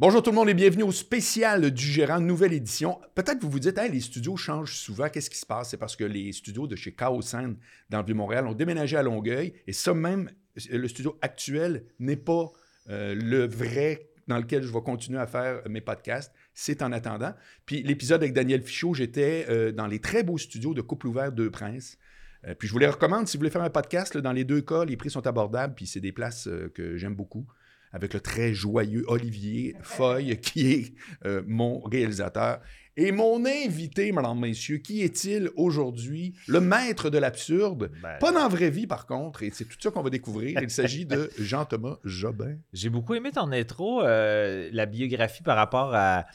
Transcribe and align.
Bonjour 0.00 0.24
tout 0.24 0.30
le 0.30 0.34
monde 0.34 0.48
et 0.48 0.54
bienvenue 0.54 0.82
au 0.82 0.90
spécial 0.90 1.70
du 1.70 1.84
gérant, 1.86 2.18
nouvelle 2.18 2.52
édition. 2.52 2.98
Peut-être 3.14 3.38
que 3.38 3.44
vous 3.44 3.50
vous 3.52 3.60
dites, 3.60 3.78
Hey, 3.78 3.92
les 3.92 4.00
studios 4.00 4.36
changent 4.36 4.76
souvent, 4.76 5.08
qu'est-ce 5.08 5.30
qui 5.30 5.38
se 5.38 5.46
passe? 5.46 5.70
C'est 5.70 5.76
parce 5.76 5.94
que 5.94 6.02
les 6.02 6.32
studios 6.32 6.66
de 6.66 6.74
chez 6.74 6.92
Sound 7.20 7.56
dans 7.90 7.98
le 8.00 8.04
Vieux-Montréal 8.04 8.48
ont 8.48 8.54
déménagé 8.54 8.96
à 8.96 9.04
Longueuil 9.04 9.52
et 9.68 9.72
ça 9.72 9.94
même, 9.94 10.28
le 10.68 10.88
studio 10.88 11.16
actuel 11.22 11.84
n'est 12.00 12.16
pas 12.16 12.50
euh, 12.90 13.14
le 13.14 13.46
vrai 13.46 14.10
dans 14.26 14.38
lequel 14.38 14.64
je 14.64 14.72
vais 14.72 14.80
continuer 14.80 15.20
à 15.20 15.28
faire 15.28 15.62
mes 15.68 15.80
podcasts. 15.80 16.32
C'est 16.54 16.82
en 16.82 16.90
attendant. 16.90 17.32
Puis 17.64 17.84
l'épisode 17.84 18.20
avec 18.20 18.32
Daniel 18.32 18.62
Fichot, 18.62 18.94
j'étais 18.94 19.46
euh, 19.48 19.70
dans 19.70 19.86
les 19.86 20.00
très 20.00 20.24
beaux 20.24 20.38
studios 20.38 20.74
de 20.74 20.80
Couple 20.80 21.06
Ouvert 21.06 21.30
Deux 21.30 21.52
Princes. 21.52 21.98
Euh, 22.48 22.56
puis 22.56 22.66
je 22.66 22.72
vous 22.72 22.80
les 22.80 22.88
recommande 22.88 23.28
si 23.28 23.36
vous 23.36 23.42
voulez 23.42 23.50
faire 23.50 23.62
un 23.62 23.70
podcast. 23.70 24.16
dans 24.18 24.32
les 24.32 24.42
deux 24.42 24.60
cas, 24.60 24.84
les 24.84 24.96
prix 24.96 25.10
sont 25.10 25.24
abordables, 25.24 25.76
puis 25.76 25.86
c'est 25.86 26.00
des 26.00 26.10
places 26.10 26.48
euh, 26.48 26.68
que 26.74 26.96
j'aime 26.96 27.14
beaucoup 27.14 27.46
avec 27.94 28.12
le 28.12 28.20
très 28.20 28.52
joyeux 28.52 29.04
Olivier 29.08 29.76
Foy, 29.80 30.36
qui 30.42 30.72
est 30.72 30.94
euh, 31.24 31.42
mon 31.46 31.80
réalisateur. 31.80 32.60
Et 32.96 33.10
mon 33.10 33.44
invité, 33.44 34.12
mesdames, 34.12 34.38
messieurs, 34.38 34.78
qui 34.78 35.02
est-il 35.02 35.50
aujourd'hui? 35.56 36.34
Le 36.46 36.60
maître 36.60 37.10
de 37.10 37.18
l'absurde. 37.18 37.90
Ben, 38.02 38.18
Pas 38.20 38.30
dans 38.30 38.40
la 38.42 38.48
vraie 38.48 38.70
vie, 38.70 38.86
par 38.86 39.06
contre, 39.06 39.42
et 39.42 39.50
c'est 39.52 39.64
tout 39.64 39.76
ça 39.80 39.90
qu'on 39.90 40.02
va 40.02 40.10
découvrir. 40.10 40.60
Il 40.62 40.70
s'agit 40.70 41.04
de 41.06 41.28
Jean-Thomas 41.38 41.96
Jobin. 42.04 42.56
J'ai 42.72 42.90
beaucoup 42.90 43.14
aimé 43.14 43.30
ton 43.32 43.50
intro, 43.50 44.02
euh, 44.02 44.68
la 44.72 44.86
biographie 44.86 45.42
par 45.42 45.56
rapport 45.56 45.92
à- 45.94 46.26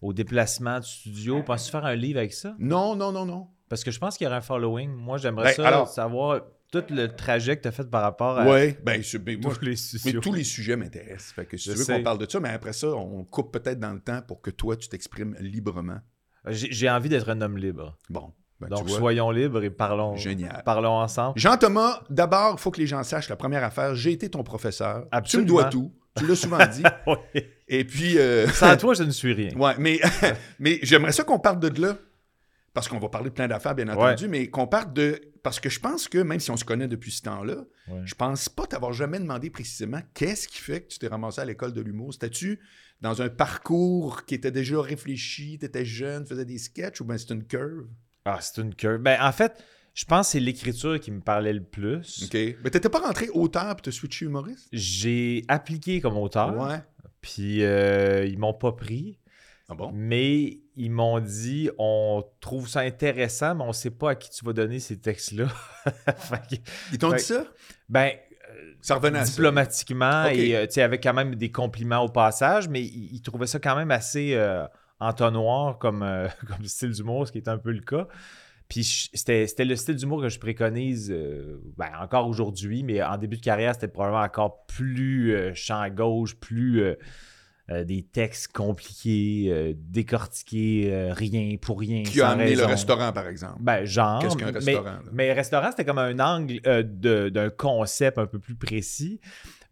au 0.00 0.12
déplacement 0.12 0.80
du 0.80 0.88
studio. 0.88 1.42
Penses-tu 1.44 1.70
faire 1.72 1.84
un 1.84 1.94
livre 1.96 2.18
avec 2.18 2.32
ça? 2.32 2.54
Non, 2.58 2.96
non, 2.96 3.12
non, 3.12 3.24
non. 3.26 3.46
Parce 3.68 3.84
que 3.84 3.90
je 3.90 3.98
pense 4.00 4.16
qu'il 4.16 4.24
y 4.24 4.28
aura 4.28 4.38
un 4.38 4.40
following. 4.40 4.90
Moi, 4.90 5.18
j'aimerais 5.18 5.50
Ben, 5.50 5.54
ça 5.54 5.68
alors- 5.68 5.88
savoir 5.88 6.42
tout 6.70 6.84
le 6.90 7.08
trajet 7.08 7.56
que 7.56 7.62
tu 7.62 7.68
as 7.68 7.72
fait 7.72 7.88
par 7.88 8.02
rapport 8.02 8.38
à 8.38 8.46
Oui, 8.46 8.74
ben, 8.82 9.02
je- 9.02 9.18
ben, 9.18 9.40
moi, 9.40 9.54
tous 9.54 9.64
les 9.64 9.70
mais 9.70 9.76
studios. 9.76 10.20
tous 10.20 10.32
les 10.32 10.44
sujets 10.44 10.76
m'intéressent. 10.76 11.32
Fait 11.32 11.46
que 11.46 11.56
si 11.56 11.66
Je 11.68 11.72
tu 11.72 11.78
veux 11.78 11.84
sais. 11.84 11.96
qu'on 11.96 12.02
parle 12.02 12.18
de 12.18 12.30
ça, 12.30 12.40
mais 12.40 12.50
après 12.50 12.72
ça, 12.72 12.88
on 12.88 13.24
coupe 13.24 13.52
peut-être 13.52 13.80
dans 13.80 13.92
le 13.92 14.00
temps 14.00 14.20
pour 14.26 14.40
que 14.42 14.50
toi, 14.50 14.76
tu 14.76 14.88
t'exprimes 14.88 15.34
librement. 15.40 15.98
J'ai 16.46 16.68
j'ai 16.70 16.88
envie 16.90 17.08
d'être 17.08 17.28
un 17.30 17.40
homme 17.40 17.56
libre. 17.58 17.96
Bon, 18.10 18.32
ben, 18.60 18.68
Donc, 18.68 18.88
soyons 18.90 19.30
libres 19.30 19.62
et 19.62 19.70
parlons, 19.70 20.16
génial. 20.16 20.62
parlons 20.64 20.92
ensemble. 20.98 21.38
Jean-Thomas, 21.38 22.02
d'abord, 22.10 22.54
il 22.58 22.60
faut 22.60 22.70
que 22.70 22.80
les 22.80 22.86
gens 22.86 23.02
sachent 23.02 23.28
la 23.28 23.36
première 23.36 23.64
affaire. 23.64 23.94
J'ai 23.94 24.12
été 24.12 24.28
ton 24.28 24.42
professeur. 24.42 25.06
Absolument. 25.10 25.46
Tu 25.46 25.52
me 25.54 25.60
dois 25.60 25.64
tout. 25.70 25.92
Tu 26.16 26.26
l'as 26.26 26.36
souvent 26.36 26.58
dit. 26.66 26.82
Oui. 27.06 27.42
Et 27.70 27.84
puis, 27.84 28.18
euh, 28.18 28.48
Sans 28.48 28.76
toi, 28.76 28.94
je 28.94 29.02
ne 29.04 29.10
suis 29.10 29.32
rien. 29.34 29.50
ouais, 29.56 29.74
mais, 29.78 30.00
mais 30.58 30.78
j'aimerais 30.82 31.12
ça 31.12 31.22
qu'on 31.22 31.38
parte 31.38 31.60
de 31.60 31.80
là. 31.82 31.96
Parce 32.78 32.86
qu'on 32.86 33.00
va 33.00 33.08
parler 33.08 33.30
de 33.30 33.34
plein 33.34 33.48
d'affaires, 33.48 33.74
bien 33.74 33.88
entendu, 33.88 34.28
mais 34.28 34.46
qu'on 34.50 34.68
parte 34.68 34.92
de. 34.92 35.20
Parce 35.42 35.58
que 35.58 35.68
je 35.68 35.80
pense 35.80 36.06
que, 36.06 36.18
même 36.18 36.38
si 36.38 36.52
on 36.52 36.56
se 36.56 36.64
connaît 36.64 36.86
depuis 36.86 37.10
ce 37.10 37.22
temps-là, 37.22 37.64
Ouais. 37.88 38.02
je 38.04 38.14
pense 38.14 38.48
pas 38.48 38.66
t'avoir 38.68 38.92
jamais 38.92 39.18
demandé 39.18 39.50
précisément 39.50 40.00
qu'est-ce 40.14 40.46
qui 40.46 40.58
fait 40.58 40.82
que 40.82 40.86
tu 40.88 40.98
t'es 41.00 41.08
ramassé 41.08 41.40
à 41.40 41.44
l'école 41.44 41.72
de 41.72 41.80
l'humour. 41.80 42.12
C'était-tu 42.12 42.60
dans 43.00 43.20
un 43.20 43.28
parcours 43.28 44.24
qui 44.26 44.34
était 44.36 44.52
déjà 44.52 44.80
réfléchi, 44.80 45.58
t'étais 45.58 45.84
jeune, 45.84 46.24
faisais 46.24 46.44
des 46.44 46.58
sketchs, 46.58 47.00
ou 47.00 47.04
bien 47.04 47.18
c'est 47.18 47.30
une 47.32 47.44
curve? 47.44 47.88
Ah, 48.24 48.38
c'est 48.40 48.60
une 48.62 48.74
curve. 48.76 48.98
Ben, 48.98 49.18
en 49.20 49.32
fait, 49.32 49.60
je 49.94 50.04
pense 50.04 50.28
que 50.28 50.32
c'est 50.32 50.40
l'écriture 50.40 51.00
qui 51.00 51.10
me 51.10 51.20
parlait 51.20 51.52
le 51.52 51.64
plus. 51.64 52.22
OK. 52.24 52.34
Mais 52.62 52.70
t'étais 52.70 52.88
pas 52.88 53.00
rentré 53.00 53.28
auteur 53.30 53.74
puis 53.74 53.82
t'as 53.82 53.90
switché 53.90 54.26
humoriste? 54.26 54.68
J'ai 54.72 55.44
appliqué 55.48 56.00
comme 56.00 56.16
auteur, 56.16 56.56
Ouais. 56.56 56.78
puis 57.20 57.64
euh, 57.64 58.24
ils 58.24 58.38
m'ont 58.38 58.54
pas 58.54 58.70
pris. 58.72 59.17
Ah 59.70 59.74
bon? 59.74 59.90
Mais 59.92 60.60
ils 60.76 60.90
m'ont 60.90 61.20
dit 61.20 61.68
on 61.78 62.24
trouve 62.40 62.68
ça 62.68 62.80
intéressant, 62.80 63.54
mais 63.54 63.64
on 63.64 63.72
sait 63.72 63.90
pas 63.90 64.10
à 64.10 64.14
qui 64.14 64.30
tu 64.30 64.44
vas 64.44 64.52
donner 64.54 64.78
ces 64.80 64.98
textes-là. 64.98 65.46
Ils 66.92 66.98
t'ont 66.98 67.12
dit 67.12 67.22
ça? 67.22 67.44
Ben, 67.88 68.12
Ça 68.80 68.94
revenait 68.94 69.18
à 69.18 69.24
ça. 69.26 69.30
diplomatiquement 69.32 70.24
Ok. 70.26 70.36
et 70.36 70.56
euh, 70.56 70.66
tu 70.66 70.74
sais, 70.74 70.82
avec 70.82 71.02
quand 71.02 71.12
même 71.14 71.34
des 71.34 71.50
compliments 71.52 72.00
au 72.02 72.08
passage, 72.08 72.68
mais 72.68 72.80
ils, 72.82 73.14
ils 73.16 73.22
trouvaient 73.22 73.46
ça 73.46 73.58
quand 73.58 73.76
même 73.76 73.90
assez 73.90 74.34
euh, 74.34 74.64
entonnoir 75.00 75.78
comme, 75.78 76.02
euh, 76.02 76.28
comme 76.46 76.64
style 76.64 76.90
d'humour, 76.92 77.26
ce 77.26 77.32
qui 77.32 77.38
est 77.38 77.48
un 77.48 77.58
peu 77.58 77.72
le 77.72 77.80
cas. 77.82 78.08
Puis 78.68 78.84
c'était 79.14 79.64
le 79.64 79.76
style 79.76 79.96
d'humour 79.96 80.20
que 80.22 80.28
je 80.28 80.38
préconise 80.38 81.10
euh, 81.10 81.60
ben, 81.76 81.90
encore 82.00 82.26
aujourd'hui, 82.28 82.82
mais 82.82 83.02
en 83.02 83.16
début 83.16 83.36
de 83.38 83.42
carrière, 83.42 83.74
c'était 83.74 83.88
probablement 83.88 84.22
encore 84.22 84.66
plus 84.66 85.54
champ 85.54 85.88
gauche, 85.88 86.36
plus 86.36 86.82
euh, 87.70 87.84
des 87.84 88.02
textes 88.02 88.52
compliqués, 88.52 89.48
euh, 89.50 89.72
décortiqués, 89.76 90.88
euh, 90.90 91.12
rien 91.12 91.56
pour 91.60 91.80
rien. 91.80 92.02
Qui 92.02 92.20
a 92.20 92.30
amené 92.30 92.54
le 92.54 92.64
restaurant, 92.64 93.12
par 93.12 93.28
exemple? 93.28 93.56
Ben, 93.60 93.84
genre. 93.84 94.20
Qu'est-ce 94.22 94.36
qu'un 94.36 94.46
mais- 94.52 94.58
restaurant, 94.58 94.84
là? 94.84 95.02
Mais, 95.12 95.32
restaurant, 95.32 95.70
c'était 95.70 95.84
comme 95.84 95.98
un 95.98 96.18
angle 96.18 96.60
d'un 97.30 97.50
concept 97.50 98.18
un 98.18 98.26
peu 98.26 98.38
plus 98.38 98.54
précis. 98.54 99.20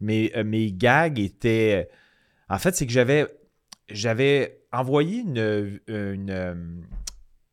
Mais 0.00 0.30
mes 0.44 0.72
gags 0.72 1.18
étaient. 1.18 1.88
En 2.48 2.58
fait, 2.58 2.76
c'est 2.76 2.86
que 2.86 2.92
j'avais 2.92 3.26
j'avais 3.88 4.60
envoyé 4.72 5.20
une, 5.20 5.80
une, 5.86 6.76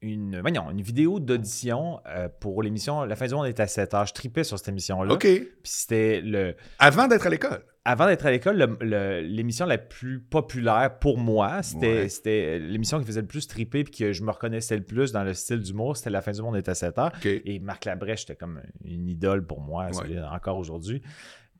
une, 0.02 0.42
voyons, 0.42 0.70
une 0.72 0.81
vidéo 0.81 1.20
d'audition 1.20 2.00
euh, 2.08 2.28
pour 2.40 2.62
l'émission 2.62 3.06
La 3.06 3.16
fin 3.16 3.28
du 3.28 3.34
monde 3.34 3.48
est 3.48 3.60
à 3.60 3.68
7 3.68 3.94
heures. 3.94 4.06
Je 4.06 4.14
tripais 4.14 4.44
sur 4.44 4.58
cette 4.58 4.68
émission-là. 4.68 5.14
OK. 5.14 5.22
Puis 5.22 5.48
c'était 5.64 6.22
le. 6.22 6.56
Avant 6.80 7.08
d'être 7.08 7.25
à 7.28 7.30
l'école? 7.30 7.64
Avant 7.86 8.06
d'être 8.08 8.26
à 8.26 8.32
l'école, 8.32 8.58
le- 8.58 8.78
le- 8.80 9.22
l'émission 9.22 9.66
la 9.66 9.78
plus 9.78 10.22
populaire 10.22 11.00
pour 11.00 11.18
moi, 11.18 11.62
c'était 11.64 12.08
Ouais. 12.24 12.60
l'émission 12.60 12.98
qui 13.00 13.06
faisait 13.06 13.20
le 13.22 13.28
plus 13.28 13.46
triper 13.46 13.84
puis 13.84 13.94
que 13.94 14.14
je 14.14 14.24
me 14.24 14.32
reconnaissais 14.32 14.78
le 14.78 14.84
plus 14.84 15.12
dans 15.12 15.24
le 15.26 15.34
style 15.34 15.60
d'humour, 15.60 15.98
c'était 15.98 16.10
La 16.10 16.22
fin 16.22 16.32
du 16.32 16.42
monde 16.42 16.56
est 16.56 16.70
à 16.70 16.76
7 16.76 16.98
heures. 16.98 17.12
Et 17.26 17.60
Marc 17.60 17.84
Labrèche, 17.84 18.22
c'était 18.22 18.38
comme 18.38 18.62
une 18.86 19.10
idole 19.10 19.46
pour 19.46 19.60
moi, 19.60 19.88
Ouais. 19.88 20.18
encore 20.32 20.58
aujourd'hui. 20.60 21.02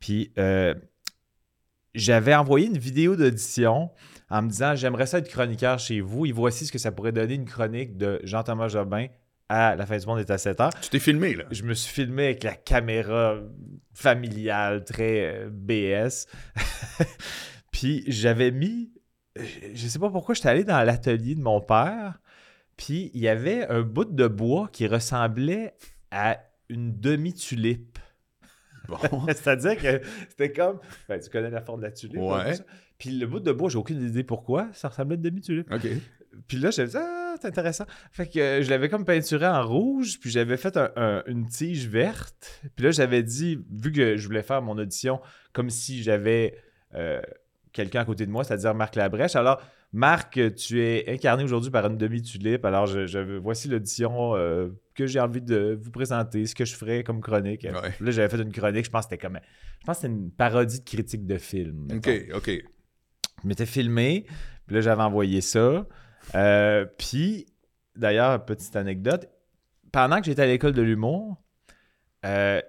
Puis 0.00 0.32
euh, 0.38 0.74
j'avais 1.94 2.34
envoyé 2.34 2.66
une 2.68 2.78
vidéo 2.78 3.16
d'audition 3.16 3.90
en 4.30 4.42
me 4.42 4.48
disant 4.48 4.74
J'aimerais 4.74 5.06
ça 5.06 5.18
être 5.18 5.28
chroniqueur 5.28 5.78
chez 5.78 6.00
vous 6.00 6.24
et 6.26 6.32
voici 6.32 6.64
ce 6.66 6.72
que 6.72 6.78
ça 6.78 6.90
pourrait 6.90 7.12
donner 7.12 7.34
une 7.34 7.44
chronique 7.44 7.96
de 7.98 8.20
Jean-Thomas 8.24 8.68
Jobin 8.68 9.06
à 9.54 9.76
La 9.76 9.86
fin 9.86 9.96
du 9.96 10.06
monde 10.06 10.18
est 10.18 10.30
à 10.30 10.38
7 10.38 10.60
heures. 10.60 10.74
Tu 10.80 10.90
t'es 10.90 10.98
filmé, 10.98 11.34
là? 11.34 11.44
Je 11.50 11.62
me 11.62 11.74
suis 11.74 11.92
filmé 11.92 12.24
avec 12.24 12.42
la 12.42 12.54
caméra 12.54 13.38
familiale, 13.92 14.84
très 14.84 15.46
euh, 15.46 15.50
BS. 15.50 16.26
puis 17.70 18.04
j'avais 18.06 18.50
mis. 18.50 18.92
Je 19.36 19.44
je 19.74 19.86
sais 19.88 19.98
pas 19.98 20.10
pourquoi, 20.10 20.34
j'étais 20.34 20.48
allé 20.48 20.64
dans 20.64 20.82
l'atelier 20.82 21.34
de 21.34 21.40
mon 21.40 21.60
père. 21.60 22.20
Puis 22.76 23.10
il 23.14 23.20
y 23.20 23.28
avait 23.28 23.66
un 23.68 23.82
bout 23.82 24.04
de 24.04 24.26
bois 24.26 24.68
qui 24.72 24.86
ressemblait 24.86 25.74
à 26.10 26.40
une 26.68 26.98
demi-tulipe. 26.98 27.98
Bon. 28.88 28.98
C'est-à-dire 29.28 29.76
que 29.76 30.00
c'était 30.28 30.52
comme. 30.52 30.80
Ben, 31.08 31.20
tu 31.20 31.30
connais 31.30 31.50
la 31.50 31.62
forme 31.62 31.80
de 31.80 31.86
la 31.86 31.92
tulipe. 31.92 32.18
Ouais. 32.18 32.44
peu 32.44 32.54
ça. 32.54 32.64
Puis 32.98 33.10
le 33.10 33.26
bout 33.26 33.40
de 33.40 33.52
bois, 33.52 33.68
j'ai 33.68 33.78
aucune 33.78 34.02
idée 34.02 34.24
pourquoi. 34.24 34.68
Ça 34.72 34.88
ressemblait 34.88 35.14
à 35.14 35.16
une 35.16 35.22
demi-tulipe. 35.22 35.72
OK. 35.72 35.86
Puis 36.48 36.58
là, 36.58 36.70
j'avais 36.70 36.88
dit, 36.88 36.96
ah, 36.96 37.23
c'est 37.44 37.48
intéressant. 37.48 37.84
Fait 38.10 38.26
que 38.26 38.38
euh, 38.38 38.62
je 38.62 38.70
l'avais 38.70 38.88
comme 38.88 39.04
peinturé 39.04 39.46
en 39.46 39.66
rouge, 39.66 40.18
puis 40.20 40.30
j'avais 40.30 40.56
fait 40.56 40.76
un- 40.76 40.90
un- 40.96 41.22
une 41.26 41.46
tige 41.46 41.86
verte. 41.88 42.60
Puis 42.76 42.84
là, 42.86 42.90
j'avais 42.90 43.22
dit, 43.22 43.58
vu 43.70 43.92
que 43.92 44.16
je 44.16 44.26
voulais 44.26 44.42
faire 44.42 44.62
mon 44.62 44.76
audition 44.78 45.20
comme 45.52 45.70
si 45.70 46.02
j'avais 46.02 46.56
euh, 46.94 47.20
quelqu'un 47.72 48.00
à 48.00 48.04
côté 48.04 48.24
de 48.26 48.30
moi, 48.30 48.44
c'est-à-dire 48.44 48.74
Marc 48.74 48.94
Labrèche. 48.96 49.36
Alors, 49.36 49.60
Marc, 49.92 50.40
tu 50.56 50.80
es 50.82 51.04
incarné 51.08 51.44
aujourd'hui 51.44 51.70
par 51.70 51.86
une 51.86 51.96
demi-tulipe. 51.96 52.64
Alors, 52.64 52.86
je, 52.86 53.06
je- 53.06 53.36
voici 53.38 53.68
l'audition 53.68 54.34
euh, 54.34 54.68
que 54.94 55.06
j'ai 55.06 55.20
envie 55.20 55.40
de 55.40 55.78
vous 55.80 55.90
présenter, 55.92 56.46
ce 56.46 56.54
que 56.54 56.64
je 56.64 56.74
ferais 56.74 57.04
comme 57.04 57.20
chronique. 57.20 57.62
Ouais. 57.64 57.92
Là, 58.00 58.10
j'avais 58.10 58.28
fait 58.28 58.42
une 58.42 58.50
chronique, 58.52 58.84
je 58.86 58.90
pense 58.90 59.06
que 59.06 59.10
c'était 59.10 59.24
comme. 59.26 59.38
Je 59.80 59.86
pense 59.86 59.96
que 59.98 60.02
c'était 60.02 60.12
une 60.14 60.30
parodie 60.32 60.80
de 60.80 60.84
critique 60.84 61.26
de 61.26 61.38
film. 61.38 61.86
OK. 61.94 62.10
OK. 62.34 62.50
Je 63.42 63.48
m'étais 63.48 63.66
filmé, 63.66 64.24
puis 64.66 64.74
là, 64.76 64.80
j'avais 64.80 65.02
envoyé 65.02 65.40
ça. 65.40 65.86
Euh, 66.34 66.86
puis, 66.98 67.46
d'ailleurs, 67.96 68.44
petite 68.44 68.76
anecdote, 68.76 69.28
pendant 69.92 70.18
que 70.18 70.26
j'étais 70.26 70.42
à 70.42 70.46
l'école 70.46 70.72
de 70.72 70.82
l'humour, 70.82 71.36
euh, 72.24 72.60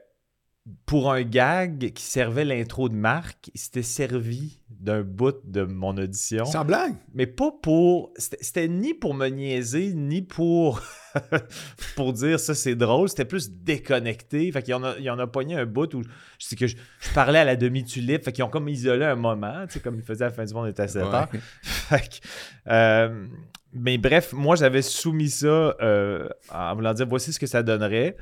pour 0.87 1.11
un 1.11 1.21
gag 1.21 1.93
qui 1.93 2.03
servait 2.03 2.43
l'intro 2.43 2.89
de 2.89 2.95
Marc, 2.95 3.51
il 3.53 3.59
s'était 3.59 3.83
servi 3.83 4.59
d'un 4.69 5.03
bout 5.03 5.35
de 5.43 5.63
mon 5.63 5.95
audition. 5.97 6.45
Sans 6.45 6.65
blague? 6.65 6.95
Mais 7.13 7.27
pas 7.27 7.51
pour. 7.61 8.11
C'était 8.17 8.67
ni 8.67 8.95
pour 8.95 9.13
me 9.13 9.27
niaiser, 9.27 9.93
ni 9.93 10.23
pour. 10.23 10.81
pour 11.95 12.13
dire 12.13 12.39
ça, 12.39 12.55
c'est 12.55 12.75
drôle. 12.75 13.09
C'était 13.09 13.25
plus 13.25 13.51
déconnecté. 13.51 14.51
Fait 14.51 14.63
qu'il 14.63 14.71
y 14.71 14.75
en 14.75 14.83
a, 14.83 14.95
il 14.97 15.03
y 15.03 15.09
en 15.11 15.19
a 15.19 15.27
pogné 15.27 15.55
un 15.55 15.65
bout 15.67 15.93
où 15.93 16.01
je, 16.39 16.55
que 16.55 16.65
je, 16.65 16.75
je 16.99 17.13
parlais 17.13 17.39
à 17.39 17.45
la 17.45 17.55
demi-tulipe. 17.55 18.23
Fait 18.23 18.31
qu'ils 18.31 18.43
ont 18.43 18.49
comme 18.49 18.67
isolé 18.67 19.05
un 19.05 19.15
moment, 19.15 19.67
tu 19.67 19.73
sais, 19.73 19.79
comme 19.81 19.95
ils 19.95 20.03
faisaient 20.03 20.25
à 20.25 20.29
la 20.29 20.33
fin 20.33 20.45
du 20.45 20.53
monde 20.53 20.67
était 20.67 20.83
à 20.83 20.87
7 20.87 21.03
heures. 21.03 21.29
Ouais. 21.31 21.39
Fait 21.61 22.09
que, 22.09 22.27
euh, 22.69 23.27
mais 23.75 23.97
bref, 23.97 24.33
moi, 24.33 24.55
j'avais 24.55 24.81
soumis 24.81 25.29
ça 25.29 25.75
euh, 25.81 26.27
en 26.53 26.75
voulant 26.75 26.93
dire 26.93 27.07
voici 27.07 27.31
ce 27.33 27.39
que 27.39 27.47
ça 27.47 27.61
donnerait. 27.63 28.15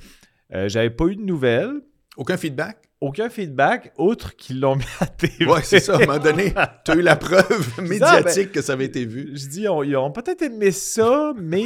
Euh, 0.54 0.68
j'avais 0.70 0.90
pas 0.90 1.06
eu 1.06 1.16
de 1.16 1.22
nouvelles. 1.24 1.72
Aucun 2.18 2.38
feedback? 2.38 2.78
Aucun 3.02 3.30
feedback, 3.30 3.92
autre 3.98 4.34
qu'ils 4.38 4.62
l'ont 4.62 4.78
mis 4.78 4.86
à 5.02 5.08
TV. 5.08 5.46
Ouais, 5.46 5.62
c'est 5.64 5.82
ça. 5.82 5.94
À 5.94 5.98
un 5.98 6.06
moment 6.06 6.20
donné, 6.20 6.54
tu 6.86 6.92
as 6.92 6.96
eu 6.96 7.02
la 7.02 7.18
preuve 7.18 7.82
médiatique 7.82 8.52
que 8.54 8.62
ça 8.62 8.74
avait 8.74 8.86
été 8.86 9.04
vu. 9.06 9.32
Je 9.36 9.48
dis, 9.48 9.68
on- 9.68 9.84
ils 9.84 9.98
ont 9.98 10.10
peut-être 10.12 10.42
aimé 10.44 10.72
ça, 10.72 11.34
mais 11.36 11.64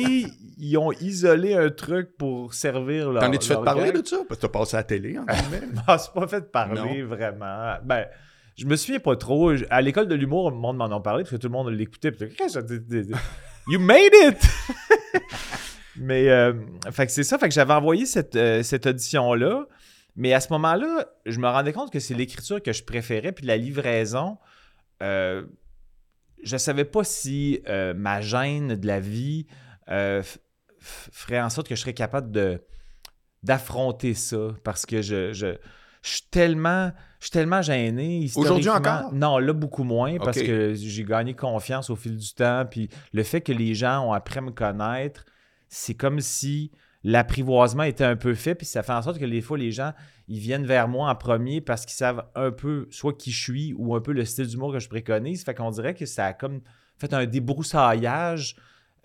ils 0.57 0.78
ont 0.80 0.92
isolé 0.94 1.54
un 1.54 1.69
truc 1.69 2.18
pour 2.18 2.56
servir 2.56 3.12
leur. 3.12 3.22
T'en 3.22 3.31
es-tu 3.31 3.50
fait 3.50 3.63
parler 3.63 3.92
de 3.92 4.01
ça? 4.04 4.18
Parce 4.28 4.39
que 4.42 4.48
t'as 4.48 4.51
passé 4.51 4.78
à 4.78 4.80
la 4.80 4.84
télé, 4.86 5.19
en 5.19 5.25
guillemets. 5.31 5.68
Je 5.75 5.92
m'en 5.92 5.98
suis 6.00 6.12
pas 6.13 6.28
fait 6.28 6.51
parler 6.51 7.01
Non. 7.04 7.07
vraiment. 7.07 7.75
Ben, 7.84 8.06
je 8.57 8.66
me 8.66 8.75
souviens 8.75 9.00
pas 9.00 9.16
trop. 9.16 9.51
À 9.69 9.81
l'école 9.81 10.07
de 10.07 10.16
l'humour, 10.16 10.50
le 10.50 10.57
monde 10.57 10.78
m'en 10.78 10.86
a 10.86 11.00
parlé 11.01 11.24
parce 11.24 11.31
que 11.36 11.39
tout 11.39 11.48
le 11.50 11.54
monde 11.54 11.69
l'écoutait. 11.69 12.12
Puis, 12.12 12.30
You 13.69 13.79
made 13.79 14.13
it! 14.13 14.37
Mais, 15.97 16.29
euh, 16.29 16.53
fait 16.91 17.05
que 17.05 17.11
c'est 17.11 17.23
ça. 17.23 17.37
Fait 17.37 17.49
que 17.49 17.53
j'avais 17.53 17.73
envoyé 17.73 18.05
cette, 18.05 18.35
euh, 18.37 18.63
cette 18.63 18.85
audition-là. 18.85 19.65
Mais 20.15 20.33
à 20.33 20.39
ce 20.39 20.53
moment-là, 20.53 21.05
je 21.25 21.37
me 21.39 21.47
rendais 21.47 21.73
compte 21.73 21.91
que 21.91 21.99
c'est 21.99 22.13
l'écriture 22.13 22.63
que 22.63 22.71
je 22.71 22.83
préférais. 22.83 23.33
Puis 23.33 23.45
la 23.45 23.57
livraison, 23.57 24.37
euh, 25.03 25.45
je 26.43 26.55
savais 26.55 26.85
pas 26.85 27.03
si 27.03 27.61
euh, 27.67 27.93
ma 27.93 28.21
gêne 28.21 28.75
de 28.75 28.87
la 28.87 29.01
vie 29.01 29.47
ferait 30.79 31.41
en 31.41 31.49
sorte 31.49 31.67
que 31.67 31.75
je 31.75 31.81
serais 31.81 31.93
capable 31.93 32.31
de 32.31 32.61
d'affronter 33.43 34.13
ça. 34.13 34.55
Parce 34.63 34.85
que 34.85 35.01
je, 35.01 35.33
je, 35.33 35.57
je 36.01 36.09
suis 36.09 36.27
tellement. 36.31 36.91
Je 37.19 37.25
suis 37.25 37.31
tellement 37.31 37.61
gêné. 37.61 38.29
Aujourd'hui 38.35 38.69
encore? 38.69 39.11
Non, 39.13 39.39
là, 39.39 39.53
beaucoup 39.53 39.83
moins, 39.83 40.17
parce 40.17 40.39
que 40.39 40.73
j'ai 40.73 41.03
gagné 41.03 41.33
confiance 41.33 41.89
au 41.89 41.95
fil 41.95 42.17
du 42.17 42.33
temps. 42.33 42.65
Puis 42.69 42.89
le 43.13 43.23
fait 43.23 43.41
que 43.41 43.51
les 43.51 43.73
gens 43.73 44.07
ont 44.07 44.13
appris 44.13 44.39
à 44.39 44.41
me 44.41 44.51
connaître, 44.51 45.25
c'est 45.67 45.95
comme 45.95 46.19
si 46.19 46.71
l'apprivoisement 47.03 47.83
était 47.83 48.03
un 48.03 48.15
peu 48.15 48.33
fait, 48.33 48.55
puis 48.55 48.65
ça 48.65 48.83
fait 48.83 48.91
en 48.91 49.01
sorte 49.01 49.19
que 49.19 49.25
des 49.25 49.41
fois, 49.41 49.57
les 49.57 49.71
gens, 49.71 49.93
ils 50.27 50.39
viennent 50.39 50.65
vers 50.65 50.87
moi 50.87 51.09
en 51.09 51.15
premier 51.15 51.61
parce 51.61 51.85
qu'ils 51.85 51.95
savent 51.95 52.25
un 52.35 52.51
peu 52.51 52.87
soit 52.91 53.13
qui 53.13 53.31
je 53.31 53.41
suis 53.41 53.73
ou 53.77 53.95
un 53.95 54.01
peu 54.01 54.11
le 54.11 54.25
style 54.25 54.47
d'humour 54.47 54.73
que 54.73 54.79
je 54.79 54.89
préconise. 54.89 55.43
Fait 55.43 55.53
qu'on 55.53 55.71
dirait 55.71 55.93
que 55.93 56.05
ça 56.05 56.25
a 56.25 56.33
comme 56.33 56.61
fait 56.97 57.13
un 57.13 57.25
débroussaillage 57.25 58.55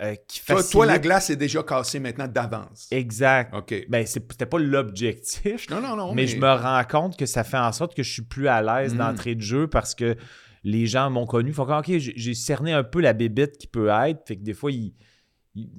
euh, 0.03 0.15
qui 0.27 0.45
Toi, 0.45 0.57
facilite... 0.57 0.73
toi, 0.73 0.87
la 0.87 0.99
glace 0.99 1.31
est 1.31 1.37
déjà 1.37 1.63
cassée 1.63 2.01
maintenant 2.01 2.27
d'avance. 2.29 2.89
Exact. 2.91 3.55
OK. 3.55 3.87
Ben, 3.89 4.05
c'était 4.07 4.47
pas 4.47 4.59
l'objectif, 4.59 5.69
Non, 5.71 5.81
non, 5.81 5.97
non. 5.97 6.15
mais 6.15 6.27
je 6.27 6.39
me 6.39 6.51
rends 6.53 6.85
compte 6.85 7.17
que 7.17 7.27
ça 7.27 7.45
fait 7.45 7.59
en 7.59 7.73
sorte 7.73 7.95
que 7.95 8.03
je 8.03 8.13
suis 8.13 8.23
plus 8.23 8.49
à 8.49 8.63
l'aise 8.63 8.95
Mm. 8.95 8.99
d'entrée 8.99 9.35
de 9.35 9.41
jeu 9.41 9.69
parce 9.69 9.95
que 9.95 10.17
les 10.65 10.87
gens 10.87 11.11
m'ont 11.11 11.27
connu. 11.27 11.53
Comme, 11.53 11.71
OK, 11.71 11.91
j'ai 11.99 12.35
cerné 12.35 12.73
un 12.73 12.85
peu 12.85 13.01
la 13.01 13.13
bébête 13.13 13.59
qui 13.59 13.67
peut 13.67 13.89
être. 13.89 14.27
Fait 14.27 14.37
que 14.37 14.43
des 14.43 14.55
fois, 14.55 14.71
ils- 14.73 14.95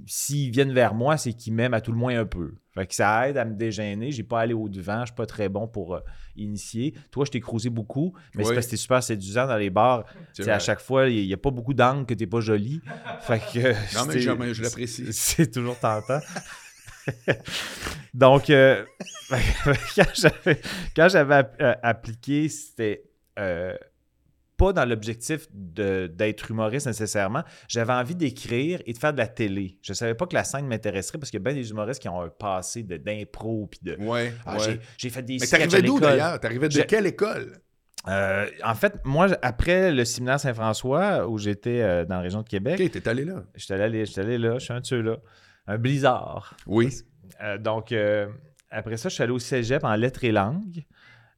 s'ils 0.06 0.52
viennent 0.52 0.72
vers 0.74 0.94
moi, 0.94 1.18
c'est 1.18 1.34
qu'ils 1.34 1.54
m'aiment 1.54 1.74
à 1.74 1.82
tout 1.82 1.92
le 1.92 1.98
moins 1.98 2.20
un 2.20 2.26
peu. 2.26 2.54
Fait 2.76 2.86
que 2.88 2.94
ça 2.96 3.28
aide 3.30 3.38
à 3.38 3.46
me 3.46 3.56
dégêner. 3.56 4.12
J'ai 4.12 4.24
pas 4.24 4.42
allé 4.42 4.54
au 4.54 4.70
devant. 4.70 5.02
Je 5.02 5.08
suis 5.08 5.16
pas 5.16 5.26
très 5.26 5.50
bon 5.50 5.68
pour 5.68 5.96
euh, 5.96 6.00
initier. 6.36 6.94
Toi, 7.12 7.26
je 7.26 7.32
t'ai 7.32 7.40
croisé 7.40 7.70
beaucoup, 7.70 8.14
mais 8.36 8.44
c'est 8.44 8.54
parce 8.56 8.66
que 8.68 8.72
t'es 8.72 8.78
super 8.78 9.02
séduisant 9.04 9.48
dans 9.48 9.58
les 9.58 9.70
bars. 9.70 10.06
C'est 10.34 10.44
à 10.52 10.60
chaque 10.60 10.80
fois, 10.80 11.08
il 11.10 11.26
n'y 11.26 11.34
a 11.34 11.38
pas 11.38 11.52
beaucoup 11.52 11.74
d'angles 11.74 12.06
que 12.06 12.14
t'es 12.14 12.28
pas 12.28 12.40
jolie. 12.42 12.82
Fait 13.22 13.40
que. 13.40 13.60
Non, 13.98 14.06
mais 14.06 14.14
c'est- 14.14 14.20
je- 14.22 14.54
je 14.54 14.64
l'apprécie. 14.64 15.06
C'est 15.14 15.52
toujours 15.52 15.80
tentant. 15.80 16.20
Donc, 18.14 18.50
euh, 18.50 18.86
quand 20.96 21.10
j'avais, 21.10 21.44
euh, 21.62 21.74
appliqué, 21.84 22.48
c'était 22.50 23.04
euh, 23.40 23.76
pas 24.58 24.74
dans 24.74 24.86
l'objectif 24.86 25.48
d'être 25.52 26.52
humoriste 26.52 26.88
nécessairement. 26.88 27.44
J'avais 27.68 27.94
envie 27.94 28.16
d'écrire 28.16 28.82
et 28.86 28.94
de 28.94 28.98
faire 28.98 29.14
de 29.14 29.18
la 29.18 29.28
télé. 29.28 29.78
Je 29.82 29.94
savais 29.94 30.16
pas 30.16 30.26
que 30.28 30.36
la 30.36 30.44
scène 30.44 30.68
m'intéresserait 30.68 31.18
parce 31.18 31.30
qu'il 31.32 31.40
y 31.40 31.44
a 31.44 31.46
bien 31.52 31.54
des 31.54 31.70
humoristes 31.70 32.02
qui 32.02 32.10
ont 32.10 32.22
un 32.22 32.30
passé 32.30 32.84
d'impro 32.84 33.68
puis 33.68 33.80
de. 33.84 33.96
Ouais, 34.04 34.34
Ah, 34.46 34.58
ouais. 34.58 34.80
j'ai- 34.98 35.10
fait 35.10 35.22
des 35.24 35.38
Mais 35.40 35.48
t'arrivais 35.48 35.82
d'où 35.82 36.00
d'ailleurs? 36.00 36.40
T'arrivais 36.40 36.70
de 36.70 36.82
quelle 36.84 37.08
école? 37.08 37.54
Euh, 38.08 38.48
en 38.66 38.76
fait, 38.76 38.96
moi, 39.06 39.28
après 39.42 39.92
le 39.92 40.04
séminaire 40.04 40.40
Saint-François, 40.40 41.28
où 41.28 41.38
j'étais 41.38 41.82
euh, 41.82 42.04
dans 42.06 42.16
la 42.16 42.22
région 42.22 42.42
de 42.42 42.48
Québec, 42.50 42.80
OK, 42.84 42.92
t'es 42.92 43.08
allé 43.08 43.24
là. 43.24 43.44
j'étais 43.56 43.76
allé, 43.76 44.04
allé 44.18 44.38
là, 44.38 44.56
je 44.60 44.64
suis 44.66 44.74
un 44.74 44.82
de 44.82 44.86
ceux-là. 44.86 45.18
Un 45.68 45.78
blizzard. 45.78 46.58
Oui. 46.68 46.94
Euh, 47.42 47.58
donc, 47.58 47.94
après 48.70 48.98
ça, 48.98 49.08
je 49.08 49.14
suis 49.14 49.24
allé 49.24 49.32
au 49.32 49.40
cégep 49.40 49.84
en 49.86 49.96
lettres 49.96 50.24
et 50.26 50.32
langues 50.34 50.84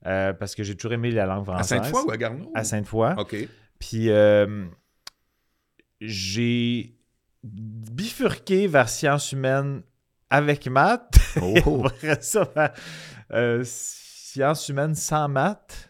euh, 0.06 0.34
parce 0.34 0.56
que 0.56 0.63
j'ai 0.63 0.75
toujours 0.75 0.94
aimé 0.94 1.12
la 1.12 1.25
langue 1.25 1.44
À 1.50 1.54
française. 1.63 1.81
Sainte-Foy 1.81 2.04
ou 2.06 2.12
à 2.12 2.18
Garneau? 2.18 2.52
À 2.54 2.63
Sainte-Foy. 2.63 3.13
OK. 3.18 3.36
Puis, 3.80 4.10
euh, 4.10 4.66
j'ai 6.02 6.96
bifurqué 7.44 8.68
vers 8.68 8.90
sciences 8.90 9.31
humaines 9.31 9.81
avec 10.30 10.68
maths. 10.68 11.12
Oh, 11.42 11.86
ça, 12.22 12.50
vers, 12.56 12.74
euh, 13.34 13.62
sciences 13.66 14.69
humaines 14.69 14.96
sans 14.96 15.28
maths. 15.28 15.90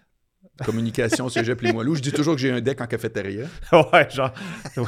communication, 0.63 1.29
cégep 1.29 1.62
Limoilou. 1.62 1.95
Je 1.95 2.01
dis 2.01 2.12
toujours 2.13 2.33
que 2.35 2.41
j'ai 2.41 2.51
un 2.51 2.62
deck 2.62 2.81
en 2.81 2.88
cafétéria. 2.88 3.45
ouais, 3.71 4.09
genre. 4.09 4.33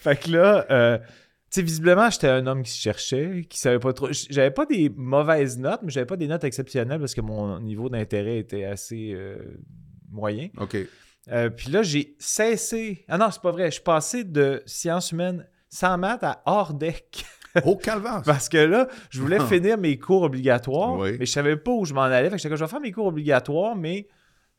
fait 0.00 0.16
que 0.16 0.30
là, 0.32 1.00
sais, 1.50 1.62
visiblement, 1.62 2.10
j'étais 2.10 2.28
un 2.28 2.46
homme 2.46 2.62
qui 2.62 2.70
se 2.70 2.80
cherchait, 2.80 3.44
qui 3.48 3.58
savait 3.58 3.78
pas 3.78 3.92
trop. 3.92 4.08
J'avais 4.30 4.50
pas 4.50 4.66
des 4.66 4.90
mauvaises 4.96 5.58
notes, 5.58 5.80
mais 5.82 5.90
j'avais 5.90 6.06
pas 6.06 6.16
des 6.16 6.28
notes 6.28 6.44
exceptionnelles 6.44 7.00
parce 7.00 7.14
que 7.14 7.20
mon 7.20 7.58
niveau 7.60 7.88
d'intérêt 7.88 8.38
était 8.38 8.64
assez 8.64 9.12
euh, 9.14 9.36
moyen. 10.10 10.48
OK. 10.58 10.76
Euh, 11.30 11.50
puis 11.50 11.70
là, 11.70 11.82
j'ai 11.82 12.14
cessé. 12.18 13.04
Ah 13.08 13.18
non, 13.18 13.30
c'est 13.30 13.42
pas 13.42 13.50
vrai. 13.52 13.66
Je 13.66 13.72
suis 13.74 13.82
passé 13.82 14.24
de 14.24 14.62
sciences 14.66 15.12
humaines 15.12 15.46
sans 15.68 15.98
maths 15.98 16.22
à 16.24 16.42
hors 16.46 16.72
deck. 16.74 17.24
Au 17.64 17.76
calvaire. 17.82 18.22
Parce 18.24 18.48
que 18.48 18.58
là, 18.58 18.88
je 19.10 19.20
voulais 19.20 19.40
finir 19.40 19.76
mes 19.76 19.98
cours 19.98 20.22
obligatoires, 20.22 20.96
Oui. 20.98 21.16
mais 21.18 21.26
je 21.26 21.32
savais 21.32 21.56
pas 21.56 21.72
où 21.72 21.84
je 21.84 21.92
m'en 21.94 22.02
allais. 22.02 22.30
Fait 22.30 22.36
que 22.48 22.56
je 22.56 22.64
vais 22.64 22.70
faire 22.70 22.80
mes 22.80 22.92
cours 22.92 23.06
obligatoires, 23.06 23.74
mais 23.76 24.06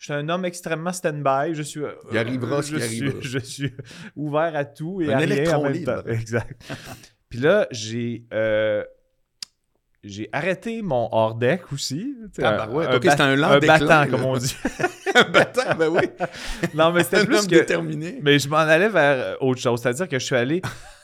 je 0.01 0.05
suis 0.05 0.13
un 0.13 0.27
homme 0.29 0.45
extrêmement 0.45 0.91
stand-by. 0.91 1.53
Je 1.53 1.61
suis. 1.61 1.81
euh, 1.83 1.91
Il 2.11 2.17
arrivera 2.17 2.63
ce 2.63 2.71
je 2.71 2.77
qui 2.77 2.81
arrivera. 2.83 3.17
Je 3.21 3.37
suis 3.37 3.71
ouvert 4.15 4.55
à 4.55 4.65
tout 4.65 4.99
et 4.99 5.13
Un 5.13 5.13
à 5.13 5.17
rien 5.17 5.27
en 5.27 5.31
électron 5.31 5.63
même 5.65 5.73
libre. 5.73 6.01
temps. 6.03 6.09
Exact. 6.09 6.59
Puis 7.29 7.39
là, 7.39 7.67
j'ai. 7.69 8.25
euh, 8.33 8.83
j'ai 10.03 10.27
arrêté 10.31 10.81
mon 10.81 11.07
hors 11.11 11.35
deck 11.35 11.71
aussi. 11.71 12.15
C'était 12.33 12.43
un 12.45 13.35
lent 13.35 13.51
un 13.51 13.59
déclin, 13.59 13.77
battant, 13.77 13.87
là. 14.01 14.07
comme 14.07 14.25
on 14.25 14.37
dit. 14.37 14.55
Un 15.13 15.29
battant, 15.29 15.75
ben 15.77 15.89
oui. 15.89 16.07
non, 16.73 16.91
mais 16.93 17.03
c'était 17.03 17.25
plus 17.25 17.41
que. 17.45 17.55
déterminé. 17.55 18.19
Mais 18.23 18.39
je 18.39 18.47
m'en 18.47 18.55
allais 18.55 18.87
vers 18.89 19.17
euh, 19.33 19.35
autre 19.41 19.59
chose. 19.61 19.81
C'est-à-dire 19.81 20.07
que 20.07 20.17
je 20.17 20.25
suis 20.25 20.35
allé 20.37 20.61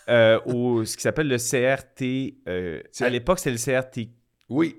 euh, 0.10 0.40
au 0.46 0.86
ce 0.86 0.96
qui 0.96 1.04
s'appelle 1.04 1.28
le 1.28 1.36
CRT. 1.38 2.38
euh, 2.48 2.82
à 3.02 3.10
l'époque, 3.10 3.40
c'était 3.40 3.52
le 3.52 3.58
CRTC. 3.82 4.10
Oui. 4.50 4.78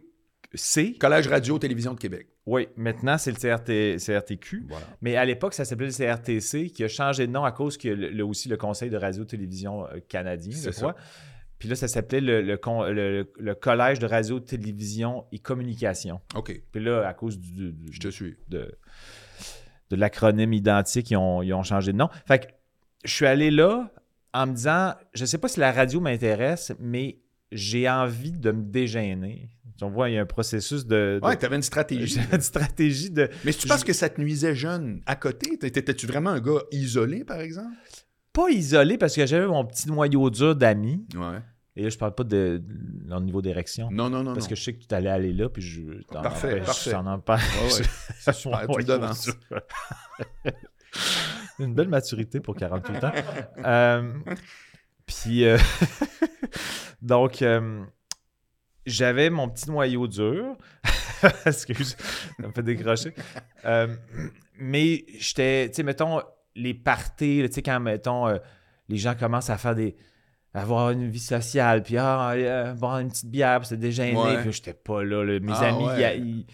Collège 0.99 1.29
Radio 1.29 1.59
Télévision 1.59 1.93
de 1.95 2.01
Québec. 2.01 2.27
Oui, 2.49 2.69
maintenant, 2.77 3.19
c'est 3.19 3.31
le 3.31 3.37
CRT, 3.37 3.99
CRTQ. 4.05 4.65
Voilà. 4.69 4.87
Mais 5.03 5.17
à 5.17 5.25
l'époque, 5.27 5.53
ça 5.53 5.65
s'appelait 5.67 5.87
le 5.89 5.93
CRTC, 5.93 6.71
qui 6.71 6.83
a 6.83 6.89
changé 6.89 7.27
de 7.27 7.33
nom 7.33 7.45
à 7.45 7.53
cause 7.53 7.77
a 7.85 7.89
le- 7.95 8.25
aussi 8.25 8.49
le 8.49 8.57
Conseil 8.57 8.89
de 8.89 8.97
radio-télévision 8.97 9.87
euh, 9.87 10.01
canadien, 10.09 10.53
je 10.57 10.71
crois. 10.71 10.95
Puis 11.59 11.69
là, 11.69 11.75
ça 11.75 11.89
s'appelait 11.89 12.21
le, 12.23 12.41
le 12.41 12.57
con- 12.57 12.85
le- 12.85 13.31
le 13.39 13.55
Collège 13.55 13.99
de 13.99 14.07
radio-télévision 14.07 15.27
et 15.33 15.39
communication. 15.39 16.21
OK. 16.37 16.59
Puis 16.73 16.83
là, 16.83 17.07
à 17.07 17.15
cause 17.15 17.39
du, 17.39 17.73
du- 17.73 17.93
Je 17.93 18.01
te 18.01 18.09
suis. 18.09 18.37
de, 18.49 18.73
de 19.91 19.97
l'acronyme 19.97 20.53
identique, 20.53 21.11
ils 21.11 21.17
ont, 21.17 21.43
ils 21.43 21.53
ont 21.53 21.63
changé 21.63 21.93
de 21.93 21.99
nom. 21.99 22.09
Fait 22.27 22.39
que 22.39 22.47
je 23.05 23.13
suis 23.13 23.27
allé 23.27 23.51
là 23.51 23.91
en 24.33 24.47
me 24.47 24.53
disant, 24.55 24.95
je 25.15 25.25
sais 25.25 25.39
pas 25.39 25.49
si 25.49 25.61
la 25.61 25.73
radio 25.73 26.01
m'intéresse, 26.01 26.73
mais 26.79 27.19
j'ai 27.53 27.89
envie 27.89 28.33
de 28.33 28.51
me 28.53 28.63
dégêner. 28.63 29.49
On 29.81 29.91
voit, 29.91 30.11
il 30.11 30.15
y 30.15 30.19
a 30.19 30.23
un 30.23 30.27
processus 30.27 30.87
de... 30.87 31.21
de- 31.23 31.27
Ouais, 31.27 31.37
t'avais 31.37 31.57
une 31.57 31.63
stratégie. 31.63 32.21
une 32.33 32.41
stratégie 32.41 33.11
de... 33.11 33.29
Mais 33.45 33.53
tu 33.53 33.69
penses 33.69 33.85
que 33.85 33.93
ça 33.93 34.09
te 34.09 34.21
nuisait 34.21 34.55
jeune 34.55 35.01
à 35.07 35.15
côté, 35.17 35.57
t'étais-tu 35.59 36.07
vraiment 36.07 36.31
un 36.31 36.41
gars 36.41 36.61
isolé, 36.73 37.25
par 37.25 37.41
exemple? 37.41 37.75
Pas 38.33 38.51
isolé 38.51 38.99
parce 38.99 39.15
que 39.15 39.25
j'avais 39.27 39.47
mon 39.47 39.65
petit 39.65 39.89
noyau 39.89 40.31
dur 40.31 40.57
d'amis. 40.57 41.07
Ouais. 41.15 41.41
Et 41.77 41.83
là, 41.85 41.89
je 41.91 41.99
parle 41.99 42.15
pas 42.15 42.25
de, 42.25 42.61
de 42.61 43.09
leur 43.09 43.21
niveau 43.21 43.41
d'érection. 43.41 43.89
Non, 43.93 44.11
non, 44.11 44.25
non. 44.25 44.33
Parce 44.35 44.47
non. 44.47 44.51
que 44.51 44.57
je 44.57 44.63
sais 44.65 44.75
que 44.75 44.85
tu 44.85 44.93
allais 44.95 45.11
aller 45.11 45.33
là, 45.33 45.49
puis 45.49 45.63
je 45.63 45.83
t'en 46.11 46.23
Parfait, 46.23 46.61
empêche- 46.61 46.65
parfait. 46.67 46.91
je 46.91 46.97
t'en 46.97 47.07
empêche. 47.07 48.47
Ouais, 48.47 48.53
ouais. 48.53 48.67
Tu 48.81 48.85
devances. 48.85 49.31
Une 51.61 51.75
belle 51.75 51.89
maturité 51.89 52.41
pour 52.41 52.55
48 52.57 53.05
ans. 53.05 53.13
Euh, 53.65 54.13
puis, 55.07 55.45
euh, 55.45 55.57
donc, 57.03 57.43
euh, 57.43 57.85
j'avais 58.89 59.31
mon 59.31 59.49
petit 59.49 59.71
noyau 59.71 60.07
dur. 60.07 60.57
Excuse, 61.47 61.97
ça 62.41 62.47
me 62.47 62.53
fait 62.53 62.63
décrocher. 62.63 63.13
Euh, 63.65 63.89
mais 64.59 65.05
j'étais, 65.19 65.69
tu 65.69 65.75
sais, 65.77 65.83
mettons, 65.83 66.21
les 66.55 66.75
parties, 66.75 67.43
tu 67.47 67.53
sais, 67.53 67.63
quand, 67.63 67.81
mettons, 67.81 68.29
euh, 68.29 68.39
les 68.89 68.97
gens 68.97 69.15
commencent 69.15 69.51
à 69.51 69.59
faire 69.59 69.75
des 69.75 69.97
avoir 70.55 70.91
une 70.91 71.09
vie 71.09 71.19
sociale, 71.21 71.83
puis 71.85 71.97
ah, 71.99 72.31
euh, 72.33 72.73
boire 72.73 72.99
une 72.99 73.11
petite 73.11 73.31
bière, 73.31 73.61
puis 73.61 73.69
se 73.69 73.75
déjeuner, 73.77 74.17
Ouais. 74.17 74.41
puis 74.43 74.53
j'étais 74.53 74.73
pas 74.75 75.05
là. 75.05 75.23
là. 75.23 75.39
Mes 75.39 75.53
Ah, 75.53 75.67
amis, 75.69 75.85
ouais. 75.85 75.93
il 75.95 76.01
y 76.01 76.05
a- 76.05 76.15
ils- 76.15 76.47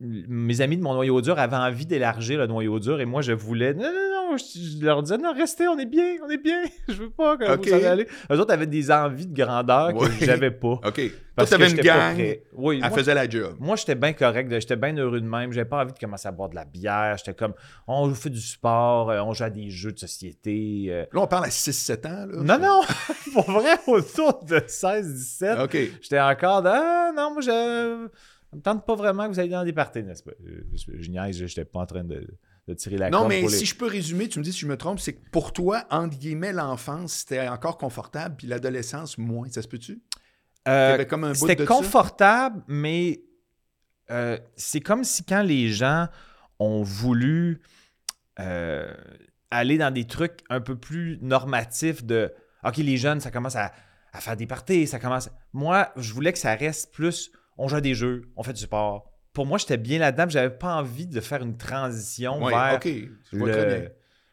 mes 0.00 0.60
amis 0.62 0.76
de 0.78 0.82
mon 0.82 0.94
noyau 0.94 1.20
dur 1.20 1.38
avaient 1.38 1.54
envie 1.56 1.86
d'élargir 1.86 2.38
le 2.38 2.46
noyau 2.46 2.80
dur, 2.80 3.00
et 3.00 3.04
moi, 3.04 3.20
je 3.22 3.32
voulais, 3.32 3.74
non, 3.74 3.82
non, 3.84 4.10
non, 4.30 4.36
je, 4.36 4.44
je 4.78 4.84
leur 4.84 5.02
disais, 5.02 5.18
non, 5.18 5.32
restez, 5.32 5.66
on 5.68 5.78
est 5.78 5.86
bien, 5.86 6.16
on 6.24 6.28
est 6.30 6.38
bien, 6.38 6.62
je 6.88 6.94
veux 6.94 7.10
pas 7.10 7.36
que 7.36 7.68
vous 7.70 7.84
allez. 7.86 8.06
Eux 8.30 8.38
autres 8.40 8.52
avaient 8.52 8.66
des 8.66 8.90
envies 8.90 9.26
de 9.26 9.34
grandeur 9.34 9.88
que 9.92 9.98
Ouais. 9.98 10.08
j'avais 10.20 10.50
pas. 10.50 10.80
OK. 10.84 10.94
Toi, 10.94 11.10
Parce 11.36 11.50
que 11.50 11.56
t'avais 11.56 11.70
une 11.70 11.76
j'étais 11.76 11.88
gang. 11.88 12.36
Oui, 12.52 12.80
elle 12.82 12.88
moi, 12.90 12.98
faisait 12.98 13.14
la 13.14 13.28
job. 13.28 13.56
moi, 13.58 13.74
j'étais 13.76 13.96
bien 13.96 14.12
correct, 14.12 14.48
j'étais 14.52 14.76
bien 14.76 14.96
heureux 14.96 15.20
de 15.20 15.26
même. 15.26 15.52
J'avais 15.52 15.68
pas 15.68 15.82
envie 15.82 15.92
de 15.92 15.98
commencer 15.98 16.28
à 16.28 16.32
boire 16.32 16.48
de 16.48 16.54
la 16.54 16.64
bière. 16.64 17.16
J'étais 17.18 17.34
comme, 17.34 17.54
on 17.88 18.12
fait 18.14 18.30
du 18.30 18.40
sport, 18.40 19.10
euh, 19.10 19.20
on 19.20 19.32
joue 19.32 19.42
à 19.44 19.50
des 19.50 19.68
jeux 19.68 19.90
de 19.92 19.98
société. 19.98 20.86
euh. 20.90 21.04
Là, 21.12 21.20
on 21.22 21.26
parle 21.26 21.46
à 21.46 21.48
6-7 21.48 22.06
ans. 22.06 22.26
Là. 22.26 22.58
Non, 22.58 22.58
non, 22.64 22.80
pour 23.32 23.50
vrai, 23.50 23.72
autour 23.88 24.44
de 24.44 24.58
16-17, 24.58 25.64
OK. 25.64 25.76
j'étais 26.02 26.20
encore 26.20 26.62
dans, 26.62 26.70
ah, 26.72 27.12
non, 27.16 27.32
moi, 27.32 27.42
je. 27.42 28.08
Ça 28.50 28.56
me 28.56 28.62
tente 28.62 28.86
pas 28.86 28.94
vraiment 28.94 29.24
que 29.26 29.32
vous 29.32 29.40
allez 29.40 29.48
dans 29.48 29.64
des 29.64 29.72
parties, 29.72 30.04
n'est-ce 30.04 30.22
pas? 30.22 30.30
Euh, 30.46 30.62
Je, 30.72 31.02
je 31.02 31.10
niaise, 31.10 31.36
je 31.36 31.42
n'étais 31.42 31.64
pas 31.64 31.80
en 31.80 31.86
train 31.86 32.04
de, 32.04 32.24
de 32.66 32.74
tirer 32.74 32.96
la 32.96 33.10
Non, 33.10 33.28
mais 33.28 33.40
pour 33.40 33.50
les- 33.50 33.56
si 33.58 33.66
je 33.66 33.74
peux 33.74 33.86
résumer, 33.86 34.28
tu 34.28 34.38
me 34.38 34.44
dis 34.44 34.52
si 34.52 34.60
je 34.60 34.66
me 34.66 34.76
trompe, 34.76 34.98
c'est 34.98 35.12
que 35.14 35.30
pour 35.30 35.52
toi, 35.52 35.84
entre 35.90 36.16
guillemets, 36.18 36.52
l'enfance, 36.52 37.12
c'était 37.12 37.46
encore 37.48 37.76
confortable, 37.78 38.36
puis 38.36 38.46
l'adolescence, 38.46 39.18
moins. 39.18 39.48
Ça 39.50 39.60
se 39.62 39.68
peut-tu? 39.68 40.00
Euh, 40.66 40.96
C'était 41.34 41.66
ça? 41.66 41.66
confortable, 41.66 42.62
mais 42.68 43.20
euh, 44.10 44.38
c'est 44.56 44.80
comme 44.80 45.04
si 45.04 45.24
quand 45.24 45.42
les 45.42 45.68
gens 45.70 46.08
ont 46.58 46.82
voulu 46.82 47.60
euh, 48.40 48.92
aller 49.50 49.78
dans 49.78 49.90
des 49.92 50.06
trucs 50.06 50.40
un 50.48 50.60
peu 50.60 50.76
plus 50.76 51.18
normatifs 51.20 52.02
de 52.04 52.32
OK, 52.64 52.78
les 52.78 52.96
jeunes, 52.96 53.20
ça 53.20 53.30
commence 53.30 53.56
à, 53.56 53.72
à 54.12 54.20
faire 54.20 54.36
des 54.36 54.46
parties, 54.46 54.86
ça 54.86 54.98
commence. 54.98 55.28
Moi, 55.52 55.92
je 55.96 56.12
voulais 56.14 56.32
que 56.32 56.38
ça 56.38 56.54
reste 56.54 56.92
plus 56.94 57.30
on 57.56 57.68
joue 57.68 57.76
à 57.76 57.80
des 57.80 57.94
jeux, 57.94 58.22
on 58.36 58.42
fait 58.42 58.52
du 58.52 58.62
sport. 58.62 59.12
Pour 59.34 59.46
moi, 59.46 59.58
j'étais 59.58 59.76
bien 59.76 59.98
là-dedans, 59.98 60.26
j'avais 60.28 60.56
pas 60.56 60.76
envie 60.76 61.06
de 61.06 61.20
faire 61.20 61.42
une 61.42 61.56
transition 61.56 62.42
Ouais, 62.42 62.52
vers 62.52 62.80
je 62.82 63.36
le, 63.36 63.88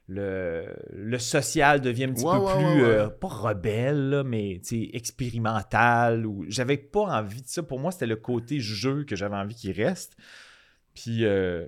le, 0.08 0.66
le 0.94 1.20
social 1.20 1.82
devient 1.82 2.06
un 2.06 2.14
petit 2.14 2.24
Ouais, 2.24 2.38
peu 2.38 2.44
ouais, 2.44 2.54
plus, 2.54 2.84
euh, 2.84 3.10
pas 3.10 3.28
rebelle, 3.28 4.10
là, 4.10 4.24
mais 4.24 4.62
expérimental. 4.94 6.26
Ou... 6.26 6.46
J'avais 6.50 6.78
pas 6.78 7.02
envie 7.02 7.42
de 7.42 7.48
ça. 7.48 7.64
Pour 7.64 7.80
moi, 7.80 7.92
c'était 7.92 8.06
le 8.06 8.16
côté 8.16 8.60
jeu 8.60 9.04
que 9.04 9.16
j'avais 9.16 9.36
envie 9.36 9.56
qu'il 9.56 9.72
reste. 9.72 10.16
Puis, 10.94 11.26
euh, 11.26 11.66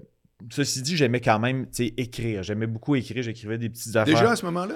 ceci 0.52 0.82
dit, 0.82 0.96
j'aimais 0.96 1.22
quand 1.22 1.40
même 1.40 1.68
écrire. 1.80 2.44
J'aimais 2.44 2.68
beaucoup 2.68 2.96
écrire. 2.96 3.24
J'écrivais 3.24 3.58
des 3.58 3.70
petites 3.70 3.96
affaires. 3.96 4.14
Déjà 4.14 4.32
à 4.32 4.36
ce 4.36 4.46
moment-là? 4.46 4.76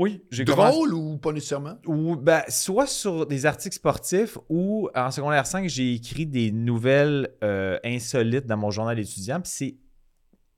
Oui, 0.00 0.22
j'ai 0.30 0.44
commencé- 0.44 0.72
Drôle 0.76 0.94
ou 0.94 1.18
pas 1.18 1.32
nécessairement? 1.32 1.76
ou 1.84 2.14
ben, 2.14 2.42
soit 2.48 2.86
sur 2.86 3.26
des 3.26 3.46
articles 3.46 3.74
sportifs 3.74 4.38
ou 4.48 4.88
en 4.94 5.10
secondaire 5.10 5.44
5, 5.44 5.68
j'ai 5.68 5.94
écrit 5.94 6.24
des 6.24 6.52
nouvelles 6.52 7.30
euh, 7.42 7.80
insolites 7.84 8.46
dans 8.46 8.56
mon 8.56 8.70
journal 8.70 8.96
étudiant. 9.00 9.40
Puis 9.40 9.50
c'est 9.52 9.76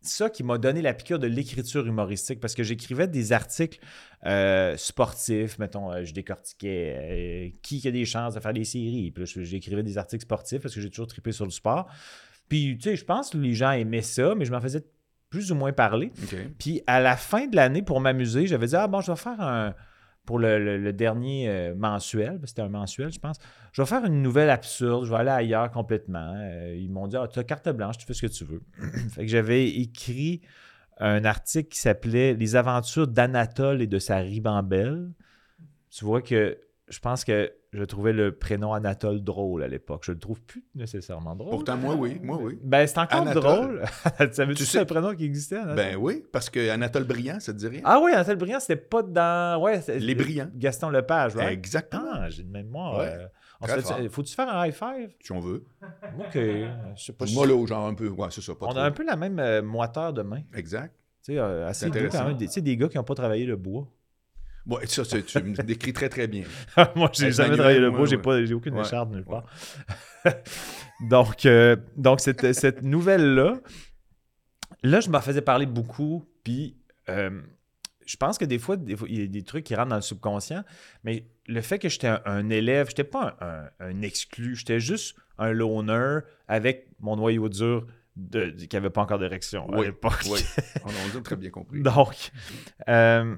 ça 0.02 0.28
qui 0.28 0.42
m'a 0.42 0.58
donné 0.58 0.82
la 0.82 0.92
piqûre 0.92 1.18
de 1.18 1.26
l'écriture 1.26 1.86
humoristique 1.86 2.38
parce 2.38 2.54
que 2.54 2.62
j'écrivais 2.62 3.08
des 3.08 3.32
articles 3.32 3.78
euh, 4.26 4.76
sportifs. 4.76 5.58
Mettons, 5.58 5.90
euh, 5.90 6.04
je 6.04 6.12
décortiquais 6.12 6.98
euh, 7.00 7.58
qui 7.62 7.86
a 7.88 7.90
des 7.90 8.04
chances 8.04 8.34
de 8.34 8.40
faire 8.40 8.52
des 8.52 8.64
séries. 8.64 9.10
Puis 9.10 9.24
j'écrivais 9.44 9.82
des 9.82 9.96
articles 9.96 10.22
sportifs 10.24 10.60
parce 10.60 10.74
que 10.74 10.82
j'ai 10.82 10.90
toujours 10.90 11.06
trippé 11.06 11.32
sur 11.32 11.46
le 11.46 11.50
sport. 11.50 11.86
Puis, 12.50 12.76
tu 12.76 12.90
sais, 12.90 12.96
je 12.96 13.04
pense 13.06 13.30
que 13.30 13.38
les 13.38 13.54
gens 13.54 13.70
aimaient 13.70 14.02
ça, 14.02 14.34
mais 14.34 14.44
je 14.44 14.50
m'en 14.52 14.60
faisais 14.60 14.82
plus 15.30 15.50
ou 15.52 15.54
moins 15.54 15.72
parler. 15.72 16.12
OK. 16.22 16.36
Puis 16.58 16.82
à 16.86 17.00
la 17.00 17.16
fin 17.16 17.46
de 17.46 17.56
l'année, 17.56 17.82
pour 17.82 18.00
m'amuser, 18.00 18.46
j'avais 18.46 18.66
dit 18.66 18.76
Ah 18.76 18.86
bon, 18.88 19.00
je 19.00 19.10
vais 19.12 19.16
faire 19.16 19.40
un. 19.40 19.74
Pour 20.26 20.38
le, 20.38 20.58
le- 20.62 20.76
le 20.78 20.92
dernier 20.92 21.48
euh, 21.48 21.74
mensuel, 21.74 22.32
parce 22.32 22.40
que 22.42 22.48
c'était 22.48 22.62
un 22.62 22.68
mensuel, 22.68 23.10
je 23.10 23.18
pense, 23.18 23.38
je 23.72 23.80
vais 23.82 23.86
faire 23.88 24.04
une 24.04 24.20
nouvelle 24.22 24.50
absurde, 24.50 25.04
je 25.06 25.10
vais 25.10 25.16
aller 25.16 25.30
ailleurs 25.30 25.70
complètement. 25.72 26.34
Euh, 26.36 26.76
ils 26.78 26.90
m'ont 26.90 27.08
dit 27.08 27.16
Ah, 27.16 27.26
tu 27.26 27.38
as 27.38 27.44
carte 27.44 27.68
blanche, 27.70 27.96
tu 27.98 28.04
fais 28.06 28.12
ce 28.14 28.22
que 28.22 28.26
tu 28.26 28.44
veux. 28.44 28.62
fait 29.14 29.22
que 29.22 29.30
j'avais 29.30 29.66
écrit 29.68 30.42
un 30.98 31.24
article 31.24 31.70
qui 31.70 31.78
s'appelait 31.80 32.34
Les 32.34 32.54
aventures 32.54 33.08
d'Anatole 33.08 33.80
et 33.82 33.86
de 33.86 33.98
sa 33.98 34.18
ribambelle. 34.18 35.10
Tu 35.90 36.04
vois 36.04 36.20
que 36.22 36.58
je 36.90 36.98
pense 37.00 37.24
que 37.24 37.50
je 37.72 37.82
trouvais 37.84 38.12
le 38.12 38.32
prénom 38.36 38.72
Anatole 38.74 39.22
drôle 39.22 39.62
à 39.62 39.68
l'époque. 39.68 40.02
Je 40.04 40.12
le 40.12 40.18
trouve 40.18 40.40
plus 40.42 40.64
nécessairement 40.74 41.36
drôle. 41.36 41.50
Pourtant, 41.50 41.76
moi, 41.76 41.94
oui. 41.94 42.20
Moi, 42.22 42.36
oui. 42.42 42.58
Ben, 42.62 42.86
c'est 42.86 42.98
encore 42.98 43.22
Anatole. 43.22 43.42
drôle. 43.42 43.82
Savais-tu 44.32 44.58
Tu 44.58 44.64
que 44.64 44.70
sais- 44.70 44.78
un 44.80 44.84
prénom 44.84 45.14
qui 45.14 45.24
existait, 45.24 45.56
Anatole? 45.56 45.76
Ben 45.76 45.96
oui, 45.96 46.24
parce 46.32 46.50
que 46.50 46.68
Anatole 46.68 47.04
Briand, 47.04 47.40
ça 47.40 47.52
te 47.52 47.58
dit 47.58 47.68
rien? 47.68 47.80
Ah 47.84 48.00
oui, 48.02 48.12
Anatole 48.12 48.36
Briand, 48.36 48.60
c'était 48.60 48.76
pas 48.76 49.02
dans. 49.02 49.62
Ouais, 49.62 49.80
Les 49.98 50.14
Brillants. 50.14 50.50
Gaston 50.54 50.90
Lepage, 50.90 51.36
right? 51.36 51.52
Exactement. 51.52 52.02
Ah, 52.12 52.28
j'ai 52.28 52.42
une 52.42 52.50
mémoire. 52.50 52.98
Ouais, 52.98 53.16
euh. 53.18 54.08
Faut-tu 54.10 54.34
faire 54.34 54.48
un 54.48 54.66
high 54.66 54.72
five? 54.74 55.10
Si 55.22 55.32
on 55.32 55.40
veut. 55.40 55.64
Ok. 56.18 56.34
Je 56.34 56.68
sais 56.96 57.12
pas. 57.12 57.24
Moi, 57.32 57.46
là, 57.46 57.66
genre 57.66 57.86
un 57.86 57.94
peu. 57.94 58.08
Ouais, 58.08 58.28
c'est 58.30 58.40
ça. 58.40 58.54
Pas 58.54 58.66
on 58.66 58.70
trop. 58.70 58.78
a 58.78 58.84
un 58.84 58.90
peu 58.90 59.04
la 59.04 59.16
même 59.16 59.38
euh, 59.38 59.62
moiteur 59.62 60.12
de 60.12 60.22
main. 60.22 60.40
Exact. 60.54 60.94
Tu 61.22 61.34
sais, 61.34 61.38
euh, 61.38 61.68
assez 61.68 61.90
doux 61.90 61.98
quand 62.10 62.24
même. 62.26 62.36
Tu 62.38 62.48
sais, 62.48 62.62
des 62.62 62.76
gars 62.76 62.88
qui 62.88 62.96
n'ont 62.96 63.04
pas 63.04 63.14
travaillé 63.14 63.44
le 63.44 63.56
bois. 63.56 63.86
Ça, 64.86 65.04
tu 65.04 65.42
me 65.42 65.62
décris 65.62 65.92
très, 65.92 66.08
très 66.08 66.26
bien. 66.28 66.44
Moi, 66.96 67.10
j'ai 67.12 67.32
jamais 67.32 67.56
travaillé 67.56 67.78
le 67.80 67.90
bois, 67.90 68.06
j'ai 68.06 68.18
pas, 68.18 68.44
j'ai 68.44 68.54
aucune 68.54 68.74
Ouais, 68.74 68.82
écharpe 68.82 69.10
nulle 69.10 69.24
ouais. 69.26 69.40
part. 70.24 70.34
donc, 71.08 71.46
euh, 71.46 71.76
donc 71.96 72.20
cette, 72.20 72.52
cette 72.52 72.82
nouvelle-là, 72.82 73.60
là, 74.82 75.00
je 75.00 75.10
m'en 75.10 75.20
faisais 75.20 75.42
parler 75.42 75.66
beaucoup, 75.66 76.24
puis 76.44 76.76
euh, 77.08 77.40
je 78.06 78.16
pense 78.16 78.38
que 78.38 78.44
des 78.44 78.58
fois, 78.58 78.76
des 78.76 78.96
fois, 78.96 79.08
il 79.08 79.20
y 79.20 79.22
a 79.22 79.26
des 79.26 79.42
trucs 79.42 79.64
qui 79.64 79.74
rentrent 79.74 79.90
dans 79.90 79.96
le 79.96 80.02
subconscient, 80.02 80.64
mais 81.04 81.26
le 81.46 81.60
fait 81.60 81.78
que 81.78 81.88
j'étais 81.88 82.08
un, 82.08 82.20
un 82.24 82.48
élève, 82.50 82.88
j'étais 82.88 83.04
pas 83.04 83.36
un, 83.40 83.46
un- 83.46 83.70
un 83.90 84.02
exclu, 84.02 84.54
j'étais 84.56 84.80
juste 84.80 85.16
un 85.38 85.52
loner 85.52 86.18
avec 86.48 86.88
mon 87.00 87.16
noyau 87.16 87.48
dur 87.48 87.86
de, 88.16 88.50
qui 88.50 88.76
avait 88.76 88.90
pas 88.90 89.00
encore 89.02 89.18
d'érection 89.18 89.72
à 89.72 89.78
Oui, 89.78 89.86
l'époque. 89.86 90.22
oui. 90.30 90.40
On 90.84 90.88
a 91.18 91.22
très 91.22 91.36
bien 91.36 91.50
compris. 91.50 91.80
Donc, 91.80 92.30
euh, 92.88 93.36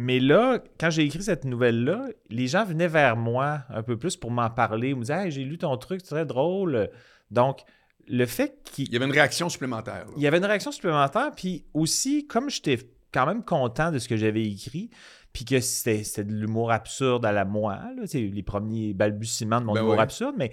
mais 0.00 0.20
là, 0.20 0.60
quand 0.78 0.90
j'ai 0.90 1.02
écrit 1.02 1.24
cette 1.24 1.44
nouvelle-là, 1.44 2.06
les 2.30 2.46
gens 2.46 2.64
venaient 2.64 2.86
vers 2.86 3.16
moi 3.16 3.64
un 3.68 3.82
peu 3.82 3.96
plus 3.96 4.16
pour 4.16 4.30
m'en 4.30 4.48
parler. 4.48 4.90
Ils 4.90 4.94
me 4.96 5.00
disaient 5.00 5.24
Hey, 5.24 5.30
j'ai 5.32 5.42
lu 5.42 5.58
ton 5.58 5.76
truc, 5.76 6.00
c'est 6.04 6.10
très 6.14 6.24
drôle. 6.24 6.88
Donc, 7.32 7.62
le 8.06 8.24
fait 8.24 8.60
qu'il 8.62 8.86
Il 8.86 8.92
y 8.92 8.96
avait 8.96 9.06
une 9.06 9.12
réaction 9.12 9.48
supplémentaire. 9.48 10.06
là. 10.06 10.12
il 10.16 10.22
y 10.22 10.28
avait 10.28 10.38
une 10.38 10.44
réaction 10.44 10.70
supplémentaire, 10.70 11.32
puis 11.36 11.64
aussi, 11.74 12.28
comme 12.28 12.48
j'étais 12.48 12.78
quand 13.12 13.26
même 13.26 13.42
content 13.42 13.90
de 13.90 13.98
ce 13.98 14.06
que 14.06 14.16
j'avais 14.16 14.44
écrit, 14.44 14.88
puis 15.32 15.44
que 15.44 15.58
c'était 15.58 16.22
de 16.24 16.32
l'humour 16.32 16.70
absurde 16.70 17.26
à 17.26 17.32
la 17.32 17.44
moi, 17.44 17.80
là, 17.96 18.04
les 18.14 18.42
premiers 18.44 18.94
balbutiements 18.94 19.60
de 19.60 19.66
mon 19.66 19.74
Ben 19.74 19.80
humour 19.80 19.94
ouais. 19.94 20.00
absurde, 20.00 20.36
mais 20.38 20.52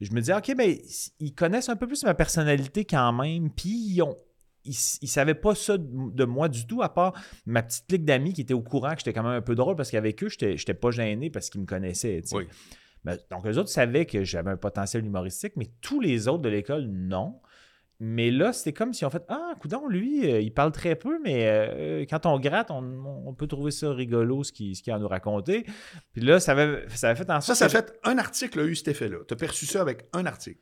je 0.00 0.10
me 0.12 0.20
disais, 0.20 0.34
OK, 0.34 0.54
ben, 0.56 0.74
ils 1.18 1.34
connaissent 1.34 1.68
un 1.68 1.76
peu 1.76 1.86
plus 1.86 2.02
ma 2.04 2.14
personnalité 2.14 2.86
quand 2.86 3.12
même, 3.12 3.50
puis 3.50 3.68
ils 3.70 4.02
ont. 4.02 4.16
Ils, 4.64 4.76
ils 5.02 5.08
savaient 5.08 5.34
pas 5.34 5.54
ça 5.54 5.76
de, 5.78 6.24
moi 6.24 6.48
du 6.48 6.66
tout, 6.66 6.82
à 6.82 6.92
part 6.92 7.14
ma 7.46 7.62
petite 7.62 7.86
clique 7.86 8.04
d'amis 8.04 8.32
qui 8.32 8.42
était 8.42 8.54
au 8.54 8.62
courant 8.62 8.92
que 8.92 8.98
j'étais 8.98 9.12
quand 9.12 9.22
même 9.22 9.32
un 9.32 9.40
peu 9.40 9.54
drôle 9.54 9.76
parce 9.76 9.90
qu'avec 9.90 10.22
eux, 10.22 10.28
j'étais 10.28 10.56
j'étais 10.56 10.74
pas 10.74 10.90
gêné 10.90 11.30
parce 11.30 11.50
qu'ils 11.50 11.60
me 11.60 11.66
connaissaient. 11.66 12.22
Oui. 12.32 12.46
Donc, 13.30 13.46
les 13.46 13.56
autres 13.56 13.70
savaient 13.70 14.06
que 14.06 14.24
j'avais 14.24 14.50
un 14.50 14.56
potentiel 14.56 15.04
humoristique, 15.04 15.54
mais 15.56 15.70
tous 15.80 16.00
les 16.00 16.28
autres 16.28 16.42
de 16.42 16.48
l'école, 16.50 16.86
non. 16.86 17.40
Mais 18.02 18.30
là, 18.30 18.54
c'était 18.54 18.72
comme 18.72 18.94
si 18.94 19.04
on 19.04 19.10
fait 19.10 19.22
Ah, 19.28 19.52
coudon, 19.60 19.86
lui, 19.86 20.30
euh, 20.30 20.40
il 20.40 20.52
parle 20.54 20.72
très 20.72 20.96
peu, 20.96 21.18
mais 21.22 21.46
euh, 21.46 22.06
quand 22.08 22.24
on 22.24 22.40
gratte, 22.40 22.70
on, 22.70 22.82
on 23.26 23.34
peut 23.34 23.46
trouver 23.46 23.70
ça 23.70 23.92
rigolo 23.92 24.42
ce 24.42 24.52
qu'il 24.52 24.74
ce 24.74 24.90
a 24.90 24.94
à 24.94 24.98
nous 24.98 25.08
raconter. 25.08 25.66
Puis 26.12 26.22
là, 26.22 26.40
ça 26.40 26.52
avait, 26.52 26.88
ça 26.88 27.10
avait 27.10 27.18
fait 27.18 27.30
en 27.30 27.42
Ça, 27.42 27.54
sorte 27.54 27.58
ça 27.58 27.78
a 27.78 27.82
que 27.82 27.88
fait 27.88 28.00
un 28.04 28.16
article 28.16 28.60
a 28.60 28.64
eu 28.64 28.74
cet 28.74 28.88
effet-là. 28.88 29.18
Tu 29.28 29.34
as 29.34 29.36
perçu 29.36 29.66
ça 29.66 29.82
avec 29.82 30.06
un 30.14 30.24
article. 30.24 30.60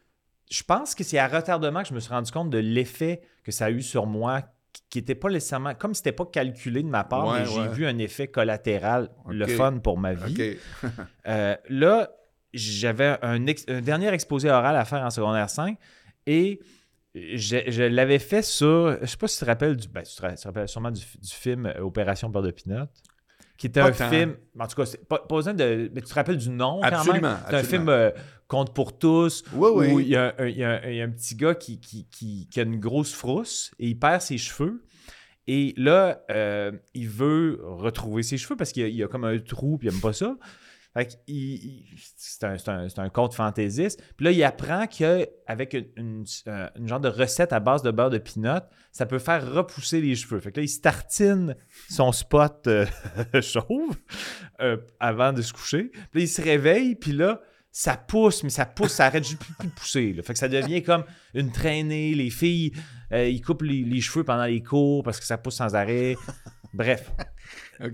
Je 0.50 0.62
pense 0.62 0.94
que 0.94 1.04
c'est 1.04 1.18
à 1.18 1.28
retardement 1.28 1.82
que 1.82 1.88
je 1.88 1.94
me 1.94 2.00
suis 2.00 2.12
rendu 2.12 2.30
compte 2.30 2.50
de 2.50 2.58
l'effet 2.58 3.20
que 3.44 3.52
ça 3.52 3.66
a 3.66 3.70
eu 3.70 3.82
sur 3.82 4.06
moi, 4.06 4.42
qui- 4.90 4.98
n'était 4.98 5.14
pas 5.14 5.28
nécessairement, 5.28 5.74
comme 5.74 5.94
c'était 5.94 6.12
pas 6.12 6.26
calculé 6.26 6.82
de 6.82 6.88
ma 6.88 7.04
part, 7.04 7.26
Ouais, 7.26 7.40
mais 7.40 7.46
j'ai 7.46 7.60
ouais. 7.60 7.68
vu 7.68 7.86
un 7.86 7.98
effet 7.98 8.28
collatéral, 8.28 9.10
le 9.28 9.46
fun 9.46 9.78
pour 9.78 9.98
ma 9.98 10.14
vie. 10.14 10.56
Euh, 11.26 11.56
là, 11.68 12.10
j'avais 12.54 13.18
un, 13.22 13.46
ex- 13.46 13.64
un 13.68 13.80
dernier 13.82 14.08
exposé 14.08 14.50
oral 14.50 14.76
à 14.76 14.84
faire 14.86 15.02
en 15.02 15.10
secondaire 15.10 15.50
5 15.50 15.76
et 16.26 16.60
je, 17.14 17.58
je 17.66 17.82
l'avais 17.82 18.18
fait 18.18 18.42
sur. 18.42 18.96
Je 19.02 19.06
sais 19.06 19.16
pas 19.16 19.28
si 19.28 19.38
tu 19.38 19.44
te 19.44 19.50
rappelles 19.50 19.76
du. 19.76 19.88
Ben, 19.88 20.02
tu 20.02 20.14
te 20.14 20.22
ra- 20.22 20.30
tu 20.34 20.42
te 20.42 20.48
rappelles 20.48 20.68
sûrement 20.68 20.90
du, 20.90 21.00
du 21.02 21.34
film 21.34 21.66
euh, 21.66 21.80
Opération 21.80 22.28
Beurre 22.30 22.42
de 22.44 22.50
Pinot. 22.50 22.86
Qui 23.56 23.66
était 23.66 23.80
Pas 23.80 23.88
un 23.88 23.92
tant. 23.92 24.08
film. 24.08 24.36
En 24.58 24.66
tout 24.68 24.76
cas, 24.80 24.88
pas, 25.08 25.18
pas 25.18 25.34
besoin 25.34 25.52
de. 25.54 25.90
Mais 25.92 26.00
tu 26.00 26.08
te 26.08 26.14
rappelles 26.14 26.36
du 26.38 26.48
nom 26.50 26.80
quand 26.80 26.86
Absolument, 26.88 27.28
même. 27.28 27.38
C'est 27.50 27.56
un 27.56 27.62
film 27.64 27.88
euh, 27.88 28.10
Compte 28.48 28.74
pour 28.74 28.98
tous. 28.98 29.44
Oui, 29.52 29.68
oui. 29.74 29.92
Où 29.92 30.00
il 30.00 30.08
y, 30.08 30.16
a 30.16 30.34
un, 30.38 30.46
il 30.46 30.56
y 30.56 30.64
a 30.64 30.70
un- 30.82 30.88
il 30.90 30.96
y 30.96 31.00
a 31.00 31.04
un 31.04 31.10
petit 31.10 31.36
gars 31.36 31.54
qui, 31.54 31.78
qui, 31.80 32.06
qui- 32.10 32.48
qui 32.50 32.60
a 32.60 32.62
une 32.64 32.80
grosse 32.80 33.12
frousse 33.14 33.72
et 33.78 33.88
il 33.88 33.98
perd 33.98 34.22
ses 34.22 34.38
cheveux. 34.38 34.82
Et 35.46 35.74
là, 35.76 36.22
euh, 36.30 36.72
il 36.94 37.08
veut 37.08 37.60
retrouver 37.62 38.22
ses 38.22 38.36
cheveux 38.38 38.56
parce 38.56 38.72
qu'il 38.72 38.88
y 38.88 39.02
a, 39.02 39.08
comme 39.08 39.24
un 39.24 39.38
trou 39.38 39.78
puis 39.78 39.88
il 39.88 39.94
aime 39.94 40.00
pas 40.00 40.12
ça. 40.12 40.36
C'est 42.16 42.44
un, 42.44 42.56
un- 42.66 42.88
un 42.96 43.08
conte 43.08 43.34
fantaisiste. 43.34 44.02
Puis 44.16 44.24
là, 44.24 44.32
il 44.32 44.42
apprend 44.42 44.86
qu'avec 44.86 45.74
une, 45.74 45.86
une, 45.96 46.24
euh, 46.48 46.68
une 46.76 46.88
genre 46.88 47.00
de 47.00 47.08
recette 47.08 47.52
à 47.52 47.60
base 47.60 47.82
de 47.82 47.90
beurre 47.90 48.10
de 48.10 48.18
pinot, 48.18 48.60
ça 48.92 49.06
peut 49.06 49.18
faire 49.18 49.52
repousser 49.52 50.00
les 50.00 50.14
cheveux. 50.16 50.40
Fait 50.40 50.50
que 50.52 50.60
là, 50.60 50.66
il 50.66 50.80
tartine 50.80 51.54
son 51.88 52.10
spot 52.12 52.66
euh, 52.66 52.86
chauve 53.40 53.96
euh, 54.60 54.76
avant 54.98 55.32
de 55.32 55.42
se 55.42 55.52
coucher. 55.52 55.84
Puis 55.84 56.00
là, 56.14 56.20
il 56.22 56.28
se 56.28 56.42
réveille, 56.42 56.94
puis 56.96 57.12
là, 57.12 57.40
ça 57.78 57.96
pousse, 57.96 58.42
mais 58.42 58.50
ça 58.50 58.66
pousse, 58.66 58.94
ça 58.94 59.06
arrête 59.06 59.22
juste 59.22 59.40
de 59.62 59.68
pousser. 59.68 60.12
Fait 60.24 60.32
que 60.32 60.38
ça 60.40 60.48
devient 60.48 60.82
comme 60.82 61.04
une 61.32 61.52
traînée. 61.52 62.12
Les 62.12 62.28
filles, 62.28 62.72
euh, 63.12 63.28
ils 63.28 63.40
coupent 63.40 63.62
les, 63.62 64.00
cheveux 64.00 64.24
pendant 64.24 64.46
les 64.46 64.60
cours 64.60 65.04
parce 65.04 65.20
que 65.20 65.24
ça 65.24 65.38
pousse 65.38 65.54
sans 65.54 65.76
arrêt. 65.76 66.16
Bref. 66.74 67.12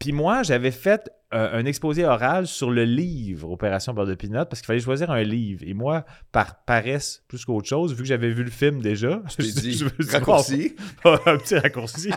Puis 0.00 0.12
moi, 0.12 0.42
j'avais 0.42 0.70
fait 0.70 1.10
euh, 1.32 1.58
un 1.58 1.64
exposé 1.64 2.04
oral 2.04 2.46
sur 2.46 2.70
le 2.70 2.84
livre 2.84 3.50
Opération 3.50 3.92
Beurre 3.92 4.06
de 4.06 4.14
Pinot 4.14 4.44
parce 4.44 4.60
qu'il 4.60 4.66
fallait 4.66 4.80
choisir 4.80 5.10
un 5.10 5.22
livre. 5.22 5.62
Et 5.66 5.74
moi, 5.74 6.04
par 6.30 6.64
paresse 6.64 7.24
plus 7.28 7.44
qu'autre 7.44 7.68
chose, 7.68 7.92
vu 7.92 8.02
que 8.02 8.08
j'avais 8.08 8.30
vu 8.30 8.44
le 8.44 8.50
film 8.50 8.80
déjà, 8.80 9.20
Je 9.38 9.42
dit, 9.44 9.72
je 9.72 9.84
me 9.84 9.90
suis 9.90 10.04
dit, 10.04 10.10
raccourci. 10.10 10.76
un 11.04 11.36
petit 11.38 11.56
raccourci. 11.56 12.10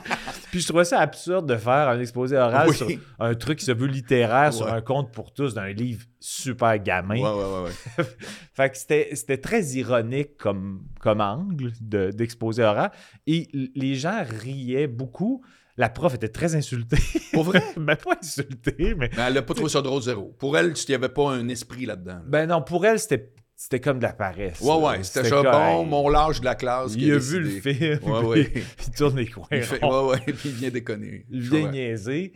Puis 0.52 0.62
je 0.62 0.68
trouvais 0.68 0.86
ça 0.86 1.00
absurde 1.00 1.48
de 1.50 1.56
faire 1.56 1.90
un 1.90 2.00
exposé 2.00 2.36
oral 2.38 2.70
Oui. 2.70 2.76
sur 2.76 2.88
un 3.20 3.34
truc 3.36 3.60
qui 3.60 3.66
se 3.66 3.72
veut 3.72 3.88
littéraire, 3.88 4.54
sur 4.54 4.72
un 4.72 4.82
conte 4.82 5.12
pour 5.12 5.34
tous 5.34 5.54
d'un 5.56 5.70
livre 5.70 6.04
super 6.20 6.78
gamin. 6.80 7.16
Ouais, 7.16 7.22
ouais, 7.30 7.62
ouais, 7.64 7.70
ouais. 8.00 8.06
Fait 8.54 8.70
que 8.70 8.78
c'était 8.78 9.10
c'était 9.14 9.38
très 9.38 9.64
ironique 9.64 10.38
comme, 10.38 10.84
comme 11.00 11.22
angle 11.22 11.72
de- 11.82 12.12
d'exposé 12.12 12.64
oral. 12.64 12.92
Et 13.26 13.48
les 13.76 13.96
gens 13.96 14.24
riaient 14.44 14.88
beaucoup. 14.88 15.44
La 15.78 15.90
prof 15.90 16.16
était 16.16 16.30
très 16.30 16.56
insultée. 16.56 16.98
Pour 17.34 17.44
vrai? 17.44 17.62
ben, 17.78 17.96
pas 17.96 18.18
insultée, 18.22 18.96
mais. 18.96 19.10
Mais 19.16 19.24
elle 19.28 19.36
n'a 19.36 19.42
pas 19.42 19.54
trouvé 19.54 19.70
ça 19.70 19.82
drôle 19.82 20.02
zéro. 20.02 20.36
Pour 20.40 20.58
elle, 20.58 20.74
il 20.76 20.90
n'y 20.90 20.96
avait 20.96 21.10
pas 21.10 21.30
un 21.32 21.48
esprit 21.50 21.86
là-dedans. 21.86 22.22
Ben 22.26 22.48
non, 22.48 22.62
pour 22.62 22.86
elle, 22.86 23.00
c'était 23.00 23.34
c'était 23.56 23.80
comme 23.80 23.98
de 23.98 24.04
la 24.04 24.14
paresse. 24.14 24.62
Ouais, 24.62 24.76
ouais, 24.76 25.04
c'était 25.04 25.32
comme, 25.32 25.46
Bon, 25.46 25.84
mon 25.84 26.10
large 26.10 26.42
de 26.42 26.46
la 26.46 26.54
classe. 26.54 26.94
Il 26.96 27.12
a 27.12 27.18
vu 27.18 27.40
le 27.40 27.50
film. 27.50 28.00
Ouais, 28.04 28.20
puis 28.20 28.28
ouais. 28.28 28.54
il 28.88 28.94
tourne 28.94 29.18
les 29.18 29.26
coins. 29.26 29.48
Il 29.52 29.64
fait- 29.64 29.84
ouais, 29.84 30.04
ouais, 30.06 30.20
puis 30.20 30.50
il 30.50 30.52
vient 30.52 30.70
déconner. 30.70 31.26
Il 31.30 31.42
vient 31.42 31.62
comprends. 31.62 31.72
niaiser. 31.72 32.34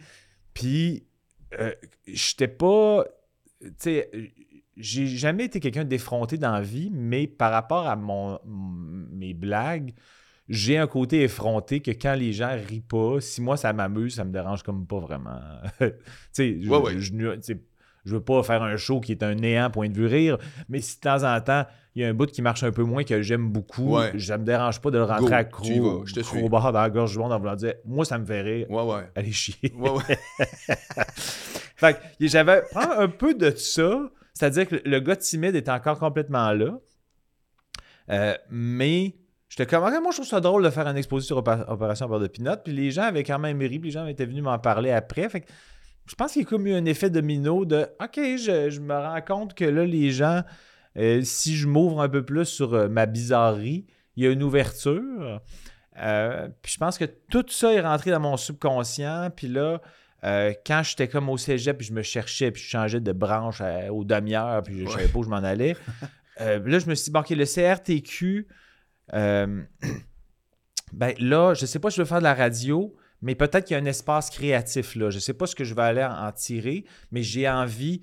Puis, 0.54 1.06
euh, 1.60 1.74
j'étais 2.08 2.48
pas. 2.48 3.06
Tu 3.62 3.70
sais, 3.78 4.10
j'ai 4.78 5.06
jamais 5.06 5.46
été 5.46 5.60
quelqu'un 5.60 5.84
d'effronté 5.84 6.38
dans 6.38 6.52
la 6.52 6.62
vie, 6.62 6.90
mais 6.92 7.28
par 7.28 7.52
rapport 7.52 7.88
à 7.88 7.96
mon, 7.96 8.40
mes 8.44 9.36
blagues, 9.36 9.94
j'ai 10.50 10.78
un 10.78 10.88
côté 10.88 11.22
effronté 11.24 11.80
que 11.82 11.92
quand 11.92 12.16
les 12.16 12.34
gens 12.34 12.56
rient 12.68 12.82
pas, 12.82 13.22
si 13.22 13.42
moi 13.42 13.58
ça 13.58 13.72
m'amuse, 13.74 14.16
ça 14.16 14.24
me 14.26 14.32
dérange 14.32 14.64
comme 14.64 14.86
pas 14.86 15.00
vraiment. 15.00 15.40
tu 15.80 15.92
sais, 16.34 16.58
je, 16.62 16.70
Ouais, 16.70 16.78
ouais. 16.78 17.00
je- 17.00 17.54
veux 18.06 18.20
pas 18.22 18.42
faire 18.44 18.64
un 18.64 18.78
show 18.78 19.00
qui 19.00 19.12
est 19.12 19.22
un 19.24 19.36
néant 19.36 19.70
point 19.70 19.88
de 19.88 19.94
vue 19.94 20.08
rire, 20.08 20.38
mais 20.68 20.82
si 20.82 20.96
de 20.98 21.02
temps 21.02 21.24
en 21.24 21.40
temps, 21.40 21.66
il 21.94 22.02
y 22.02 22.06
a 22.06 22.10
un 22.10 22.14
bout 22.14 22.26
qui 22.32 22.42
marche 22.42 22.64
un 22.64 22.72
peu 22.72 22.84
moins 22.84 23.04
que 23.04 23.22
j'aime 23.22 23.50
beaucoup, 23.52 23.96
Ouais. 23.98 24.18
ça 24.20 24.38
me 24.40 24.44
dérange 24.44 24.82
pas 24.82 24.90
de 24.92 24.98
le 24.98 25.04
rentrer 25.04 25.26
Go, 25.28 25.34
à 25.34 25.44
gros, 25.44 26.06
je 26.08 26.14
te 26.16 26.20
suis. 26.22 26.50
barre 26.50 26.72
dans 26.74 26.82
la 26.82 26.90
gorge 26.90 27.12
du 27.12 27.20
monde 27.20 27.32
en 27.32 27.38
voulant 27.40 27.56
dire 27.56 27.76
moi 27.86 28.04
ça 28.04 28.18
me 28.18 28.26
fait 28.26 28.42
rire, 28.42 28.72
Ouais, 28.72 28.84
ouais. 28.84 29.10
allez 29.16 29.32
chier. 29.32 29.72
Ouais, 29.76 29.90
ouais. 29.92 30.18
Fait 31.16 31.94
que 32.20 32.28
j'avais 32.28 32.64
prends 32.72 32.92
un 32.92 33.08
peu 33.08 33.34
de 33.34 33.52
ça, 33.52 34.10
c'est-à-dire 34.34 34.68
que 34.68 34.82
le 34.84 35.00
gars 35.00 35.16
timide 35.16 35.56
est 35.56 35.70
encore 35.70 36.00
complètement 36.00 36.52
là. 36.54 36.78
Euh, 38.10 38.36
mais 38.50 39.16
j'étais 39.52 39.66
comme, 39.66 39.84
Ah, 39.84 40.00
moi 40.00 40.12
je 40.12 40.18
trouve 40.18 40.28
ça 40.28 40.40
drôle 40.40 40.64
de 40.64 40.70
faire 40.72 40.88
un 40.88 40.96
exposé 40.96 41.28
sur 41.28 41.38
Opé- 41.42 41.64
Opération 41.68 42.08
Beurre 42.08 42.22
de 42.22 42.28
Pinot. 42.28 42.56
Puis 42.64 42.74
les 42.74 42.90
gens 42.92 43.04
avaient 43.04 43.24
quand 43.24 43.38
même 43.40 43.60
ri, 43.60 43.78
puis 43.80 43.90
les 43.90 43.92
gens 43.92 44.08
étaient 44.08 44.26
venus 44.26 44.42
m'en 44.44 44.58
parler 44.60 44.92
après. 44.92 45.28
Fait 45.30 45.42
que 45.42 45.48
je 46.08 46.16
pense 46.16 46.32
qu'il 46.34 46.42
y 46.44 46.46
a 46.46 46.48
comme 46.48 46.66
eu 46.68 46.74
un 46.74 46.86
effet 46.86 47.10
domino 47.10 47.66
de 47.66 47.88
OK, 48.02 48.16
je, 48.18 48.70
je 48.70 48.80
me 48.80 48.94
rends 48.96 49.22
compte 49.22 49.54
que 49.54 49.66
là, 49.66 49.86
les 49.86 50.12
gens, 50.12 50.42
euh, 50.98 51.22
si 51.24 51.56
je 51.56 51.68
m'ouvre 51.68 52.02
un 52.02 52.10
peu 52.10 52.24
plus 52.26 52.46
sur 52.46 52.74
euh, 52.74 52.88
ma 52.88 53.06
bizarrerie, 53.06 53.86
il 54.16 54.24
y 54.24 54.28
a 54.28 54.32
une 54.32 54.44
ouverture. 54.44 55.42
Euh, 56.00 56.48
puis 56.62 56.72
je 56.74 56.78
pense 56.78 56.98
que 56.98 57.06
tout 57.06 57.46
ça 57.50 57.74
est 57.74 57.82
rentré 57.82 58.12
dans 58.12 58.20
mon 58.20 58.38
subconscient. 58.38 59.30
Puis 59.36 59.48
là, 59.48 59.80
quand 60.66 60.82
j'étais 60.84 61.08
comme 61.08 61.30
au 61.30 61.38
cégep, 61.38 61.78
puis 61.78 61.88
je 61.88 61.94
me 61.94 62.02
cherchais, 62.04 62.52
puis 62.52 62.62
je 62.62 62.68
changeais 62.70 63.00
de 63.00 63.12
branche 63.12 63.60
à- 63.62 63.92
aux 63.92 64.04
demi-heures, 64.04 64.62
puis 64.64 64.82
je 64.82 64.86
Ouais. 64.86 64.92
savais 64.92 65.08
pas 65.08 65.20
où 65.20 65.24
je 65.24 65.30
m'en 65.30 65.38
allais. 65.38 65.76
là, 66.40 66.60
je 66.80 66.90
me 66.90 66.96
suis 66.96 67.06
dit, 67.06 67.12
bon, 67.12 67.20
OK, 67.22 67.30
le 67.32 67.46
CRTQ, 67.46 68.48
euh, 69.14 69.64
ben 70.94 71.14
là, 71.20 71.54
je 71.54 71.66
sais 71.66 71.80
pas 71.80 71.90
si 71.90 71.98
je 71.98 72.02
veux 72.02 72.08
faire 72.08 72.20
de 72.20 72.24
la 72.24 72.34
radio, 72.34 72.96
mais 73.22 73.36
peut-être 73.36 73.66
qu'il 73.66 73.76
y 73.76 73.80
a 73.80 73.84
un 73.84 73.86
espace 73.86 74.30
créatif 74.30 74.96
là. 74.96 75.10
Je 75.10 75.20
sais 75.20 75.34
pas 75.34 75.48
ce 75.48 75.56
que 75.56 75.64
je 75.64 75.74
vais 75.74 75.84
aller 75.84 76.04
en 76.04 76.32
tirer, 76.32 76.86
mais 77.12 77.24
j'ai 77.24 77.48
envie 77.48 78.02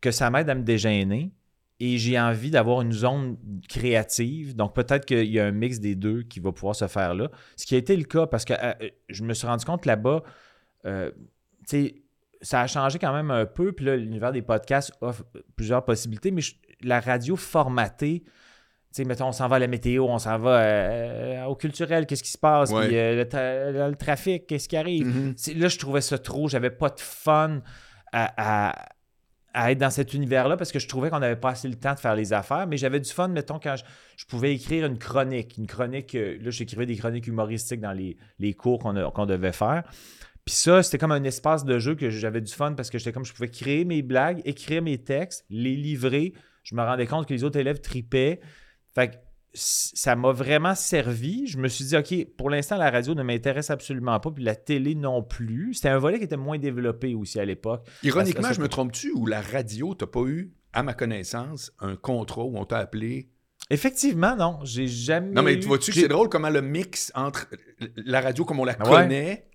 que 0.00 0.10
ça 0.10 0.30
m'aide 0.30 0.50
à 0.50 0.54
me 0.54 0.62
dégêner. 0.62 1.32
Et 1.80 1.98
j'ai 1.98 2.20
envie 2.20 2.52
d'avoir 2.52 2.82
une 2.82 2.92
zone 2.92 3.36
créative. 3.68 4.54
Donc, 4.54 4.72
peut-être 4.72 5.04
qu'il 5.04 5.28
y 5.28 5.40
a 5.40 5.46
un 5.46 5.50
mix 5.50 5.80
des 5.80 5.96
deux 5.96 6.22
qui 6.22 6.38
va 6.38 6.52
pouvoir 6.52 6.76
se 6.76 6.86
faire 6.86 7.12
là. 7.12 7.28
Ce 7.56 7.66
qui 7.66 7.74
a 7.74 7.78
été 7.78 7.96
le 7.96 8.04
cas 8.04 8.26
parce 8.26 8.44
que 8.44 8.52
euh, 8.52 8.72
je 9.08 9.24
me 9.24 9.34
suis 9.34 9.48
rendu 9.48 9.64
compte 9.64 9.84
là-bas, 9.84 10.22
euh, 10.86 11.10
tu 11.68 11.76
sais, 11.86 12.02
ça 12.40 12.60
a 12.60 12.68
changé 12.68 13.00
quand 13.00 13.12
même 13.12 13.32
un 13.32 13.46
peu. 13.46 13.72
Puis 13.72 13.84
là, 13.84 13.96
l'univers 13.96 14.30
des 14.30 14.42
podcasts 14.42 14.92
offre 15.00 15.24
plusieurs 15.56 15.84
possibilités, 15.84 16.30
mais 16.30 16.42
la 16.82 17.00
radio 17.00 17.34
formatée, 17.34 18.22
sais, 18.96 19.04
mettons, 19.04 19.28
on 19.28 19.32
s'en 19.32 19.48
va 19.48 19.56
à 19.56 19.58
la 19.58 19.66
météo, 19.66 20.04
on 20.08 20.18
s'en 20.18 20.38
va 20.38 20.60
euh, 20.62 21.44
au 21.44 21.54
culturel, 21.56 22.06
qu'est-ce 22.06 22.22
qui 22.22 22.30
se 22.30 22.38
passe, 22.38 22.70
Ouais. 22.70 22.86
puis 22.88 22.96
euh, 22.96 23.16
le, 23.16 23.24
tra- 23.24 23.88
le 23.90 23.96
trafic, 23.96 24.46
qu'est-ce 24.46 24.68
qui 24.68 24.76
arrive. 24.76 25.06
Mhm. 25.06 25.34
C'est- 25.36 25.54
Là, 25.54 25.68
je 25.68 25.78
trouvais 25.78 26.00
ça 26.00 26.18
trop. 26.18 26.48
J'avais 26.48 26.70
pas 26.70 26.90
de 26.90 27.00
fun 27.00 27.60
à, 28.12 28.70
à- 28.70 28.88
à 29.54 29.70
être 29.70 29.78
dans 29.78 29.90
cet 29.90 30.14
univers-là 30.14 30.56
parce 30.56 30.72
que 30.72 30.78
je 30.78 30.88
trouvais 30.88 31.10
qu'on 31.10 31.18
n'avait 31.18 31.36
pas 31.36 31.50
assez 31.50 31.68
le 31.68 31.74
temps 31.74 31.92
de 31.92 31.98
faire 31.98 32.14
les 32.14 32.32
affaires. 32.32 32.66
Mais 32.66 32.78
j'avais 32.78 33.00
du 33.00 33.10
fun, 33.10 33.28
mettons, 33.28 33.58
quand 33.58 33.76
je, 33.76 33.84
je 34.16 34.24
pouvais 34.24 34.54
écrire 34.54 34.86
une 34.86 34.96
chronique. 34.98 35.58
Une 35.58 35.66
chronique, 35.66 36.14
euh, 36.14 36.38
là, 36.40 36.50
j'écrivais 36.50 36.86
des 36.86 36.96
chroniques 36.96 37.26
humoristiques 37.26 37.80
dans 37.80 37.92
les, 37.92 38.16
les 38.38 38.54
cours 38.54 38.78
qu'on 38.78 39.26
devait 39.26 39.52
faire. 39.52 39.82
Puis 40.46 40.54
ça, 40.54 40.82
c'était 40.82 40.96
comme 40.98 41.12
un 41.12 41.22
espace 41.24 41.64
de 41.66 41.78
jeu 41.78 41.94
que 41.94 42.08
j'avais 42.08 42.40
du 42.40 42.50
fun 42.52 42.72
parce 42.72 42.88
que 42.90 42.96
j'étais 42.98 43.12
comme 43.12 43.24
je 43.26 43.32
pouvais 43.34 43.48
créer 43.50 43.84
mes 43.84 44.00
blagues, 44.02 44.40
écrire 44.46 44.80
mes 44.82 44.96
textes, 44.98 45.44
les 45.50 45.76
livrer. 45.76 46.32
Je 46.64 46.74
me 46.74 46.80
rendais 46.82 47.06
compte 47.06 47.26
que 47.28 47.34
les 47.34 47.44
autres 47.44 47.58
élèves 47.60 47.80
tripaient. 47.80 48.40
Fait 48.94 49.08
que 49.10 49.14
ça 49.54 50.16
m'a 50.16 50.32
vraiment 50.32 50.74
servi. 50.74 51.46
Je 51.46 51.58
me 51.58 51.68
suis 51.68 51.84
dit, 51.84 51.96
OK, 51.96 52.26
pour 52.36 52.48
l'instant, 52.50 52.76
la 52.78 52.90
radio 52.90 53.14
ne 53.14 53.22
m'intéresse 53.22 53.70
absolument 53.70 54.18
pas, 54.18 54.30
puis 54.30 54.42
la 54.44 54.54
télé 54.54 54.94
non 54.94 55.22
plus. 55.22 55.74
C'était 55.74 55.90
un 55.90 55.98
volet 55.98 56.18
qui 56.18 56.24
était 56.24 56.36
moins 56.38 56.58
développé 56.58 57.14
aussi 57.14 57.38
à 57.38 57.44
l'époque. 57.44 57.86
Ironiquement, 58.02 58.52
je 58.52 58.60
me 58.60 58.68
trompe-tu 58.68 59.12
ou 59.14 59.26
la 59.26 59.40
radio, 59.42 59.94
t'as 59.94 60.06
pas 60.06 60.22
eu, 60.22 60.52
à 60.72 60.82
ma 60.82 60.94
connaissance, 60.94 61.70
un 61.80 61.96
contrat 61.96 62.44
où 62.44 62.56
on 62.56 62.64
t'a 62.64 62.78
appelé? 62.78 63.28
Effectivement, 63.70 64.34
non. 64.36 64.58
J'ai 64.64 64.86
jamais. 64.88 65.32
Non, 65.32 65.42
mais 65.42 65.54
eu- 65.54 65.60
tu 65.60 65.68
vois-tu 65.68 65.92
c'est 65.92 66.08
drôle 66.08 66.28
comment 66.28 66.50
le 66.50 66.62
mix 66.62 67.12
entre 67.14 67.46
la 67.96 68.20
radio 68.20 68.44
comme 68.44 68.58
on 68.60 68.64
la 68.64 68.74
connaît, 68.74 69.46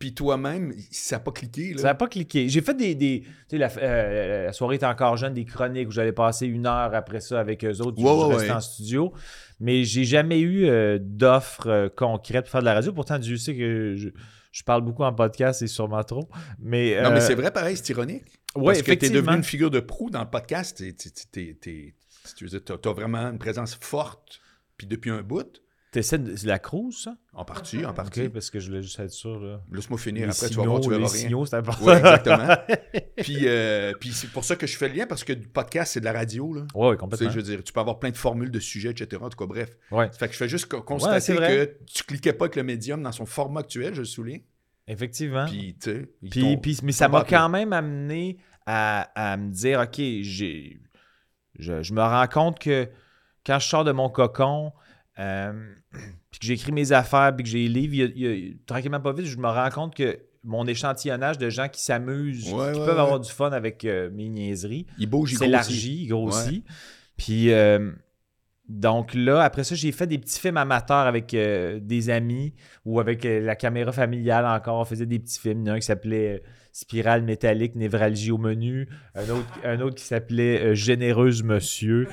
puis 0.00 0.14
toi-même, 0.14 0.72
ça 0.90 1.16
n'a 1.16 1.20
pas 1.20 1.30
cliqué. 1.30 1.74
Là. 1.74 1.78
Ça 1.82 1.86
n'a 1.88 1.94
pas 1.94 2.08
cliqué. 2.08 2.48
J'ai 2.48 2.62
fait 2.62 2.74
des. 2.74 2.94
des- 2.96 3.20
tu 3.20 3.28
sais, 3.50 3.58
la, 3.58 3.70
euh, 3.76 4.46
la 4.46 4.52
soirée 4.52 4.76
était 4.76 4.86
encore 4.86 5.16
jeune, 5.16 5.34
des 5.34 5.44
chroniques 5.44 5.88
où 5.88 5.90
j'allais 5.92 6.10
passer 6.12 6.46
une 6.46 6.66
heure 6.66 6.92
après 6.94 7.20
ça 7.20 7.38
avec 7.38 7.64
eux 7.64 7.80
autres. 7.82 8.02
Ouais, 8.02 8.10
je 8.10 8.26
ouais, 8.26 8.34
restais 8.34 8.50
ouais. 8.50 8.56
en 8.56 8.60
studio. 8.60 9.12
Mais 9.60 9.84
j'ai 9.84 10.04
jamais 10.04 10.40
eu 10.40 10.64
euh, 10.66 10.98
d'offres 11.00 11.68
euh, 11.68 11.88
concrètes 11.94 12.46
pour 12.46 12.50
faire 12.52 12.60
de 12.62 12.64
la 12.66 12.74
radio. 12.74 12.92
Pourtant, 12.94 13.18
Dieu 13.18 13.36
sait 13.36 13.54
que 13.54 13.94
je, 13.96 14.08
je 14.52 14.62
parle 14.64 14.80
beaucoup 14.82 15.02
en 15.04 15.12
podcast, 15.12 15.60
c'est 15.60 15.66
sûrement 15.66 16.02
trop. 16.02 16.28
Mais, 16.58 17.00
Non, 17.02 17.10
mais 17.10 17.18
euh, 17.18 17.20
c'est 17.20 17.34
vrai, 17.34 17.50
pareil, 17.50 17.76
c'est 17.76 17.90
ironique. 17.90 18.24
ouais, 18.56 18.64
parce 18.64 18.78
que 18.78 18.84
t'es 18.86 18.92
effectivement. 18.92 19.20
devenu 19.20 19.36
une 19.36 19.44
figure 19.44 19.70
de 19.70 19.80
proue 19.80 20.08
dans 20.10 20.22
le 20.22 20.30
podcast. 20.30 20.82
Tu 21.32 22.44
veux 22.44 22.48
dire, 22.50 22.64
t'as, 22.64 22.78
t'as 22.78 22.92
vraiment 22.92 23.30
une 23.30 23.38
présence 23.38 23.74
forte, 23.74 24.40
puis 24.78 24.86
depuis 24.86 25.10
un 25.10 25.22
bout, 25.22 25.60
T'essaies 25.90 26.18
de- 26.18 26.36
C'est 26.36 26.46
la 26.46 26.60
cruise, 26.60 27.02
ça? 27.02 27.16
en 27.32 27.44
partie, 27.44 27.84
en 27.84 27.92
partie. 27.92 28.22
Ok, 28.26 28.28
parce 28.28 28.48
que 28.48 28.60
je 28.60 28.68
voulais 28.68 28.82
juste 28.82 29.00
être 29.00 29.10
sûr. 29.10 29.40
Là. 29.40 29.60
Laisse-moi 29.72 29.98
finir, 29.98 30.26
Les 30.26 30.32
après 30.32 30.46
tu 30.46 30.52
signaux, 30.54 30.62
vas 30.64 30.68
voir, 30.70 30.80
tu 30.82 30.90
les 30.90 30.96
verras 30.98 31.10
rien. 31.10 31.20
signaux, 31.20 31.46
c'est 31.46 31.56
important. 31.56 31.84
Oui, 31.86 31.92
exactement. 31.94 32.56
puis 33.16 33.38
euh, 33.48 33.92
puis 33.98 34.12
c'est 34.12 34.28
pour 34.30 34.44
ça 34.44 34.54
que 34.54 34.68
je 34.68 34.76
fais 34.76 34.88
le 34.88 34.94
lien, 34.94 35.06
parce 35.06 35.24
que 35.24 35.32
du 35.32 35.48
podcast, 35.48 35.92
c'est 35.94 36.00
de 36.00 36.04
la 36.04 36.12
radio. 36.12 36.54
Là. 36.54 36.60
Ouais, 36.74 36.80
ouais, 36.80 36.86
Tu 36.90 36.92
sais, 36.92 36.98
complètement. 36.98 37.30
je 37.30 37.36
veux 37.36 37.42
dire, 37.42 37.64
tu 37.64 37.72
peux 37.72 37.80
avoir 37.80 37.98
plein 37.98 38.10
de 38.10 38.16
formules 38.16 38.52
de 38.52 38.60
sujets, 38.60 38.90
etc. 38.90 39.20
En 39.20 39.28
tout 39.30 39.36
cas, 39.36 39.46
bref. 39.46 39.76
Ouais, 39.90 40.06
Ça 40.12 40.18
fait 40.18 40.26
que 40.28 40.32
je 40.32 40.38
fais 40.38 40.48
juste 40.48 40.66
co- 40.66 40.76
Ouais, 40.78 40.82
constater 40.84 41.32
vrai. 41.34 41.76
que 41.78 41.84
tu 41.92 42.04
cliquais 42.04 42.34
pas 42.34 42.44
avec 42.44 42.54
le 42.56 42.62
médium 42.62 43.02
dans 43.02 43.12
son 43.12 43.26
format 43.26 43.60
actuel, 43.60 43.92
je 43.94 44.00
le 44.00 44.04
souligne. 44.06 44.42
effectivement. 44.86 45.46
Puis, 45.46 45.76
tu 45.82 45.90
sais, 45.90 46.08
ils 46.22 46.30
Puis, 46.30 46.40
t'ont- 46.42 46.56
puis- 46.58 46.78
mais 46.84 46.92
ça 46.92 47.08
m'a 47.08 47.24
quand 47.24 47.48
même 47.48 47.72
amené 47.72 48.38
à, 48.64 49.10
à 49.32 49.36
me 49.36 49.50
dire, 49.50 49.80
OK, 49.80 49.96
j'ai, 49.96 50.78
je, 51.58 51.82
je 51.82 51.92
me 51.92 52.00
rends 52.00 52.26
compte 52.28 52.58
que 52.60 52.88
quand 53.44 53.58
je 53.58 53.66
sors 53.68 53.82
de 53.84 53.90
mon 53.92 54.08
cocon, 54.08 54.72
euh, 55.18 55.52
puis 56.30 56.40
que 56.40 56.46
j'écris 56.46 56.72
mes 56.72 56.92
affaires, 56.92 57.34
puis 57.34 57.44
que 57.44 57.50
j'ai 57.50 57.68
les 57.68 57.68
livres, 57.68 57.94
il 57.94 57.98
y 58.00 58.02
a- 58.02 58.34
il 58.36 58.46
y 58.48 58.50
a- 58.50 58.54
tranquillement 58.66 59.00
pas 59.00 59.12
vite, 59.12 59.26
je 59.26 59.36
me 59.36 59.48
rends 59.48 59.70
compte 59.70 59.94
que 59.94 60.18
mon 60.42 60.66
échantillonnage 60.66 61.36
de 61.38 61.50
gens 61.50 61.68
qui 61.68 61.82
s'amusent, 61.82 62.50
Ouais, 62.52 62.72
qui 62.72 62.78
ouais, 62.78 62.86
peuvent 62.86 62.94
ouais. 62.94 63.00
avoir 63.02 63.20
du 63.20 63.30
fun 63.30 63.50
avec 63.52 63.84
euh, 63.84 64.08
mes 64.12 64.28
niaiseries, 64.28 64.86
Il 64.98 65.06
bouge, 65.08 65.32
il 65.32 65.36
grossit. 65.36 65.46
s'élargit, 65.50 66.06
grossit. 66.06 66.64
Puis 67.18 67.52
euh, 67.52 67.92
donc 68.68 69.12
là, 69.14 69.42
après 69.42 69.64
ça, 69.64 69.74
j'ai 69.74 69.92
fait 69.92 70.06
des 70.06 70.16
petits 70.18 70.38
films 70.40 70.56
amateurs 70.56 71.06
avec 71.06 71.30
des 71.36 72.10
amis 72.10 72.54
ou 72.86 73.00
avec 73.00 73.24
la 73.24 73.56
caméra 73.56 73.90
familiale 73.92 74.46
encore. 74.46 74.78
On 74.80 74.84
faisait 74.84 75.06
des 75.06 75.18
petits 75.18 75.38
films. 75.40 75.62
Il 75.62 75.66
y 75.66 75.70
en 75.70 75.74
a 75.74 75.76
un 75.76 75.80
qui 75.80 75.86
s'appelait 75.86 76.42
Spirale 76.72 77.22
métallique, 77.22 77.74
névralgie 77.74 78.30
au 78.30 78.38
menu. 78.38 78.88
Un 79.14 79.28
autre, 79.30 79.46
un 79.64 79.80
autre 79.80 79.96
qui 79.96 80.04
s'appelait 80.04 80.60
euh, 80.66 80.74
Généreuse 80.74 81.42
Monsieur, 81.42 82.06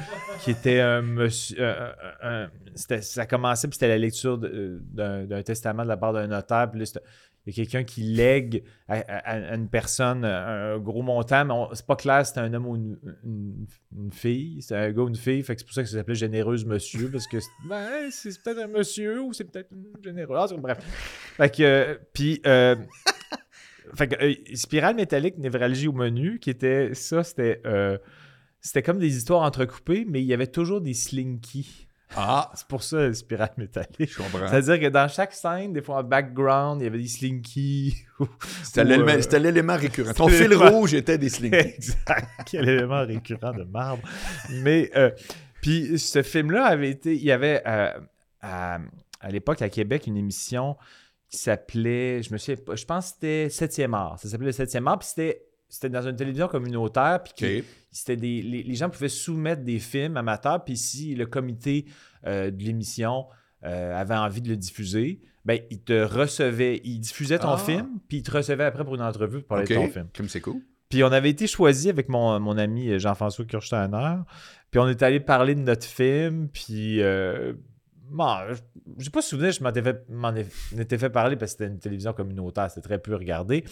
qui 0.44 0.52
était 0.52 0.80
un 0.80 1.02
monsieur. 1.02 1.58
euh, 1.60 2.48
c'était- 2.76 3.02
ça 3.02 3.26
commençait, 3.26 3.68
puis 3.68 3.76
c'était 3.76 3.88
la 3.88 3.98
lecture 3.98 4.40
euh, 4.44 4.80
d'un 4.96 5.44
testament 5.44 5.84
de 5.84 5.88
la 5.88 5.98
part 5.98 6.14
d'un 6.14 6.28
notaire. 6.28 6.70
Puis 6.72 6.80
là, 6.80 6.86
il 7.46 7.56
y 7.58 7.62
a 7.62 7.64
quelqu'un 7.64 7.84
qui 7.86 8.02
lègue 8.02 8.64
à, 8.90 9.54
une 9.56 9.70
personne 9.70 10.26
un, 10.26 10.78
gros 10.80 11.02
montant, 11.02 11.46
mais 11.46 11.54
c'est 11.76 11.86
pas 11.86 11.96
clair 11.96 12.26
si 12.26 12.34
c'est 12.34 12.42
un 12.42 12.54
homme 12.54 12.66
ou 12.68 12.76
une, 12.76 12.98
une- 13.24 14.12
fille. 14.12 14.62
C'est 14.62 14.76
un 14.76 14.92
gars 14.92 15.04
ou 15.04 15.08
une 15.08 15.16
fille. 15.16 15.44
Fait 15.44 15.56
que 15.56 15.62
c'est 15.62 15.66
pour 15.66 15.74
ça 15.74 15.82
que 15.84 15.88
ça 15.90 15.96
s'appelait 15.98 16.16
Généreuse 16.16 16.66
Monsieur, 16.66 17.10
parce 17.10 17.26
que 17.26 17.40
c'est 17.40 17.48
ben, 17.70 17.88
c'est 18.12 18.42
peut-être 18.44 18.60
un 18.60 18.68
monsieur 18.68 19.22
ou 19.22 19.32
c'est 19.34 19.46
peut-être 19.46 19.70
une 19.72 19.86
généreuse. 20.04 20.54
Bref. 20.54 20.78
Fait 21.38 21.50
que, 21.56 22.00
puis, 22.14 22.42
fait 23.96 24.08
que, 24.08 24.24
euh, 24.24 24.34
Spirale 24.54 24.96
métallique, 24.96 25.38
névralgie 25.38 25.88
au 25.88 25.94
menu, 25.94 26.40
qui 26.40 26.50
était 26.50 26.94
ça, 26.94 27.24
c'était. 27.24 27.62
euh, 27.66 27.98
c'était 28.60 28.82
comme 28.82 29.00
des 29.00 29.16
histoires 29.16 29.44
entrecoupées, 29.44 30.06
mais 30.10 30.22
il 30.22 30.26
y 30.26 30.34
avait 30.34 30.48
toujours 30.48 30.82
des 30.82 30.94
slinky. 30.94 31.88
Ah, 32.16 32.50
C'est 32.56 32.68
pour 32.68 32.84
ça, 32.84 33.14
spirale 33.14 33.52
métallique. 33.58 34.12
je 34.12 34.18
comprends. 34.18 34.48
C'est-à-dire 34.48 34.80
que 34.80 34.88
dans 34.88 35.08
chaque 35.08 35.34
scène, 35.34 35.74
des 35.74 35.82
fois 35.82 35.98
en 35.98 36.04
background, 36.04 36.82
il 36.82 36.86
y 36.86 36.88
avait 36.88 36.98
des 37.00 37.08
slinky. 37.08 37.96
C'était 38.64 38.84
l'élément- 38.84 39.74
euh, 39.74 39.78
récurrent. 39.78 40.14
Ton 40.14 40.28
fil 40.28 40.54
rouge 40.56 40.94
était 40.94 41.18
des 41.18 41.30
slinky. 41.30 41.56
exact. 41.56 42.28
Quel 42.50 42.68
élément 42.68 43.06
récurrent 43.06 43.54
de 43.54 43.64
marbre. 43.64 44.02
Mais, 44.64 44.90
euh, 44.96 45.12
puis 45.62 46.00
ce 46.00 46.24
film-là 46.24 46.66
avait 46.66 46.90
été. 46.90 47.14
Il 47.16 47.24
y 47.24 47.32
avait 47.32 47.62
euh, 47.68 47.92
à, 48.42 48.80
à 49.22 49.30
l'époque 49.30 49.62
à 49.62 49.70
Québec 49.70 50.08
une 50.08 50.18
émission 50.18 50.78
qui 51.30 51.38
s'appelait. 51.38 52.22
Je 52.24 52.32
me 52.34 52.38
souviens 52.38 52.56
pas. 52.64 52.76
Je 52.76 52.86
pense 52.86 53.12
que 53.14 53.48
c'était 53.50 53.84
7e 53.86 53.94
art. 53.94 54.20
Ça 54.20 54.30
s'appelait 54.30 54.48
le 54.48 54.52
7e 54.54 54.88
art. 54.88 55.00
Puis 55.00 55.10
c'était. 55.10 55.44
C'était 55.70 55.90
dans 55.90 56.08
une 56.08 56.16
télévision 56.16 56.48
communautaire, 56.48 57.22
puis 57.22 57.34
c'était 57.92 58.16
des, 58.16 58.42
les, 58.42 58.64
les 58.64 58.76
gens 58.76 58.90
pouvaient 58.90 59.10
soumettre 59.10 59.64
des 59.64 59.80
films 59.80 60.16
amateurs, 60.16 60.64
puis 60.64 60.78
si 60.78 61.14
le 61.14 61.26
comité 61.26 61.84
euh, 62.26 62.50
de 62.52 62.64
l'émission 62.64 63.26
euh, 63.66 63.94
avait 64.00 64.16
envie 64.16 64.42
de 64.42 64.48
le 64.48 64.56
diffuser, 64.56 65.20
ben, 65.44 65.60
il 65.70 65.82
te 65.84 65.92
recevait, 66.06 66.80
il 66.86 67.02
diffusait 67.02 67.40
ton 67.40 67.50
Ah. 67.50 67.58
film, 67.58 68.00
puis 68.08 68.20
il 68.20 68.24
te 68.24 68.32
recevait 68.32 68.64
après 68.64 68.86
pour 68.86 68.96
une 68.96 69.02
entrevue 69.02 69.40
pour 69.40 69.48
parler 69.58 69.66
de 69.68 69.74
ton 69.76 69.90
film. 69.90 70.08
Comme 70.16 70.30
c'est 70.30 70.40
cool. 70.40 70.62
Puis 70.88 71.04
on 71.04 71.12
avait 71.12 71.32
été 71.32 71.48
choisi 71.48 71.90
avec 71.90 72.08
mon, 72.08 72.40
mon 72.40 72.58
ami 72.58 72.98
Jean-François 72.98 73.44
Kirchsteiner, 73.44 74.20
puis 74.72 74.80
on 74.80 74.88
est 74.88 75.04
allé 75.04 75.20
parler 75.20 75.54
de 75.54 75.60
notre 75.60 75.86
film, 75.86 76.48
puis 76.48 77.02
euh, 77.02 77.52
bon, 78.10 78.36
je- 78.52 79.04
j'ai 79.04 79.10
pas 79.10 79.22
souvenir, 79.22 79.52
je 79.52 79.62
m'en 79.64 79.70
étais 80.80 80.98
fait, 80.98 81.10
parler 81.10 81.36
parce 81.36 81.54
que 81.54 81.58
c'était 81.64 81.72
une 81.74 81.80
télévision 81.80 82.14
communautaire, 82.14 82.70
c'était 82.70 82.88
très 82.88 83.00
peu 83.00 83.16
regardé. 83.16 83.64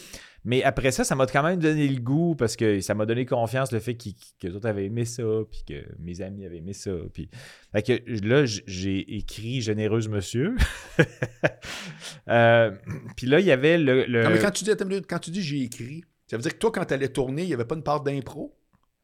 Mais 0.43 0.61
après 0.63 0.91
ça, 0.91 1.03
ça 1.03 1.15
m'a 1.15 1.25
quand 1.25 1.41
même 1.41 1.59
donné 1.59 1.87
le 1.87 1.99
goût 1.99 2.35
parce 2.35 2.55
que 2.55 2.79
ça 2.81 2.93
m'a 2.93 3.05
donné 3.05 3.25
confiance 3.25 3.71
le 3.71 3.79
fait 3.79 3.95
qu'ils- 3.95 4.13
que 4.39 4.47
les 4.47 4.55
autres 4.55 4.67
avaient 4.69 4.85
aimé 4.85 5.03
ça, 5.05 5.23
puis 5.49 5.63
que 5.67 5.85
mes 5.99 6.21
amis 6.21 6.45
avaient 6.45 6.57
aimé 6.57 6.73
ça. 6.73 6.91
Puis 7.13 7.29
fait 7.71 7.81
que 7.81 8.25
là, 8.27 8.45
j'ai 8.45 9.15
écrit 9.17 9.61
Généreuse 9.61 10.07
Monsieur. 10.07 10.55
Euh, 12.27 12.71
puis 13.15 13.27
là, 13.27 13.39
il 13.39 13.45
y 13.45 13.51
avait 13.51 13.77
le. 13.77 14.05
le- 14.05 14.23
Non, 14.23 14.29
mais 14.31 14.39
quand 14.39 14.51
tu 14.51 14.63
dis, 14.63 14.71
quand 15.07 15.19
tu 15.19 15.29
dis 15.31 15.41
j'ai 15.43 15.61
écrit, 15.63 16.03
ça 16.27 16.37
veut 16.37 16.41
dire 16.43 16.53
que 16.53 16.57
toi, 16.57 16.71
quand 16.71 16.85
tu 16.85 16.93
allais 16.93 17.09
tourner, 17.09 17.43
il 17.43 17.47
n'y 17.47 17.53
avait 17.53 17.65
pas 17.65 17.75
une 17.75 17.83
part 17.83 18.01
d'impro? 18.01 18.57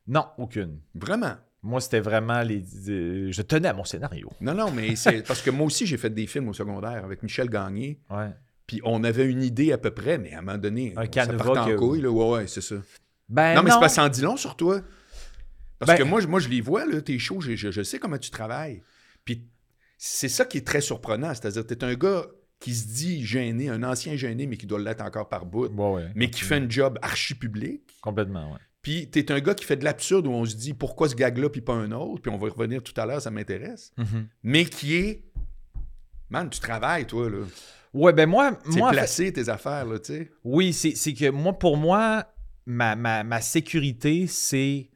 Non, 0.07 0.25
aucune. 0.37 0.79
Vraiment? 0.95 1.35
Moi, 1.63 1.79
c'était 1.79 1.99
vraiment 1.99 2.41
les. 2.41 2.63
je 2.87 3.41
tenais 3.43 3.67
à 3.67 3.73
mon 3.73 3.83
scénario. 3.83 4.31
Non, 4.41 4.53
non, 4.55 4.71
mais 4.71 4.95
c'est 4.95 5.21
parce 5.27 5.41
que 5.41 5.51
moi 5.51 5.67
aussi, 5.67 5.85
j'ai 5.85 5.97
fait 5.97 6.09
des 6.09 6.25
films 6.27 6.49
au 6.49 6.53
secondaire 6.53 7.03
avec 7.05 7.21
Michel 7.23 7.49
Gagné. 7.49 7.99
Ouais. 8.09 8.29
Puis 8.65 8.81
on 8.83 9.03
avait 9.03 9.25
une 9.25 9.43
idée 9.43 9.71
à 9.71 9.77
peu 9.77 9.91
près, 9.91 10.17
mais 10.17 10.33
à 10.33 10.39
un 10.39 10.41
moment 10.41 10.57
donné, 10.57 10.93
Un 10.97 11.03
ça 11.11 11.27
partait 11.33 11.59
en 11.59 11.65
que- 11.67 11.75
couille. 11.75 12.01
Là. 12.01 12.09
Ouais, 12.09 12.29
ouais, 12.29 12.47
c'est 12.47 12.61
ça. 12.61 12.75
Ben 13.29 13.55
non, 13.55 13.63
mais 13.63 13.71
c'est 13.71 13.79
pas 13.79 13.89
sans 13.89 14.09
dit 14.09 14.21
long 14.21 14.37
sur 14.37 14.55
toi. 14.55 14.81
Parce 15.79 15.91
Ben- 15.91 15.97
que 15.99 16.03
moi, 16.03 16.19
je- 16.21 16.27
moi, 16.27 16.39
je 16.39 16.49
les 16.49 16.61
vois, 16.61 16.85
là, 16.85 17.01
tes 17.01 17.17
shows, 17.19 17.41
je, 17.41 17.55
je- 17.55 17.71
je 17.71 17.81
sais 17.83 17.99
comment 17.99 18.17
tu 18.17 18.29
travailles. 18.31 18.81
Puis 19.25 19.47
c'est 19.97 20.29
ça 20.29 20.45
qui 20.45 20.57
est 20.57 20.65
très 20.67 20.81
surprenant. 20.81 21.33
C'est-à-dire, 21.33 21.65
tu 21.65 21.73
es 21.73 21.83
un 21.83 21.93
gars 21.95 22.25
qui 22.59 22.73
se 22.75 22.87
dit 22.87 23.25
gêné, 23.25 23.69
un 23.69 23.81
ancien 23.83 24.15
gêné, 24.15 24.45
mais 24.47 24.57
qui 24.57 24.67
doit 24.67 24.79
l'être 24.79 25.01
encore 25.01 25.27
par 25.29 25.45
bout, 25.45 25.67
Ouais, 25.67 25.91
ouais. 25.93 26.11
mais 26.15 26.29
qui 26.29 26.41
fait 26.41 26.55
un 26.55 26.69
job 26.69 26.97
archi 27.01 27.33
public. 27.35 27.81
Complètement, 28.01 28.51
ouais. 28.53 28.59
Puis 28.81 29.09
tu 29.11 29.19
es 29.19 29.31
un 29.31 29.39
gars 29.39 29.53
qui 29.53 29.63
fait 29.65 29.75
de 29.77 29.83
l'absurde 29.83 30.25
où 30.27 30.31
on 30.31 30.45
se 30.45 30.55
dit 30.55 30.73
pourquoi 30.73 31.07
ce 31.07 31.15
gag-là 31.15 31.49
puis 31.49 31.61
pas 31.61 31.73
un 31.73 31.91
autre, 31.91 32.21
puis 32.23 32.31
on 32.31 32.37
va 32.37 32.47
y 32.47 32.49
revenir 32.49 32.81
tout 32.81 32.99
à 32.99 33.05
l'heure, 33.05 33.21
ça 33.21 33.29
m'intéresse. 33.31 33.93
Mais 34.43 34.65
qui 34.65 34.95
est. 34.95 35.23
Man, 36.29 36.49
tu 36.49 36.59
travailles, 36.59 37.05
toi, 37.05 37.29
là. 37.29 37.37
Ouais, 37.93 38.13
ben 38.13 38.27
moi. 38.27 38.57
C'est 38.69 38.79
fait- 38.79 38.91
placé 38.91 39.33
tes 39.33 39.49
affaires, 39.49 39.85
là, 39.85 39.99
tu 39.99 40.13
sais. 40.13 40.31
oui, 40.43 40.71
c'est 40.73 40.95
c'est 40.95 41.13
que 41.13 41.29
moi, 41.29 41.53
pour 41.59 41.77
moi, 41.77 42.25
ma, 42.65 42.95
ma, 42.95 43.23
ma 43.23 43.41
sécurité, 43.41 44.27
c'est 44.27 44.89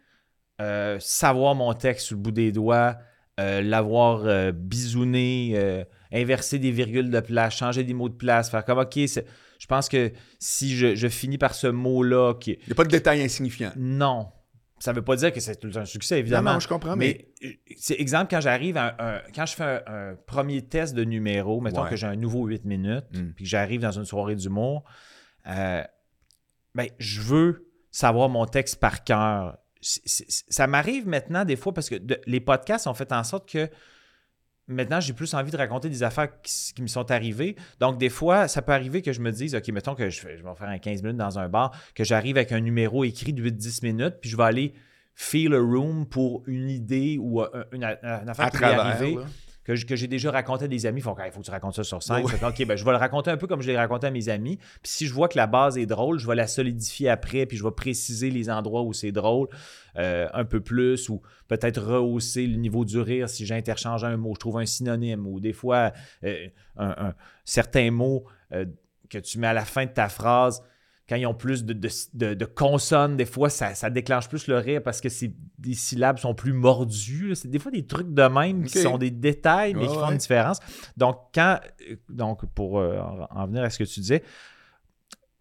euh, 0.61 0.97
savoir 0.99 1.53
mon 1.55 1.73
texte 1.73 2.07
sur 2.07 2.15
le 2.15 2.21
bout 2.21 2.31
des 2.31 2.53
doigts, 2.53 2.95
euh, 3.39 3.61
l'avoir 3.61 4.21
euh, 4.25 4.51
bisouné, 4.53 5.83
inverser 6.11 6.57
des 6.59 6.71
virgules 6.71 7.09
de 7.11 7.19
place, 7.19 7.55
changer 7.57 7.83
des 7.83 7.93
mots 7.93 8.07
de 8.09 8.13
place, 8.15 8.49
faire 8.49 8.63
comme, 8.63 8.79
OK, 8.79 8.97
c'est- 9.07 9.25
je 9.59 9.67
pense 9.67 9.89
que 9.89 10.11
si 10.39 10.75
je, 10.75 10.95
je 10.95 11.07
finis 11.07 11.37
par 11.37 11.53
ce 11.55 11.67
mot-là, 11.67 12.33
qui 12.35 12.51
Il 12.51 12.65
n'y 12.67 12.71
a 12.73 12.75
pas 12.75 12.83
de 12.83 12.89
détails 12.89 13.21
insignifiants. 13.21 13.71
non, 13.77 14.27
ça 14.79 14.91
veut 14.93 15.01
pas 15.01 15.15
dire 15.15 15.31
que 15.31 15.39
c'est 15.39 15.55
tout 15.55 15.71
un 15.75 15.85
succès, 15.85 16.19
évidemment. 16.19 16.53
non, 16.53 16.59
je 16.59 16.67
comprends, 16.67 16.95
mais. 16.95 17.27
Mais, 17.41 17.59
c'est 17.77 17.99
exemple, 17.99 18.27
quand 18.29 18.41
j'arrive, 18.41 18.75
à 18.77 18.95
un, 18.99 19.15
un- 19.17 19.21
quand 19.33 19.45
je 19.45 19.55
fais 19.55 19.63
un, 19.63 19.81
un 19.87 20.15
premier 20.27 20.61
test 20.63 20.93
de 20.95 21.03
numéro, 21.03 21.61
mettons 21.61 21.83
Ouais. 21.83 21.89
que 21.89 21.95
j'ai 21.95 22.07
un 22.07 22.15
nouveau 22.15 22.45
8 22.45 22.65
minutes, 22.65 23.05
Mm. 23.13 23.31
puis 23.35 23.45
que 23.45 23.49
j'arrive 23.49 23.81
dans 23.81 23.91
une 23.91 24.05
soirée 24.05 24.35
d'humour, 24.35 24.83
euh, 25.47 25.81
ben, 26.73 26.87
je 26.99 27.21
veux 27.21 27.69
savoir 27.91 28.27
mon 28.29 28.45
texte 28.45 28.79
par 28.79 29.03
cœur. 29.03 29.57
Ça 29.81 30.67
m'arrive 30.67 31.07
maintenant 31.07 31.45
des 31.45 31.55
fois 31.55 31.73
parce 31.73 31.89
que 31.89 31.95
de- 31.95 32.19
les 32.25 32.39
podcasts 32.41 32.87
ont 32.87 32.93
fait 32.93 33.11
en 33.13 33.23
sorte 33.23 33.47
que 33.49 33.69
maintenant 34.67 34.99
j'ai 34.99 35.13
plus 35.13 35.33
envie 35.33 35.51
de 35.51 35.57
raconter 35.57 35.89
des 35.89 36.03
affaires 36.03 36.29
qui, 36.41 36.81
me 36.81 36.87
sont 36.87 37.11
arrivées. 37.11 37.55
Donc 37.79 37.97
des 37.97 38.09
fois, 38.09 38.47
ça 38.47 38.61
peut 38.61 38.73
arriver 38.73 39.01
que 39.01 39.13
je 39.13 39.21
me 39.21 39.31
dise, 39.31 39.55
OK, 39.55 39.67
mettons 39.69 39.95
que 39.95 40.09
je, 40.09 40.21
je 40.21 40.27
vais 40.27 40.55
faire 40.55 40.69
un 40.69 40.77
15 40.77 41.03
minutes 41.03 41.17
dans 41.17 41.39
un 41.39 41.49
bar, 41.49 41.71
que 41.93 42.03
j'arrive 42.03 42.37
avec 42.37 42.51
un 42.51 42.59
numéro 42.59 43.03
écrit 43.03 43.33
de 43.33 43.43
8-10 43.43 43.85
minutes, 43.85 44.15
puis 44.21 44.29
je 44.29 44.37
vais 44.37 44.43
aller 44.43 44.73
feel 45.15 45.53
a 45.53 45.59
room 45.59 46.05
pour 46.05 46.43
une 46.45 46.69
idée 46.69 47.17
ou 47.17 47.41
euh, 47.41 47.63
une, 47.71 47.83
une 47.83 48.29
affaire 48.29 48.47
à 48.47 48.51
qui 48.51 48.63
arrivée 48.63 49.15
là. 49.15 49.25
Que, 49.65 49.95
j'ai 49.95 50.07
déjà 50.07 50.31
raconté 50.31 50.65
à 50.65 50.67
des 50.67 50.85
amis. 50.85 50.99
Ils 51.01 51.03
font, 51.03 51.15
il 51.25 51.31
faut 51.31 51.39
que 51.39 51.45
tu 51.45 51.51
racontes 51.51 51.73
ça 51.75 51.83
sur 51.83 52.01
scène. 52.03 52.17
Fait 52.27 52.45
OK, 52.45 52.65
ben, 52.67 52.77
je 52.77 52.85
vais 52.85 52.91
le 52.91 52.97
raconter 52.97 53.31
un 53.31 53.37
peu 53.37 53.47
comme 53.47 53.61
je 53.61 53.67
l'ai 53.67 53.77
raconté 53.77 54.07
à 54.07 54.11
mes 54.11 54.29
amis. 54.29 54.57
Puis 54.57 54.91
si 54.91 55.07
je 55.07 55.13
vois 55.13 55.27
que 55.27 55.37
la 55.37 55.47
base 55.47 55.77
est 55.77 55.85
drôle, 55.87 56.19
je 56.19 56.27
vais 56.27 56.35
la 56.35 56.47
solidifier 56.47 57.09
après, 57.09 57.45
puis 57.45 57.57
je 57.57 57.63
vais 57.63 57.71
préciser 57.71 58.29
les 58.29 58.49
endroits 58.49 58.83
où 58.83 58.93
c'est 58.93 59.11
drôle 59.11 59.47
euh, 59.97 60.27
un 60.33 60.45
peu 60.45 60.59
plus, 60.61 61.09
ou 61.09 61.21
peut-être 61.47 61.81
rehausser 61.81 62.45
le 62.45 62.57
niveau 62.57 62.85
du 62.85 62.99
rire 62.99 63.27
si 63.29 63.45
j'interchange 63.45 64.03
un 64.03 64.17
mot, 64.17 64.33
je 64.35 64.39
trouve 64.39 64.57
un 64.59 64.65
synonyme, 64.65 65.25
ou 65.25 65.39
des 65.39 65.53
fois, 65.53 65.91
euh, 66.23 66.47
un, 66.77 66.89
un- 67.07 67.15
certains 67.43 67.89
mots 67.91 68.25
euh, 68.51 68.65
que 69.09 69.17
tu 69.17 69.39
mets 69.39 69.47
à 69.47 69.53
la 69.53 69.65
fin 69.65 69.85
de 69.85 69.91
ta 69.91 70.09
phrase. 70.09 70.61
Quand 71.07 71.17
ils 71.17 71.27
ont 71.27 71.35
plus 71.35 71.63
de, 71.63 71.73
de- 71.73 71.89
de- 72.13 72.33
de 72.33 72.45
consonnes, 72.45 73.15
des 73.15 73.25
fois, 73.25 73.49
ça, 73.49 73.75
ça 73.75 73.91
déclenche 73.91 74.27
plus 74.27 74.47
le 74.47 74.57
rire 74.57 74.81
parce 74.81 75.01
que 75.01 75.07
des 75.59 75.73
syllabes 75.75 76.17
sont 76.17 76.33
plus 76.33 76.53
mordues. 76.53 77.35
C'est 77.35 77.47
des 77.49 77.59
fois 77.59 77.71
des 77.71 77.85
trucs 77.85 78.11
de 78.11 78.23
même 78.23 78.63
qui 78.63 78.79
sont 78.79 78.97
des 78.97 79.11
détails, 79.11 79.75
mais 79.75 79.85
qui 79.87 79.93
font 79.93 80.07
ouais. 80.07 80.11
une 80.13 80.17
différence. 80.17 80.59
Donc, 80.97 81.17
quand, 81.33 81.59
euh, 81.89 81.95
donc 82.09 82.45
pour 82.55 82.79
euh, 82.79 82.99
en 82.99 83.27
en 83.29 83.47
venir 83.47 83.63
à 83.63 83.69
ce 83.69 83.77
que 83.77 83.83
tu 83.83 83.99
disais, 83.99 84.23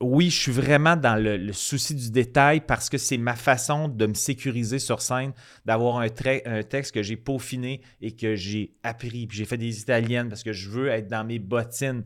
oui, 0.00 0.28
je 0.28 0.38
suis 0.38 0.52
vraiment 0.52 0.96
dans 0.96 1.14
le, 1.14 1.36
le 1.38 1.52
souci 1.52 1.94
du 1.94 2.10
détail 2.10 2.60
parce 2.60 2.90
que 2.90 2.98
c'est 2.98 3.16
ma 3.16 3.36
façon 3.36 3.88
de 3.88 4.06
me 4.06 4.14
sécuriser 4.14 4.78
sur 4.78 5.00
scène, 5.00 5.32
d'avoir 5.64 5.98
un, 5.98 6.08
un 6.44 6.62
texte 6.62 6.92
que 6.92 7.02
j'ai 7.02 7.16
peaufiné 7.16 7.80
et 8.02 8.12
que 8.12 8.34
j'ai 8.34 8.74
appris. 8.82 9.26
Puis 9.26 9.38
j'ai 9.38 9.44
fait 9.46 9.56
des 9.56 9.80
italiennes 9.80 10.28
parce 10.28 10.42
que 10.42 10.52
je 10.52 10.68
veux 10.68 10.88
être 10.88 11.08
dans 11.08 11.24
mes 11.24 11.38
bottines. 11.38 12.04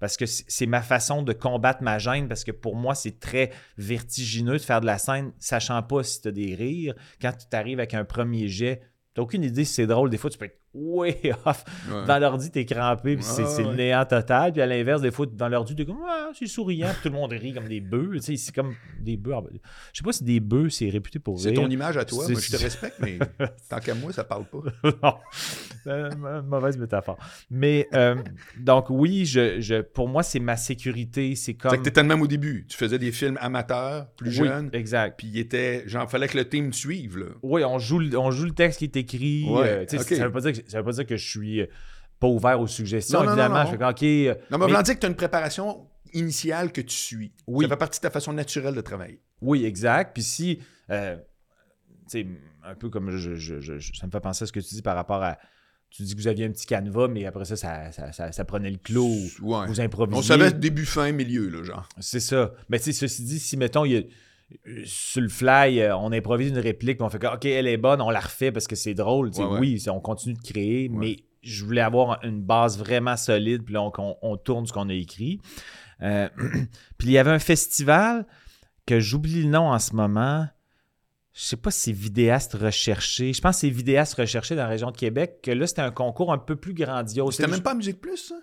Parce 0.00 0.16
que 0.16 0.26
c'est 0.26 0.66
ma 0.66 0.82
façon 0.82 1.22
de 1.22 1.32
combattre 1.32 1.82
ma 1.82 1.98
gêne, 1.98 2.28
parce 2.28 2.44
que 2.44 2.52
pour 2.52 2.76
moi, 2.76 2.94
c'est 2.94 3.18
très 3.20 3.50
vertigineux 3.76 4.54
de 4.54 4.62
faire 4.62 4.80
de 4.80 4.86
la 4.86 4.98
scène, 4.98 5.32
sachant 5.38 5.82
pas 5.82 6.02
si 6.02 6.20
tu 6.20 6.28
as 6.28 6.32
des 6.32 6.54
rires. 6.54 6.94
Quand 7.20 7.32
tu 7.32 7.46
t'arrives 7.48 7.78
avec 7.78 7.94
un 7.94 8.04
premier 8.04 8.48
jet, 8.48 8.82
tu 9.14 9.20
aucune 9.20 9.44
idée 9.44 9.64
si 9.64 9.74
c'est 9.74 9.86
drôle. 9.86 10.10
Des 10.10 10.18
fois, 10.18 10.30
tu 10.30 10.38
peux 10.38 10.46
être 10.46 10.63
way 10.74 11.32
off. 11.46 11.64
Ouais. 11.88 12.04
Dans 12.06 12.18
l'ordi, 12.18 12.50
t'es 12.50 12.64
crampé, 12.64 13.14
puis 13.16 13.24
c'est 13.24 13.46
c'est 13.46 13.62
le 13.62 13.68
ouais. 13.70 13.76
néant 13.76 14.04
total. 14.04 14.52
Puis 14.52 14.60
à 14.60 14.66
l'inverse, 14.66 15.00
des 15.00 15.10
fois, 15.10 15.26
dans 15.26 15.48
l'ordi, 15.48 15.74
t'es 15.74 15.84
comme, 15.84 15.98
ah, 16.06 16.30
c'est 16.38 16.46
souriant, 16.46 16.88
puis 16.92 17.02
tout 17.04 17.08
le 17.08 17.14
monde 17.14 17.32
rit 17.32 17.52
comme 17.54 17.68
des 17.68 17.80
bœufs. 17.80 18.18
C'est 18.20 18.54
comme 18.54 18.74
des 19.00 19.16
bœufs. 19.16 19.34
Je 19.92 19.98
sais 19.98 20.04
pas 20.04 20.12
si 20.12 20.24
des 20.24 20.40
bœufs, 20.40 20.70
c'est 20.70 20.88
réputé 20.88 21.18
pour 21.18 21.38
C'est 21.38 21.52
ton 21.52 21.68
image 21.68 21.96
à 21.96 22.04
toi. 22.04 22.24
C'est- 22.26 22.32
Moi, 22.32 22.40
je 22.40 22.50
te 22.50 22.62
respecte, 22.62 22.96
mais 23.00 23.18
tant 23.68 23.78
qu'à 23.78 23.94
moi, 23.94 24.12
ça 24.12 24.24
parle 24.24 24.44
pas. 24.46 24.58
non, 25.02 25.14
Euh, 25.86 26.10
ma- 26.16 26.40
mauvaise 26.42 26.78
métaphore. 26.78 27.18
Mais 27.50 27.88
euh, 27.94 28.16
donc 28.58 28.86
oui, 28.90 29.26
je, 29.26 29.60
je- 29.60 29.82
pour 29.82 30.08
moi, 30.08 30.22
c'est 30.22 30.40
ma 30.40 30.56
sécurité. 30.56 31.34
C'est 31.36 31.44
C'est 31.44 31.54
comme. 31.54 31.72
que 31.76 31.82
t'étais 31.82 32.02
de 32.02 32.08
même 32.08 32.22
au 32.22 32.26
début. 32.26 32.66
Tu 32.68 32.76
faisais 32.76 32.98
des 32.98 33.12
films 33.12 33.36
amateurs, 33.40 34.06
plus 34.16 34.40
Oui, 34.40 34.48
jeunes, 34.48 34.70
Exact. 34.72 35.16
puis 35.18 35.26
il 35.28 35.38
était... 35.38 35.84
Genre, 35.86 36.10
fallait 36.10 36.26
que 36.26 36.38
le 36.38 36.48
team 36.48 36.72
suive, 36.72 37.18
là. 37.18 37.26
Oui, 37.42 37.62
on 37.64 37.78
joue, 37.78 37.98
le- 37.98 38.16
on 38.18 38.30
joue 38.30 38.46
le 38.46 38.52
texte 38.52 38.78
qui 38.78 38.86
est 38.86 38.96
écrit. 38.96 39.44
Ouais, 39.48 39.84
euh. 39.86 39.98
Ça 39.98 40.24
veut 40.26 40.32
pas 40.32 40.40
dire 40.40 40.52
que, 40.52 40.63
ça 40.66 40.78
veut 40.78 40.84
pas 40.84 40.92
dire 40.92 41.06
que 41.06 41.16
je 41.16 41.28
suis 41.28 41.60
euh, 41.60 41.66
pas 42.20 42.26
ouvert 42.28 42.60
aux 42.60 42.66
suggestions. 42.66 43.20
Non, 43.22 43.28
évidemment, 43.30 43.54
non, 43.56 43.64
non. 43.64 43.70
je 43.72 43.76
fais 43.76 43.84
OK. 43.84 44.02
euh, 44.02 44.34
Non, 44.50 44.58
mais, 44.58 44.72
mais- 44.72 44.82
dire 44.82 44.94
que 44.94 45.00
tu 45.00 45.06
as 45.06 45.08
une 45.10 45.16
préparation 45.16 45.86
initiale 46.12 46.72
que 46.72 46.80
tu 46.80 46.94
suis. 46.94 47.32
Oui. 47.46 47.64
Ça 47.64 47.70
fait 47.70 47.76
partie 47.76 47.98
de 48.00 48.02
ta 48.02 48.10
façon 48.10 48.32
naturelle 48.32 48.74
de 48.74 48.80
travailler. 48.80 49.20
Oui, 49.40 49.64
exact. 49.64 50.12
Puis 50.14 50.22
si, 50.22 50.60
euh, 50.90 51.16
tu 52.10 52.20
sais, 52.22 52.26
un 52.64 52.74
peu 52.74 52.88
comme 52.88 53.10
je, 53.16 53.34
je- 53.34 53.78
ça 53.94 54.06
me 54.06 54.10
fait 54.12 54.20
penser 54.20 54.44
à 54.44 54.46
ce 54.46 54.52
que 54.52 54.60
tu 54.60 54.74
dis 54.74 54.82
par 54.82 54.94
rapport 54.96 55.22
à 55.22 55.38
tu 55.90 56.02
dis 56.02 56.14
que 56.16 56.20
vous 56.20 56.26
aviez 56.28 56.44
un 56.46 56.50
petit 56.50 56.66
canevas, 56.66 57.06
mais 57.08 57.24
après 57.24 57.44
ça, 57.44 57.54
ça, 57.56 57.92
ça, 57.92 58.10
ça- 58.10 58.32
ça 58.32 58.44
prenait 58.44 58.70
le 58.70 58.78
clos. 58.78 59.14
Ouais. 59.42 59.66
Vous 59.68 59.80
improvisiez. 59.80 60.18
On 60.18 60.22
savait 60.22 60.52
début, 60.52 60.86
fin, 60.86 61.12
milieu, 61.12 61.48
là, 61.48 61.62
genre. 61.62 61.88
C'est 62.00 62.18
ça. 62.20 62.52
Mais 62.68 62.78
tu 62.78 62.86
sais, 62.86 62.92
ceci 62.92 63.22
dit, 63.22 63.38
si 63.38 63.56
mettons, 63.56 63.84
il 63.84 63.92
y 63.92 63.96
a- 63.98 64.02
sur 64.84 65.20
le 65.22 65.28
fly, 65.28 65.80
euh, 65.80 65.96
on 65.96 66.12
improvise 66.12 66.50
une 66.50 66.58
réplique, 66.58 66.98
puis 66.98 67.04
on 67.04 67.08
fait 67.10 67.18
que, 67.18 67.26
OK, 67.26 67.44
elle 67.44 67.66
est 67.66 67.76
bonne, 67.76 68.00
on 68.00 68.10
la 68.10 68.20
refait 68.20 68.52
parce 68.52 68.66
que 68.66 68.76
c'est 68.76 68.94
drôle. 68.94 69.28
Ouais, 69.30 69.44
ouais. 69.44 69.58
Oui, 69.58 69.84
on 69.88 70.00
continue 70.00 70.34
de 70.34 70.42
créer, 70.42 70.88
Ouais. 70.88 70.96
mais 70.96 71.16
je 71.42 71.64
voulais 71.64 71.80
avoir 71.82 72.22
une 72.24 72.40
base 72.42 72.78
vraiment 72.78 73.16
solide, 73.16 73.62
puis 73.64 73.74
là, 73.74 73.82
on, 73.82 73.92
on- 73.98 74.16
on 74.22 74.36
tourne 74.36 74.66
ce 74.66 74.72
qu'on 74.72 74.88
a 74.88 74.94
écrit. 74.94 75.40
Euh, 76.02 76.28
puis 76.98 77.08
il 77.08 77.12
y 77.12 77.18
avait 77.18 77.30
un 77.30 77.38
festival 77.38 78.26
que 78.86 79.00
j'oublie 79.00 79.42
le 79.42 79.48
nom 79.48 79.70
en 79.72 79.78
ce 79.78 79.94
moment. 79.94 80.46
Je 81.32 81.42
sais 81.42 81.56
pas 81.56 81.70
si 81.70 81.80
c'est 81.80 81.92
vidéaste 81.92 82.54
recherché. 82.54 83.32
Je 83.32 83.40
pense 83.40 83.56
que 83.56 83.60
c'est 83.62 83.70
vidéaste 83.70 84.14
recherché 84.14 84.54
dans 84.54 84.62
la 84.62 84.68
région 84.68 84.90
de 84.90 84.96
Québec, 84.96 85.40
que 85.42 85.50
là, 85.50 85.66
c'était 85.66 85.82
un 85.82 85.90
concours 85.90 86.32
un 86.32 86.38
peu 86.38 86.54
plus 86.56 86.74
grandiose. 86.74 87.34
C'était 87.36 87.50
même 87.50 87.62
pas 87.62 87.74
Musique 87.74 88.00
Plus, 88.00 88.16
ça? 88.18 88.34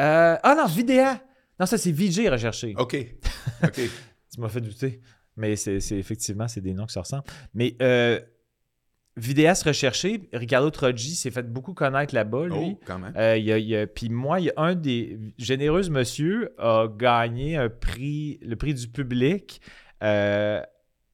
Euh, 0.00 0.36
ah 0.42 0.54
non, 0.56 0.66
vidéa! 0.66 1.22
Non, 1.60 1.66
ça, 1.66 1.78
c'est 1.78 1.92
VJ 1.92 2.28
recherché. 2.28 2.74
OK. 2.76 2.96
OK. 3.62 3.80
Tu 4.32 4.40
m'as 4.40 4.48
fait 4.48 4.60
douter. 4.60 5.00
Mais 5.36 5.56
c'est 5.56 5.76
effectivement, 5.92 6.46
c'est 6.48 6.60
des 6.60 6.74
noms 6.74 6.86
qui 6.86 6.92
se 6.94 6.98
ressemblent. 6.98 7.24
Mais 7.54 7.76
euh, 7.82 8.20
vidéaste 9.16 9.64
recherché, 9.64 10.28
Ricardo 10.32 10.70
Troggi 10.70 11.14
s'est 11.14 11.30
fait 11.30 11.42
beaucoup 11.50 11.74
connaître 11.74 12.14
là-bas, 12.14 12.46
lui. 12.46 12.54
oh, 12.56 12.80
quand 12.84 12.98
même. 12.98 13.12
Euh, 13.16 13.36
il 13.36 13.44
y 13.44 13.52
a- 13.52 13.58
il 13.58 13.66
y 13.68 13.76
a- 13.76 13.86
Puis 13.86 14.08
moi, 14.08 14.40
il 14.40 14.46
y 14.46 14.50
a 14.50 14.54
un 14.56 14.74
des 14.74 15.18
généreux 15.38 15.88
monsieur 15.88 16.52
a 16.58 16.88
gagné 16.88 17.56
un 17.56 17.68
prix, 17.68 18.38
le 18.42 18.56
prix 18.56 18.74
du 18.74 18.88
public 18.88 19.60
euh, 20.02 20.60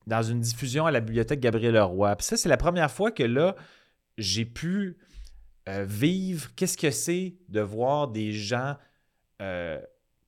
dans 0.07 0.23
une 0.23 0.41
diffusion 0.41 0.87
à 0.87 0.91
la 0.91 1.01
bibliothèque 1.01 1.41
Gabriel 1.41 1.75
Leroy. 1.75 2.17
Puis 2.17 2.27
ça, 2.27 2.37
c'est 2.37 2.49
la 2.49 2.57
première 2.57 2.91
fois 2.91 3.11
que 3.11 3.23
là, 3.23 3.55
j'ai 4.19 4.45
pu 4.45 4.97
euh, 5.69 5.85
vivre 5.87 6.49
qu'est-ce 6.57 6.77
que 6.79 6.91
c'est 6.91 7.37
de 7.49 7.61
voir 7.61 8.09
des 8.09 8.33
gens 8.33 8.77
euh, 9.43 9.79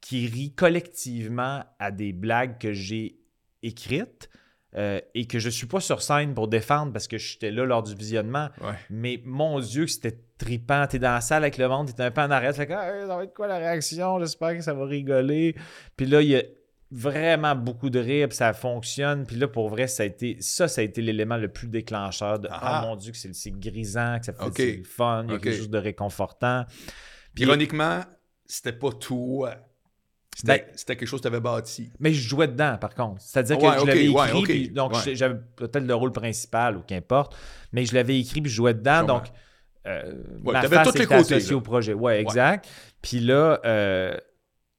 qui 0.00 0.26
rient 0.26 0.55
collectivement 0.55 1.64
à 1.78 1.90
des 1.90 2.12
blagues 2.12 2.59
que 2.59 2.72
j'ai 2.72 3.18
écrites. 3.62 4.29
euh, 4.75 5.01
et 5.14 5.27
que 5.27 5.38
je 5.38 5.51
suis 5.51 5.66
pas 5.66 5.81
sur 5.81 6.01
scène 6.01 6.33
pour 6.33 6.48
défendre 6.48 6.94
parce 6.94 7.07
que 7.07 7.18
j'étais 7.18 7.51
là 7.51 7.66
lors 7.66 7.83
du 7.83 7.94
visionnement. 7.94 8.48
Ouais. 8.62 8.72
Mais 8.88 9.20
mon 9.27 9.61
Dieu, 9.61 9.85
que 9.85 9.90
c'était 9.90 10.18
trippant. 10.38 10.87
T'es 10.87 10.98
dans 10.98 11.12
la 11.12 11.20
salle 11.20 11.42
avec 11.42 11.59
le 11.59 11.68
monde, 11.68 11.94
t'es 11.94 12.03
un 12.03 12.11
peu 12.11 12.22
en 12.22 12.31
arrière. 12.31 12.53
Tu 12.53 12.57
fais 12.61 12.66
que, 12.66 12.72
ça 12.72 13.07
va 13.16 13.22
être 13.25 13.35
quoi 13.35 13.48
la 13.48 13.59
réaction? 13.59 14.18
J'espère 14.18 14.57
que 14.57 14.62
ça 14.62 14.72
va 14.72 14.87
rigoler. 14.87 15.55
Puis 15.94 16.07
là, 16.07 16.22
il 16.22 16.29
y 16.29 16.37
a 16.37 16.42
vraiment 16.90 17.55
beaucoup 17.55 17.90
de 17.90 17.98
rire, 17.98 18.29
puis 18.29 18.37
ça 18.38 18.55
fonctionne. 18.55 19.27
Puis 19.27 19.37
là, 19.37 19.46
pour 19.46 19.68
vrai, 19.68 19.88
ça 19.88 20.05
a 20.05 20.07
été, 20.07 20.38
ça, 20.40 20.68
ça 20.68 20.81
a 20.81 20.85
été 20.85 21.03
l'élément 21.03 21.37
le 21.37 21.48
plus 21.48 21.68
déclencheur 21.68 22.38
de 22.38 22.48
Ah. 22.51 22.81
Oh 22.83 22.87
mon 22.88 22.96
Dieu, 22.96 23.12
que 23.12 23.18
c'est 23.18 23.51
grisant, 23.51 24.18
que 24.20 24.25
ça 24.25 24.33
fait 24.33 24.77
le 24.79 24.85
fun, 24.85 25.25
il 25.29 25.33
y 25.33 25.35
a 25.35 25.38
quelque 25.38 25.57
chose 25.59 25.68
de 25.70 25.77
réconfortant. 25.79 26.64
Puis- 27.35 27.44
Ironiquement, 27.44 28.01
c'était 28.46 28.72
pas 28.72 28.90
toi. 28.92 29.55
C'était 30.35 30.59
Ben- 30.59 30.64
c'était 30.75 30.97
quelque 30.97 31.09
chose 31.09 31.21
que 31.21 31.29
tu 31.29 31.35
avais 31.35 31.40
bâti. 31.42 31.90
Mais 32.01 32.12
je 32.12 32.27
jouais 32.27 32.49
dedans, 32.49 32.79
par 32.81 32.95
contre. 32.95 33.21
C'est-à-dire 33.21 33.59
que 33.59 33.64
Ouais, 33.64 33.79
je 33.81 33.87
l'avais 33.87 34.05
écrit, 34.07 34.14
ouais, 34.14 34.33
ok, 34.33 34.45
puis 34.45 34.68
donc 34.71 34.92
ouais. 34.95 35.14
j'avais 35.14 35.37
peut-être 35.57 35.85
le 35.85 35.95
rôle 35.95 36.12
principal 36.12 36.77
ou 36.79 36.81
qu'importe, 36.81 37.37
mais 37.73 37.85
je 37.85 37.95
l'avais 37.95 38.18
écrit 38.18 38.40
puis 38.40 38.51
je 38.51 38.57
jouais 38.57 38.75
dedans, 38.75 39.05
donc 39.05 39.25
euh, 39.87 40.14
ma 40.42 40.62
face 40.62 40.88
tous 40.88 40.95
les 40.95 41.05
était 41.05 41.14
côtés, 41.16 41.35
associée 41.35 41.51
là. 41.51 41.57
au 41.57 41.61
projet. 41.61 41.92
Ouais, 41.92 42.21
exact. 42.21 42.68
Puis 43.03 43.21
là, 43.21 43.61
euh, 43.66 44.16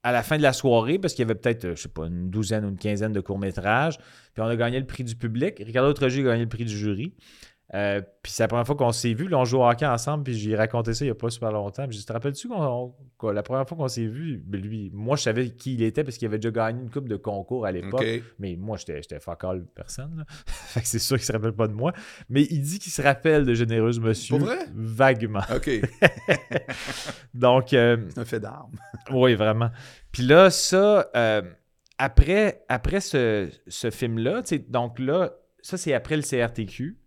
à 0.02 0.12
la 0.12 0.22
fin 0.22 0.36
de 0.36 0.42
la 0.42 0.52
soirée, 0.52 0.98
parce 0.98 1.14
qu'il 1.14 1.22
y 1.22 1.26
avait 1.30 1.34
peut-être, 1.38 1.64
euh, 1.66 1.76
je 1.76 1.82
sais 1.82 1.88
pas, 1.88 2.06
une 2.06 2.30
douzaine 2.30 2.64
ou 2.64 2.68
une 2.68 2.78
quinzaine 2.78 3.12
de 3.12 3.20
courts-métrages, 3.20 3.98
puis 4.32 4.42
on 4.42 4.46
a 4.46 4.56
gagné 4.56 4.78
le 4.80 4.86
prix 4.86 5.04
du 5.04 5.14
public. 5.14 5.56
Ricardo 5.64 5.92
Trogi 5.92 6.20
a 6.20 6.24
gagné 6.24 6.42
le 6.42 6.48
prix 6.48 6.64
du 6.64 6.76
jury. 6.76 7.14
Euh, 7.72 8.02
puis 8.22 8.30
c'est 8.30 8.42
la 8.42 8.48
première 8.48 8.66
fois 8.66 8.76
qu'on 8.76 8.92
s'est 8.92 9.14
vu. 9.14 9.26
Là, 9.26 9.38
on 9.38 9.44
joue 9.46 9.56
au 9.58 9.64
hockey 9.68 9.86
ensemble, 9.86 10.24
puis 10.24 10.34
j'ai 10.34 10.54
raconté 10.54 10.92
ça 10.92 11.04
il 11.04 11.08
n'y 11.08 11.12
a 11.12 11.14
pas 11.14 11.30
super 11.30 11.50
longtemps. 11.50 11.88
Puis 11.88 11.96
dit, 11.96 12.04
te 12.04 12.12
rappelles-tu 12.12 12.46
qu'on, 12.48 12.62
on- 12.62 12.94
qu'on- 13.16 13.30
la 13.30 13.42
première 13.42 13.66
fois 13.66 13.76
qu'on 13.78 13.88
s'est 13.88 14.04
vu, 14.06 14.42
ben 14.46 14.60
lui, 14.60 14.90
moi, 14.92 15.16
je 15.16 15.22
savais 15.22 15.48
qui 15.50 15.74
il 15.74 15.82
était 15.82 16.04
parce 16.04 16.18
qu'il 16.18 16.28
avait 16.28 16.38
déjà 16.38 16.50
gagné 16.50 16.82
une 16.82 16.90
coupe 16.90 17.08
de 17.08 17.16
concours 17.16 17.64
à 17.64 17.72
l'époque. 17.72 18.02
Mais 18.38 18.54
moi, 18.56 18.76
j'étais, 18.76 18.96
j'étais 19.02 19.18
fuck 19.18 19.42
all 19.44 19.64
personne. 19.74 20.14
là. 20.18 20.24
fait 20.46 20.82
que 20.82 20.86
c'est 20.86 20.98
sûr 20.98 21.16
qu'il 21.16 21.24
se 21.24 21.32
rappelle 21.32 21.54
pas 21.54 21.66
de 21.66 21.72
moi. 21.72 21.94
Mais 22.28 22.42
il 22.50 22.60
dit 22.60 22.78
qu'il 22.78 22.92
se 22.92 23.00
rappelle 23.00 23.46
de 23.46 23.54
Généreuse 23.54 23.98
Monsieur. 23.98 24.36
Pour 24.36 24.46
vrai? 24.46 24.58
Vaguement. 24.74 25.42
OK. 25.56 25.70
Donc, 27.34 27.72
euh, 27.72 27.96
C'est 28.10 28.20
un 28.20 28.24
fait 28.24 28.40
d'armes. 28.40 28.72
oui, 29.10 29.34
vraiment. 29.34 29.70
Puis 30.12 30.22
là, 30.22 30.50
ça, 30.50 31.10
euh, 31.16 31.42
après, 31.98 32.62
après 32.68 33.00
ce, 33.00 33.48
ce 33.66 33.90
film-là, 33.90 34.42
donc 34.68 34.98
là, 34.98 35.32
ça, 35.62 35.76
c'est 35.76 35.94
après 35.94 36.16
le 36.16 36.22
CRTQ, 36.22 36.98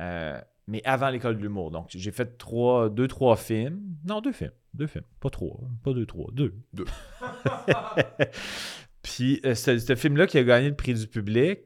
euh, 0.00 0.40
mais 0.66 0.82
avant 0.84 1.10
l'école 1.10 1.36
de 1.36 1.42
l'humour. 1.42 1.70
Donc, 1.70 1.86
j'ai 1.90 2.10
fait 2.10 2.36
trois, 2.38 2.88
deux, 2.90 3.06
trois 3.08 3.36
films. 3.36 3.80
Non, 4.04 4.20
deux 4.20 4.32
films. 4.32 4.50
Deux 4.74 4.86
films. 4.88 5.04
Pas 5.20 5.30
trois. 5.30 5.58
Pas 5.84 5.92
deux, 5.92 6.06
trois. 6.06 6.28
Deux. 6.32 6.54
Deux. 6.72 6.84
Puis, 9.02 9.40
euh, 9.44 9.54
ce, 9.54 9.78
ce 9.78 9.94
film-là 9.94 10.26
qui 10.26 10.38
a 10.38 10.44
gagné 10.44 10.68
le 10.68 10.74
prix 10.76 10.94
du 10.94 11.06
public 11.06 11.60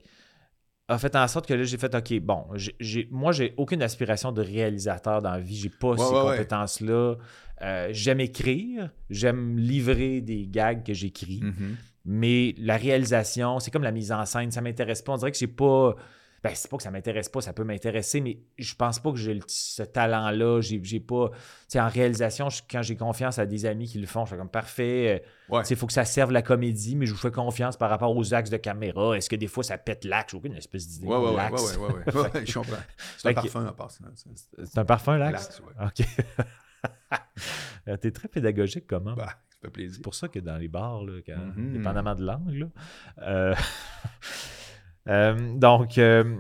a 0.88 0.98
fait 0.98 1.14
en 1.16 1.26
sorte 1.28 1.46
que 1.46 1.54
là, 1.54 1.62
j'ai 1.62 1.78
fait, 1.78 1.94
OK, 1.94 2.20
bon, 2.20 2.44
j'ai- 2.80 3.08
moi, 3.10 3.32
j'ai 3.32 3.54
aucune 3.56 3.80
aspiration 3.82 4.32
de 4.32 4.42
réalisateur 4.42 5.22
dans 5.22 5.30
la 5.30 5.40
vie. 5.40 5.56
J'ai 5.56 5.68
pas 5.70 5.96
ces 5.96 6.02
ouais, 6.02 6.10
compétences-là. 6.36 7.14
Euh, 7.62 7.88
j'aime 7.92 8.20
écrire, 8.20 8.90
j'aime 9.08 9.56
livrer 9.56 10.20
des 10.20 10.46
gags 10.48 10.82
que 10.84 10.92
j'écris, 10.92 11.40
Mhm. 11.42 11.76
mais 12.06 12.54
la 12.58 12.76
réalisation, 12.76 13.60
c'est 13.60 13.70
comme 13.70 13.82
la 13.84 13.92
mise 13.92 14.10
en 14.12 14.24
scène, 14.26 14.50
ça 14.50 14.60
m'intéresse 14.62 15.00
pas. 15.02 15.12
On 15.12 15.16
dirait 15.16 15.30
que 15.30 15.38
j'ai 15.38 15.46
pas. 15.46 15.94
Ben, 16.42 16.52
c'est 16.54 16.70
pas 16.70 16.78
que 16.78 16.82
ça 16.82 16.90
m'intéresse 16.90 17.28
pas, 17.28 17.42
ça 17.42 17.52
peut 17.52 17.64
m'intéresser, 17.64 18.22
mais 18.22 18.38
je 18.58 18.74
pense 18.74 18.98
pas 18.98 19.10
que 19.12 19.18
j'ai 19.18 19.38
ce 19.46 19.82
talent-là. 19.82 20.62
J'ai 20.62 20.80
j'ai 20.82 20.98
pas. 21.00 21.28
Tu 21.30 21.36
sais, 21.68 21.80
en 21.80 21.88
réalisation, 21.88 22.48
je- 22.48 22.62
quand 22.70 22.80
j'ai 22.80 22.96
confiance 22.96 23.38
à 23.38 23.44
des 23.44 23.66
amis 23.66 23.86
qui 23.86 23.98
le 23.98 24.06
font, 24.06 24.24
je 24.24 24.30
fais 24.30 24.36
comme 24.38 24.48
parfait. 24.48 25.20
euh, 25.22 25.54
Ouais. 25.54 25.62
tu 25.62 25.68
sais, 25.68 25.74
Il 25.74 25.76
faut 25.76 25.86
que 25.86 25.92
ça 25.92 26.06
serve 26.06 26.32
la 26.32 26.40
comédie, 26.42 26.96
mais 26.96 27.04
je 27.04 27.12
vous 27.12 27.18
fais 27.18 27.30
confiance 27.30 27.76
par 27.76 27.90
rapport 27.90 28.16
aux 28.16 28.32
axes 28.32 28.48
de 28.50 28.56
caméra. 28.56 29.16
Est-ce 29.18 29.28
que 29.28 29.36
des 29.36 29.48
fois 29.48 29.62
ça 29.64 29.76
pète 29.76 30.04
l'axe? 30.06 30.30
J'ai 30.32 30.38
aucune 30.38 30.54
espèce 30.54 30.88
d'idée. 30.88 31.06
Ouais, 31.08 31.16
ouais, 31.16 31.22
ouais, 31.24 31.30
ouais, 31.30 31.36
l'axe. 31.36 31.76
ouais, 31.76 31.86
ouais, 31.86 31.92
ouais, 31.92 32.20
ouais, 32.32 32.46
je 32.46 32.54
comprends. 32.54 32.76
C'est 33.18 33.28
un 33.28 33.34
parfum 33.34 33.66
à 33.66 33.72
part 33.72 33.90
ça. 33.90 34.04
C'est- 34.14 34.64
C'est 34.64 34.78
un 34.78 34.84
parfum, 34.86 35.18
l'axe? 35.18 35.60
OK. 35.84 36.06
T'es 38.00 38.10
très 38.12 38.28
pédagogique, 38.28 38.86
comment? 38.86 39.14
Bah, 39.14 39.26
ça 39.50 39.58
fait 39.60 39.70
plaisir. 39.70 39.96
C'est 39.96 40.02
pour 40.02 40.14
ça 40.14 40.28
que 40.28 40.38
dans 40.38 40.56
les 40.56 40.68
bars, 40.68 41.02
là, 41.04 41.20
quand, 41.26 41.36
Mhm. 41.56 41.72
dépendamment 41.72 42.14
de 42.14 42.24
l'angle, 42.24 42.58
là, 42.58 42.66
euh, 43.28 43.54
euh, 45.08 45.54
donc, 45.56 45.98
euh, 45.98 46.36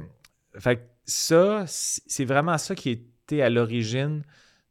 fait 0.58 0.88
ça, 1.04 1.64
c'est 1.66 2.24
vraiment 2.24 2.58
ça 2.58 2.74
qui 2.74 2.90
était 2.90 3.42
à 3.42 3.50
l'origine 3.50 4.22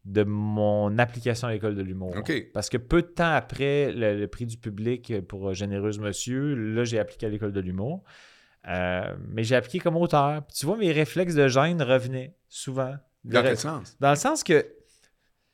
de 0.05 0.23
mon 0.23 0.97
application 0.97 1.47
à 1.47 1.51
l'école 1.51 1.75
de 1.75 1.81
l'humour. 1.81 2.15
Parce 2.53 2.69
que 2.69 2.77
peu 2.77 3.01
de 3.01 3.07
temps 3.07 3.33
après 3.33 3.91
le, 3.91 4.19
le 4.19 4.27
prix 4.27 4.45
du 4.45 4.57
public 4.57 5.13
pour 5.27 5.53
Généreuse 5.53 5.99
Monsieur, 5.99 6.55
là, 6.55 6.83
j'ai 6.83 6.99
appliqué 6.99 7.25
à 7.25 7.29
l'école 7.29 7.51
de 7.51 7.59
l'humour. 7.59 8.03
Euh, 8.67 9.15
mais 9.27 9.43
j'ai 9.43 9.55
appliqué 9.55 9.79
comme 9.79 9.95
auteur. 9.95 10.45
Puis 10.45 10.57
tu 10.57 10.65
vois, 10.65 10.77
mes 10.77 10.91
réflexes 10.91 11.35
de 11.35 11.47
gêne 11.47 11.81
revenaient 11.81 12.35
souvent. 12.47 12.95
Dans 13.23 13.43
quel 13.43 13.57
sens? 13.57 13.97
dans 13.99 14.11
le 14.11 14.15
sens 14.15 14.43
que 14.43 14.65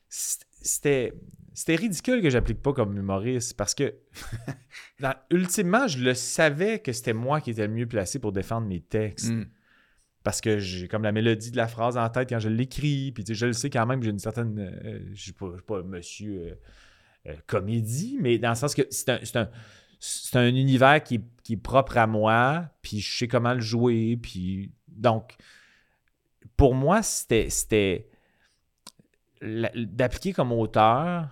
c'était 0.08 1.14
c'était 1.56 1.76
ridicule 1.76 2.22
que 2.22 2.30
j'applique 2.30 2.62
pas 2.62 2.74
comme 2.74 2.96
humoriste 2.98 3.56
parce 3.58 3.74
que 3.74 3.96
dans- 5.00 5.16
ultimement 5.32 5.88
je 5.88 5.98
le 6.04 6.14
savais 6.14 6.80
que 6.80 6.92
c'était 6.92 7.14
moi 7.14 7.42
qui 7.42 7.50
étais 7.52 7.66
le 7.66 7.74
mieux 7.74 7.88
placé 7.88 8.20
pour 8.20 8.32
défendre 8.32 8.68
mes 8.68 8.82
textes 8.82 9.32
Mm. 9.32 9.46
parce 10.24 10.42
que 10.42 10.60
j'ai 10.60 10.88
comme 10.88 11.04
la 11.04 11.12
mélodie 11.12 11.52
de 11.52 11.58
la 11.58 11.68
phrase 11.68 11.98
en 11.98 12.10
tête 12.10 12.30
quand 12.30 12.40
je 12.40 12.50
l'écris 12.50 13.12
puis 13.14 13.24
tu 13.24 13.34
sais, 13.34 13.40
je 13.40 13.46
le 13.48 13.54
sais 13.54 13.70
quand 13.72 13.86
même 13.86 14.00
que 14.00 14.06
j'ai 14.06 14.12
une 14.12 14.20
certaine 14.20 14.60
euh, 14.60 15.00
je 15.14 15.22
suis 15.22 15.32
pas, 15.34 15.48
je 15.52 15.56
suis 15.56 15.66
pas 15.66 15.82
monsieur 15.82 16.42
euh, 16.42 16.56
euh, 17.32 17.36
comédie 17.48 18.18
mais 18.22 18.38
dans 18.38 18.50
le 18.50 18.56
sens 18.56 18.76
que 18.76 18.84
c'est 18.92 19.10
un, 19.10 19.20
c'est 19.24 19.38
un 19.38 19.50
c'est 20.00 20.36
un 20.38 20.48
univers 20.54 21.02
qui, 21.02 21.16
est- 21.16 21.42
qui 21.42 21.54
est 21.54 21.58
propre 21.58 21.98
à 21.98 22.06
moi 22.06 22.70
puis 22.82 23.00
je 23.00 23.18
sais 23.18 23.28
comment 23.28 23.54
le 23.54 23.62
jouer 23.62 24.18
puis 24.22 24.72
donc 24.88 25.36
pour 26.58 26.76
moi 26.76 27.02
c'était 27.02 28.08
d'appliquer 29.42 30.34
comme 30.34 30.52
auteur 30.52 31.30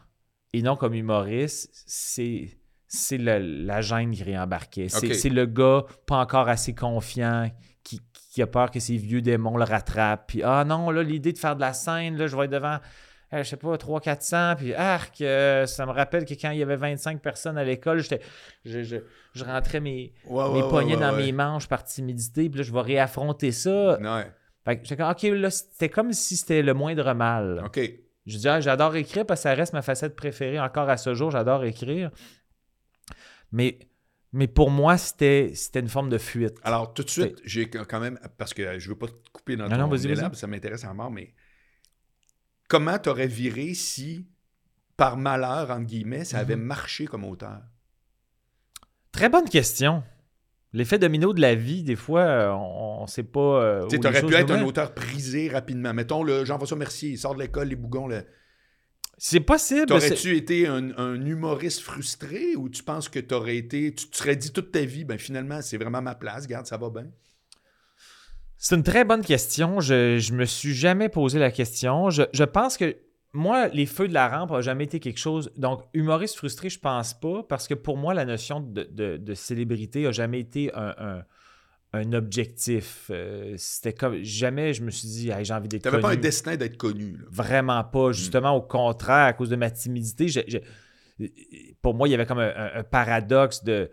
et 0.54 0.62
non 0.62 0.76
comme 0.76 0.94
humoriste, 0.94 1.70
c'est 1.88 2.58
c'est 2.88 3.18
la 3.18 3.82
gêne 3.82 4.12
qui 4.12 4.24
réembarquait. 4.24 4.88
C'est 4.90 5.30
le 5.30 5.46
gars 5.48 5.84
pas 6.06 6.18
encore 6.18 6.48
assez 6.48 6.76
confiant 6.76 7.50
qui, 7.84 8.00
qui 8.32 8.42
a 8.42 8.48
peur 8.48 8.70
que 8.70 8.80
ses 8.80 8.98
vieux 8.98 9.22
démons 9.22 9.58
le 9.58 9.64
rattrapent. 9.64 10.26
Puis 10.28 10.44
ah 10.44 10.64
non, 10.64 10.92
là, 10.92 11.02
l'idée 11.02 11.34
de 11.34 11.40
faire 11.40 11.56
de 11.56 11.62
la 11.62 11.74
scène, 11.74 12.18
là, 12.18 12.28
je 12.28 12.38
vais 12.38 12.46
être 12.46 12.52
devant, 12.52 12.78
euh, 13.34 13.44
je 13.44 13.50
sais 13.50 13.58
pas, 13.58 13.76
300-400, 13.78 14.56
puis 14.58 14.74
arc, 14.76 15.22
euh, 15.22 15.66
ça 15.66 15.88
me 15.88 15.92
rappelle 15.92 16.24
que 16.26 16.36
quand 16.36 16.52
il 16.52 16.60
y 16.60 16.62
avait 16.62 16.76
25 16.76 17.20
personnes 17.20 17.58
à 17.58 17.64
l'école, 17.64 18.00
j'étais- 18.00 18.22
je, 18.64 18.84
je, 18.84 18.98
je 19.34 19.44
rentrais 19.44 19.80
mes, 19.80 20.14
Ouais, 20.28 20.50
mes 20.54 20.62
ouais, 20.62 20.70
poignets 20.70 20.94
ouais, 20.96 21.02
dans 21.02 21.16
mes 21.16 21.32
manches 21.32 21.68
par 21.68 21.84
timidité, 21.84 22.48
puis 22.48 22.60
là, 22.60 22.64
je 22.64 22.72
vais 22.72 22.82
réaffronter 22.82 23.52
ça. 23.52 24.00
Ouais. 24.00 24.32
Fait 24.66 24.78
que 24.78 24.84
j'étais 24.84 24.98
comme, 25.02 25.10
OK, 25.12 25.24
là, 25.24 25.50
c'était 25.50 25.90
comme 25.90 26.14
si 26.14 26.38
c'était 26.38 26.62
le 26.62 26.76
moindre 26.76 27.12
mal. 27.16 27.64
OK. 27.66 27.80
Je 28.26 28.38
dis, 28.38 28.48
ah, 28.48 28.62
j'adore 28.62 28.96
écrire 28.96 29.26
parce 29.26 29.42
que 29.42 29.44
ça 29.44 29.54
reste 29.54 29.74
ma 29.74 29.82
facette 29.82 30.16
préférée 30.16 30.60
encore 30.60 30.90
à 30.90 30.98
ce 30.98 31.14
jour. 31.14 31.32
J'adore 31.32 31.64
écrire. 31.66 32.10
Mais, 33.52 33.80
mais 34.32 34.48
pour 34.48 34.72
moi, 34.72 34.98
c'était 34.98 35.52
c'était 35.56 35.82
une 35.82 35.90
forme 35.90 36.10
de 36.10 36.18
fuite. 36.18 36.58
Alors, 36.64 36.94
tout 36.94 37.04
de 37.04 37.10
suite, 37.10 37.40
j'ai 37.44 37.70
quand 37.70 38.00
même, 38.00 38.18
parce 38.38 38.54
que 38.54 38.80
je 38.80 38.90
veux 38.90 38.98
pas 38.98 39.08
te 39.08 39.30
couper 39.32 39.56
dans 39.58 39.68
Non, 39.68 39.78
non, 39.78 39.84
ton 39.86 39.90
vas-y, 39.96 40.14
vas-y. 40.14 40.36
ça 40.36 40.48
m'intéresse 40.48 40.86
à 40.86 40.94
mort, 40.94 41.12
mais 41.12 41.34
comment 42.70 42.98
tu 42.98 43.10
aurais 43.10 43.28
viré 43.28 43.74
si, 43.74 44.28
par 44.96 45.18
malheur, 45.18 45.70
entre 45.70 45.86
guillemets, 45.86 46.24
ça 46.24 46.40
avait 46.40 46.56
Mhm. 46.56 46.64
marché 46.64 47.06
comme 47.06 47.26
auteur? 47.26 47.62
Très 49.12 49.30
bonne 49.30 49.50
question. 49.50 50.04
L'effet 50.74 50.98
domino 50.98 51.34
de 51.34 51.42
la 51.42 51.54
vie, 51.54 51.84
des 51.84 51.96
fois, 51.96 52.22
euh, 52.22 52.50
on 52.52 53.04
ne 53.04 53.08
sait 53.08 53.24
pas. 53.24 53.40
euh, 53.64 53.88
Tu 53.88 53.98
aurais 53.98 54.22
pu 54.26 54.34
être 54.34 54.52
un 54.52 54.64
auteur 54.64 54.94
prisé 54.96 55.48
rapidement. 55.50 55.94
Mettons, 55.94 56.24
le 56.24 56.46
Jean-François 56.46 56.78
Mercier, 56.78 57.12
il 57.12 57.18
sort 57.18 57.36
de 57.36 57.42
l'école, 57.42 57.68
les 57.68 57.76
bougons. 57.76 58.08
le- 58.08 58.26
C'est 59.20 59.40
possible. 59.40 59.86
T'aurais-tu 59.86 60.36
été 60.36 60.68
un, 60.68 60.90
un 60.98 61.24
humoriste 61.26 61.82
frustré 61.82 62.56
ou 62.56 62.70
tu 62.70 62.82
penses 62.84 63.08
que 63.08 63.20
t'aurais 63.20 63.58
été. 63.58 63.94
Tu 63.94 64.08
te 64.10 64.18
serais 64.18 64.36
dit 64.36 64.52
toute 64.52 64.72
ta 64.72 64.84
vie, 64.84 65.06
ben 65.06 65.20
finalement, 65.20 65.62
c'est 65.62 65.78
vraiment 65.78 66.02
ma 66.02 66.16
place, 66.16 66.48
garde, 66.48 66.66
ça 66.66 66.78
va 66.78 66.90
bien? 66.90 67.06
C'est 68.58 68.76
une 68.76 68.84
très 68.84 69.04
bonne 69.04 69.22
question. 69.24 69.80
Je, 69.82 70.18
je 70.18 70.34
me 70.34 70.46
suis 70.46 70.74
jamais 70.74 71.10
posé 71.10 71.38
la 71.38 71.52
question. 71.52 72.10
Je, 72.10 72.24
je 72.34 72.44
pense 72.46 72.78
que 72.78 72.96
moi, 73.34 73.68
les 73.70 73.86
feux 73.88 74.08
de 74.08 74.14
la 74.14 74.28
rampe 74.28 74.52
n'a 74.52 74.62
jamais 74.62 74.84
été 74.84 75.00
quelque 75.00 75.18
chose. 75.20 75.52
Donc, 75.58 75.84
humoriste 75.94 76.36
frustré, 76.38 76.70
je 76.70 76.80
pense 76.80 77.14
pas, 77.14 77.44
parce 77.44 77.68
que 77.68 77.74
pour 77.74 77.98
moi, 77.98 78.14
la 78.14 78.26
notion 78.26 78.60
de, 78.60 78.84
de- 78.92 79.18
de 79.18 79.34
célébrité 79.34 80.06
a 80.06 80.12
jamais 80.12 80.40
été 80.40 80.72
un, 80.76 80.94
un- 80.98 81.24
un 81.96 82.14
objectif. 82.14 83.08
Euh, 83.12 83.54
C'était 83.58 83.94
comme 83.94 84.22
jamais 84.24 84.74
je 84.74 84.82
me 84.84 84.90
suis 84.92 85.08
dit, 85.08 85.30
Hey, 85.30 85.46
j'ai 85.46 85.54
envie 85.54 85.68
d'être 85.68 85.84
T'avais 85.84 86.00
pas 86.00 86.08
un 86.08 86.12
connu. 86.12 86.22
destin 86.22 86.56
d'être 86.56 86.78
connu. 86.78 87.18
là. 87.18 87.26
Vraiment 87.32 87.84
pas. 87.84 88.12
Justement, 88.12 88.52
au 88.56 88.62
contraire, 88.62 89.26
à 89.28 89.34
cause 89.34 89.50
de 89.50 89.56
ma 89.56 89.70
timidité, 89.72 90.28
pour 91.82 91.94
moi, 91.94 92.08
il 92.08 92.12
y 92.12 92.14
avait 92.16 92.26
comme 92.26 92.40
un, 92.40 92.84
paradoxe 92.84 93.64
de 93.64 93.90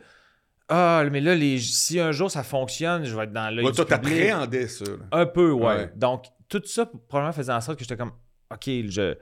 Ah, 0.68 1.05
mais 1.11 1.20
là, 1.20 1.35
les, 1.35 1.59
si 1.59 1.98
un 2.00 2.12
jour 2.12 2.31
ça 2.31 2.42
fonctionne, 2.42 3.05
je 3.05 3.14
vais 3.16 3.24
être 3.24 3.33
dans 3.33 3.55
l'œil 3.55 3.64
Ouais, 3.66 3.72
du 3.72 3.76
toi, 3.76 3.85
public. 3.85 4.03
t'appréhendais 4.03 4.68
ça. 4.68 4.85
là. 4.85 4.96
Un 5.12 5.26
peu, 5.26 5.50
ouais. 5.50 5.66
Ouais. 5.66 5.92
Donc, 5.96 6.24
tout 6.48 6.62
ça, 6.64 6.87
probablement, 7.09 7.33
faisait 7.33 7.53
en 7.53 7.61
sorte 7.61 7.79
que 7.79 7.85
j'étais 7.85 7.96
comme 7.96 8.12
OK, 8.53 8.65
je. 8.89 9.15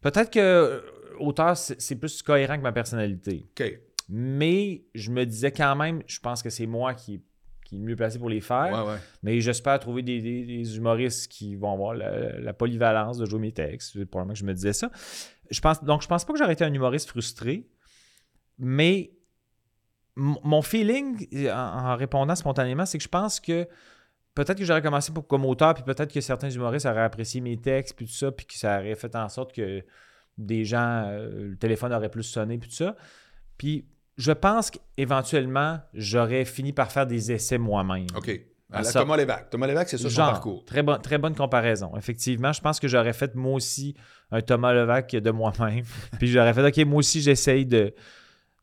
Peut-être 0.00 0.30
que 0.30 0.38
euh, 0.40 0.80
auteur, 1.18 1.56
c'est 1.56 1.96
plus 1.96 2.22
cohérent 2.22 2.56
que 2.56 2.62
ma 2.62 2.72
personnalité. 2.72 3.48
OK. 3.58 3.80
Mais 4.08 4.82
je 4.94 5.10
me 5.10 5.24
disais 5.24 5.52
quand 5.52 5.76
même, 5.76 6.02
je 6.06 6.18
pense 6.20 6.42
que 6.42 6.50
c'est 6.50 6.66
moi 6.66 6.94
qui, 6.94 7.22
qui 7.64 7.76
est 7.76 7.78
le 7.78 7.84
mieux 7.84 7.96
placé 7.96 8.18
pour 8.18 8.28
les 8.30 8.40
faire. 8.40 8.72
Ouais, 8.86 8.92
ouais. 8.92 8.98
Mais 9.22 9.40
j'espère 9.40 9.78
trouver 9.78 10.02
des, 10.02 10.20
des- 10.20 10.44
des 10.44 10.76
humoristes 10.76 11.30
qui 11.30 11.54
vont 11.54 11.72
avoir 11.72 11.94
la, 11.94 12.40
la 12.40 12.52
polyvalence 12.52 13.18
de 13.18 13.26
jouer 13.26 13.38
mes 13.40 13.52
textes. 13.52 13.92
C'est 13.92 14.06
Probablement 14.06 14.32
que 14.32 14.40
je 14.40 14.44
me 14.44 14.54
disais 14.54 14.72
ça. 14.72 14.90
Je 15.50 15.60
pense, 15.60 15.84
donc, 15.84 16.02
je 16.02 16.08
pense 16.08 16.24
pas 16.24 16.32
que 16.32 16.38
j'aurais 16.38 16.54
été 16.54 16.64
un 16.64 16.72
humoriste 16.72 17.08
frustré, 17.10 17.68
mais 18.58 19.12
mon 20.16 20.62
feeling, 20.62 21.26
en, 21.50 21.52
en 21.92 21.96
répondant 21.96 22.34
spontanément, 22.34 22.84
c'est 22.86 22.98
que 22.98 23.04
je 23.04 23.08
pense 23.08 23.38
que 23.40 23.66
peut-être 24.34 24.58
que 24.58 24.64
j'aurais 24.64 24.82
commencé 24.82 25.12
pour, 25.12 25.26
comme 25.26 25.44
auteur, 25.44 25.74
puis 25.74 25.82
peut-être 25.82 26.12
que 26.12 26.20
certains 26.20 26.50
humoristes 26.50 26.86
auraient 26.86 27.02
apprécié 27.02 27.40
mes 27.40 27.56
textes, 27.56 27.94
puis 27.96 28.06
tout 28.06 28.12
ça, 28.12 28.30
puis 28.32 28.46
que 28.46 28.54
ça 28.54 28.78
aurait 28.78 28.94
fait 28.94 29.14
en 29.16 29.28
sorte 29.28 29.54
que 29.54 29.82
des 30.38 30.64
gens, 30.64 31.04
euh, 31.08 31.48
le 31.50 31.56
téléphone 31.56 31.92
aurait 31.92 32.08
plus 32.08 32.22
sonné, 32.22 32.56
puis 32.58 32.68
tout 32.68 32.76
ça. 32.76 32.96
Puis 33.58 33.86
je 34.16 34.32
pense 34.32 34.70
qu'éventuellement, 34.70 35.80
j'aurais 35.94 36.44
fini 36.44 36.72
par 36.72 36.90
faire 36.92 37.06
des 37.06 37.32
essais 37.32 37.58
moi-même. 37.58 38.06
OK. 38.16 38.30
À 38.72 38.78
la 38.78 38.84
ça- 38.84 39.00
Thomas 39.00 39.16
Lévesque. 39.16 39.50
Thomas 39.50 39.66
Lévesque, 39.66 39.88
c'est 39.90 39.96
ça 39.98 40.04
son 40.04 40.08
Genre, 40.10 40.30
parcours. 40.30 40.64
Très, 40.64 40.82
bon- 40.82 40.98
très 40.98 41.18
bonne 41.18 41.34
comparaison. 41.34 41.96
Effectivement, 41.96 42.52
je 42.52 42.60
pense 42.60 42.78
que 42.78 42.86
j'aurais 42.86 43.12
fait 43.12 43.34
moi 43.34 43.54
aussi 43.54 43.96
un 44.30 44.40
Thomas 44.42 44.72
Levac 44.72 45.10
de 45.10 45.30
moi-même. 45.32 45.84
Puis 46.20 46.28
j'aurais 46.28 46.54
fait, 46.54 46.64
OK, 46.64 46.86
moi 46.86 46.98
aussi, 47.00 47.20
j'essaye 47.20 47.66
de, 47.66 47.92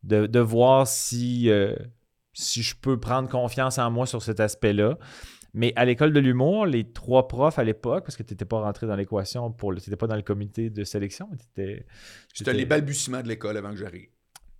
de, 0.03 0.25
de 0.27 0.39
voir 0.39 0.87
si, 0.87 1.49
euh, 1.49 1.75
si 2.31 2.63
je 2.63 2.73
peux 2.75 2.97
prendre 2.97 3.27
confiance 3.27 3.77
en 3.79 3.91
moi 3.91 4.05
sur 4.05 4.21
cet 4.21 4.39
aspect-là. 4.39 4.97
Mais 5.53 5.73
à 5.75 5.85
l'école 5.85 6.13
de 6.13 6.19
l'humour, 6.19 6.65
les 6.65 6.91
trois 6.91 7.27
profs 7.27 7.57
à 7.59 7.63
l'époque, 7.63 8.03
parce 8.05 8.15
que 8.17 8.23
tu 8.23 8.33
n'étais 8.33 8.45
pas 8.45 8.59
rentré 8.61 8.85
dans 8.87 8.95
l'équation, 8.95 9.51
pour 9.51 9.71
tu 9.73 9.77
n'étais 9.79 9.95
pas 9.95 10.07
dans 10.07 10.15
le 10.15 10.21
comité 10.21 10.69
de 10.69 10.83
sélection, 10.83 11.27
mais 11.31 11.37
tu 11.37 11.45
étais. 11.61 11.85
C'était 12.33 12.53
les 12.53 12.65
balbutiements 12.65 13.21
de 13.21 13.27
l'école 13.27 13.57
avant 13.57 13.71
que 13.71 13.77
j'arrive. 13.77 14.09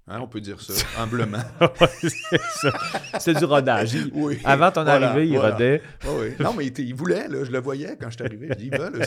Hein, 0.10 0.19
on 0.21 0.28
peut 0.30 0.39
dire 0.39 0.62
ça, 0.62 0.73
humblement. 1.02 1.43
C'est 3.19 3.34
du 3.38 3.43
rodage. 3.43 3.93
Il- 3.93 4.10
Oui. 4.13 4.39
Avant 4.45 4.71
ton 4.71 4.84
Voilà, 4.86 5.12
arrivée, 5.12 5.28
il 5.28 5.36
voilà. 5.38 5.52
rodait. 5.56 5.82
Ouais. 6.06 6.34
Non, 6.39 6.54
mais 6.54 6.67
il, 6.67 6.95
voulait, 6.95 7.28
là, 7.28 7.43
je 7.43 7.52
le 7.52 7.60
voyais 7.60 7.97
quand 8.00 8.10
je 8.10 8.15
suis 8.15 8.23
arrivé. 8.26 8.47
Je 8.52 8.54
dis, 8.56 8.69
ils 8.71 8.78
veulent. 8.78 9.02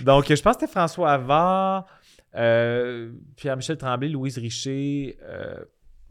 Donc, 0.00 0.26
je 0.34 0.40
pense 0.42 0.54
que 0.56 0.60
c'était 0.60 0.72
François 0.72 1.12
Havard, 1.12 1.86
euh, 2.34 3.12
Pierre-Michel 3.36 3.76
Tremblay, 3.76 4.08
Louise 4.08 4.38
Richer. 4.38 5.18
euh, 5.22 5.56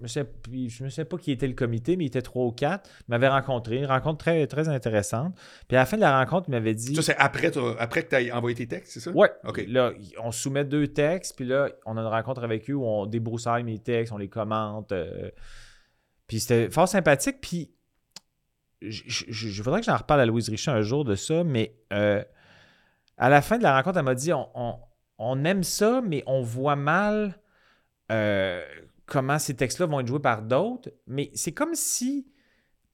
je 0.01 0.19
ne 0.19 0.25
sais, 0.25 0.25
je 0.69 0.83
ne 0.83 0.89
sais 0.89 1.05
pas 1.05 1.17
qui 1.17 1.31
était 1.31 1.47
le 1.47 1.53
comité, 1.53 1.95
mais 1.95 2.05
il 2.05 2.07
était 2.07 2.21
trois 2.21 2.45
ou 2.45 2.51
quatre. 2.51 2.89
Il 3.01 3.11
m'avait 3.11 3.27
rencontré. 3.27 3.77
Une 3.77 3.85
rencontre 3.85 4.17
très, 4.17 4.47
très 4.47 4.67
intéressante. 4.67 5.35
Puis 5.67 5.77
à 5.77 5.81
la 5.81 5.85
fin 5.85 5.95
de 5.97 6.01
la 6.01 6.17
rencontre, 6.19 6.49
il 6.49 6.51
m'avait 6.51 6.73
dit. 6.73 6.95
Ça, 6.95 7.01
c'est 7.01 7.15
après, 7.17 7.51
après 7.79 8.03
que 8.03 8.15
tu 8.15 8.29
as 8.31 8.35
envoyé 8.37 8.55
tes 8.55 8.67
textes, 8.67 8.93
c'est 8.93 8.99
ça? 8.99 9.11
Ouais. 9.11 9.29
OK. 9.47 9.63
Là, 9.67 9.91
on 10.23 10.31
soumet 10.31 10.65
deux 10.65 10.87
textes, 10.87 11.35
puis 11.35 11.45
là, 11.45 11.69
on 11.85 11.97
a 11.97 12.01
une 12.01 12.07
rencontre 12.07 12.43
avec 12.43 12.69
eux 12.69 12.73
où 12.73 12.85
on 12.85 13.05
débroussaille 13.05 13.63
mes 13.63 13.79
textes, 13.79 14.11
on 14.11 14.17
les 14.17 14.29
commente. 14.29 14.91
euh, 14.91 15.29
puis 16.27 16.39
c'était 16.39 16.69
fort 16.69 16.87
sympathique. 16.87 17.37
Puis 17.41 17.71
je, 18.81 19.03
je- 19.05 19.25
je- 19.29 19.49
je 19.49 19.63
voudrais 19.63 19.81
que 19.81 19.85
j'en 19.85 19.97
reparle 19.97 20.21
à 20.21 20.25
Louise 20.25 20.49
Richer 20.49 20.71
un 20.71 20.81
jour 20.81 21.05
de 21.05 21.15
ça, 21.15 21.43
mais 21.43 21.75
euh, 21.93 22.23
à 23.17 23.29
la 23.29 23.41
fin 23.41 23.57
de 23.57 23.63
la 23.63 23.75
rencontre, 23.75 23.99
elle 23.99 24.05
m'a 24.05 24.15
dit 24.15 24.33
on, 24.33 24.49
on- 24.55 24.79
on 25.19 25.43
aime 25.45 25.63
ça, 25.63 26.01
mais 26.03 26.23
on 26.25 26.41
voit 26.41 26.75
mal 26.75 27.37
euh, 28.11 28.63
comment 29.12 29.38
ces 29.39 29.54
textes-là 29.56 29.88
vont 29.88 30.00
être 30.00 30.08
joués 30.08 30.21
par 30.21 30.41
d'autres. 30.41 30.89
Mais 31.06 31.32
c'est 31.36 31.52
comme 31.52 31.76
si 31.76 32.28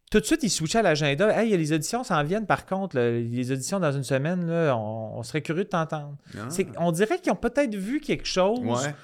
tout 0.09 0.19
de 0.19 0.25
suite, 0.25 0.41
ils 0.41 0.49
switchaient 0.49 0.79
à 0.79 0.81
l'agenda. 0.81 1.29
Hey, 1.37 1.49
il 1.49 1.51
y 1.51 1.53
a 1.53 1.57
les 1.57 1.73
auditions 1.73 2.03
s'en 2.03 2.23
viennent, 2.23 2.47
par 2.47 2.65
contre. 2.65 2.95
là. 2.95 3.11
les 3.11 3.51
auditions 3.51 3.79
dans 3.79 3.91
une 3.91 4.03
semaine, 4.03 4.47
là, 4.47 4.75
on, 4.75 5.17
on 5.19 5.23
serait 5.23 5.41
curieux 5.43 5.65
de 5.65 5.69
t'entendre. 5.69 6.17
Ah. 6.37 6.47
On 6.79 6.91
dirait 6.91 7.19
qu'ils 7.19 7.31
ont 7.31 7.35
peut-être 7.35 7.75
vu 7.75 7.99
quelque 7.99 8.25
chose 8.25 8.59
Ouais. 8.59 8.95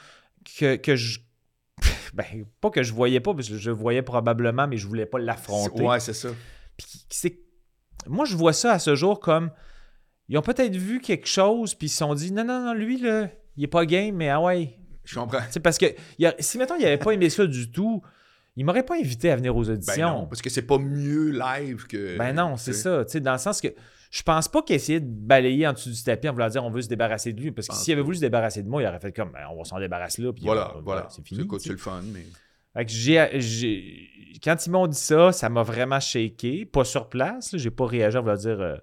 que, 0.57 0.75
que 0.77 0.95
je. 0.95 1.19
Ben, 2.15 2.45
pas 2.61 2.69
que 2.69 2.83
je 2.83 2.93
voyais 2.93 3.19
pas, 3.19 3.33
parce 3.33 3.49
que 3.49 3.57
je 3.57 3.71
voyais 3.71 4.01
probablement, 4.01 4.67
mais 4.67 4.77
je 4.77 4.87
voulais 4.87 5.05
pas 5.05 5.19
l'affronter. 5.19 5.83
Ouais, 5.83 5.99
c'est 5.99 6.13
ça. 6.13 6.29
Puis 6.77 6.87
c'est- 7.09 7.39
Moi, 8.07 8.25
je 8.25 8.35
vois 8.37 8.53
ça 8.53 8.71
à 8.73 8.79
ce 8.79 8.95
jour 8.95 9.19
comme. 9.19 9.51
Ils 10.29 10.37
ont 10.37 10.41
peut-être 10.41 10.75
vu 10.75 11.01
quelque 11.01 11.27
chose, 11.27 11.75
puis 11.75 11.87
ils 11.87 11.89
se 11.89 11.97
sont 11.97 12.13
dit 12.15 12.31
non, 12.31 12.45
non, 12.45 12.63
non, 12.63 12.73
lui, 12.73 12.97
là, 12.97 13.27
il 13.57 13.63
est 13.65 13.67
pas 13.67 13.85
game, 13.85 14.15
mais 14.15 14.29
ah 14.29 14.39
ouais. 14.41 14.77
Je 15.05 15.15
comprends. 15.15 15.39
Sais, 15.49 15.59
parce 15.59 15.77
que 15.77 15.85
il 16.17 16.23
y 16.23 16.25
a- 16.25 16.35
si, 16.39 16.57
mettons, 16.57 16.75
il 16.79 16.85
avait 16.85 16.97
pas 16.97 17.11
aimé 17.11 17.29
ça 17.29 17.45
du 17.45 17.69
tout, 17.71 18.01
il 18.55 18.65
m'aurait 18.65 18.83
pas 18.85 18.95
invité 18.95 19.31
à 19.31 19.35
venir 19.35 19.55
aux 19.55 19.63
Ben 19.63 19.71
auditions. 19.73 20.09
non, 20.21 20.25
parce 20.27 20.41
que 20.41 20.49
c'est 20.49 20.61
pas 20.61 20.77
mieux 20.77 21.31
live 21.31 21.85
que. 21.87 22.17
Ben 22.17 22.33
non, 22.33 22.55
c'est 22.57 22.73
ça. 22.73 23.03
Tu 23.05 23.11
sais, 23.13 23.19
dans 23.19 23.33
le 23.33 23.37
sens 23.39 23.59
que 23.61 23.67
je 24.11 24.21
pense 24.21 24.47
pas 24.47 24.61
qu'il 24.61 24.75
essayait 24.75 24.99
de 24.99 25.07
balayer 25.09 25.65
en 25.67 25.73
dessous 25.73 25.89
du 25.89 26.03
tapis 26.03 26.29
en 26.29 26.33
voulant 26.33 26.47
dire 26.47 26.63
on 26.63 26.69
veut 26.69 26.83
se 26.83 26.87
débarrasser 26.87 27.33
de 27.33 27.41
lui. 27.41 27.51
Parce 27.51 27.67
que 27.67 27.73
s'il 27.75 27.93
avait 27.93 28.03
voulu 28.03 28.15
se 28.17 28.21
débarrasser 28.21 28.61
de 28.61 28.69
moi, 28.69 28.81
il 28.83 28.87
aurait 28.87 28.99
fait 28.99 29.11
comme 29.11 29.31
Ben, 29.31 29.47
on 29.51 29.57
va 29.57 29.63
s'en 29.63 29.79
débarrasser 29.79 30.21
là. 30.21 30.31
Puis 30.33 30.43
Voilà, 30.45 30.71
on- 30.77 30.81
voilà. 30.81 31.07
c'est 31.09 31.25
fini. 31.25 31.47
C'est 31.59 31.69
le 31.69 31.77
fun, 31.77 32.01
mais. 32.13 32.25
Fait 32.75 32.85
que 32.85 32.91
j'ai- 32.91 34.09
Quand 34.43 34.65
ils 34.65 34.71
m'ont 34.71 34.87
dit 34.87 34.97
ça, 34.97 35.31
ça 35.31 35.47
m'a 35.49 35.63
vraiment 35.63 35.99
shaké. 35.99 36.65
Pas 36.65 36.83
sur 36.83 37.07
place, 37.09 37.55
j'ai 37.57 37.71
pas 37.71 37.85
réagi 37.85 38.17
en 38.17 38.21
voulant 38.23 38.35
dire 38.35 38.59
euh, 38.59 38.75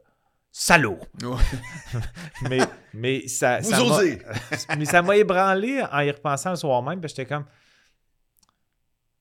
salaud. 0.53 0.99
Mais, 2.49 2.59
mais 2.93 3.29
ça. 3.29 3.61
Vous 3.61 3.71
ça 3.71 3.77
m'a- 3.79 3.83
osez! 3.85 4.19
mais 4.79 4.85
ça 4.85 5.03
m'a 5.03 5.17
ébranlé 5.17 5.83
en 5.93 6.01
y 6.01 6.11
repensant 6.11 6.51
le 6.51 6.57
soir 6.57 6.83
même. 6.83 7.01
Puis 7.01 7.09
j'étais 7.11 7.27
comme 7.27 7.45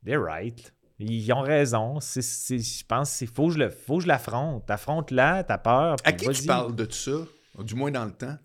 They're 0.06 0.24
right. 0.24 0.74
Ils 0.98 1.32
ont 1.34 1.42
raison. 1.42 2.00
C'est, 2.00 2.22
c'est- 2.22 2.60
je 2.60 2.86
pense 2.86 3.18
qu'il 3.18 3.28
faut 3.28 3.48
que 3.48 3.54
je 3.54 3.60
le, 3.60 3.70
faut 3.70 3.98
que 3.98 4.04
je 4.04 4.08
l'affronte. 4.08 4.70
Affronte-la, 4.72 5.44
t'as 5.44 5.58
peur. 5.58 5.98
À 6.04 6.12
qui 6.14 6.28
tu 6.30 6.46
parles 6.46 6.76
de 6.76 6.86
tout 6.86 6.92
ça? 6.94 7.12
Du 7.64 7.76
moins 7.76 7.92
dans 7.92 8.06
le 8.06 8.12
temps? 8.12 8.38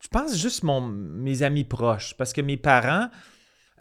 Je 0.00 0.08
pense 0.08 0.36
juste 0.36 0.62
mon, 0.62 0.80
mes 0.80 1.42
amis 1.42 1.64
proches. 1.64 2.14
Parce 2.16 2.32
que 2.32 2.40
mes 2.40 2.56
parents, 2.56 3.10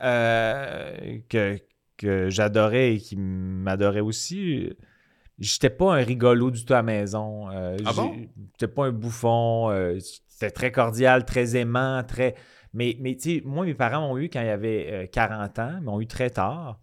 euh, 0.01 1.19
que, 1.29 1.59
que 1.97 2.29
j'adorais 2.29 2.95
et 2.95 2.99
qui 2.99 3.15
m'adoraient 3.17 3.99
aussi, 4.01 4.73
j'étais 5.39 5.69
pas 5.69 5.93
un 5.95 6.03
rigolo 6.03 6.51
du 6.51 6.63
tout 6.65 6.73
à 6.73 6.77
la 6.77 6.83
maison. 6.83 7.49
Euh, 7.51 7.77
Ah 7.85 7.93
bon? 7.93 8.15
J'étais 8.53 8.67
pas 8.73 8.85
un 8.85 8.91
bouffon. 8.91 9.69
euh, 9.71 9.97
C'était 10.27 10.51
très 10.51 10.71
cordial, 10.71 11.25
très 11.25 11.55
aimant, 11.55 12.03
très. 12.03 12.35
Mais, 12.73 12.95
mais 12.99 13.15
tu 13.15 13.37
sais, 13.37 13.41
moi, 13.45 13.65
mes 13.65 13.73
parents 13.73 14.01
m'ont 14.07 14.17
eu 14.17 14.29
quand 14.29 14.41
il 14.41 14.47
y 14.47 14.49
avait 14.49 14.87
euh, 14.91 15.07
40 15.07 15.59
ans, 15.59 15.79
m'ont 15.81 15.99
eu 16.01 16.07
très 16.07 16.29
tard. 16.29 16.79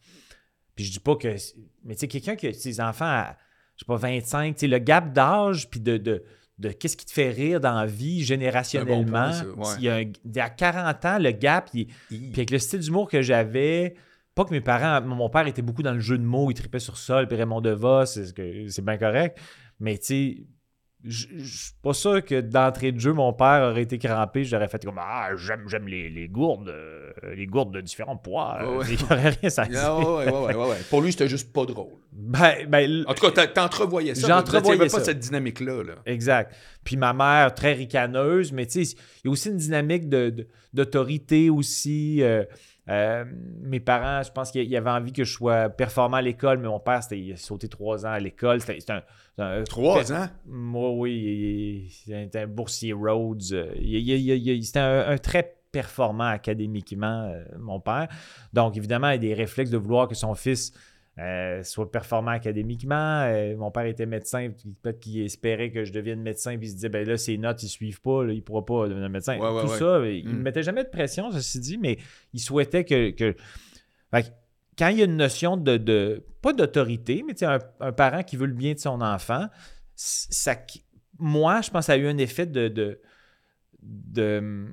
Puis 0.74 0.84
je 0.86 0.92
dis 0.92 1.00
pas 1.00 1.14
que. 1.16 1.36
Mais 1.84 1.94
tu 1.94 2.00
sais, 2.00 2.08
quelqu'un 2.08 2.36
qui 2.36 2.48
a 2.48 2.52
ses 2.52 2.80
enfants 2.80 3.04
à, 3.04 3.36
je 3.76 3.84
sais 3.84 3.86
pas, 3.86 3.96
25, 3.96 4.54
tu 4.54 4.60
sais, 4.60 4.66
le 4.66 4.78
gap 4.78 5.12
d'âge, 5.12 5.68
puis 5.70 5.80
de. 5.80 5.96
de 5.96 6.24
de 6.56 6.68
qu'est-ce 6.68 6.96
qui 6.96 7.04
te 7.04 7.10
fait 7.10 7.30
rire 7.30 7.58
dans 7.60 7.74
la 7.74 7.84
vie 7.84 8.22
générationnellement. 8.22 9.32
C'est 9.32 9.40
un 9.40 9.44
bon 9.46 9.54
point, 9.56 9.64
ça, 9.64 9.72
ouais. 9.72 9.76
Il 9.80 9.84
y 9.84 9.88
a 9.88 9.94
un- 9.96 10.02
il 10.02 10.36
y 10.36 10.38
a 10.38 10.48
40 10.48 11.04
ans, 11.04 11.18
le 11.18 11.32
gap, 11.32 11.68
il, 11.74 11.88
puis 12.08 12.30
avec 12.32 12.52
le 12.52 12.60
style 12.60 12.78
d'humour 12.78 13.08
que 13.10 13.22
j'avais, 13.22 13.96
pas 14.34 14.44
que 14.44 14.50
mes 14.50 14.60
parents, 14.60 15.00
mon 15.06 15.28
père 15.28 15.46
était 15.46 15.62
beaucoup 15.62 15.82
dans 15.82 15.92
le 15.94 16.00
jeu 16.00 16.18
de 16.18 16.24
mots, 16.24 16.50
il 16.50 16.54
tripait 16.54 16.78
sur 16.80 16.96
sol, 16.96 17.26
puis 17.28 17.36
Raymond 17.36 17.60
DeVos, 17.60 18.06
c'est 18.06 18.84
bien 18.84 18.98
correct, 18.98 19.38
mais 19.80 19.96
tu 19.98 20.04
sais, 20.06 20.36
je 21.06 21.26
suis 21.44 21.72
pas 21.82 21.92
sûr 21.92 22.24
que 22.24 22.40
d'entrée 22.40 22.90
de 22.90 22.98
jeu, 22.98 23.12
mon 23.12 23.34
père 23.34 23.68
aurait 23.70 23.82
été 23.82 23.98
crampé. 23.98 24.42
J'aurais 24.42 24.68
fait 24.68 24.82
comme 24.82 24.98
Ah, 24.98 25.32
j'aime, 25.36 25.64
j'aime 25.68 25.86
les, 25.86 26.08
les 26.08 26.28
gourdes, 26.28 26.70
euh, 26.70 27.12
les 27.36 27.46
gourdes 27.46 27.74
de 27.74 27.82
différents 27.82 28.16
poids. 28.16 28.56
Ouais, 28.62 28.76
ouais. 28.78 28.86
Il 28.90 28.96
n'y 28.96 29.02
aurait 29.04 29.28
rien 29.28 29.50
à 29.58 29.66
Ah, 29.84 30.56
ouais. 30.56 30.76
Pour 30.88 31.02
lui, 31.02 31.12
c'était 31.12 31.28
juste 31.28 31.52
pas 31.52 31.66
drôle. 31.66 31.92
Ben, 32.10 32.66
ben, 32.66 33.04
En 33.06 33.12
tout 33.12 33.30
cas, 33.30 33.46
t'en- 33.46 33.52
t'entrevoyais 33.52 34.14
ça. 34.14 34.26
J'entrevoyais 34.28 34.78
pas 34.78 34.88
ça. 34.88 35.04
cette 35.04 35.18
dynamique-là. 35.18 35.82
Là. 35.82 35.94
Exact. 36.06 36.54
Puis 36.84 36.96
ma 36.96 37.12
mère, 37.12 37.52
très 37.54 37.74
ricaneuse, 37.74 38.50
mais 38.52 38.64
tu 38.64 38.82
sais, 38.86 38.96
il 39.22 39.26
y 39.26 39.28
a 39.28 39.30
aussi 39.30 39.50
une 39.50 39.58
dynamique 39.58 40.08
de- 40.08 40.30
de- 40.30 40.48
d'autorité 40.72 41.50
aussi. 41.50 42.22
euh, 42.22 42.44
euh, 42.88 43.24
mes 43.62 43.80
parents, 43.80 44.22
je 44.22 44.30
pense 44.30 44.50
qu'ils 44.50 44.76
avaient 44.76 44.90
envie 44.90 45.12
que 45.12 45.24
je 45.24 45.32
sois 45.32 45.68
performant 45.70 46.18
à 46.18 46.22
l'école, 46.22 46.58
mais 46.58 46.68
mon 46.68 46.80
père, 46.80 47.02
c'était, 47.02 47.18
il 47.18 47.32
a 47.32 47.36
sauté 47.36 47.68
trois 47.68 48.04
ans 48.04 48.10
à 48.10 48.20
l'école. 48.20 48.60
C'était, 48.60 48.80
c'était 48.80 48.92
un, 48.92 49.02
c'était 49.30 49.42
un- 49.42 49.62
Trois 49.64 50.12
ans? 50.12 50.26
Moi, 50.46 50.90
oui, 50.92 51.12
il- 51.12 52.12
il 52.12 52.22
était 52.24 52.40
un 52.40 52.46
boursier 52.46 52.92
Rhodes. 52.92 53.42
euh, 53.52 53.72
C'était 54.62 54.80
un, 54.80 55.08
un 55.08 55.18
très 55.18 55.56
performant 55.72 56.24
académiquement, 56.28 57.24
euh, 57.32 57.42
mon 57.58 57.80
père. 57.80 58.08
Donc, 58.52 58.76
évidemment, 58.76 59.08
il 59.10 59.14
a 59.14 59.18
des 59.18 59.34
réflexes 59.34 59.70
de 59.70 59.76
vouloir 59.78 60.06
que 60.06 60.14
son 60.14 60.34
fils 60.34 60.72
euh, 61.18 61.62
soit 61.62 61.90
performant 61.92 62.32
académiquement. 62.32 63.22
Euh, 63.24 63.56
mon 63.56 63.70
père 63.70 63.86
était 63.86 64.06
médecin, 64.06 64.50
peut-être 64.82 64.98
qu'il 65.00 65.20
espérait 65.22 65.70
que 65.70 65.84
je 65.84 65.92
devienne 65.92 66.20
médecin, 66.22 66.56
puis 66.58 66.66
il 66.66 66.70
se 66.70 66.74
disait, 66.74 66.88
ben 66.88 67.06
là, 67.06 67.16
ses 67.16 67.38
notes, 67.38 67.62
ils 67.62 67.68
suivent 67.68 68.00
pas, 68.00 68.24
là, 68.24 68.32
il 68.32 68.42
pourra 68.42 68.64
pas 68.64 68.88
devenir 68.88 69.08
médecin. 69.10 69.38
Ouais, 69.38 69.48
ouais, 69.48 69.62
Tout 69.62 69.70
ouais. 69.70 69.78
ça, 69.78 70.06
il 70.06 70.26
ne 70.26 70.32
Mm. 70.32 70.42
mettait 70.42 70.62
jamais 70.64 70.82
de 70.84 70.88
pression, 70.90 71.30
ceci 71.30 71.60
dit, 71.60 71.78
mais 71.78 71.98
il 72.32 72.40
souhaitait 72.40 72.84
que... 72.84 73.10
que- 73.10 73.36
Fait 74.10 74.22
que 74.24 74.28
quand 74.76 74.88
il 74.88 74.98
y 74.98 75.02
a 75.02 75.04
une 75.04 75.16
notion 75.16 75.56
de... 75.56 75.76
de- 75.76 76.24
pas 76.42 76.52
d'autorité, 76.52 77.22
mais 77.26 77.34
tu 77.34 77.38
sais, 77.40 77.46
un, 77.46 77.60
un 77.80 77.92
parent 77.92 78.22
qui 78.24 78.36
veut 78.36 78.46
le 78.46 78.52
bien 78.54 78.74
de 78.74 78.78
son 78.80 79.00
enfant, 79.00 79.46
ça, 79.94 80.56
moi, 81.20 81.60
je 81.62 81.70
pense 81.70 81.82
que 81.82 81.86
ça 81.86 81.92
a 81.92 81.96
eu 81.96 82.08
un 82.08 82.18
effet 82.18 82.44
de, 82.46 82.66
de, 82.66 83.00
de, 83.80 84.66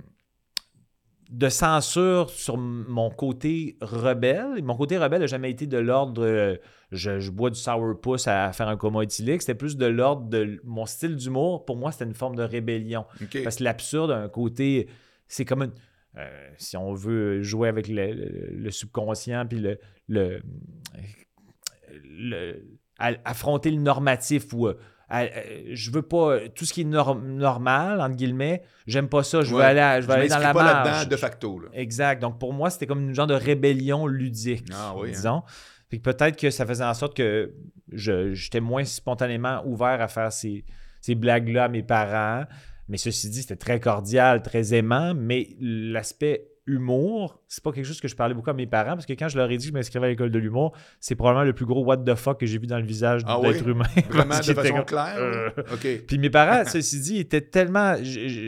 de 1.31 1.47
censure 1.49 2.29
sur 2.29 2.57
mon 2.57 3.09
côté 3.09 3.77
rebelle. 3.81 4.61
Mon 4.63 4.75
côté 4.75 4.97
rebelle 4.97 5.21
n'a 5.21 5.27
jamais 5.27 5.49
été 5.49 5.65
de 5.65 5.77
l'ordre 5.77 6.23
euh, 6.25 6.57
je, 6.91 7.19
je 7.21 7.31
bois 7.31 7.49
du 7.49 7.57
sourpuss 7.57 8.27
à 8.27 8.51
faire 8.51 8.67
un 8.67 8.75
coma 8.75 9.01
éthylique. 9.03 9.41
C'était 9.41 9.55
plus 9.55 9.77
de 9.77 9.85
l'ordre 9.85 10.27
de 10.29 10.59
mon 10.65 10.85
style 10.85 11.15
d'humour. 11.15 11.63
Pour 11.63 11.77
moi, 11.77 11.93
c'était 11.93 12.03
une 12.05 12.13
forme 12.13 12.35
de 12.35 12.43
rébellion. 12.43 13.05
Parce 13.43 13.55
que 13.55 13.63
l'absurde 13.63 14.11
a 14.11 14.17
un 14.17 14.27
côté. 14.29 14.87
C'est 15.29 15.45
comme 15.45 15.63
une. 15.63 15.71
euh, 16.17 16.49
si 16.57 16.75
on 16.75 16.93
veut 16.93 17.41
jouer 17.41 17.69
avec 17.69 17.87
le, 17.87 18.11
le- 18.13 18.49
le 18.51 18.71
subconscient, 18.71 19.45
puis 19.47 19.63
le. 20.09 20.41
affronter 22.99 23.71
le 23.71 23.81
normatif 23.81 24.51
ou. 24.53 24.67
Euh, 25.13 25.25
euh, 25.35 25.61
je 25.73 25.91
veux 25.91 26.01
pas. 26.01 26.39
Tout 26.55 26.65
ce 26.65 26.73
qui 26.73 26.81
est 26.81 26.85
norm- 26.85 27.25
normal, 27.35 27.99
entre 28.01 28.15
guillemets, 28.15 28.63
j'aime 28.87 29.09
pas 29.09 29.23
ça. 29.23 29.41
Je 29.41 29.51
veux 29.51 29.57
Ouais. 29.59 29.65
aller, 29.65 29.79
à- 29.79 29.99
je 30.01 30.07
veux 30.07 30.13
Je 30.13 30.19
aller 30.19 30.27
dans 30.29 30.39
la 30.39 30.53
pas 30.53 30.63
marge. 30.63 30.87
là-dedans 30.87 31.09
de 31.09 31.15
facto. 31.17 31.59
Là. 31.59 31.67
Exact. 31.73 32.21
Donc 32.21 32.39
pour 32.39 32.53
moi, 32.53 32.69
c'était 32.69 32.87
comme 32.87 33.01
une 33.09 33.13
genre 33.15 33.27
de 33.27 33.33
rébellion 33.33 34.07
ludique, 34.07 34.67
Ah 34.73 34.93
oui, 34.95 35.09
hein. 35.09 35.11
disons. 35.13 35.43
Fait 35.89 35.97
que 35.97 36.03
peut-être 36.03 36.37
que 36.39 36.49
ça 36.49 36.65
faisait 36.65 36.85
en 36.85 36.93
sorte 36.93 37.15
que 37.17 37.53
je- 37.91 38.33
j'étais 38.33 38.61
moins 38.61 38.85
spontanément 38.85 39.61
ouvert 39.65 39.99
à 40.01 40.07
faire 40.07 40.31
ces, 40.31 40.63
ces 41.01 41.15
blagues-là 41.15 41.65
à 41.65 41.67
mes 41.67 41.83
parents. 41.83 42.45
Mais 42.87 42.97
ceci 42.97 43.29
dit, 43.29 43.41
c'était 43.41 43.55
très 43.55 43.79
cordial, 43.79 44.41
très 44.41 44.73
aimant. 44.73 45.13
Mais 45.15 45.49
l'aspect 45.59 46.47
humour, 46.67 47.41
c'est 47.47 47.63
pas 47.63 47.71
quelque 47.71 47.85
chose 47.85 47.99
que 47.99 48.07
je 48.07 48.15
parlais 48.15 48.33
beaucoup 48.35 48.49
à 48.49 48.53
mes 48.53 48.67
parents 48.67 48.91
parce 48.93 49.05
que 49.05 49.13
quand 49.13 49.27
je 49.27 49.37
leur 49.37 49.49
ai 49.49 49.57
dit 49.57 49.65
que 49.65 49.69
je 49.69 49.73
m'inscrivais 49.73 50.05
à 50.05 50.09
l'école 50.09 50.29
de 50.31 50.39
l'humour, 50.39 50.73
c'est 50.99 51.15
probablement 51.15 51.43
le 51.45 51.53
plus 51.53 51.65
gros 51.65 51.83
what 51.83 51.97
the 51.97 52.15
fuck 52.15 52.39
que 52.39 52.45
j'ai 52.45 52.59
vu 52.59 52.67
dans 52.67 52.77
le 52.77 52.85
visage 52.85 53.23
Ah 53.25 53.39
d'être 53.41 53.65
oui? 53.65 53.71
humain. 53.71 53.85
Vraiment 54.09 54.37
de 54.37 54.53
façon 54.53 54.73
comme, 54.75 54.85
claire? 54.85 55.15
euh, 55.17 55.49
puis 56.07 56.17
mes 56.19 56.29
parents, 56.29 56.63
ceci 56.65 56.99
dit, 57.01 57.17
étaient 57.17 57.41
tellement. 57.41 57.95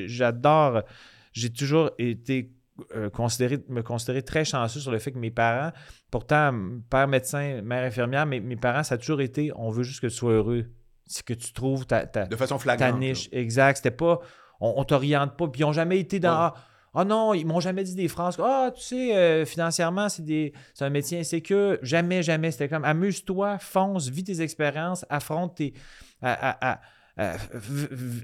J'adore. 0.07 0.83
J'ai 1.31 1.49
toujours 1.51 1.91
été 1.97 2.51
euh, 2.95 3.09
considéré, 3.09 3.57
me 3.69 3.81
considérer 3.81 4.21
très 4.21 4.45
chanceux 4.45 4.79
sur 4.79 4.91
le 4.91 4.99
fait 4.99 5.11
que 5.11 5.17
mes 5.17 5.31
parents, 5.31 5.71
pourtant, 6.11 6.53
père 6.89 7.07
médecin, 7.07 7.61
mère 7.63 7.83
infirmière, 7.83 8.25
mais 8.25 8.39
mes 8.39 8.55
parents, 8.55 8.83
ça 8.83 8.95
a 8.95 8.97
toujours 8.97 9.21
été 9.21 9.51
on 9.55 9.69
veut 9.71 9.83
juste 9.83 10.01
que 10.01 10.07
tu 10.07 10.13
sois 10.15 10.33
heureux. 10.33 10.65
C'est 11.05 11.25
que 11.25 11.33
tu 11.33 11.51
trouves 11.51 11.85
ta, 11.85 12.05
ta, 12.05 12.25
De 12.25 12.35
façon 12.35 12.55
ta 12.57 12.61
flagrante. 12.61 12.99
niche. 12.99 13.29
Exact. 13.31 13.77
C'était 13.77 13.91
pas. 13.91 14.19
On, 14.61 14.75
on 14.77 14.83
t'oriente 14.83 15.35
pas. 15.35 15.47
Puis 15.47 15.61
ils 15.61 15.65
n'ont 15.65 15.73
jamais 15.73 15.99
été 15.99 16.19
dans. 16.19 16.29
Ouais. 16.29 16.51
Ah 16.55 16.67
ah 16.93 17.05
non, 17.05 17.33
ils 17.33 17.45
m'ont 17.45 17.59
jamais 17.59 17.83
dit 17.83 17.95
des 17.95 18.07
phrases 18.07 18.37
Ah, 18.39 18.71
tu 18.75 18.81
sais, 18.81 19.15
euh, 19.15 19.45
financièrement, 19.45 20.09
c'est 20.09 20.23
des 20.23 20.53
c'est 20.73 20.85
un 20.85 20.89
métier 20.89 21.19
insécure. 21.19 21.77
Jamais, 21.81 22.21
jamais. 22.21 22.51
C'était 22.51 22.69
comme 22.69 22.85
amuse-toi, 22.85 23.57
fonce, 23.57 24.09
vis 24.09 24.23
tes 24.23 24.41
expériences, 24.41 25.05
affronte 25.09 25.55
tes. 25.55 25.73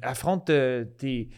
affronte 0.04 0.52
tes. 0.98 1.30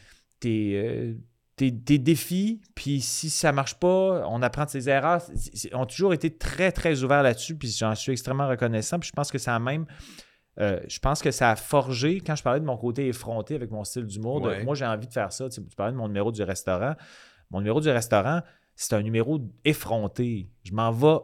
défis, 1.57 2.61
puis 2.75 2.99
si 2.99 3.29
ça 3.29 3.51
marche 3.53 3.75
pas, 3.75 4.25
on 4.27 4.41
apprend 4.41 4.65
de 4.65 4.69
ses 4.69 4.89
erreurs. 4.89 5.21
Ils 5.53 5.75
ont 5.75 5.85
toujours 5.85 6.13
été 6.13 6.35
très, 6.35 6.73
très 6.73 7.03
ouverts 7.03 7.23
là-dessus, 7.23 7.55
puis 7.55 7.69
j'en 7.69 7.95
suis 7.95 8.11
extrêmement 8.11 8.49
reconnaissant. 8.49 8.99
Puis 8.99 9.07
je 9.07 9.13
pense 9.13 9.31
que 9.31 9.37
ça 9.37 9.55
a 9.55 9.59
même 9.59 9.85
euh, 10.59 10.79
je 10.87 10.99
pense 10.99 11.21
que 11.21 11.31
ça 11.31 11.51
a 11.51 11.55
forgé, 11.55 12.19
quand 12.19 12.35
je 12.35 12.43
parlais 12.43 12.59
de 12.59 12.65
mon 12.65 12.77
côté 12.77 13.07
effronté 13.07 13.55
avec 13.55 13.71
mon 13.71 13.83
style 13.83 14.05
d'humour, 14.05 14.41
Ouais. 14.41 14.63
moi 14.63 14.75
j'ai 14.75 14.85
envie 14.85 15.07
de 15.07 15.13
faire 15.13 15.31
ça. 15.31 15.47
Tu, 15.49 15.55
sais, 15.61 15.67
tu 15.67 15.75
parlais 15.75 15.93
de 15.93 15.97
mon 15.97 16.07
numéro 16.07 16.31
du 16.31 16.43
restaurant. 16.43 16.95
Mon 17.51 17.59
numéro 17.59 17.79
du 17.81 17.89
restaurant, 17.89 18.41
c'est 18.75 18.93
un 18.95 19.01
numéro 19.01 19.39
effronté. 19.65 20.49
Je 20.63 20.73
m'en 20.73 20.91
vais 20.91 21.17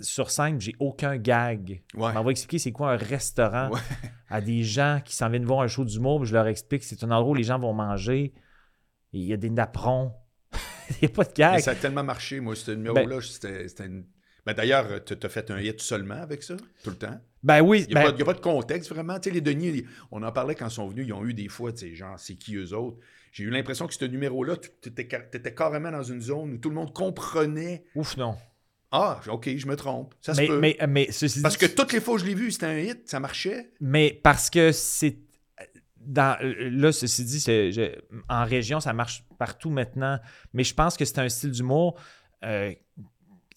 sur 0.00 0.30
scène, 0.30 0.60
j'ai 0.60 0.74
aucun 0.78 1.16
gag. 1.16 1.82
Ouais. 1.94 2.10
Je 2.10 2.14
m'en 2.14 2.24
vais 2.24 2.30
expliquer 2.32 2.58
c'est 2.58 2.72
quoi 2.72 2.92
un 2.92 2.96
restaurant 2.96 3.70
Ouais. 3.70 3.80
à 4.28 4.40
des 4.40 4.62
gens 4.62 5.00
qui 5.04 5.14
s'en 5.14 5.28
viennent 5.28 5.44
voir 5.44 5.60
un 5.60 5.68
show 5.68 5.84
d'humour, 5.84 6.24
je 6.24 6.32
leur 6.34 6.46
explique 6.46 6.82
que 6.82 6.86
c'est 6.86 7.02
un 7.04 7.10
endroit 7.10 7.32
où 7.32 7.34
les 7.34 7.42
gens 7.44 7.58
vont 7.58 7.72
manger. 7.72 8.32
Et 9.12 9.18
Il 9.18 9.24
y 9.24 9.32
a 9.32 9.36
des 9.36 9.50
napperons. 9.50 10.12
Il 10.90 10.96
n'y 11.02 11.06
a 11.06 11.08
pas 11.10 11.24
de 11.24 11.28
Mais 11.30 11.34
gag. 11.34 11.60
ça 11.60 11.72
a 11.72 11.74
tellement 11.74 12.04
marché, 12.04 12.40
moi, 12.40 12.54
ce 12.56 12.70
numéro-là. 12.72 13.20
c'était 13.20 13.68
c'était 13.68 13.86
une... 13.86 14.04
Ben, 14.50 14.54
D'ailleurs, 14.54 15.04
tu 15.04 15.14
as 15.22 15.28
fait 15.28 15.50
un 15.50 15.58
hit 15.60 15.80
seulement 15.80 16.20
avec 16.22 16.42
ça, 16.42 16.56
tout 16.84 16.90
le 16.90 16.96
temps? 16.96 17.20
Ben 17.42 17.60
oui, 17.62 17.86
Il 17.88 17.94
n'y 17.94 18.00
a, 18.00 18.10
ben, 18.12 18.20
a 18.20 18.24
pas 18.24 18.34
de 18.34 18.40
contexte, 18.40 18.90
vraiment? 18.92 19.18
Tu 19.18 19.28
sais, 19.30 19.34
les 19.34 19.40
Denis, 19.40 19.84
on 20.10 20.22
en 20.22 20.32
parlait 20.32 20.54
quand 20.54 20.68
ils 20.68 20.72
sont 20.74 20.88
venus, 20.88 21.06
ils 21.06 21.12
ont 21.12 21.24
eu 21.24 21.32
des 21.34 21.48
fois, 21.48 21.72
tu 21.72 21.78
sais, 21.78 21.94
genre, 21.94 22.18
c'est 22.18 22.34
qui 22.34 22.56
eux 22.56 22.72
autres? 22.74 22.98
J'ai 23.32 23.44
eu 23.44 23.50
l'impression 23.50 23.86
que 23.86 23.94
ce 23.94 24.04
numéro-là, 24.04 24.56
tu 24.56 24.88
étais 24.88 25.54
carrément 25.54 25.90
dans 25.92 26.02
une 26.02 26.20
zone 26.20 26.52
où 26.54 26.58
tout 26.58 26.68
le 26.68 26.74
monde 26.74 26.92
comprenait. 26.92 27.84
ouf 27.94 28.16
non. 28.16 28.36
Ah, 28.92 29.20
OK, 29.28 29.48
je 29.56 29.66
me 29.68 29.76
trompe. 29.76 30.14
Ça 30.20 30.34
se 30.34 30.40
Mais, 30.40 30.48
peut. 30.48 30.58
mais, 30.58 30.76
mais 30.88 31.12
ceci 31.12 31.40
Parce 31.42 31.56
dit, 31.56 31.64
que 31.66 31.72
toutes 31.72 31.92
les 31.92 32.00
fois 32.00 32.14
que 32.16 32.22
je 32.22 32.26
l'ai 32.26 32.34
vu, 32.34 32.50
c'était 32.50 32.66
un 32.66 32.76
hit, 32.78 33.08
ça 33.08 33.20
marchait. 33.20 33.70
Mais 33.80 34.18
parce 34.22 34.50
que 34.50 34.72
c'est. 34.72 35.16
Dans, 35.96 36.36
là, 36.42 36.90
ceci 36.92 37.24
dit, 37.24 37.38
je- 37.40 37.94
en 38.28 38.44
région, 38.44 38.80
ça 38.80 38.92
marche 38.92 39.22
partout 39.38 39.70
maintenant. 39.70 40.18
Mais 40.54 40.64
je 40.64 40.74
pense 40.74 40.96
que 40.96 41.04
c'est 41.04 41.18
un 41.20 41.28
style 41.28 41.52
d'humour. 41.52 42.00
euh, 42.42 42.72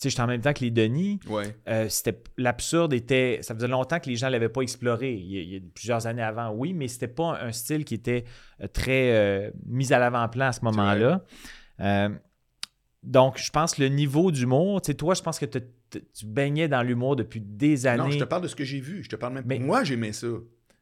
sais, 0.04 0.10
j'étais 0.12 0.22
en 0.22 0.28
même 0.28 0.42
temps 0.42 0.54
que 0.54 0.62
les 0.62 0.72
Denis. 0.72 1.20
Ouais. 1.28 1.56
euh, 1.68 1.88
c'était 1.90 2.22
l'absurde 2.38 2.94
était. 2.94 3.40
Ça 3.42 3.54
faisait 3.56 3.68
longtemps 3.68 4.00
que 4.00 4.10
les 4.10 4.16
gens 4.16 4.28
ne 4.28 4.32
l'avaient 4.34 4.50
pas 4.50 4.62
exploré. 4.62 5.14
Il 5.14 5.26
y, 5.32 5.38
a, 5.38 5.42
il 5.42 5.54
y 5.54 5.58
a 5.58 5.60
plusieurs 5.74 6.06
années 6.08 6.22
avant, 6.22 6.52
oui, 6.52 6.74
mais 6.74 6.88
c'était 6.88 7.08
pas 7.08 7.40
un 7.42 7.52
style 7.52 7.84
qui 7.86 7.94
était 7.96 8.24
euh, 8.62 8.68
très 8.68 9.12
euh, 9.12 9.52
mis 9.66 9.92
à 9.94 10.00
l'avant-plan 10.00 10.48
à 10.48 10.52
ce 10.52 10.64
moment-là. 10.66 11.24
Euh, 11.80 12.10
donc, 13.02 13.38
je 13.38 13.50
pense 13.52 13.76
que 13.76 13.82
le 13.82 13.90
niveau 13.90 14.32
d'humour, 14.32 14.82
tu 14.82 14.88
sais, 14.92 14.94
toi, 14.96 15.14
je 15.14 15.22
pense 15.22 15.38
que 15.38 15.46
tu 15.46 15.62
baignais 16.26 16.68
dans 16.70 16.82
l'humour 16.82 17.16
depuis 17.18 17.42
des 17.42 17.86
années. 17.86 18.04
Non, 18.04 18.10
je 18.12 18.20
te 18.20 18.24
parle 18.24 18.44
de 18.44 18.48
ce 18.48 18.56
que 18.56 18.64
j'ai 18.64 18.80
vu. 18.80 19.04
Je 19.04 19.10
te 19.10 19.16
parle 19.18 19.34
même. 19.34 19.44
Mais- 19.46 19.60
Moi, 19.60 19.84
j'aimais 19.84 20.14
ça. 20.14 20.28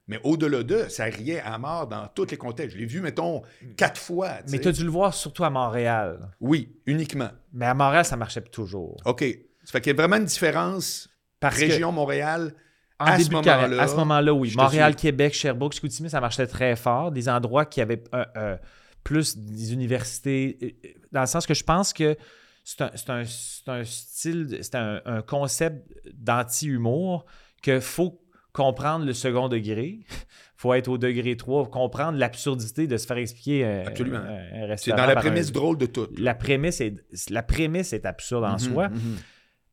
Mais 0.08 0.20
au-delà 0.24 0.64
de, 0.64 0.88
ça 0.90 1.06
riait 1.06 1.40
à 1.42 1.58
mort 1.58 1.88
dans 1.88 2.08
tous 2.08 2.26
les 2.32 2.38
contextes. 2.38 2.76
Je 2.76 2.82
l'ai 2.82 2.88
vu, 2.88 3.02
mettons, 3.02 3.44
quatre 3.78 4.00
fois. 4.02 4.38
Mais 4.50 4.60
tu 4.60 4.68
as 4.68 4.72
dû 4.72 4.84
le 4.84 4.90
voir 4.90 5.14
surtout 5.14 5.44
à 5.44 5.50
Montréal. 5.50 6.32
Oui, 6.42 6.76
uniquement. 6.86 7.30
Mais 7.54 7.66
à 7.68 7.74
Montréal, 7.74 8.04
ça 8.04 8.18
marchait 8.18 8.42
toujours. 8.42 8.98
OK. 9.06 9.24
Ça 9.64 9.72
fait 9.74 9.82
qu'il 9.82 9.92
y 9.92 9.96
a 9.96 9.98
vraiment 10.02 10.18
une 10.18 10.26
différence. 10.26 11.08
Que 11.40 11.48
Région 11.48 11.92
Montréal. 11.92 12.54
en 13.00 13.06
à 13.06 13.18
ce 13.20 13.24
début 13.30 13.42
carrière, 13.42 13.68
moment-là, 13.70 13.84
à 13.84 13.88
ce 13.88 13.96
moment-là, 13.96 14.34
oui. 14.34 14.54
Montréal. 14.56 14.96
Québec, 14.96 15.34
Sherbrooke, 15.34 15.74
Chicoutimi, 15.74 16.10
ça 16.10 16.20
marchait 16.22 16.46
très 16.48 16.76
fort. 16.76 17.12
Des 17.12 17.30
endroits 17.30 17.66
qui 17.66 17.82
avaient 17.82 18.04
euh, 18.14 18.26
euh, 18.38 18.58
plus 19.04 19.38
des 19.38 19.74
universités. 19.74 20.78
Dans 21.12 21.22
le 21.22 21.26
sens 21.28 21.46
que 21.48 21.54
je 21.56 21.64
pense 21.64 21.94
que 21.94 22.16
c'est 22.64 22.82
un, 22.82 22.92
c'est 22.96 23.10
un- 23.10 23.24
c'est 23.26 23.70
un 23.72 23.84
style, 23.86 24.60
c'est 24.62 24.76
un, 24.76 25.02
un 25.06 25.22
concept 25.24 25.88
d'anti-humour 26.14 27.26
que 27.64 27.80
faut 27.80 28.21
comprendre 28.54 29.06
le 29.06 29.14
second 29.14 29.48
degré. 29.50 30.00
faut 30.58 30.74
être 30.76 30.90
au 30.90 30.98
degré 31.00 31.36
3, 31.38 31.70
comprendre 31.72 32.18
l'absurdité 32.20 32.86
de 32.86 32.96
se 32.98 33.08
faire 33.08 33.18
expliquer 33.18 33.66
un, 33.66 33.88
Absolument. 33.88 34.18
un- 34.20 34.72
un 34.72 34.78
C'est 34.78 34.92
dans 34.92 35.06
la 35.08 35.14
un- 35.14 35.22
prémisse 35.22 35.52
drôle 35.52 35.78
de 35.78 35.88
tout. 35.88 36.08
la 36.18 36.36
prémisse 36.36 36.82
est, 36.82 36.96
la 37.32 37.42
prémisse 37.42 37.94
est 37.94 38.06
absurde 38.06 38.44
en 38.44 38.52
Mhm, 38.54 38.60
soi, 38.60 38.90
mhm. 38.90 39.18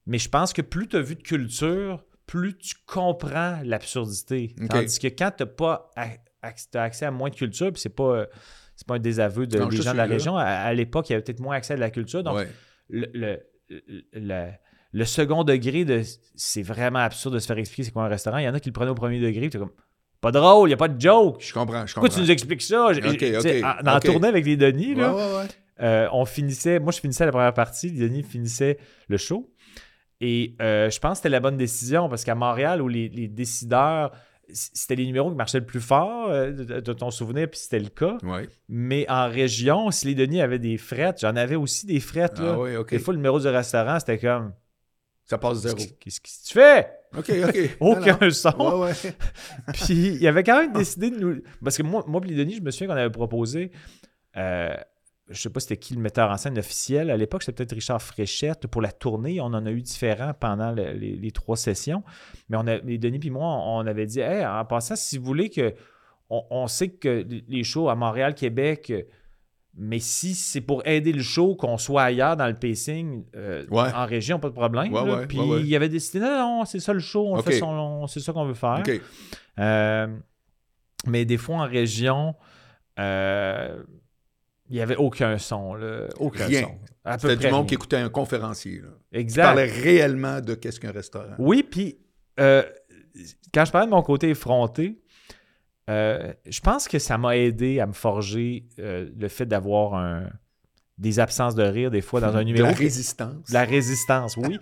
mais 0.06 0.18
je 0.18 0.28
pense 0.30 0.54
que 0.54 0.62
plus 0.62 0.88
tu 0.88 0.96
as 0.96 1.02
vu 1.02 1.14
de 1.16 1.22
culture, 1.22 2.02
plus 2.26 2.56
tu 2.56 2.74
comprends 2.86 3.58
l'absurdité. 3.64 4.54
Tandis 4.70 4.98
que 4.98 5.08
quand 5.08 5.30
tu 5.36 5.42
n'as 5.42 5.46
pas 5.50 5.90
t'as 6.70 6.82
accès 6.84 7.04
à 7.04 7.10
moins 7.10 7.28
de 7.30 7.34
culture, 7.34 7.70
puis 7.72 7.80
c'est 7.82 7.94
pas, 7.94 8.20
euh, 8.20 8.26
c'est 8.76 8.86
pas 8.86 8.94
un 8.94 8.98
désaveu 9.00 9.46
de, 9.46 9.58
Non, 9.58 9.66
des 9.66 9.76
gens 9.82 9.92
de 9.92 9.96
la 9.98 10.06
là. 10.06 10.12
région, 10.14 10.36
à, 10.38 10.44
à 10.44 10.72
l'époque, 10.72 11.10
il 11.10 11.12
y 11.12 11.14
avait 11.16 11.22
peut-être 11.24 11.40
moins 11.40 11.56
accès 11.56 11.74
à 11.74 11.76
de 11.76 11.80
la 11.80 11.90
culture. 11.90 12.22
Donc, 12.22 12.36
Ouais. 12.36 12.48
le, 12.88 13.10
le, 13.12 13.40
le- 14.14 14.50
le 14.92 15.04
second 15.04 15.44
degré 15.44 15.84
de 15.84 16.02
c'est 16.34 16.62
vraiment 16.62 17.00
absurde 17.00 17.34
de 17.34 17.38
se 17.38 17.46
faire 17.46 17.58
expliquer 17.58 17.84
c'est 17.84 17.90
quoi 17.92 18.04
un 18.04 18.08
restaurant. 18.08 18.38
Il 18.38 18.44
y 18.44 18.48
en 18.48 18.54
a 18.54 18.60
qui 18.60 18.68
le 18.68 18.72
prenaient 18.72 18.90
au 18.90 18.94
premier 18.94 19.20
degré, 19.20 19.50
t'es 19.50 19.58
comme 19.58 19.72
Pas 20.20 20.32
drôle, 20.32 20.68
il 20.68 20.70
n'y 20.70 20.74
a 20.74 20.78
pas 20.78 20.88
de 20.88 21.00
joke. 21.00 21.36
Je 21.40 21.52
comprends, 21.52 21.86
je 21.86 21.92
Pourquoi 21.94 22.08
comprends. 22.08 22.22
tu 22.22 22.26
nous 22.26 22.30
expliques 22.30 22.62
ça? 22.62 22.88
Tu 22.94 23.18
sais, 23.40 23.62
en- 23.64 24.00
tournée 24.00 24.28
avec 24.28 24.44
les 24.46 24.56
Denis, 24.56 24.94
là, 24.94 25.14
ouais, 25.14 25.22
ouais. 25.22 25.46
euh, 25.82 26.08
on 26.12 26.24
finissait, 26.24 26.78
moi 26.80 26.92
je 26.92 27.00
finissais 27.00 27.26
la 27.26 27.32
première 27.32 27.54
partie, 27.54 27.90
les 27.90 28.08
Denis 28.08 28.22
finissait 28.22 28.78
le 29.08 29.16
show. 29.18 29.50
Et 30.20 30.56
euh, 30.60 30.90
je 30.90 30.98
pense 30.98 31.12
que 31.12 31.16
c'était 31.18 31.28
la 31.28 31.40
bonne 31.40 31.56
décision 31.56 32.08
parce 32.08 32.24
qu'à 32.24 32.34
Montréal, 32.34 32.82
où 32.82 32.88
les, 32.88 33.08
les 33.08 33.28
décideurs, 33.28 34.10
c'était 34.50 34.96
les 34.96 35.06
numéros 35.06 35.30
qui 35.30 35.36
marchaient 35.36 35.60
le 35.60 35.66
plus 35.66 35.80
fort, 35.80 36.30
euh, 36.30 36.50
de, 36.50 36.80
de 36.80 36.92
ton 36.92 37.10
souvenir, 37.12 37.48
puis 37.48 37.60
c'était 37.60 37.78
le 37.78 37.88
cas. 37.90 38.16
Ouais. 38.24 38.48
Mais 38.68 39.04
en 39.08 39.28
région, 39.28 39.90
si 39.92 40.06
les 40.06 40.14
Denis 40.16 40.40
avaient 40.40 40.58
des 40.58 40.76
frettes, 40.78 41.18
j'en 41.20 41.36
avais 41.36 41.54
aussi 41.54 41.86
des 41.86 42.00
frettes. 42.00 42.38
Là. 42.40 42.54
Ah 42.54 42.58
oui. 42.58 42.70
Des 42.90 42.98
fois, 42.98 43.12
le 43.12 43.18
numéro 43.18 43.38
du 43.38 43.46
restaurant, 43.46 44.00
c'était 44.00 44.18
comme 44.18 44.52
Ça 45.28 45.38
passe 45.38 45.58
zéro. 45.58 45.76
Qu'est-ce 46.00 46.20
que 46.20 46.28
tu 46.46 46.52
fais 46.54 46.88
OK, 47.16 47.30
OK. 47.48 47.76
Aucun 47.80 48.18
Non, 48.20 48.30
son. 48.30 48.50
non. 48.58 48.80
Ouais, 48.80 48.88
ouais. 48.90 49.12
Puis 49.74 50.16
il 50.20 50.26
avait 50.26 50.42
quand 50.42 50.60
même 50.60 50.72
décidé 50.72 51.10
de 51.10 51.18
nous. 51.18 51.42
Parce 51.62 51.76
que 51.76 51.82
moi, 51.82 52.04
moi 52.06 52.20
et 52.26 52.34
Denis, 52.34 52.56
je 52.56 52.62
me 52.62 52.70
souviens 52.70 52.88
qu'on 52.88 53.00
avait 53.00 53.10
proposé. 53.10 53.70
Euh, 54.36 54.74
je 55.28 55.38
sais 55.38 55.50
pas 55.50 55.60
c'était 55.60 55.76
qui 55.76 55.94
le 55.94 56.00
metteur 56.00 56.30
en 56.30 56.36
scène 56.38 56.58
officiel. 56.58 57.10
À 57.10 57.16
l'époque, 57.16 57.42
c'était 57.42 57.56
peut-être 57.56 57.74
Richard 57.74 58.00
Fréchette. 58.00 58.66
Pour 58.66 58.80
la 58.80 58.92
tournée, 58.92 59.40
on 59.40 59.46
en 59.46 59.66
a 59.66 59.70
eu 59.70 59.82
différents 59.82 60.32
pendant 60.32 60.72
le- 60.72 60.92
les, 60.92 61.16
les 61.16 61.30
trois 61.30 61.56
sessions. 61.56 62.02
Mais 62.48 62.56
on 62.56 62.66
a, 62.66 62.78
les 62.78 62.96
Denis 62.98 63.18
puis 63.18 63.30
moi, 63.30 63.44
on, 63.46 63.80
on 63.80 63.86
avait 63.86 64.06
dit 64.06 64.20
Hey, 64.20 64.44
en 64.46 64.64
passant, 64.64 64.96
si 64.96 65.18
vous 65.18 65.24
voulez 65.26 65.50
que. 65.50 65.74
On, 66.30 66.42
on 66.50 66.66
sait 66.66 66.88
que 66.88 67.26
les 67.48 67.64
shows 67.64 67.88
à 67.88 67.94
Montréal, 67.94 68.34
Québec. 68.34 68.92
Mais 69.80 70.00
si 70.00 70.34
c'est 70.34 70.60
pour 70.60 70.84
aider 70.86 71.12
le 71.12 71.22
show, 71.22 71.54
qu'on 71.54 71.78
soit 71.78 72.02
ailleurs 72.02 72.36
dans 72.36 72.48
le 72.48 72.54
pacing, 72.54 73.24
euh, 73.36 73.64
Ouais. 73.70 73.92
en 73.94 74.06
région, 74.06 74.40
pas 74.40 74.48
de 74.48 74.54
problème. 74.54 74.92
Ouais, 74.92 75.06
là. 75.06 75.16
ouais, 75.18 75.26
Puis 75.28 75.38
il 75.64 75.76
avait 75.76 75.88
décidé, 75.88 76.18
non, 76.18 76.58
non, 76.58 76.64
c'est 76.64 76.80
ça 76.80 76.92
le 76.92 76.98
show, 76.98 77.28
on 77.28 77.40
fait 77.42 77.58
son, 77.60 78.06
c'est 78.08 78.18
ça 78.18 78.32
qu'on 78.32 78.44
veut 78.44 78.54
faire. 78.54 78.82
Euh, 79.60 80.08
mais 81.06 81.24
des 81.24 81.36
fois 81.36 81.56
en 81.58 81.66
région, 81.68 82.34
euh, 82.98 83.82
il 84.68 84.74
n'y 84.74 84.80
avait 84.82 84.96
aucun 84.96 85.38
son. 85.38 85.74
Là, 85.74 86.08
aucun 86.18 86.46
Rien. 86.46 86.62
son. 86.62 87.18
C'était 87.18 87.36
du 87.36 87.44
monde 87.46 87.54
rien. 87.60 87.64
qui 87.66 87.74
écoutait 87.74 87.96
un 87.96 88.08
conférencier. 88.10 88.80
Là. 88.80 88.88
Qui 89.12 89.18
Exact. 89.20 89.42
parlait 89.44 89.64
réellement 89.70 90.40
de 90.40 90.54
qu'est-ce 90.54 90.80
qu'un 90.80 90.90
restaurant. 90.92 91.34
Oui, 91.38 91.62
puis 91.62 91.98
quand 92.36 93.64
je 93.64 93.70
parlais 93.72 93.86
de 93.86 93.92
mon 93.92 94.02
côté 94.02 94.28
effronté, 94.30 95.00
euh, 95.88 96.32
je 96.46 96.60
pense 96.60 96.86
que 96.88 96.98
ça 96.98 97.16
m'a 97.18 97.36
aidé 97.36 97.80
à 97.80 97.86
me 97.86 97.92
forger 97.92 98.66
euh, 98.78 99.10
le 99.16 99.28
fait 99.28 99.46
d'avoir 99.46 99.94
un- 99.94 100.28
des 100.98 101.20
absences 101.20 101.54
de 101.54 101.62
rire 101.62 101.90
des 101.90 102.00
fois 102.00 102.20
dans 102.20 102.34
un 102.36 102.40
De 102.40 102.44
numéro. 102.44 102.66
la 102.66 102.74
que- 102.74 102.78
résistance. 102.78 103.48
de 103.48 103.54
la 103.54 103.64
résistance, 103.64 104.36
oui. 104.36 104.58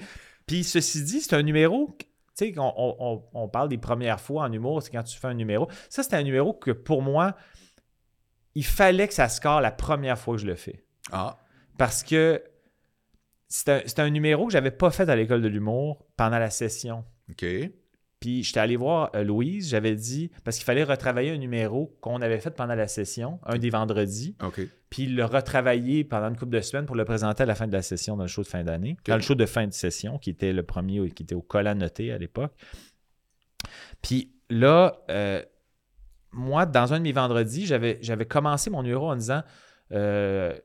Puis 0.47 0.62
ceci 0.64 1.03
dit, 1.03 1.20
c'est 1.20 1.35
un 1.35 1.43
numéro. 1.43 1.97
Tu 2.39 2.49
sais, 2.53 2.55
on, 2.59 2.72
on- 2.77 2.97
on- 3.01 3.22
on 3.33 3.49
parle 3.49 3.68
des 3.70 3.79
premières 3.79 4.20
fois 4.20 4.45
en 4.45 4.53
humour, 4.53 4.83
c'est 4.83 4.91
quand 4.91 5.03
tu 5.03 5.18
fais 5.18 5.27
un 5.29 5.35
numéro. 5.35 5.68
Ça, 5.89 6.03
c'était 6.03 6.16
un 6.16 6.22
numéro 6.22 6.53
que 6.53 6.70
pour 6.70 7.01
moi, 7.03 7.35
il 8.55 8.64
fallait 8.64 9.09
que 9.09 9.14
ça 9.14 9.29
score 9.29 9.61
la 9.61 9.70
première 9.72 10.18
fois 10.18 10.37
que 10.37 10.43
je 10.43 10.47
le 10.47 10.55
fais. 10.55 10.85
Ah, 11.12 11.39
Parce 11.79 12.03
que 12.03 12.43
c'est 13.49 13.68
un, 13.70 13.81
c'est 13.87 13.99
un 14.01 14.11
numéro 14.11 14.47
que 14.47 14.53
j'avais 14.53 14.70
pas 14.70 14.91
fait 14.91 15.09
à 15.09 15.16
l'école 15.16 15.41
de 15.43 15.49
l'humour 15.49 16.05
pendant 16.16 16.39
la 16.39 16.51
session. 16.51 17.05
OK. 17.31 17.45
Puis 18.20 18.42
j'étais 18.42 18.60
allé 18.60 18.76
voir 18.76 19.10
euh, 19.14 19.24
Louise, 19.24 19.68
j'avais 19.68 19.94
dit, 19.94 20.30
parce 20.42 20.56
qu'il 20.56 20.64
fallait 20.64 20.84
retravailler 20.84 21.30
un 21.32 21.36
numéro 21.36 21.96
qu'on 22.00 22.22
avait 22.22 22.40
fait 22.40 22.50
pendant 22.50 22.74
la 22.74 22.88
session, 22.88 23.38
un 23.44 23.58
des 23.58 23.70
vendredis, 23.70 24.36
OK. 24.42 24.60
puis 24.88 25.06
le 25.06 25.24
retravailler 25.24 26.02
pendant 26.04 26.28
une 26.28 26.36
couple 26.36 26.52
de 26.56 26.60
semaines 26.60 26.86
pour 26.86 26.96
le 26.96 27.04
présenter 27.04 27.42
à 27.42 27.46
la 27.46 27.54
fin 27.54 27.66
de 27.66 27.72
la 27.72 27.82
session 27.82 28.16
dans 28.16 28.24
le 28.24 28.28
show 28.28 28.42
de 28.42 28.48
fin 28.48 28.64
d'année, 28.64 28.96
dans 29.06 29.16
le 29.16 29.22
show 29.22 29.34
de 29.34 29.46
fin 29.46 29.66
de 29.66 29.72
session, 29.72 30.18
qui 30.18 30.30
était 30.30 30.52
le 30.52 30.62
premier, 30.62 31.10
qui 31.10 31.24
était 31.24 31.34
au 31.34 31.42
col 31.42 31.66
à 31.66 31.74
noter 31.74 32.10
à 32.10 32.18
l'époque. 32.18 32.52
Puis 34.00 34.32
là, 34.48 34.98
euh, 35.10 35.42
moi, 36.32 36.66
dans 36.66 36.92
un 36.92 36.98
de 36.98 37.02
mes 37.02 37.12
vendredis, 37.12 37.66
j'avais, 37.66 37.98
j'avais 38.00 38.26
commencé 38.26 38.70
mon 38.70 38.82
numéro 38.82 39.10
en 39.10 39.16
disant 39.16 39.42
euh, 39.92 40.56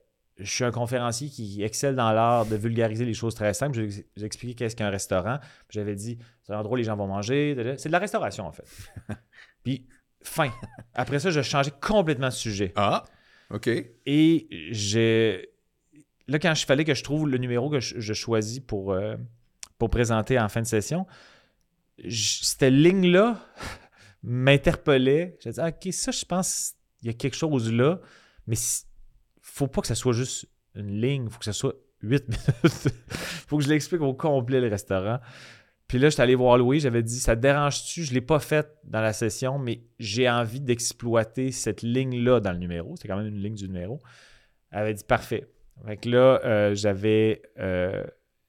Je 0.41 0.51
suis 0.51 0.63
un 0.63 0.71
conférencier 0.71 1.29
qui 1.29 1.63
excelle 1.63 1.95
dans 1.95 2.11
l'art 2.11 2.45
de 2.45 2.55
vulgariser 2.55 3.05
les 3.05 3.13
choses 3.13 3.35
très 3.35 3.53
simples. 3.53 3.87
J'ai, 3.87 4.25
expliqué 4.25 4.55
qu'est-ce 4.55 4.75
qu'un 4.75 4.89
restaurant. 4.89 5.39
J'avais 5.69 5.95
dit 5.95 6.17
C'est 6.43 6.53
un 6.53 6.59
endroit 6.59 6.73
où 6.73 6.77
les 6.77 6.83
gens 6.83 6.95
vont 6.95 7.07
manger. 7.07 7.55
C'est 7.77 7.89
de 7.89 7.93
la 7.93 7.99
restauration, 7.99 8.47
en 8.47 8.51
fait. 8.51 8.65
Puis, 9.63 9.87
fin. 10.23 10.51
Après 10.93 11.19
ça, 11.19 11.29
je 11.31 11.41
changeais 11.41 11.73
complètement 11.81 12.29
de 12.29 12.33
sujet. 12.33 12.73
Ah, 12.75 13.03
OK. 13.49 13.67
Et 13.67 14.47
j'ai. 14.71 15.49
Là, 16.27 16.39
quand 16.39 16.53
il 16.53 16.65
fallait 16.65 16.85
que 16.85 16.93
je 16.93 17.03
trouve 17.03 17.29
le 17.29 17.37
numéro 17.37 17.69
que 17.69 17.79
je, 17.79 17.99
je 17.99 18.13
choisis 18.13 18.59
pour, 18.59 18.93
euh, 18.93 19.15
pour 19.77 19.89
présenter 19.89 20.39
en 20.39 20.47
fin 20.49 20.61
de 20.61 20.67
session, 20.67 21.05
cette 22.09 22.63
ligne-là 22.63 23.37
m'interpellait. 24.23 25.37
J'ai 25.39 25.51
dit, 25.51 25.59
Ah, 25.59 25.69
OK, 25.69 25.93
ça, 25.93 26.11
je 26.11 26.25
pense 26.25 26.75
il 27.01 27.07
y 27.07 27.09
a 27.09 27.13
quelque 27.13 27.35
chose 27.35 27.71
là, 27.71 27.99
mais 28.47 28.55
il 28.55 28.85
faut 29.51 29.67
pas 29.67 29.81
que 29.81 29.87
ça 29.87 29.95
soit 29.95 30.13
juste 30.13 30.47
une 30.75 31.01
ligne, 31.01 31.29
faut 31.29 31.39
que 31.39 31.45
ça 31.45 31.53
soit 31.53 31.75
8 32.01 32.27
minutes. 32.29 32.95
faut 33.47 33.57
que 33.57 33.63
je 33.63 33.69
l'explique 33.69 34.01
au 34.01 34.13
complet, 34.13 34.61
le 34.61 34.69
restaurant. 34.69 35.19
Puis 35.87 35.99
là, 35.99 36.09
j'étais 36.09 36.21
allé 36.21 36.35
voir 36.35 36.57
Louis, 36.57 36.79
j'avais 36.79 37.03
dit, 37.03 37.19
ça 37.19 37.35
te 37.35 37.41
dérange-tu? 37.41 38.03
Je 38.03 38.13
l'ai 38.13 38.21
pas 38.21 38.39
fait 38.39 38.71
dans 38.85 39.01
la 39.01 39.11
session, 39.11 39.59
mais 39.59 39.83
j'ai 39.99 40.29
envie 40.29 40.61
d'exploiter 40.61 41.51
cette 41.51 41.81
ligne-là 41.81 42.39
dans 42.39 42.53
le 42.53 42.59
numéro. 42.59 42.95
C'est 42.95 43.09
quand 43.09 43.17
même 43.17 43.27
une 43.27 43.41
ligne 43.41 43.55
du 43.55 43.67
numéro. 43.67 43.99
Elle 44.71 44.79
avait 44.79 44.93
dit, 44.93 45.03
parfait. 45.03 45.47
Fait 45.85 45.97
que 45.97 46.09
là, 46.09 46.39
euh, 46.45 46.75
j'avais, 46.75 47.41
euh, 47.59 48.05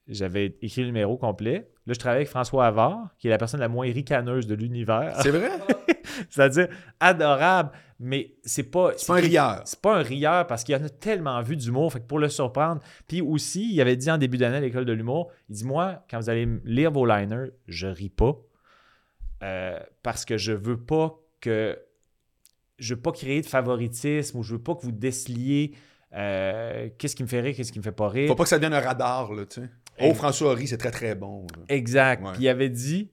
j'avais 0.07 0.57
écrit 0.61 0.81
le 0.81 0.87
numéro 0.87 1.17
complet. 1.17 1.69
Là, 1.85 1.93
je 1.93 1.99
travaillais 1.99 2.21
avec 2.21 2.29
François 2.29 2.67
Havard, 2.67 3.09
qui 3.17 3.27
est 3.27 3.29
la 3.29 3.37
personne 3.37 3.59
la 3.59 3.69
moins 3.69 3.91
ricaneuse 3.91 4.47
de 4.47 4.55
l'univers. 4.55 5.17
C'est 5.21 5.31
vrai? 5.31 5.51
C'est-à-dire 6.29 6.67
adorable, 6.99 7.71
mais 7.99 8.35
c'est 8.43 8.69
pas. 8.69 8.91
C'est 8.97 9.07
pas 9.07 9.17
un 9.17 9.21
rieur. 9.21 9.61
C'est 9.65 9.81
pas 9.81 9.97
un 9.97 10.03
rieur 10.03 10.47
parce 10.47 10.63
qu'il 10.63 10.75
y 10.75 10.77
en 10.77 10.83
a 10.83 10.89
tellement 10.89 11.41
vu 11.41 11.55
d'humour. 11.55 11.91
Fait 11.93 11.99
que 11.99 12.05
pour 12.05 12.19
le 12.19 12.29
surprendre. 12.29 12.81
Puis 13.07 13.21
aussi, 13.21 13.73
il 13.73 13.79
avait 13.81 13.95
dit 13.95 14.11
en 14.11 14.17
début 14.17 14.37
d'année 14.37 14.57
à 14.57 14.61
l'école 14.61 14.85
de 14.85 14.93
l'humour 14.93 15.31
il 15.49 15.55
dit 15.55 15.65
Moi, 15.65 16.03
quand 16.09 16.19
vous 16.19 16.29
allez 16.29 16.47
lire 16.65 16.91
vos 16.91 17.05
liners, 17.05 17.51
je 17.67 17.87
ris 17.87 18.09
pas. 18.09 18.35
Euh, 19.43 19.79
parce 20.03 20.25
que 20.25 20.37
je 20.37 20.51
veux 20.51 20.77
pas 20.77 21.19
que. 21.41 21.77
Je 22.79 22.95
veux 22.95 23.01
pas 23.01 23.11
créer 23.11 23.41
de 23.41 23.45
favoritisme 23.45 24.39
ou 24.39 24.43
je 24.43 24.53
veux 24.53 24.61
pas 24.61 24.75
que 24.75 24.81
vous 24.81 24.91
déceliez 24.91 25.73
euh, 26.15 26.89
qu'est-ce 26.97 27.15
qui 27.15 27.23
me 27.23 27.27
fait 27.27 27.41
rire, 27.41 27.55
qu'est-ce 27.55 27.71
qui 27.71 27.79
me 27.79 27.83
fait 27.83 27.91
pas 27.91 28.09
rire. 28.09 28.27
Faut 28.27 28.35
pas 28.35 28.43
que 28.43 28.49
ça 28.49 28.57
devienne 28.57 28.73
un 28.73 28.81
radar, 28.81 29.33
là, 29.33 29.45
tu 29.45 29.61
sais. 29.61 29.69
Oh, 30.01 30.13
François 30.13 30.51
Horry, 30.51 30.67
c'est 30.67 30.77
très, 30.77 30.91
très 30.91 31.15
bon. 31.15 31.45
là. 31.55 31.63
Exact. 31.69 32.23
Ouais. 32.23 32.31
Puis 32.33 32.43
il 32.43 32.49
avait 32.49 32.69
dit, 32.69 33.09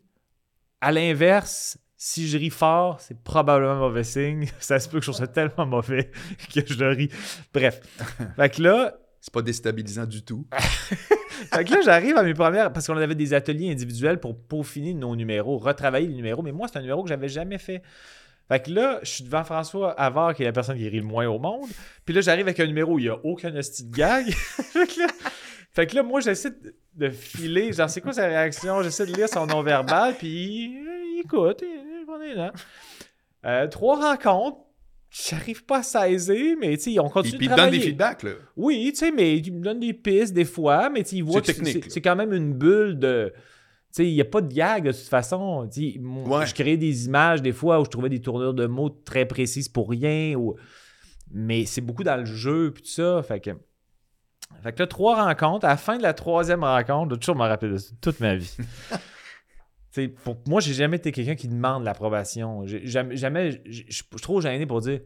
à 0.81 0.93
l'inverse, 0.93 1.79
si 1.97 2.27
je 2.29 2.39
ris 2.39 2.51
fort, 2.51 3.01
c'est 3.01 3.23
probablement 3.23 3.73
un 3.73 3.79
mauvais 3.79 4.05
signe. 4.05 4.49
Ça 4.61 4.79
se 4.81 4.89
peut 4.89 4.99
que 4.99 5.05
je 5.05 5.11
trouve 5.11 5.21
ça 5.21 5.27
tellement 5.27 5.67
mauvais 5.67 6.11
que 6.55 6.61
je 6.67 6.85
ris. 6.85 7.11
Bref. 7.53 7.81
fait 8.37 8.49
que 8.51 8.63
là, 8.63 8.95
C'est 9.21 9.33
pas 9.33 9.43
déstabilisant 9.43 10.07
du 10.07 10.23
tout. 10.25 10.47
fait 11.53 11.65
que 11.65 11.75
là 11.75 11.81
j'arrive 11.85 12.17
à 12.17 12.23
mes 12.23 12.33
premières... 12.33 12.73
Parce 12.73 12.87
qu'on 12.87 12.97
avait 12.97 13.15
des 13.15 13.35
ateliers 13.35 13.71
individuels 13.71 14.19
pour 14.19 14.35
peaufiner 14.39 14.95
nos 14.95 15.15
numéros, 15.15 15.59
retravailler 15.59 16.09
les 16.09 16.15
numéros. 16.15 16.43
Mais 16.43 16.53
moi, 16.53 16.69
c'est 16.69 16.79
un 16.79 16.83
numéro 16.83 17.03
que 17.03 17.11
j'avais 17.11 17.29
jamais 17.29 17.59
fait. 17.59 17.83
Fait 18.49 18.61
que 18.61 18.71
là, 18.71 18.99
je 19.03 19.11
suis 19.11 19.25
devant 19.25 19.45
François 19.45 19.93
Havard, 19.93 20.35
qui 20.35 20.43
est 20.43 20.47
la 20.47 20.53
personne 20.53 20.77
qui 20.77 20.89
rit 20.89 20.97
le 20.99 21.05
moins 21.05 21.29
au 21.29 21.39
monde. 21.39 21.69
Puis 22.05 22.15
là, 22.15 22.21
j'arrive 22.21 22.47
avec 22.47 22.59
un 22.59 22.67
numéro 22.67 22.95
où 22.95 22.99
il 22.99 23.03
n'y 23.03 23.09
a 23.09 23.19
aucun 23.25 23.55
hostie 23.55 23.85
de 23.85 23.95
gag. 23.97 24.29
fait, 24.33 24.87
que 24.87 25.01
là, 25.01 25.07
fait 25.73 25.87
que 25.87 25.95
là, 25.97 26.03
moi, 26.03 26.21
j'essaie 26.21 26.51
de- 26.95 27.11
filer. 27.11 27.73
Genre, 27.73 27.89
c'est 27.89 28.01
quoi 28.01 28.13
sa 28.13 28.27
réaction? 28.27 28.83
J'essaie 28.83 29.07
de 29.07 29.13
lire 29.15 29.29
son 29.29 29.47
non-verbal, 29.47 30.15
puis 30.17 30.29
il, 30.29 31.17
il 31.17 31.23
écoute. 31.25 31.63
Il, 31.63 32.05
on 32.09 32.21
est 32.21 32.35
là. 32.35 32.53
Euh, 33.47 33.67
trois 33.69 33.97
rencontres. 34.11 34.59
J'arrive 35.13 35.65
pas 35.65 35.79
à 35.79 35.83
saisir, 35.83 36.57
mais 36.61 36.77
tu 36.77 36.93
sais, 36.93 37.01
on 37.01 37.05
Puis, 37.05 37.13
continue 37.13 37.39
puis 37.39 37.47
de 37.49 37.53
il 37.53 37.57
te 37.57 37.61
donne 37.61 37.71
des 37.71 37.81
feedbacks, 37.81 38.23
là. 38.23 38.31
Oui, 38.57 38.91
tu 38.93 38.99
sais, 39.01 39.11
mais 39.11 39.39
il 39.39 39.53
me 39.53 39.61
donne 39.61 39.81
des 39.81 39.93
pistes 39.93 40.33
des 40.33 40.45
fois, 40.45 40.89
mais 40.89 41.03
tu 41.03 41.17
il 41.17 41.25
voit 41.25 41.41
C'est 41.45 41.55
que 41.59 41.65
c'est- 41.91 42.01
quand 42.01 42.15
même 42.15 42.33
une 42.33 42.53
bulle 42.55 42.97
de. 42.99 43.33
Tu 43.35 43.41
sais, 43.91 44.07
il 44.09 44.15
n'y 44.15 44.21
a 44.21 44.25
pas 44.25 44.41
de 44.41 44.53
gag 44.55 44.85
de 44.85 44.93
toute 44.93 45.01
façon. 45.09 45.69
Moi, 45.99 46.39
Ouais. 46.41 46.47
Je 46.47 46.55
créais 46.55 46.77
des 46.77 47.07
images 47.07 47.43
des 47.43 47.51
fois 47.53 47.81
où 47.81 47.85
je 47.85 47.91
trouvais 47.91 48.09
des 48.09 48.21
tournures 48.21 48.55
de 48.55 48.67
mots 48.67 48.89
très 48.91 49.27
précises 49.27 49.69
pour 49.69 49.91
rien. 49.91 50.37
Ou... 50.37 50.55
Mais 51.33 51.65
c'est 51.65 51.81
beaucoup 51.81 52.05
dans 52.05 52.17
le 52.17 52.25
jeu 52.25 52.71
puis 52.73 52.83
tout 52.85 52.91
ça. 52.91 53.21
Fait 53.25 53.41
que. 53.41 53.51
Fait 54.63 54.73
que 54.73 54.81
là, 54.81 54.87
trois 54.87 55.25
rencontres. 55.25 55.65
À 55.65 55.71
la 55.71 55.77
fin 55.77 55.97
de 55.97 56.03
la 56.03 56.13
troisième 56.15 56.65
rencontre, 56.65 57.11
je 57.11 57.15
vais 57.15 57.21
toujours 57.21 57.37
me 57.37 57.47
rappeler 57.47 57.71
de 57.73 57.77
ça 57.79 57.93
toute 58.01 58.21
ma 58.21 58.37
vie. 58.37 58.57
Pour 60.25 60.37
moi, 60.47 60.61
j'ai 60.61 60.73
jamais 60.75 60.99
été 60.99 61.11
quelqu'un 61.13 61.35
qui 61.35 61.49
demande 61.49 61.83
l'approbation. 61.85 62.63
Jamais, 62.67 63.17
jamais 63.17 63.61
je 63.67 63.83
suis 63.91 64.05
trop 64.23 64.41
gêné 64.41 64.65
pour 64.65 64.81
dire 64.81 65.01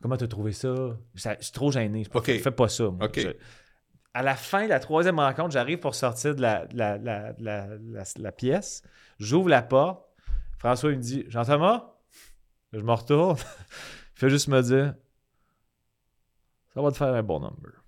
comment 0.00 0.16
t'as 0.16 0.26
trouvé 0.26 0.52
ça? 0.52 0.74
Je 1.14 1.28
suis 1.40 1.52
trop 1.52 1.70
gêné. 1.70 2.04
Je 2.04 2.10
Ok. 2.18 2.24
fais 2.40 2.50
pas 2.50 2.68
ça. 2.68 2.84
moi. 2.84 3.06
Ok. 3.06 3.18
Je- 3.20 3.28
à 4.14 4.22
la 4.22 4.34
fin 4.34 4.64
de 4.64 4.68
la 4.70 4.80
troisième 4.80 5.18
rencontre, 5.18 5.50
j'arrive 5.52 5.78
pour 5.80 5.94
sortir 5.94 6.34
de 6.34 6.40
la, 6.42 6.66
de 6.66 6.76
la, 6.78 6.98
la- 6.98 7.32
la- 7.38 7.66
la- 7.78 8.04
la 8.16 8.32
pièce. 8.32 8.82
J'ouvre 9.18 9.48
la 9.50 9.62
porte. 9.62 10.02
François 10.58 10.90
il 10.92 10.98
me 10.98 11.02
dit 11.02 11.24
Jean-Thomas, 11.28 11.92
je 12.72 12.80
me 12.80 12.92
retourne. 12.92 13.36
il 14.16 14.18
fait 14.18 14.30
juste 14.30 14.48
me 14.48 14.62
dire 14.62 14.94
Ça 16.74 16.80
va 16.80 16.90
te 16.90 16.96
faire 16.96 17.08
un 17.14 17.22
bon 17.22 17.40
number. 17.40 17.81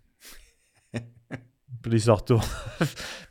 Puis 1.91 1.93
il 1.93 2.01
se. 2.01 2.11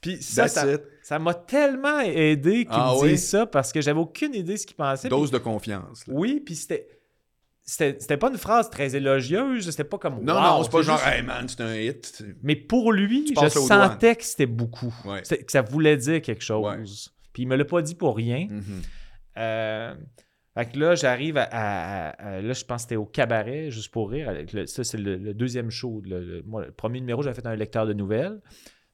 Puis 0.01 0.21
ça, 0.21 0.43
That's 0.43 0.53
ça, 0.53 0.71
it. 0.73 0.81
ça 1.01 1.19
m'a 1.19 1.33
tellement 1.33 1.99
aidé 2.01 2.65
qu'il 2.65 2.67
Ah 2.71 2.93
me 2.95 3.01
oui? 3.01 3.09
dise 3.11 3.27
ça 3.27 3.45
parce 3.45 3.71
que 3.71 3.81
j'avais 3.81 3.99
aucune 3.99 4.33
idée 4.35 4.53
de 4.53 4.57
ce 4.57 4.65
qu'il 4.65 4.75
pensait. 4.75 5.09
Dose 5.09 5.31
de 5.31 5.37
confiance. 5.39 6.05
Là. 6.07 6.13
oui, 6.15 6.41
puis 6.45 6.55
c'était. 6.55 6.87
C'était 7.65 8.17
pas 8.17 8.29
une 8.29 8.37
phrase 8.37 8.69
très 8.69 8.93
élogieuse, 8.93 9.69
c'était 9.69 9.85
pas 9.85 9.97
comme. 9.97 10.21
Non, 10.21 10.33
Wow, 10.33 10.41
non, 10.41 10.63
c'est 10.63 10.71
pas 10.71 10.81
genre, 10.81 10.97
juste- 10.97 11.09
hey 11.09 11.21
man, 11.23 11.47
c'est 11.47 11.61
un 11.61 11.73
hit. 11.75 12.21
Mais 12.43 12.57
pour 12.57 12.91
lui, 12.91 13.33
je 13.33 13.49
sentais 13.49 14.17
que 14.17 14.23
c'était 14.25 14.45
beaucoup. 14.45 14.93
Ouais. 15.05 15.21
Que 15.21 15.49
ça 15.51 15.61
voulait 15.61 15.95
dire 15.95 16.21
quelque 16.21 16.43
chose. 16.43 17.13
Puis 17.31 17.43
il 17.43 17.47
me 17.47 17.55
l'a 17.55 17.63
pas 17.65 17.81
dit 17.81 17.95
pour 17.95 18.15
rien. 18.17 18.47
Mhm. 18.49 18.81
Euh, 19.37 19.95
fait 20.55 20.71
que 20.71 20.79
là, 20.79 20.95
j'arrive 20.95 21.37
à, 21.37 21.43
à- 21.51 22.09
à- 22.09 22.41
Là, 22.41 22.53
je 22.53 22.63
pense 22.63 22.77
que 22.77 22.81
c'était 22.83 22.95
au 22.95 23.05
cabaret, 23.05 23.71
juste 23.71 23.91
pour 23.91 24.09
rire. 24.11 24.31
le- 24.53 24.65
ça, 24.67 24.83
c'est 24.83 24.97
le, 24.97 25.17
le 25.17 25.33
deuxième 25.33 25.69
show. 25.71 26.01
Le, 26.05 26.19
le- 26.23 26.43
moi, 26.43 26.65
le 26.65 26.71
premier 26.71 26.99
numéro, 26.99 27.21
j'avais 27.23 27.35
fait 27.35 27.45
un 27.47 27.55
lecteur 27.55 27.85
de 27.87 27.93
nouvelles. 27.93 28.39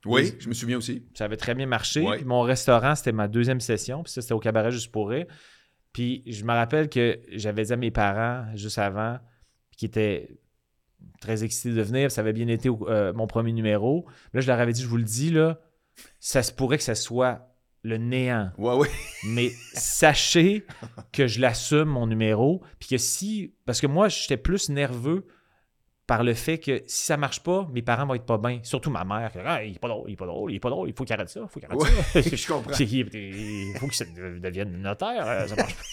Oui, 0.05 0.34
je 0.39 0.47
me 0.47 0.53
souviens 0.53 0.78
aussi. 0.78 1.05
Ça 1.14 1.26
avait 1.26 1.36
très 1.36 1.55
bien 1.55 1.66
marché. 1.66 2.01
Ouais. 2.01 2.16
Puis 2.18 2.26
mon 2.26 2.41
restaurant, 2.41 2.95
c'était 2.95 3.12
ma 3.12 3.28
deuxième 3.28 3.60
session. 3.60 4.03
Puis 4.03 4.14
ça, 4.14 4.22
c'était 4.22 4.34
au 4.34 4.39
cabaret 4.39 4.72
juste 4.72 4.91
pour 4.91 5.10
rire. 5.10 5.26
Puis 5.91 6.24
je 6.26 6.45
me 6.45 6.53
rappelle 6.53 6.88
que 6.88 7.20
j'avais 7.34 7.64
dit 7.64 7.74
à 7.74 7.76
mes 7.76 7.91
parents 7.91 8.45
juste 8.55 8.78
avant, 8.78 9.18
qui 9.76 9.86
étaient 9.86 10.39
très 11.20 11.43
excités 11.43 11.74
de 11.76 11.82
venir. 11.82 12.12
Ça 12.12 12.22
avait 12.22 12.32
bien 12.32 12.47
été 12.47 12.70
euh, 12.70 13.12
mon 13.12 13.28
premier 13.28 13.51
numéro. 13.51 14.05
Là, 14.34 14.39
je 14.39 14.47
leur 14.47 14.60
avais 14.60 14.72
dit, 14.72 14.82
je 14.82 14.88
vous 14.88 14.97
le 14.97 15.03
dis, 15.03 15.32
là, 15.32 15.60
ça 16.22 16.43
se 16.43 16.53
pourrait 16.53 16.78
que 16.78 16.84
ça 16.84 16.95
soit 16.95 17.49
le 17.84 17.98
néant. 17.98 18.52
Ouais. 18.58 18.90
Mais 19.26 19.52
sachez 19.74 20.66
que 21.14 21.28
je 21.28 21.40
l'assume, 21.40 21.86
mon 21.86 22.08
numéro. 22.08 22.62
Puis 22.80 22.90
que 22.90 22.98
si. 22.98 23.54
Parce 23.66 23.80
que 23.82 23.88
moi, 23.88 24.10
j'étais 24.10 24.38
plus 24.38 24.70
nerveux 24.70 25.26
par 26.08 26.24
le 26.24 26.34
fait 26.34 26.58
que 26.58 26.82
si 26.88 27.06
ça 27.06 27.18
marche 27.18 27.42
pas, 27.44 27.68
mes 27.72 27.82
parents 27.84 28.06
vont 28.08 28.16
être 28.16 28.26
pas 28.26 28.38
bien. 28.40 28.60
Surtout 28.64 28.90
ma 28.90 29.06
mère. 29.06 29.32
Ah, 29.46 29.64
il 29.64 29.76
est 29.76 29.80
pas 29.80 29.88
drôle, 29.88 30.10
il 30.10 30.14
est 30.14 30.18
pas 30.18 30.26
drôle, 30.26 30.52
il 30.52 30.56
est 30.56 30.60
pas 30.60 30.70
drôle, 30.72 30.90
il 30.90 30.96
faut 30.96 31.04
qu'il 31.06 31.14
arrête 31.14 31.30
ça, 31.30 31.40
il 31.44 31.48
faut 31.48 31.60
qu'il 31.60 31.70
arrête 31.70 31.80
Ouais, 31.80 32.22
ça. 32.24 32.36
je 32.36 32.48
comprends. 32.48 32.72
Il, 32.80 33.78
faut 33.78 33.86
qu'il 33.88 33.96
se- 33.96 34.40
devienne 34.40 34.82
notaire. 34.82 35.24
euh, 35.28 35.48
Ça 35.48 35.56
marche 35.56 35.76
pas. 35.76 35.84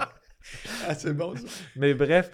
Ah, 0.88 0.94
c'est 0.94 1.12
bon 1.14 1.34
ça. 1.34 1.42
Mais 1.74 1.94
bref, 1.94 2.30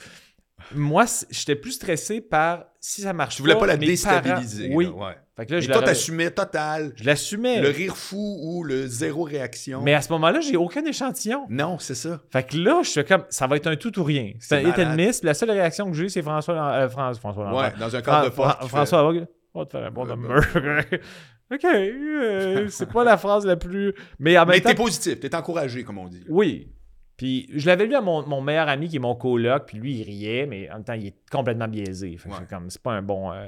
moi, 0.75 1.07
j'étais 1.31 1.57
plus 1.57 1.73
stressé 1.73 2.21
par 2.21 2.67
si 2.81 3.01
ça 3.01 3.13
marche 3.15 3.37
Tu 3.37 3.43
voulais 3.43 3.57
pas 3.59 3.67
la 3.67 3.77
mes 3.79 3.87
déstabiliser. 3.87 4.65
parents- 4.69 4.77
oui. 4.77 4.87
ouais. 4.87 5.17
Fait 5.37 5.47
que 5.47 5.53
là, 5.53 5.59
Et 5.59 5.63
je, 5.63 5.71
toi, 5.73 5.81
t'assumais 5.83 6.31
total 6.31 6.93
je 6.95 7.05
l'assumais. 7.05 7.61
le 7.63 7.71
rire 7.71 7.97
fou 7.97 8.39
ou 8.43 8.65
le 8.65 8.87
zéro 8.87 9.23
réaction. 9.23 9.81
Mais 9.81 9.95
à 9.95 10.03
ce 10.03 10.13
moment-là, 10.13 10.41
j'ai 10.41 10.57
aucun 10.59 10.85
échantillon. 10.85 11.47
Non, 11.49 11.79
c'est 11.79 11.95
ça. 11.95 12.21
Fait 12.31 12.47
que 12.47 12.57
là, 12.59 12.81
je 12.85 12.91
suis 12.91 13.05
comme, 13.05 13.25
ça 13.31 13.47
va 13.47 13.57
être 13.57 13.67
un 13.67 13.77
tout 13.77 13.99
ou 13.99 14.05
rien. 14.05 14.33
C'est 14.41 14.57
un 14.57 14.69
hit 14.69 14.79
and 14.79 14.95
miss. 14.95 15.23
La 15.23 15.33
seule 15.33 15.51
réaction 15.53 15.91
que 15.91 15.97
j'ai 15.97 16.11
c'est 16.11 16.21
François, 16.23 16.55
euh, 16.75 16.89
Fran- 16.91 17.15
François. 17.15 17.55
Ouais, 17.55 17.73
dans 17.81 17.95
un 17.97 18.03
cadre 18.03 18.27
de 18.27 18.31
force. 18.35 18.57
Fran- 18.57 18.67
François 18.69 19.11
on 19.55 19.61
va 19.61 19.67
te 19.67 19.71
faire 19.73 19.87
un 19.87 19.91
bon 19.91 20.05
Euh, 20.07 20.17
number. 20.17 20.41
OK, 21.53 21.65
euh, 21.65 22.69
c'est 22.69 22.91
pas 22.91 23.05
la 23.05 23.17
phrase 23.19 23.45
la 23.45 23.57
plus... 23.57 23.93
Mais 24.19 24.39
en 24.39 24.47
Mais 24.47 24.53
même 24.55 24.63
temps, 24.63 24.69
t'es 24.71 24.75
positif, 24.75 25.21
t'es 25.21 25.35
encouragé, 25.35 25.83
comme 25.85 25.99
on 25.99 26.09
dit. 26.09 26.25
oui. 26.29 26.73
Puis 27.19 27.49
je 27.55 27.67
l'avais 27.67 27.87
lu 27.87 27.95
à 27.95 28.01
mon, 28.01 28.27
mon 28.27 28.41
meilleur 28.41 28.69
ami 28.69 28.89
qui 28.89 28.97
est 28.97 28.99
mon 28.99 29.15
coloc, 29.15 29.67
puis 29.67 29.79
lui, 29.79 29.93
il 29.99 30.03
riait, 30.03 30.47
mais 30.47 30.69
en 30.71 30.77
même 30.77 30.85
temps, 30.85 30.95
il 30.95 31.07
est 31.09 31.15
complètement 31.31 31.69
biaisé. 31.69 32.17
Fait 32.17 32.29
que 32.29 32.35
Ouais. 32.35 32.41
c'est 32.41 32.49
comme, 32.49 32.69
c'est 32.71 32.83
pas 32.83 32.93
un 32.93 33.03
bon, 33.03 33.31
euh, 33.33 33.47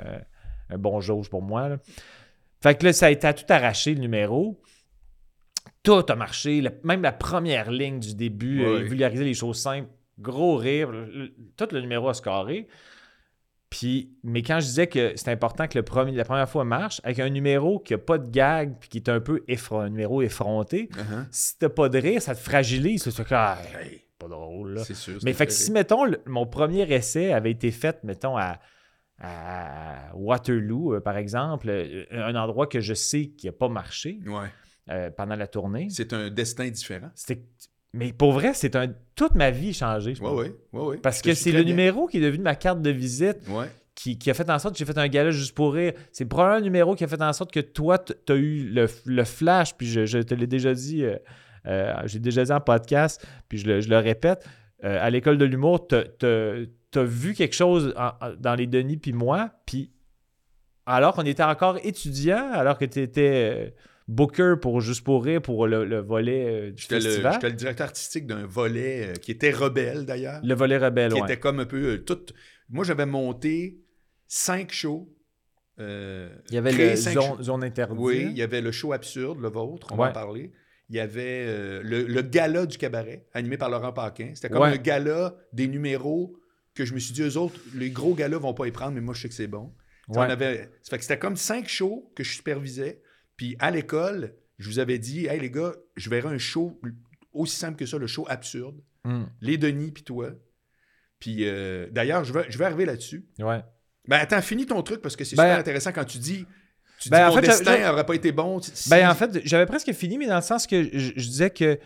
un 0.70 0.78
bon 0.78 1.00
jauge 1.00 1.28
pour 1.30 1.42
moi. 1.42 1.68
là. 1.68 1.78
Fait 2.62 2.74
que 2.76 2.86
là, 2.86 2.92
ça 2.92 3.06
a 3.06 3.10
été 3.10 3.26
à 3.26 3.34
tout 3.34 3.44
arraché, 3.48 3.94
le 3.94 4.00
numéro. 4.00 4.60
Tout 5.82 6.04
a 6.08 6.16
marché. 6.16 6.62
même 6.82 7.02
la 7.02 7.12
première 7.12 7.70
ligne 7.70 8.00
du 8.00 8.14
début, 8.14 8.64
euh, 8.64 8.78
vulgarisait 8.84 9.24
les 9.24 9.34
choses 9.34 9.58
simples. 9.60 9.88
Gros 10.18 10.56
rire. 10.56 10.90
le- 10.90 11.04
le- 11.06 11.34
tout 11.56 11.68
le 11.72 11.80
numéro 11.80 12.08
a 12.08 12.14
scoré. 12.14 12.68
Puis, 13.68 14.12
mais 14.22 14.42
quand 14.42 14.60
je 14.60 14.66
disais 14.66 14.86
que 14.86 15.12
c'est 15.16 15.30
important 15.32 15.66
que 15.66 15.76
le 15.76 15.82
premier, 15.82 16.12
la 16.12 16.24
première 16.24 16.48
fois 16.48 16.64
marche, 16.64 17.00
avec 17.02 17.18
un 17.18 17.28
numéro 17.28 17.80
qui 17.80 17.92
n'a 17.92 17.98
pas 17.98 18.18
de 18.18 18.30
gag, 18.30 18.76
puis 18.78 18.88
qui 18.88 18.98
est 18.98 19.08
un 19.08 19.18
peu 19.20 19.42
un 19.72 19.88
numéro 19.90 20.22
effronté, 20.22 20.88
Uh-huh. 20.92 21.26
si 21.32 21.58
t'as 21.58 21.68
pas 21.68 21.88
de 21.88 21.98
rire, 21.98 22.22
ça 22.22 22.34
te 22.36 22.40
fragilise. 22.40 23.02
Que, 23.02 23.34
ah, 23.34 23.58
Hey, 23.82 24.02
pas 24.18 24.28
drôle. 24.28 24.74
Là. 24.74 24.84
c'est 24.84 24.94
sûr. 24.94 25.14
Mais 25.24 25.32
c'est 25.32 25.38
fait 25.38 25.46
que 25.46 25.52
si, 25.52 25.72
mettons, 25.72 26.04
le- 26.04 26.20
mon 26.26 26.46
premier 26.46 26.82
essai 26.94 27.32
avait 27.32 27.50
été 27.50 27.72
fait, 27.72 28.02
mettons, 28.04 28.36
à, 28.38 28.60
à 29.24 30.10
Waterloo, 30.14 30.94
euh, 30.94 31.00
par 31.00 31.16
exemple, 31.16 31.68
euh, 31.70 32.04
un 32.12 32.34
endroit 32.34 32.66
que 32.66 32.80
je 32.80 32.94
sais 32.94 33.26
qui 33.26 33.46
n'a 33.46 33.52
pas 33.52 33.68
marché 33.68 34.18
Ouais. 34.26 34.48
euh, 34.90 35.10
pendant 35.10 35.36
la 35.36 35.46
tournée. 35.46 35.88
C'est 35.90 36.12
un 36.12 36.30
destin 36.30 36.68
différent. 36.68 37.10
Mais 37.92 38.12
pour 38.12 38.32
vrai, 38.32 38.52
c'est 38.54 38.74
un... 38.76 38.88
toute 39.14 39.34
ma 39.34 39.50
vie 39.50 39.72
changée. 39.72 40.14
ouais, 40.20 40.30
ouais, 40.72 40.80
ouais. 40.80 40.96
Parce 40.98 41.22
que 41.22 41.32
c'est 41.34 41.52
le 41.52 41.62
bien. 41.62 41.72
numéro 41.74 42.06
qui 42.06 42.18
est 42.18 42.20
devenu 42.20 42.42
ma 42.42 42.56
carte 42.56 42.82
de 42.82 42.90
visite 42.90 43.38
Ouais. 43.48 43.66
qui, 43.94 44.18
qui 44.18 44.30
a 44.30 44.34
fait 44.34 44.50
en 44.50 44.58
sorte 44.58 44.74
que 44.74 44.78
j'ai 44.78 44.84
fait 44.84 44.98
un 44.98 45.06
gala 45.08 45.30
juste 45.30 45.54
pour 45.54 45.74
rire. 45.74 45.92
C'est 46.12 46.24
probablement 46.24 46.58
un 46.58 46.62
numéro 46.64 46.94
qui 46.96 47.04
a 47.04 47.08
fait 47.08 47.22
en 47.22 47.32
sorte 47.32 47.52
que 47.52 47.60
toi, 47.60 47.98
tu 47.98 48.14
as 48.32 48.36
eu 48.36 48.68
le, 48.68 48.86
le 49.06 49.24
flash, 49.24 49.74
puis 49.76 49.86
je, 49.86 50.06
je 50.06 50.18
te 50.18 50.34
l'ai 50.34 50.48
déjà 50.48 50.74
dit, 50.74 51.04
euh, 51.04 51.16
euh, 51.66 51.92
j'ai 52.06 52.18
déjà 52.18 52.42
dit 52.44 52.52
en 52.52 52.60
podcast, 52.60 53.24
puis 53.48 53.58
je 53.58 53.66
le, 53.68 53.80
je 53.80 53.88
le 53.88 53.98
répète, 53.98 54.44
à 54.82 55.08
l'école 55.08 55.38
de 55.38 55.46
l'humour, 55.46 55.86
tu 55.88 55.96
as 56.98 57.04
vu 57.04 57.34
quelque 57.34 57.54
chose 57.54 57.94
en- 57.96 58.12
en- 58.20 58.34
dans 58.38 58.54
les 58.54 58.66
Denis, 58.66 58.96
puis 58.96 59.12
moi, 59.12 59.50
puis 59.66 59.90
alors 60.86 61.14
qu'on 61.14 61.22
était 61.24 61.42
encore 61.42 61.78
étudiants, 61.82 62.50
alors 62.52 62.76
que 62.78 62.84
tu 62.84 63.00
étais 63.00 63.74
booker 64.06 64.56
pour 64.60 64.80
Juste 64.82 65.02
pour 65.02 65.24
rire, 65.24 65.40
pour 65.40 65.66
le, 65.66 65.84
le 65.86 66.00
volet 66.00 66.46
euh, 66.46 66.70
du 66.72 66.82
J'étais 66.82 66.96
le, 66.96 67.00
festival. 67.02 67.32
j'étais 67.34 67.48
le 67.48 67.56
directeur 67.56 67.86
artistique 67.86 68.26
d'un 68.26 68.44
volet 68.46 69.06
euh, 69.08 69.14
qui 69.14 69.30
était 69.30 69.50
rebelle, 69.50 70.04
d'ailleurs. 70.04 70.40
Le 70.44 70.54
volet 70.54 70.76
rebelle, 70.76 71.12
qui 71.12 71.20
ouais. 71.20 71.26
était 71.26 71.40
comme 71.40 71.60
un 71.60 71.64
peu 71.64 71.94
euh, 71.94 71.98
tout. 71.98 72.20
Moi, 72.68 72.84
j'avais 72.84 73.06
monté 73.06 73.80
cinq 74.26 74.72
shows. 74.72 75.08
euh, 75.80 76.28
Il 76.50 76.54
y 76.54 76.58
avait 76.58 76.72
le 76.72 76.96
zone, 76.96 77.12
shows. 77.14 77.42
zone 77.42 77.64
interdite. 77.64 77.96
Oui, 77.98 78.26
il 78.30 78.36
y 78.36 78.42
avait 78.42 78.60
le 78.60 78.72
show 78.72 78.92
absurde, 78.92 79.40
le 79.40 79.48
vôtre, 79.48 79.86
on 79.92 79.96
va 79.96 80.10
en 80.10 80.12
parler. 80.12 80.52
Il 80.90 80.96
y 80.96 81.00
avait 81.00 81.44
euh, 81.46 81.80
le, 81.82 82.02
le 82.02 82.20
gala 82.22 82.66
du 82.66 82.76
cabaret, 82.76 83.26
animé 83.32 83.56
par 83.56 83.70
Laurent 83.70 83.92
Paquin. 83.94 84.32
C'était 84.34 84.50
comme 84.50 84.60
Ouais. 84.62 84.68
un 84.68 84.76
gala 84.76 85.34
des 85.54 85.66
numéros 85.66 86.36
que 86.74 86.84
je 86.84 86.94
me 86.94 86.98
suis 86.98 87.12
dit, 87.12 87.22
eux 87.22 87.36
autres, 87.36 87.58
les 87.74 87.90
gros 87.90 88.14
galas 88.14 88.38
vont 88.38 88.54
pas 88.54 88.66
y 88.66 88.72
prendre, 88.72 88.92
mais 88.92 89.00
moi, 89.00 89.14
je 89.14 89.22
sais 89.22 89.28
que 89.28 89.34
c'est 89.34 89.46
bon. 89.46 89.72
Ouais. 90.08 90.18
On 90.18 90.20
avait... 90.20 90.70
Ça 90.82 90.90
fait 90.90 90.98
que 90.98 91.02
c'était 91.04 91.18
comme 91.18 91.36
cinq 91.36 91.68
shows 91.68 92.12
que 92.14 92.24
je 92.24 92.32
supervisais. 92.32 93.00
Puis 93.36 93.56
à 93.58 93.70
l'école, 93.70 94.34
je 94.58 94.68
vous 94.68 94.78
avais 94.78 94.98
dit, 94.98 95.26
hey 95.26 95.40
les 95.40 95.50
gars, 95.50 95.74
je 95.96 96.10
verrai 96.10 96.28
un 96.34 96.38
show 96.38 96.80
aussi 97.32 97.56
simple 97.56 97.76
que 97.76 97.86
ça, 97.86 97.98
le 97.98 98.06
show 98.06 98.26
absurde. 98.28 98.80
Mm. 99.04 99.24
Les 99.40 99.58
Denis, 99.58 99.90
puis 99.92 100.02
toi. 100.02 100.30
Puis 101.18 101.38
euh, 101.48 101.88
d'ailleurs, 101.90 102.24
je 102.24 102.32
vais, 102.32 102.46
je 102.48 102.58
vais 102.58 102.64
arriver 102.64 102.84
là-dessus. 102.84 103.24
Ouais. 103.38 103.62
Ben 104.06 104.18
attends, 104.18 104.42
finis 104.42 104.66
ton 104.66 104.82
truc 104.82 105.00
parce 105.00 105.16
que 105.16 105.24
c'est 105.24 105.36
Ben, 105.36 105.44
super 105.44 105.58
intéressant 105.58 105.92
quand 105.92 106.04
tu 106.04 106.18
dis. 106.18 106.44
Tu 107.00 107.08
ben, 107.08 107.18
dis 107.18 107.24
en 107.24 107.28
mon 107.28 107.34
fait, 107.36 107.46
destin 107.46 107.78
n'aurait 107.90 108.04
pas 108.06 108.14
été 108.14 108.30
bon. 108.32 108.60
si- 108.60 108.88
Ben, 108.90 109.08
en 109.08 109.14
fait, 109.14 109.40
j'avais 109.44 109.66
presque 109.66 109.92
fini, 109.92 110.18
mais 110.18 110.26
dans 110.26 110.36
le 110.36 110.42
sens 110.42 110.66
que 110.66 110.82
je, 110.84 111.12
je 111.16 111.28
disais 111.28 111.50
que, 111.50 111.78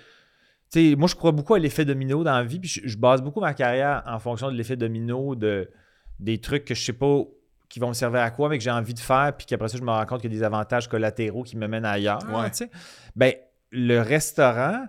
tu 0.70 0.90
sais, 0.90 0.96
moi, 0.96 1.08
je 1.08 1.14
crois 1.14 1.32
beaucoup 1.32 1.54
à 1.54 1.58
l'effet 1.58 1.84
domino 1.84 2.22
dans 2.24 2.32
la 2.32 2.44
vie, 2.44 2.58
puis 2.58 2.68
je, 2.68 2.80
je 2.84 2.96
base 2.96 3.22
beaucoup 3.22 3.40
ma 3.40 3.54
carrière 3.54 4.02
en 4.06 4.18
fonction 4.18 4.50
de 4.50 4.56
l'effet 4.56 4.76
domino 4.76 5.34
de 5.34 5.70
des 6.18 6.38
trucs 6.38 6.64
que 6.64 6.74
je 6.74 6.82
sais 6.82 6.92
pas 6.92 7.22
qui 7.68 7.80
vont 7.80 7.88
me 7.88 7.94
servir 7.94 8.20
à 8.20 8.30
quoi, 8.30 8.48
mais 8.48 8.58
que 8.58 8.64
j'ai 8.64 8.70
envie 8.70 8.94
de 8.94 8.98
faire, 8.98 9.34
puis 9.36 9.46
qu'après 9.46 9.68
ça, 9.68 9.76
je 9.76 9.82
me 9.82 9.90
rends 9.90 10.06
compte 10.06 10.22
qu'il 10.22 10.32
y 10.32 10.36
a 10.36 10.38
des 10.38 10.44
avantages 10.44 10.88
collatéraux 10.88 11.42
qui 11.42 11.56
me 11.56 11.68
mènent 11.68 11.84
ailleurs. 11.84 12.20
Ouais. 12.32 12.50
tu 12.50 12.58
sais. 12.58 12.70
Ben, 13.14 13.34
le 13.70 14.00
restaurant 14.00 14.86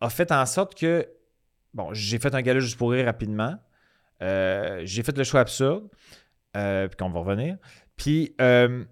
a 0.00 0.10
fait 0.10 0.30
en 0.30 0.46
sorte 0.46 0.78
que, 0.78 1.08
bon, 1.72 1.92
j'ai 1.92 2.18
fait 2.18 2.34
un 2.34 2.42
gala 2.42 2.60
juste 2.60 2.78
pour 2.78 2.92
rire 2.92 3.06
rapidement. 3.06 3.56
Euh, 4.22 4.82
j'ai 4.84 5.02
fait 5.02 5.16
le 5.16 5.24
choix 5.24 5.40
absurde, 5.40 5.88
euh, 6.56 6.86
puis 6.86 6.96
qu'on 6.96 7.10
va 7.10 7.20
revenir. 7.20 7.56
Puis 7.96 8.34
euh, 8.40 8.84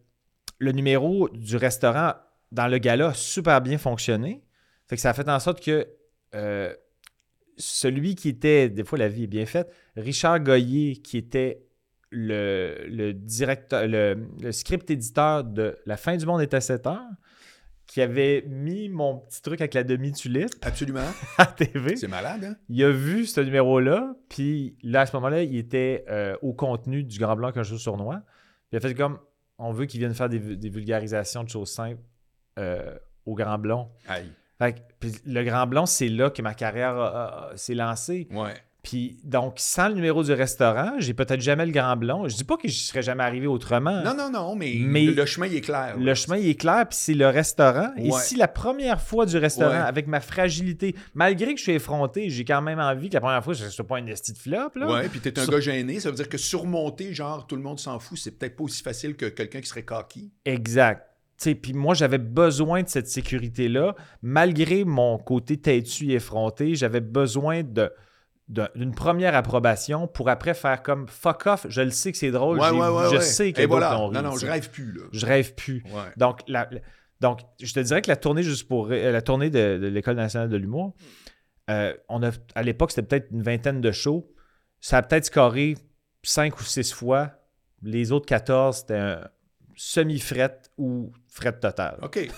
le 0.58 0.72
numéro 0.72 1.28
du 1.28 1.56
restaurant 1.56 2.14
dans 2.50 2.66
le 2.66 2.78
gala 2.78 3.08
a 3.08 3.14
super 3.14 3.60
bien 3.60 3.78
fonctionné. 3.78 4.44
Fait 4.88 4.96
que 4.96 5.02
ça 5.02 5.10
a 5.10 5.14
fait 5.14 5.28
en 5.28 5.38
sorte 5.38 5.62
que 5.64 5.86
euh, 6.34 6.74
celui 7.56 8.14
qui 8.14 8.28
était, 8.28 8.68
des 8.68 8.84
fois 8.84 8.98
la 8.98 9.08
vie 9.08 9.24
est 9.24 9.28
bien 9.28 9.46
faite, 9.46 9.72
Richard 9.96 10.40
Goyer, 10.40 10.96
qui 10.96 11.16
était 11.18 11.66
le, 12.10 12.84
le 12.88 13.12
directeur, 13.14 13.86
le, 13.86 14.28
le 14.40 14.52
script 14.52 14.90
éditeur 14.90 15.44
de 15.44 15.78
La 15.86 15.96
fin 15.96 16.16
du 16.16 16.26
monde 16.26 16.42
est 16.42 16.54
à 16.54 16.60
7 16.60 16.86
heures, 16.86 17.00
qui 17.86 18.00
avait 18.00 18.44
mis 18.48 18.88
mon 18.88 19.18
petit 19.18 19.42
truc 19.42 19.60
avec 19.60 19.74
la 19.74 19.84
demi-tulipe 19.84 20.50
Absolument. 20.62 21.00
à 21.38 21.46
TV. 21.46 21.96
C'est 21.96 22.08
malade, 22.08 22.44
hein? 22.44 22.56
Il 22.68 22.82
a 22.84 22.90
vu 22.90 23.26
ce 23.26 23.40
numéro-là, 23.40 24.14
puis 24.28 24.76
là, 24.82 25.02
à 25.02 25.06
ce 25.06 25.14
moment-là, 25.16 25.42
il 25.42 25.56
était 25.56 26.04
euh, 26.08 26.36
au 26.42 26.54
contenu 26.54 27.04
du 27.04 27.18
Grand 27.18 27.36
Blanc 27.36 27.52
qu'un 27.52 27.62
jour 27.62 27.78
sournois. 27.78 28.22
Il 28.70 28.76
a 28.76 28.80
fait 28.80 28.94
comme 28.94 29.18
on 29.58 29.72
veut 29.72 29.86
qu'il 29.86 30.00
vienne 30.00 30.14
faire 30.14 30.28
des, 30.28 30.38
des 30.38 30.68
vulgarisations 30.70 31.44
de 31.44 31.48
choses 31.48 31.70
simples 31.70 32.02
euh, 32.58 32.96
au 33.26 33.34
Grand 33.34 33.58
Blanc. 33.58 33.92
Aïe. 34.08 34.32
Fait 34.62 34.72
que, 34.74 34.78
puis 35.00 35.12
le 35.26 35.42
Grand 35.44 35.66
Blanc, 35.66 35.86
c'est 35.86 36.08
là 36.08 36.30
que 36.30 36.42
ma 36.42 36.54
carrière 36.54 37.50
s'est 37.56 37.74
lancée. 37.74 38.28
Ouais. 38.30 38.54
Puis, 38.84 39.16
donc, 39.22 39.54
sans 39.58 39.86
le 39.88 39.94
numéro 39.94 40.24
du 40.24 40.32
restaurant, 40.32 40.94
j'ai 40.98 41.14
peut-être 41.14 41.40
jamais 41.40 41.64
le 41.64 41.70
Grand 41.70 41.96
Blond. 41.96 42.26
Je 42.26 42.34
dis 42.34 42.42
pas 42.42 42.56
que 42.56 42.66
je 42.66 42.74
serais 42.74 43.00
jamais 43.02 43.22
arrivé 43.22 43.46
autrement. 43.46 44.02
Non, 44.02 44.12
non, 44.16 44.28
non, 44.28 44.56
mais, 44.56 44.74
Mais 44.80 45.04
le 45.04 45.24
chemin 45.24 45.46
il 45.46 45.54
est 45.54 45.60
clair. 45.60 45.94
Le 45.96 46.04
là. 46.04 46.14
chemin, 46.16 46.36
il 46.36 46.48
est 46.48 46.56
clair, 46.56 46.84
puis 46.88 46.98
c'est 47.00 47.14
le 47.14 47.28
restaurant. 47.28 47.90
Et 47.96 48.10
si 48.10 48.34
la 48.34 48.48
première 48.48 49.00
fois 49.00 49.24
du 49.24 49.36
restaurant, 49.38 49.70
Ouais. 49.70 49.76
avec 49.76 50.08
ma 50.08 50.20
fragilité, 50.20 50.96
malgré 51.14 51.52
que 51.54 51.58
je 51.58 51.62
suis 51.62 51.72
effronté, 51.74 52.28
j'ai 52.28 52.44
quand 52.44 52.60
même 52.60 52.80
envie 52.80 53.08
que 53.08 53.14
la 53.14 53.20
première 53.20 53.44
fois, 53.44 53.54
je 53.54 53.64
ne 53.66 53.70
sois 53.70 53.86
pas 53.86 54.00
une 54.00 54.08
esti 54.08 54.32
de 54.32 54.38
flop, 54.38 54.70
là. 54.74 54.90
Ouais, 54.92 55.08
puis 55.08 55.20
t'es 55.20 55.38
un 55.38 55.42
Sur- 55.44 55.52
gars 55.52 55.60
gêné, 55.60 56.00
ça 56.00 56.10
veut 56.10 56.16
dire 56.16 56.28
que 56.28 56.38
surmonter, 56.38 57.14
genre, 57.14 57.46
tout 57.46 57.54
le 57.54 57.62
monde 57.62 57.78
s'en 57.78 58.00
fout, 58.00 58.18
c'est 58.18 58.32
peut-être 58.36 58.56
pas 58.56 58.64
aussi 58.64 58.82
facile 58.82 59.14
que 59.14 59.26
quelqu'un 59.26 59.60
qui 59.60 59.68
serait 59.68 59.84
cocky. 59.84 60.32
Exact. 60.44 61.06
Puis 61.54 61.72
moi, 61.72 61.94
j'avais 61.94 62.18
besoin 62.18 62.82
de 62.82 62.88
cette 62.88 63.08
sécurité-là. 63.08 63.94
Malgré 64.22 64.84
mon 64.84 65.18
côté 65.18 65.56
têtu 65.56 66.10
et 66.10 66.14
effronté, 66.14 66.74
j'avais 66.74 67.00
besoin 67.00 67.62
de 67.62 67.90
d'une 68.74 68.94
première 68.94 69.34
approbation 69.34 70.06
pour 70.08 70.28
après 70.28 70.52
faire 70.52 70.82
comme 70.82 71.06
fuck 71.08 71.46
off, 71.46 71.64
je 71.70 71.80
le 71.80 71.90
sais 71.90 72.12
que 72.12 72.18
c'est 72.18 72.30
drôle, 72.32 72.58
Ouais, 72.58 72.70
ouais, 72.70 72.88
ouais, 72.88 73.04
je 73.14 73.16
sais 73.22 73.52
que 73.52 73.60
voilà. 73.66 73.90
Non, 74.22 74.22
non, 74.30 74.36
je 74.36 74.46
rêve 74.52 74.70
plus, 74.70 74.92
là. 74.92 75.02
Je 75.12 75.24
rêve 75.24 75.54
plus. 75.54 75.82
Donc, 76.18 76.40
la, 76.48 76.68
la- 76.70 76.80
donc, 77.20 77.40
je 77.62 77.72
te 77.72 77.80
dirais 77.80 78.02
que 78.02 78.08
la 78.10 78.16
tournée 78.16 78.42
juste 78.42 78.68
pour 78.68 78.88
rire- 78.88 79.10
la 79.12 79.22
tournée 79.22 79.48
de, 79.48 79.78
de 79.78 79.86
l'École 79.86 80.16
nationale 80.16 80.50
de 80.50 80.56
l'humour, 80.58 80.92
euh, 81.70 81.94
on 82.10 82.22
a, 82.22 82.30
à 82.54 82.62
l'époque, 82.62 82.90
c'était 82.90 83.06
peut-être 83.06 83.30
une 83.30 83.42
vingtaine 83.42 83.80
de 83.80 83.90
shows. 83.92 84.28
Ça 84.80 84.98
a 84.98 85.02
peut-être 85.02 85.26
scoré 85.26 85.76
cinq 86.22 86.58
ou 86.60 86.64
six 86.64 86.92
fois. 86.92 87.30
Les 87.80 88.12
autres 88.12 88.26
14, 88.26 88.76
c'était 88.78 88.96
un 88.96 89.28
semi-fret 89.76 90.58
ou 90.76 91.12
fret 91.34 91.58
total. 91.58 91.98
OK. 92.02 92.16
Ouais, 92.16 92.30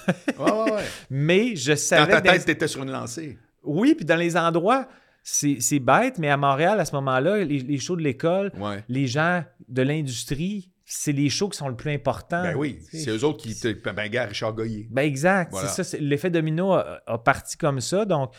ouais, 0.53 0.73
ouais. 0.73 0.83
Mais 1.11 1.57
je 1.57 1.73
Dans 1.73 1.77
savais... 1.79 2.13
ta 2.13 2.21
que 2.21 2.27
dans- 2.29 2.33
tête, 2.33 2.45
t'étais 2.47 2.69
sur 2.69 2.83
une 2.83 2.91
lancée. 2.93 3.37
Oui, 3.65 3.95
puis 3.95 4.05
dans 4.05 4.17
les 4.17 4.37
endroits, 4.37 4.87
c'est 5.23 5.79
bête, 5.81 6.19
mais 6.19 6.29
à 6.31 6.37
Montréal, 6.37 6.79
à 6.81 6.85
ce 6.85 6.95
moment-là, 6.97 7.39
les, 7.45 7.59
les 7.59 7.79
shows 7.79 7.97
de 7.97 8.03
l'école, 8.03 8.53
Ouais. 8.59 8.85
les 8.89 9.07
gens 9.07 9.43
de 9.69 9.83
l'industrie, 9.83 10.71
c'est 10.85 11.13
les 11.13 11.31
shows 11.31 11.49
qui 11.49 11.57
sont 11.57 11.69
le 11.69 11.77
plus 11.77 11.91
importants. 11.93 12.43
Ben 12.43 12.55
oui, 12.57 12.79
c'est 12.93 13.09
eux 13.11 13.25
autres 13.25 13.43
qui 13.43 13.59
te. 13.59 13.69
Ben, 13.91 14.07
gars, 14.09 14.27
Richard 14.27 14.53
Goyer. 14.53 14.87
Ben 14.91 15.03
exact, 15.03 15.51
Voilà. 15.53 15.69
c'est 15.69 15.83
ça. 15.83 15.97
L'effet 15.99 16.29
domino 16.31 16.73
a, 16.75 17.01
a 17.07 17.17
parti 17.19 17.57
comme 17.57 17.81
ça. 17.81 18.05
Donc, 18.05 18.35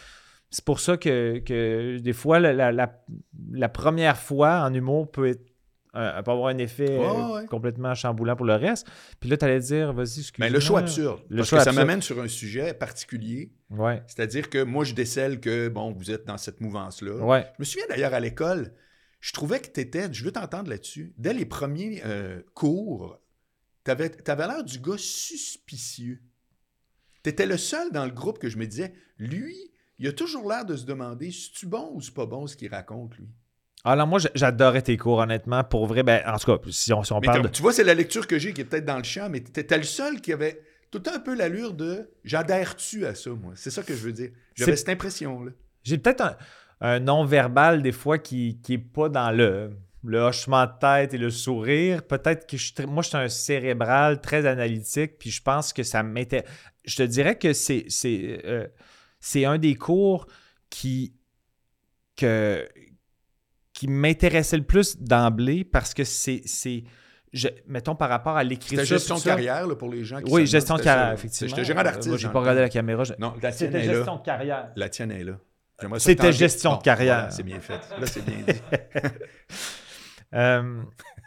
c'est 0.52 0.64
pour 0.64 0.80
ça 0.80 0.96
que, 0.96 1.40
que 1.40 1.98
des 1.98 2.14
fois, 2.14 2.40
la, 2.40 2.54
la- 2.54 2.72
la- 2.72 3.04
la 3.52 3.68
première 3.70 4.16
fois 4.18 4.60
en 4.62 4.72
humour 4.74 5.10
peut, 5.12 5.28
être, 5.30 5.42
euh, 5.96 6.22
peut 6.22 6.32
avoir 6.32 6.48
un 6.48 6.58
effet 6.58 7.00
euh, 7.00 7.34
ouais. 7.34 7.46
complètement 7.46 7.94
chamboulant 7.96 8.36
pour 8.36 8.46
le 8.46 8.56
reste. 8.56 8.88
Puis 9.20 9.30
là, 9.30 9.38
tu 9.38 9.46
allais 9.46 9.60
dire, 9.60 9.94
vas-y, 9.94 10.20
excuse-moi. 10.20 10.48
Mais 10.48 10.50
le 10.50 10.60
show 10.60 10.78
absurde. 10.78 11.22
Le 11.30 11.38
parce 11.38 11.52
que 11.52 11.60
ça 11.60 11.72
m'amène 11.72 12.02
sur 12.02 12.20
un 12.20 12.28
sujet 12.28 12.74
particulier. 12.74 13.54
Ouais, 13.70 14.04
C'est-à-dire 14.08 14.50
que 14.50 14.64
moi, 14.64 14.84
je 14.84 14.94
décèle 14.94 15.40
que, 15.40 15.70
bon, 15.70 15.92
vous 15.92 16.12
êtes 16.12 16.26
dans 16.26 16.38
cette 16.38 16.62
mouvance-là. 16.62 17.16
ouais. 17.16 17.46
Je 17.56 17.62
me 17.62 17.66
souviens 17.66 17.88
d'ailleurs 17.90 18.14
à 18.14 18.20
l'école, 18.20 18.74
je 19.26 19.34
trouvais 19.34 19.60
que 19.60 19.70
tu 19.70 19.80
étais, 19.80 20.14
je 20.14 20.24
veux 20.24 20.32
t'entendre 20.32 20.70
là-dessus, 20.70 21.14
dès 21.18 21.34
les 21.34 21.46
premiers 21.46 22.02
euh, 22.06 22.42
cours, 22.54 23.20
tu 23.84 23.90
avais, 23.90 24.12
l'air 24.28 24.64
du 24.64 24.80
gars 24.80 24.98
suspicieux. 24.98 26.22
Tu 27.24 27.32
étais 27.32 27.48
le 27.48 27.58
seul 27.58 27.92
dans 27.92 28.06
le 28.06 28.12
groupe 28.12 28.38
que 28.38 28.50
je 28.50 28.58
me 28.58 28.68
disais, 28.68 28.94
lui, 29.18 29.56
il 29.98 30.08
a 30.08 30.14
toujours 30.14 30.48
l'air 30.48 30.64
de 30.66 30.76
se 30.76 30.86
demander, 30.86 31.32
c'est-tu 31.32 31.66
bon 31.66 31.92
ou 31.94 32.02
c'est 32.02 32.14
pas 32.14 32.26
bon 32.28 32.46
ce 32.46 32.56
qu'il 32.56 32.70
raconte, 32.70 33.18
lui? 33.18 33.28
Alors, 33.86 34.08
moi, 34.08 34.20
j'- 34.20 34.28
j'adorais 34.36 34.82
tes 34.82 34.98
cours, 34.98 35.20
honnêtement. 35.20 35.64
Pour 35.64 35.86
vrai, 35.88 36.04
ben, 36.04 36.22
en 36.26 36.38
tout 36.38 36.58
cas, 36.58 36.62
si 36.72 36.92
on, 36.92 37.04
si 37.04 37.14
on 37.14 37.20
Mais 37.20 37.28
parle 37.28 37.44
de. 37.44 37.48
Tu 37.50 37.62
vois, 37.62 37.72
c'est 37.72 37.84
la 37.84 37.94
lecture 37.94 38.26
que 38.28 38.38
j'ai 38.40 38.52
qui 38.54 38.62
est 38.62 38.66
peut-être 38.66 38.86
dans 38.86 38.98
le 38.98 39.04
champ, 39.04 39.30
mais 39.30 39.42
tu 39.42 39.60
étais 39.60 39.78
le 39.78 39.84
seul 39.84 40.22
qui 40.22 40.34
avait 40.34 40.62
tout 40.92 41.04
un 41.14 41.20
peu 41.20 41.36
l'allure 41.36 41.74
de 41.74 42.10
j'adhère-tu 42.24 43.06
à 43.06 43.16
ça, 43.16 43.30
moi? 43.30 43.54
C'est 43.56 43.70
ça 43.72 43.84
que 43.84 43.94
je 43.96 44.02
veux 44.04 44.12
dire. 44.14 44.32
J'avais 44.56 44.72
C'est- 44.72 44.78
cette 44.78 44.90
impression-là. 44.90 45.52
J'ai 45.84 45.98
peut-être 46.00 46.22
un, 46.22 46.36
un 46.82 47.00
non-verbal, 47.00 47.82
des 47.82 47.92
fois, 47.92 48.18
qui 48.18 48.60
n'est 48.68 48.78
pas 48.80 49.08
dans 49.10 49.30
le, 49.32 49.72
le 50.04 50.20
hochement 50.20 50.66
de 50.66 50.72
tête 50.80 51.14
et 51.14 51.18
le 51.20 51.30
sourire. 51.30 52.02
Peut-être 52.04 52.48
que 52.48 52.58
je 52.58 52.74
suis 52.74 52.86
moi, 52.88 53.04
je 53.04 53.10
suis 53.10 53.18
un 53.18 53.30
cérébral 53.30 54.20
très 54.20 54.46
analytique, 54.48 55.18
puis 55.20 55.30
je 55.30 55.42
pense 55.44 55.74
que 55.74 55.84
ça 55.84 56.02
m'intéresse. 56.02 56.50
Je 56.86 56.96
te 56.96 57.04
dirais 57.04 57.38
que 57.38 57.54
c'est 57.54 57.86
c'est 57.90 58.42
euh, 58.46 58.68
un 59.48 59.58
des 59.58 59.76
cours 59.76 60.26
qui, 60.70 61.14
que, 62.16 62.68
qui 63.86 63.92
m'intéressait 63.92 64.58
le 64.58 64.64
plus 64.64 64.98
d'emblée 65.00 65.64
parce 65.64 65.94
que 65.94 66.04
c'est. 66.04 66.42
je- 67.34 67.48
Mettons 67.68 67.96
par 67.96 68.10
rapport 68.10 68.36
à 68.38 68.44
l'écriture. 68.44 68.80
C'était 68.80 68.96
gestion 68.96 69.18
de 69.18 69.22
carrière 69.24 69.68
là, 69.68 69.76
pour 69.76 69.90
les 69.90 70.04
gens 70.04 70.22
qui 70.22 70.32
Oui, 70.32 70.48
gestion 70.48 70.76
de 70.78 70.82
carrière, 70.82 71.14
effectivement. 71.14 71.50
J'étais 71.50 71.66
gérant 71.66 71.84
d'artiste. 71.84 72.08
Euh, 72.08 72.10
Moi, 72.12 72.18
j'ai 72.18 72.30
pas 72.30 72.40
regardé 72.40 72.62
la 72.62 72.70
caméra. 72.70 73.04
je- 73.04 73.14
Non, 73.20 73.34
la 73.42 73.52
tienne 73.52 73.72
C'était 73.72 73.84
est 73.84 73.88
là. 73.88 73.94
gestion 73.94 74.16
de 74.16 74.22
carrière. 74.24 74.70
La 74.76 74.90
tienne 74.90 75.12
est 75.12 75.24
là. 75.24 75.34
C'était 75.98 76.32
gestion 76.34 76.78
de 76.78 76.82
carrière. 76.84 77.16
voilà, 77.16 77.32
c'est 77.32 77.44
bien 77.44 77.60
fait. 77.60 77.74
Là, 78.00 78.06
c'est 78.06 78.26
bien 78.26 78.38
dit. 78.48 78.60
Euh, 80.34 80.82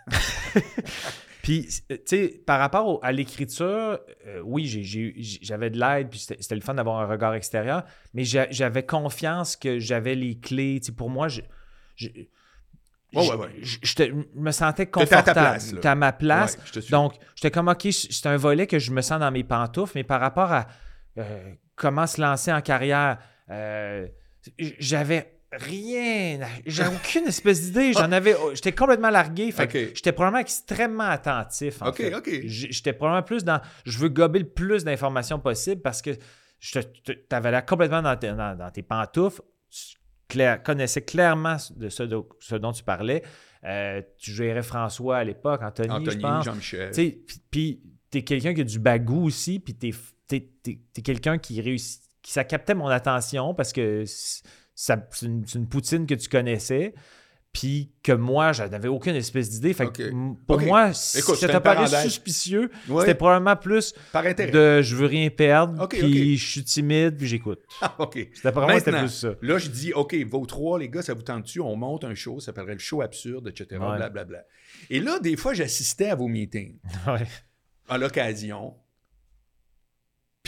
Puis, 1.42 1.66
tu 1.88 1.96
sais, 2.04 2.42
par 2.46 2.58
rapport 2.58 2.86
au- 2.86 3.00
à 3.02 3.10
l'écriture, 3.12 3.98
euh, 4.26 4.40
oui, 4.44 4.66
j'avais 5.40 5.70
de 5.70 5.78
l'aide, 5.78 6.10
puis 6.10 6.18
c'était 6.18 6.54
le 6.54 6.60
fun 6.60 6.74
d'avoir 6.74 7.00
un 7.00 7.06
regard 7.06 7.34
extérieur, 7.34 7.84
mais 8.12 8.24
j'a- 8.24 8.50
j'avais 8.50 8.84
confiance 8.84 9.56
que 9.56 9.78
j'avais 9.78 10.14
les 10.14 10.38
clés. 10.38 10.78
Tu 10.80 10.86
sais, 10.88 10.92
pour 10.92 11.08
moi, 11.08 11.28
je, 11.28 11.40
je, 11.96 12.08
Je- 13.12 13.18
ouais, 13.18 13.34
ouais. 13.36 13.48
je- 13.62 13.78
j'étais- 13.82 14.08
je 14.08 14.40
me 14.40 14.50
sentais 14.50 14.86
T'étais 14.86 15.00
à 15.14 15.22
ta 15.22 15.32
confortable. 15.34 15.70
place, 15.70 15.74
à 15.86 15.94
ma 15.94 16.12
place. 16.12 16.58
Ouais. 16.76 16.82
Donc, 16.90 17.14
j'étais 17.34 17.50
comme, 17.50 17.68
OK, 17.68 17.88
c'est 17.90 18.26
un 18.26 18.36
volet 18.36 18.66
que 18.66 18.78
je 18.78 18.90
me 18.92 19.00
sens 19.00 19.18
dans 19.20 19.30
mes 19.30 19.44
pantoufles, 19.44 19.92
mais 19.94 20.04
par 20.04 20.20
rapport 20.20 20.52
à 20.52 20.66
euh, 21.18 21.52
comment 21.74 22.06
se 22.06 22.20
lancer 22.20 22.52
en 22.52 22.60
carrière, 22.60 23.18
euh, 23.50 24.06
j'avais 24.78 25.34
rien, 25.50 26.38
j'avais 26.66 26.94
aucune 26.96 27.26
espèce 27.26 27.62
d'idée. 27.62 27.92
J'en 27.94 28.12
avais, 28.12 28.36
j'étais 28.54 28.72
complètement 28.72 29.10
largué. 29.10 29.50
Fait 29.50 29.68
j'étais 29.94 30.12
probablement 30.12 30.40
extrêmement 30.40 31.08
attentif. 31.08 31.80
En 31.82 31.88
OK, 31.88 31.96
fait. 31.96 32.14
OK. 32.14 32.30
J'étais 32.44 32.92
probablement 32.92 33.22
plus 33.24 33.42
dans, 33.44 33.60
je 33.84 33.98
veux 33.98 34.10
gober 34.10 34.40
le 34.40 34.48
plus 34.48 34.84
d'informations 34.84 35.38
possible 35.40 35.80
parce 35.82 36.02
que 36.02 36.10
tu 36.60 36.78
avais 37.30 37.50
l'air 37.50 37.64
complètement 37.64 38.02
dans, 38.02 38.16
tes- 38.16 38.32
dans- 38.32 38.56
dans 38.56 38.70
tes 38.70 38.82
pantoufles. 38.82 39.40
Clair- 40.28 40.62
connaissais 40.62 41.02
clairement 41.02 41.56
de 41.76 41.88
ce, 41.88 42.02
do- 42.02 42.28
ce 42.40 42.54
dont 42.56 42.72
tu 42.72 42.82
parlais. 42.84 43.22
Euh, 43.64 44.02
tu 44.18 44.30
gérais 44.32 44.62
François 44.62 45.16
à 45.18 45.24
l'époque, 45.24 45.62
Anthony, 45.62 45.88
je 46.04 46.18
pense. 46.22 46.44
Jean-Michel. 46.44 46.92
Puis- 47.50 47.80
t'es 48.10 48.22
quelqu'un 48.22 48.54
qui 48.54 48.60
a 48.62 48.64
du 48.64 48.78
bagou 48.78 49.24
aussi, 49.26 49.58
puis 49.58 49.74
t'es 49.74 49.90
t'es 50.28 51.02
quelqu'un 51.02 51.38
qui 51.38 51.60
réussit, 51.60 52.02
qui 52.22 52.32
ça 52.32 52.44
captait 52.44 52.74
mon 52.74 52.86
attention 52.88 53.54
parce 53.54 53.72
que 53.72 54.04
une, 55.22 55.44
c'est 55.46 55.58
une 55.58 55.68
poutine 55.68 56.06
que 56.06 56.14
tu 56.14 56.28
connaissais, 56.28 56.94
puis 57.58 57.90
que 58.04 58.12
moi, 58.12 58.52
je 58.52 58.62
n'avais 58.62 58.86
aucune 58.86 59.16
espèce 59.16 59.50
d'idée. 59.50 59.74
Fait 59.74 59.90
que 59.90 60.12
pour 60.46 60.60
moi, 60.60 60.90
Écoute, 60.90 61.34
si 61.34 61.40
c'était 61.40 61.86
ça 61.86 62.02
suspicieux, 62.02 62.70
Ouais, 62.88 63.00
c'était 63.00 63.16
probablement 63.16 63.56
plus 63.56 63.94
par 64.12 64.24
intérêt. 64.24 64.52
de 64.52 64.80
je 64.82 64.94
veux 64.94 65.06
rien 65.06 65.28
perdre, 65.28 65.88
puis 65.88 66.36
je 66.36 66.50
suis 66.50 66.62
timide, 66.62 67.16
puis 67.16 67.26
j'écoute. 67.26 67.60
Ah, 67.80 67.94
OK. 67.98 68.14
C'était 68.32 68.52
probablement 68.52 68.78
c'était 68.78 68.98
plus 68.98 69.08
ça. 69.08 69.30
Là, 69.42 69.58
je 69.58 69.68
dis, 69.68 69.92
OK, 69.92 70.14
vos 70.26 70.46
trois, 70.46 70.78
les 70.78 70.88
gars, 70.88 71.02
ça 71.02 71.14
vous 71.14 71.22
tente 71.22 71.44
dessus? 71.44 71.60
On 71.60 71.74
monte 71.76 72.04
un 72.04 72.14
show, 72.14 72.38
ça 72.40 72.46
s'appellerait 72.46 72.74
le 72.74 72.78
show 72.78 73.02
absurde, 73.02 73.48
etc. 73.48 73.80
Ouais. 73.80 73.96
Blablabla. 73.96 74.44
Et 74.90 75.00
là, 75.00 75.18
des 75.18 75.36
fois, 75.36 75.52
j'assistais 75.54 76.10
à 76.10 76.14
vos 76.14 76.28
meetings 76.28 76.76
Ouais. 77.06 77.26
à 77.88 77.98
l'occasion. 77.98 78.74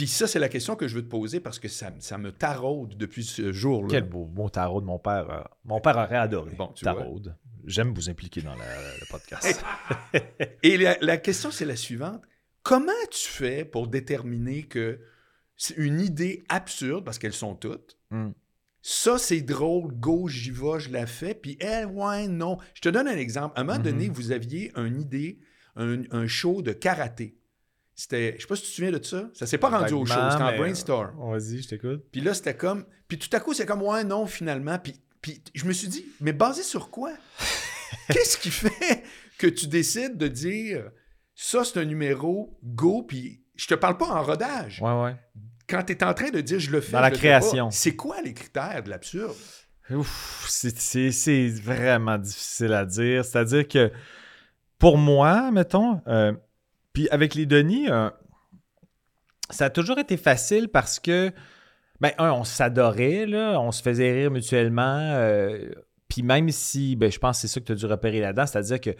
Puis 0.00 0.06
ça, 0.08 0.26
c'est 0.26 0.38
la 0.38 0.48
question 0.48 0.76
que 0.76 0.88
je 0.88 0.94
veux 0.94 1.02
te 1.02 1.10
poser 1.10 1.40
parce 1.40 1.58
que 1.58 1.68
ça, 1.68 1.92
ça 1.98 2.16
me 2.16 2.32
taraude 2.32 2.96
depuis 2.96 3.22
ce 3.22 3.52
jour-là. 3.52 3.88
Quel 3.90 4.04
beau, 4.04 4.24
beau 4.24 4.48
taraude, 4.48 4.84
mon 4.86 4.98
père. 4.98 5.28
euh, 5.30 5.42
mon 5.66 5.78
père 5.78 5.98
aurait 5.98 6.16
adoré. 6.16 6.52
Bon, 6.56 6.68
tu 6.68 6.86
vois. 6.86 6.94
taraude. 6.94 7.36
J'aime 7.66 7.92
vous 7.92 8.08
impliquer 8.08 8.40
dans 8.40 8.54
la- 8.54 8.64
le 8.64 9.06
podcast. 9.10 9.62
Et 10.62 10.78
la, 10.78 10.96
la 11.02 11.18
question, 11.18 11.50
c'est 11.50 11.66
la 11.66 11.76
suivante. 11.76 12.22
Comment 12.62 12.92
tu 13.10 13.28
fais 13.28 13.66
pour 13.66 13.88
déterminer 13.88 14.62
que 14.62 15.00
c'est 15.58 15.76
une 15.76 16.00
idée 16.00 16.44
absurde, 16.48 17.04
parce 17.04 17.18
qu'elles 17.18 17.34
sont 17.34 17.54
toutes, 17.54 17.98
Hmm. 18.10 18.30
ça, 18.80 19.18
c'est 19.18 19.42
drôle, 19.42 19.92
go, 19.92 20.28
j'y 20.28 20.50
vais, 20.50 20.80
je 20.80 20.90
la 20.90 21.06
fais, 21.06 21.34
puis 21.34 21.58
elle, 21.60 21.88
ouais, 21.88 22.26
non. 22.26 22.56
Je 22.72 22.80
te 22.80 22.88
donne 22.88 23.06
un 23.06 23.18
exemple. 23.18 23.52
À 23.58 23.60
un 23.60 23.64
moment 23.64 23.78
Mhm. 23.78 23.84
donné, 23.84 24.08
vous 24.08 24.32
aviez 24.32 24.72
une 24.76 24.98
idée, 24.98 25.40
un, 25.76 26.04
un 26.10 26.26
show 26.26 26.62
de 26.62 26.72
karaté. 26.72 27.36
C'était, 28.00 28.34
je 28.36 28.40
sais 28.40 28.46
pas 28.48 28.56
si 28.56 28.62
tu 28.62 28.68
te 28.70 28.74
souviens 28.76 28.92
de 28.92 29.04
ça. 29.04 29.28
Ça 29.34 29.44
s'est 29.46 29.58
pas 29.58 29.68
rendu 29.68 29.92
au 29.92 30.06
show, 30.06 30.14
c'était 30.30 30.42
en 30.42 30.56
brainstorm. 30.56 31.10
Vas-y, 31.30 31.60
je 31.60 31.68
t'écoute. 31.68 32.02
Puis 32.10 32.22
là, 32.22 32.32
c'était 32.32 32.56
comme. 32.56 32.86
Puis 33.08 33.18
tout 33.18 33.28
à 33.36 33.40
coup, 33.40 33.52
c'est 33.52 33.66
comme, 33.66 33.82
ouais, 33.82 34.04
non, 34.04 34.24
finalement. 34.24 34.78
Puis, 34.78 34.94
puis 35.20 35.42
je 35.54 35.66
me 35.66 35.72
suis 35.74 35.88
dit, 35.88 36.06
mais 36.22 36.32
basé 36.32 36.62
sur 36.62 36.88
quoi? 36.88 37.12
Qu'est-ce 38.08 38.38
qui 38.38 38.50
fait 38.50 39.02
que 39.36 39.46
tu 39.48 39.66
décides 39.66 40.16
de 40.16 40.28
dire, 40.28 40.90
ça, 41.34 41.62
c'est 41.62 41.78
un 41.78 41.84
numéro, 41.84 42.58
go, 42.64 43.02
puis 43.02 43.42
je 43.54 43.66
te 43.66 43.74
parle 43.74 43.98
pas 43.98 44.06
en 44.08 44.22
rodage. 44.22 44.80
Ouais, 44.80 45.02
ouais. 45.02 45.16
Quand 45.68 45.82
tu 45.82 45.92
es 45.92 46.02
en 46.02 46.14
train 46.14 46.30
de 46.30 46.40
dire, 46.40 46.58
je 46.58 46.70
le 46.70 46.80
fais. 46.80 46.92
Dans 46.92 47.00
la 47.00 47.10
création. 47.10 47.70
C'est 47.70 47.96
quoi 47.96 48.22
les 48.22 48.32
critères 48.32 48.82
de 48.82 48.88
l'absurde? 48.88 49.36
Ouf, 49.90 50.46
c'est- 50.48 50.78
c'est 50.78 51.10
c'est 51.12 51.48
vraiment 51.50 52.16
difficile 52.16 52.72
à 52.72 52.86
dire. 52.86 53.26
C'est-à-dire 53.26 53.68
que 53.68 53.92
pour 54.78 54.96
moi, 54.96 55.50
mettons, 55.50 56.00
euh, 56.06 56.32
puis 56.92 57.08
avec 57.10 57.34
les 57.34 57.46
Denis, 57.46 57.88
euh, 57.88 58.10
ça 59.50 59.66
a 59.66 59.70
toujours 59.70 59.98
été 59.98 60.16
facile 60.16 60.68
parce 60.68 60.98
que, 61.00 61.32
ben, 62.00 62.12
un, 62.18 62.30
on 62.32 62.44
s'adorait, 62.44 63.26
là, 63.26 63.60
on 63.60 63.72
se 63.72 63.82
faisait 63.82 64.12
rire 64.12 64.30
mutuellement. 64.30 64.98
euh, 64.98 65.70
Puis 66.08 66.22
même 66.22 66.50
si, 66.50 66.96
ben, 66.96 67.10
je 67.10 67.18
pense 67.18 67.36
que 67.36 67.40
c'est 67.42 67.54
ça 67.54 67.60
que 67.60 67.66
tu 67.66 67.72
as 67.72 67.76
dû 67.76 67.86
repérer 67.86 68.20
là-dedans, 68.20 68.46
c'est-à-dire 68.46 68.80
que 68.80 68.90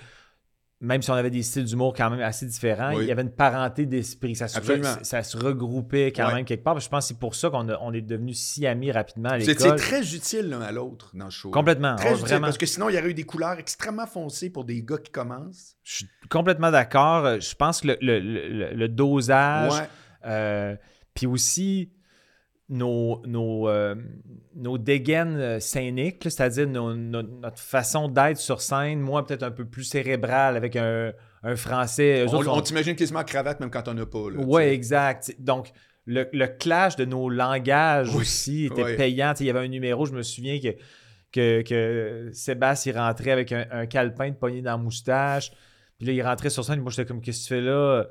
même 0.83 1.03
si 1.03 1.11
on 1.11 1.15
avait 1.15 1.29
des 1.31 1.43
styles 1.43 1.65
d'humour 1.65 1.93
quand 1.95 2.09
même 2.09 2.21
assez 2.21 2.47
différents, 2.47 2.95
Oui. 2.95 3.05
il 3.05 3.09
y 3.09 3.13
avait 3.13 3.21
une 3.23 3.31
parenté 3.31 3.85
d'esprit. 3.85 4.35
Ça, 4.35 4.49
se- 4.49 4.57
Absolument. 4.57 4.95
ça 5.03 5.23
se 5.23 5.37
regroupait 5.37 6.11
quand 6.11 6.27
Ouais. 6.29 6.35
même 6.37 6.45
quelque 6.47 6.65
part. 6.65 6.81
Je 6.81 6.89
pense 6.89 7.05
que 7.05 7.09
c'est 7.09 7.19
pour 7.19 7.35
ça 7.35 7.51
qu'on 7.51 7.69
on 7.69 7.93
est 7.93 8.01
devenus 8.01 8.39
si 8.39 8.67
amis 8.67 8.91
rapidement 8.91 9.29
à 9.29 9.37
l'école. 9.39 9.77
très 9.77 10.15
utile 10.15 10.49
l'un 10.49 10.63
à 10.63 10.73
l'autre 10.73 11.11
dans 11.15 11.27
le 11.27 11.31
show. 11.31 11.51
Complètement. 11.51 11.97
Très 11.97 12.11
Oh, 12.11 12.15
utile, 12.15 12.27
vraiment. 12.27 12.47
parce 12.47 12.57
que 12.59 12.65
sinon, 12.67 12.89
il 12.89 12.95
y 12.95 12.99
aurait 12.99 13.11
eu 13.11 13.15
des 13.15 13.25
couleurs 13.25 13.59
extrêmement 13.59 14.07
foncées 14.07 14.49
pour 14.49 14.65
des 14.65 14.83
gars 14.83 14.97
qui 14.99 15.11
commencent. 15.13 15.77
Je 15.85 15.97
suis 15.97 16.07
complètement 16.31 16.71
d'accord. 16.71 17.41
Je 17.41 17.55
pense 17.55 17.83
que 17.83 17.89
le, 17.89 17.97
le- 18.01 18.19
le- 18.21 18.75
le 18.75 18.89
dosage, 18.89 19.73
Ouais. 19.73 19.89
euh, 20.27 20.77
puis 21.13 21.27
aussi 21.27 21.93
nos, 22.71 23.21
nos, 23.27 23.69
euh, 23.69 23.95
nos 24.55 24.79
dégaines 24.79 25.37
euh, 25.37 25.61
scéniques, 25.61 26.23
c'est-à-dire 26.23 26.67
notre 26.69 27.59
façon 27.59 28.09
d'être 28.09 28.39
sur 28.39 28.63
scène, 28.63 29.01
moi 29.01 29.27
peut-être 29.27 29.43
un 29.43 29.51
peu 29.51 29.65
plus 29.67 29.85
cérébral 29.85 30.57
avec 30.57 30.77
un, 30.77 31.13
un 31.43 31.57
français. 31.57 32.25
On, 32.29 32.47
on 32.47 32.61
t'imagine 32.61 32.95
quasiment 32.97 33.19
en 33.21 33.25
cravate 33.25 33.61
même 33.61 33.71
quand 33.71 33.89
on 33.89 33.95
n'a 33.95 34.07
pas. 34.07 34.25
Sais. 34.59 34.75
exact. 34.75 35.35
Donc, 35.39 35.73
le, 36.07 36.27
le 36.33 36.47
clash 36.47 36.97
de 36.97 37.05
nos 37.05 37.29
langages 37.29 38.15
Oui, 38.15 38.23
aussi 38.23 38.67
était 38.67 38.85
oui. 38.85 38.97
payant. 38.97 39.35
Il 39.41 39.47
y 39.47 39.51
avait 39.51 39.61
un 39.61 39.69
numéro, 39.69 40.07
je 40.07 40.13
me 40.13 40.23
souviens 40.23 40.59
que, 40.59 40.71
que, 41.33 41.63
que 41.63 42.31
Sébastien 42.33 42.93
il 42.93 42.99
rentrait 42.99 43.33
avec 43.33 43.53
un, 43.53 43.67
un 43.71 43.87
calepin 43.87 44.31
de 44.31 44.35
poignée 44.37 44.63
dans 44.63 44.73
la 44.73 44.79
moustache. 44.79 45.53
Puis 45.99 46.07
là, 46.07 46.13
il 46.15 46.23
rentrait 46.23 46.51
sur 46.51 46.65
scène. 46.65 46.81
Moi, 46.81 46.91
j'étais 46.91 47.07
comme, 47.07 47.21
qu'est-ce 47.21 47.49
que 47.49 47.55
tu 47.55 47.61
fais 47.61 47.61
là? 47.61 48.07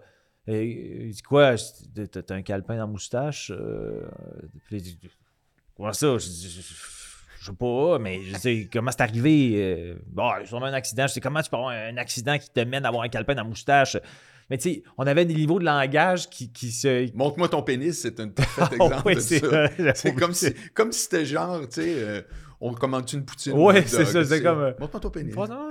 Et, 0.51 1.05
il 1.07 1.11
dit 1.13 1.21
quoi? 1.21 1.55
T'as 1.55 2.35
un 2.35 2.41
calepin 2.41 2.73
dans 2.75 2.81
la 2.81 2.87
moustache? 2.87 3.51
Euh, 3.55 4.01
Puis 4.65 4.77
il 4.77 4.81
dit, 4.81 4.99
comment 5.77 5.93
ça? 5.93 6.17
Je 6.17 6.25
dis, 6.27 6.49
je- 6.49 6.85
je 7.41 7.45
sais 7.45 7.53
pas, 7.57 7.99
mais 7.99 8.21
je 8.23 8.35
sais 8.37 8.67
comment 8.71 8.91
c'est 8.91 9.01
arrivé. 9.01 9.51
Euh, 9.55 9.95
Bon, 10.07 10.29
sûrement 10.45 10.65
un 10.65 10.73
accident. 10.73 11.07
Je 11.07 11.13
sais 11.13 11.21
comment 11.21 11.41
tu 11.41 11.49
peux 11.49 11.55
avoir 11.55 11.71
un 11.71 11.95
accident 11.97 12.37
qui 12.37 12.49
te 12.49 12.59
mène 12.61 12.83
à 12.85 12.89
avoir 12.89 13.03
un 13.03 13.09
calepin 13.09 13.33
dans 13.35 13.43
la 13.43 13.49
moustache. 13.49 13.95
Mais 14.49 14.57
tu 14.57 14.73
sais, 14.73 14.83
on 14.97 15.05
avait 15.05 15.25
des 15.25 15.35
niveaux 15.35 15.59
de 15.59 15.63
langage 15.65 16.27
qui, 16.29 16.51
qui 16.51 16.71
se. 16.71 17.15
Montre-moi 17.15 17.47
ton 17.49 17.61
pénis, 17.61 17.97
c'est 18.01 18.19
un 18.19 18.29
parfait 18.29 18.75
Oh, 18.79 18.85
exemple 18.91 19.15
de 19.15 19.19
ça. 19.19 19.93
C'est 19.93 20.15
comme 20.15 20.33
si, 20.33 20.53
comme 20.73 20.91
si 20.91 21.01
c'était 21.01 21.25
genre, 21.25 21.61
tu 21.69 21.81
sais, 21.81 21.93
euh, 22.03 22.21
on 22.59 22.73
commande 22.73 23.07
une 23.13 23.23
poutine. 23.23 23.53
Ouais, 23.53 23.59
ou 23.61 23.69
un 23.69 23.77
hot 23.77 23.83
c'est 23.85 24.05
ça, 24.05 24.25
c'est 24.25 24.41
comme, 24.41 24.59
euh, 24.59 24.73
Montre-moi 24.79 24.99
ton 24.99 25.09
pénis. 25.11 25.33
Bon, 25.35 25.47
non, 25.47 25.69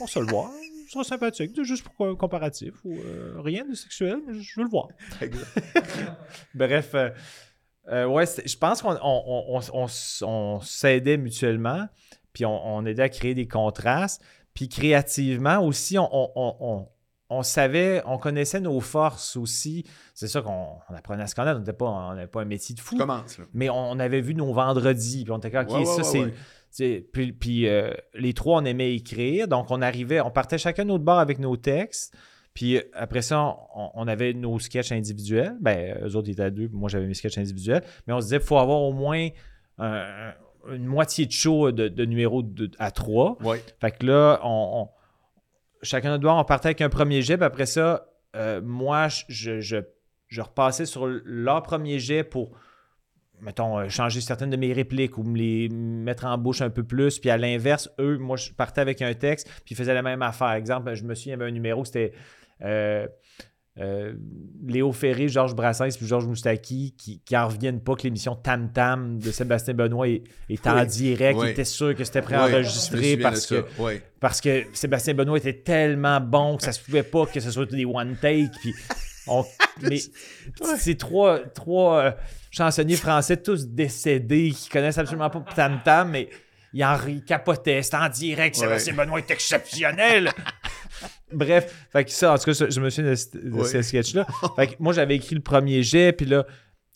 on 0.00 0.06
se 0.06 0.18
le 0.20 0.26
voir. 0.26 0.50
Ce 0.94 1.02
sera 1.02 1.16
sympathique. 1.16 1.52
C'est 1.54 1.64
juste 1.64 1.88
pour 1.88 2.06
un 2.06 2.14
comparatif 2.14 2.74
ou 2.84 2.94
euh, 2.94 3.34
rien 3.40 3.64
de 3.64 3.74
sexuel, 3.74 4.18
mais 4.26 4.34
je 4.40 4.54
veux 4.60 4.64
le 4.64 4.70
voir. 4.70 4.88
Bref, 6.54 6.90
euh, 6.94 7.10
euh, 7.88 8.06
ouais, 8.06 8.24
je 8.44 8.56
pense 8.56 8.82
qu'on 8.82 8.96
on, 9.02 9.60
on- 9.72 9.86
on- 10.22 10.60
s'aidait 10.60 11.16
mutuellement, 11.16 11.86
puis 12.32 12.44
on, 12.46 12.84
aidait 12.86 13.02
à 13.02 13.08
créer 13.08 13.34
des 13.34 13.46
contrastes. 13.48 14.22
Puis 14.54 14.68
créativement 14.68 15.58
aussi, 15.58 15.96
on, 15.98 17.42
savait, 17.42 18.02
on 18.06 18.18
connaissait 18.18 18.60
nos 18.60 18.80
forces 18.80 19.36
aussi. 19.36 19.84
C'est 20.14 20.28
ça 20.28 20.42
qu'on 20.42 20.68
on 20.88 20.94
apprenait 20.94 21.24
à 21.24 21.26
se 21.26 21.34
connaître. 21.34 21.56
On 21.56 21.60
n'était 21.60 21.72
pas, 21.72 21.86
on 21.86 22.14
n'avait 22.14 22.28
pas 22.28 22.42
un 22.42 22.46
métier 22.46 22.74
de 22.74 22.80
fou. 22.80 22.96
Commence. 22.96 23.38
Mais 23.52 23.68
on 23.68 23.98
avait 23.98 24.20
vu 24.20 24.34
nos 24.34 24.52
vendredis, 24.52 25.24
puis 25.24 25.32
on 25.32 25.38
était 25.38 25.50
comme, 25.50 25.64
OK, 25.64 25.72
Ouais, 25.72 25.78
ouais, 25.80 26.02
ça, 26.04 26.18
ouais, 26.20 26.34
Puis, 26.76 27.32
puis, 27.32 27.68
euh, 27.68 27.92
les 28.14 28.32
trois, 28.32 28.60
on 28.60 28.64
aimait 28.64 28.94
écrire. 28.94 29.48
Donc, 29.48 29.70
on 29.70 29.80
arrivait, 29.82 30.20
on 30.20 30.30
partait 30.30 30.58
chacun 30.58 30.84
notre 30.84 31.04
bord 31.04 31.18
avec 31.18 31.38
nos 31.38 31.56
textes. 31.56 32.14
Puis 32.52 32.80
après 32.92 33.22
ça, 33.22 33.56
on, 33.74 33.90
on 33.94 34.06
avait 34.06 34.32
nos 34.32 34.58
sketchs 34.60 34.92
individuels. 34.92 35.56
Ben, 35.60 35.98
eux 36.04 36.14
autres 36.14 36.30
étaient 36.30 36.42
à 36.42 36.50
deux, 36.50 36.68
puis 36.68 36.76
moi 36.78 36.88
j'avais 36.88 37.06
mes 37.06 37.14
sketchs 37.14 37.38
individuels. 37.38 37.82
Mais 38.06 38.12
on 38.14 38.20
se 38.20 38.26
disait, 38.26 38.36
il 38.36 38.42
faut 38.42 38.58
avoir 38.58 38.80
au 38.82 38.92
moins 38.92 39.28
un- 39.78 40.30
un- 40.68 40.74
une 40.74 40.84
moitié 40.86 41.26
de 41.26 41.32
show 41.32 41.72
de, 41.72 41.88
de 41.88 42.04
numéro 42.04 42.42
de- 42.42 42.70
à 42.78 42.90
trois. 42.92 43.36
Ouais. 43.42 43.60
Fait 43.80 43.90
que 43.90 44.06
là, 44.06 44.38
on, 44.44 44.82
on- 44.82 44.88
chacun 45.82 46.10
notre 46.10 46.22
bord, 46.22 46.38
on 46.38 46.44
partait 46.44 46.68
avec 46.68 46.80
un 46.80 46.88
premier 46.88 47.22
jet. 47.22 47.36
Puis 47.36 47.44
après 47.44 47.66
ça, 47.66 48.06
euh, 48.36 48.60
moi, 48.62 49.08
je, 49.28 49.60
je, 49.60 49.78
je 50.28 50.40
repassais 50.40 50.86
sur 50.86 51.06
leur 51.24 51.62
premier 51.64 51.98
jet 51.98 52.22
pour, 52.22 52.52
mettons, 53.44 53.78
euh, 53.78 53.88
changer 53.88 54.20
certaines 54.20 54.50
de 54.50 54.56
mes 54.56 54.72
répliques 54.72 55.18
ou 55.18 55.22
me 55.22 55.36
les 55.36 55.68
mettre 55.68 56.24
en 56.24 56.36
bouche 56.38 56.62
un 56.62 56.70
peu 56.70 56.82
plus. 56.82 57.18
Puis 57.18 57.30
à 57.30 57.36
l'inverse, 57.36 57.88
eux, 58.00 58.18
moi, 58.18 58.36
je 58.36 58.50
partais 58.52 58.80
avec 58.80 59.02
un 59.02 59.14
texte, 59.14 59.46
puis 59.64 59.74
ils 59.74 59.76
faisaient 59.76 59.94
la 59.94 60.02
même 60.02 60.22
affaire. 60.22 60.52
Exemple, 60.52 60.94
je 60.94 61.04
me 61.04 61.14
souviens, 61.14 61.34
il 61.34 61.38
y 61.38 61.42
avait 61.42 61.50
un 61.50 61.54
numéro, 61.54 61.84
c'était 61.84 62.12
euh, 62.62 63.06
euh, 63.80 64.14
Léo 64.66 64.92
Ferré, 64.92 65.26
Georges 65.28 65.56
Brassens 65.56 65.96
puis 65.96 66.06
Georges 66.06 66.26
Moustaki 66.28 66.94
qui, 66.96 67.20
qui 67.24 67.36
en 67.36 67.48
reviennent 67.48 67.80
pas 67.80 67.96
que 67.96 68.02
l'émission 68.04 68.36
Tam 68.36 68.70
Tam 68.72 69.18
de 69.18 69.32
Sébastien 69.32 69.74
Benoît 69.74 70.06
est, 70.08 70.22
est 70.48 70.64
en 70.68 70.78
Oui. 70.78 70.86
direct. 70.86 71.36
Oui. 71.40 71.48
Ils 71.48 71.50
étaient 71.50 71.64
sûrs 71.64 71.92
que 71.96 72.04
c'était 72.04 72.22
préenregistré 72.22 73.16
parce 73.16 73.46
que 73.46 73.64
parce 74.20 74.40
que 74.40 74.62
Sébastien 74.72 75.14
Benoît 75.14 75.38
était 75.38 75.54
tellement 75.54 76.20
bon 76.20 76.56
que 76.56 76.62
ça 76.62 76.70
se 76.70 76.80
pouvait 76.80 77.02
pas 77.02 77.26
que 77.26 77.40
ce 77.40 77.50
soit 77.50 77.66
des 77.68 77.84
one 77.84 78.14
take 78.20 78.50
puis 78.60 78.72
on- 79.26 79.44
mais 79.82 79.98
c'est 80.76 80.96
trois 80.96 81.40
trois 81.40 81.98
euh, 82.02 82.12
chansonniers 82.50 82.96
français 82.96 83.36
tous 83.36 83.66
décédés 83.66 84.50
qui 84.50 84.68
connaissent 84.68 84.98
absolument 84.98 85.30
pas 85.30 85.44
Tam 85.54 85.80
Tam 85.84 86.10
mais 86.10 86.28
ils 86.72 86.84
en 86.84 86.98
capotaient 87.26 87.82
c'était 87.82 87.96
en 87.96 88.08
direct 88.08 88.56
Sébastien 88.56 88.94
Benoît 88.94 89.18
est 89.18 89.30
exceptionnel. 89.30 90.30
Bref 91.32 91.86
fait 91.92 92.04
que 92.04 92.10
ça 92.10 92.32
en 92.34 92.38
tout 92.38 92.44
cas 92.52 92.66
je 92.68 92.80
me 92.80 92.90
souviens 92.90 93.12
de, 93.12 93.48
de 93.48 93.54
Ouais. 93.54 93.64
ce 93.64 93.82
sketch 93.82 94.14
là 94.14 94.26
fait 94.56 94.68
que 94.68 94.74
moi 94.78 94.92
j'avais 94.92 95.16
écrit 95.16 95.34
le 95.34 95.40
premier 95.42 95.82
jet 95.82 96.12
puis 96.12 96.26
là 96.26 96.44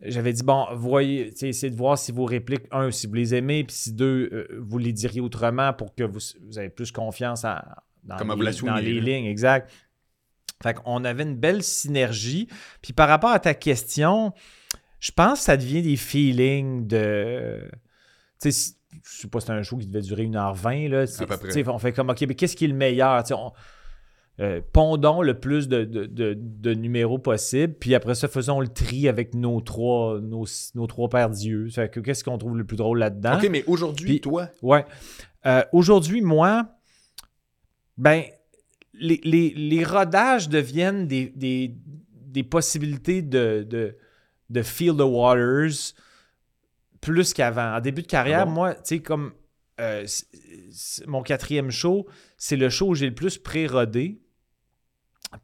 j'avais 0.00 0.32
dit, 0.32 0.44
bon, 0.44 0.64
voyez, 0.76 1.32
essayez 1.42 1.70
de 1.72 1.76
voir 1.76 1.98
si 1.98 2.12
vos 2.12 2.24
répliques, 2.24 2.66
un, 2.70 2.92
si 2.92 3.08
vous 3.08 3.14
les 3.14 3.34
aimez, 3.34 3.64
puis 3.64 3.74
si 3.74 3.92
deux, 3.92 4.28
euh, 4.32 4.46
vous 4.60 4.78
les 4.78 4.92
diriez 4.92 5.20
autrement 5.20 5.72
pour 5.72 5.92
que 5.92 6.04
vous, 6.04 6.20
vous 6.46 6.56
avez 6.56 6.68
plus 6.68 6.92
confiance 6.92 7.44
en- 7.44 7.58
dans, 8.04 8.16
les, 8.36 8.52
dans 8.62 8.76
les 8.76 9.00
lignes, 9.00 9.24
exact. 9.26 9.72
Fait 10.62 10.74
qu'on 10.74 11.04
avait 11.04 11.22
une 11.22 11.36
belle 11.36 11.62
synergie. 11.62 12.48
Puis 12.82 12.92
par 12.92 13.08
rapport 13.08 13.30
à 13.30 13.38
ta 13.38 13.54
question, 13.54 14.32
je 15.00 15.12
pense 15.12 15.38
que 15.38 15.44
ça 15.44 15.56
devient 15.56 15.82
des 15.82 15.96
feelings 15.96 16.86
de. 16.86 17.60
Tu 18.40 18.50
sais, 18.52 18.74
je 19.04 19.20
sais 19.22 19.28
pas, 19.28 19.40
c'était 19.40 19.52
un 19.52 19.62
show 19.62 19.76
qui 19.76 19.86
devait 19.86 20.00
durer 20.02 20.24
1h20. 20.26 20.88
Là. 20.88 21.06
C'est- 21.06 21.26
peu 21.26 21.36
près. 21.36 21.68
On 21.68 21.78
fait 21.78 21.92
comme, 21.92 22.10
OK, 22.10 22.20
mais 22.22 22.34
qu'est-ce 22.34 22.56
qui 22.56 22.64
est 22.64 22.68
le 22.68 22.74
meilleur? 22.74 23.22
On- 23.32 23.52
euh, 24.40 24.60
pondons 24.72 25.20
le 25.22 25.34
plus 25.38 25.66
de, 25.66 25.84
de- 25.84 26.06
de- 26.06 26.36
de 26.38 26.72
numéros 26.74 27.18
possible, 27.18 27.74
puis 27.74 27.94
après 27.96 28.14
ça, 28.14 28.28
faisons 28.28 28.60
le 28.60 28.68
tri 28.68 29.08
avec 29.08 29.34
nos 29.34 29.60
trois, 29.60 30.20
nos, 30.20 30.44
nos 30.76 30.86
trois 30.86 31.08
paires 31.08 31.30
d'yeux. 31.30 31.68
Qu'est-ce 32.04 32.22
qu'on 32.22 32.38
trouve 32.38 32.56
le 32.56 32.64
plus 32.64 32.76
drôle 32.76 32.98
là-dedans? 33.00 33.38
OK, 33.38 33.48
mais 33.50 33.64
aujourd'hui, 33.66 34.20
toi, 34.20 34.48
Ouais. 34.62 34.84
Euh, 35.46 35.62
Aujourd'hui, 35.72 36.20
moi, 36.20 36.66
ben, 37.96 38.22
les, 39.00 39.20
les- 39.24 39.54
les 39.54 39.84
rodages 39.84 40.48
deviennent 40.48 41.06
des, 41.06 41.26
des- 41.34 41.74
des 42.12 42.42
possibilités 42.44 43.22
de, 43.22 43.64
de, 43.68 43.96
de 44.50 44.62
feel 44.62 44.96
the 44.96 45.00
waters 45.02 45.94
plus 47.00 47.32
qu'avant. 47.32 47.76
En 47.76 47.80
début 47.80 48.02
de 48.02 48.06
carrière, 48.06 48.40
Ah 48.42 48.44
bon? 48.44 48.50
moi, 48.52 48.74
tu 48.74 48.80
sais, 48.84 48.98
comme 49.00 49.32
euh, 49.80 50.06
c- 50.06 50.24
c- 50.72 51.04
mon 51.06 51.22
quatrième 51.22 51.70
show, 51.70 52.06
c'est 52.36 52.56
le 52.56 52.68
show 52.70 52.88
où 52.88 52.94
j'ai 52.94 53.06
le 53.06 53.14
plus 53.14 53.38
pré-rodé. 53.38 54.20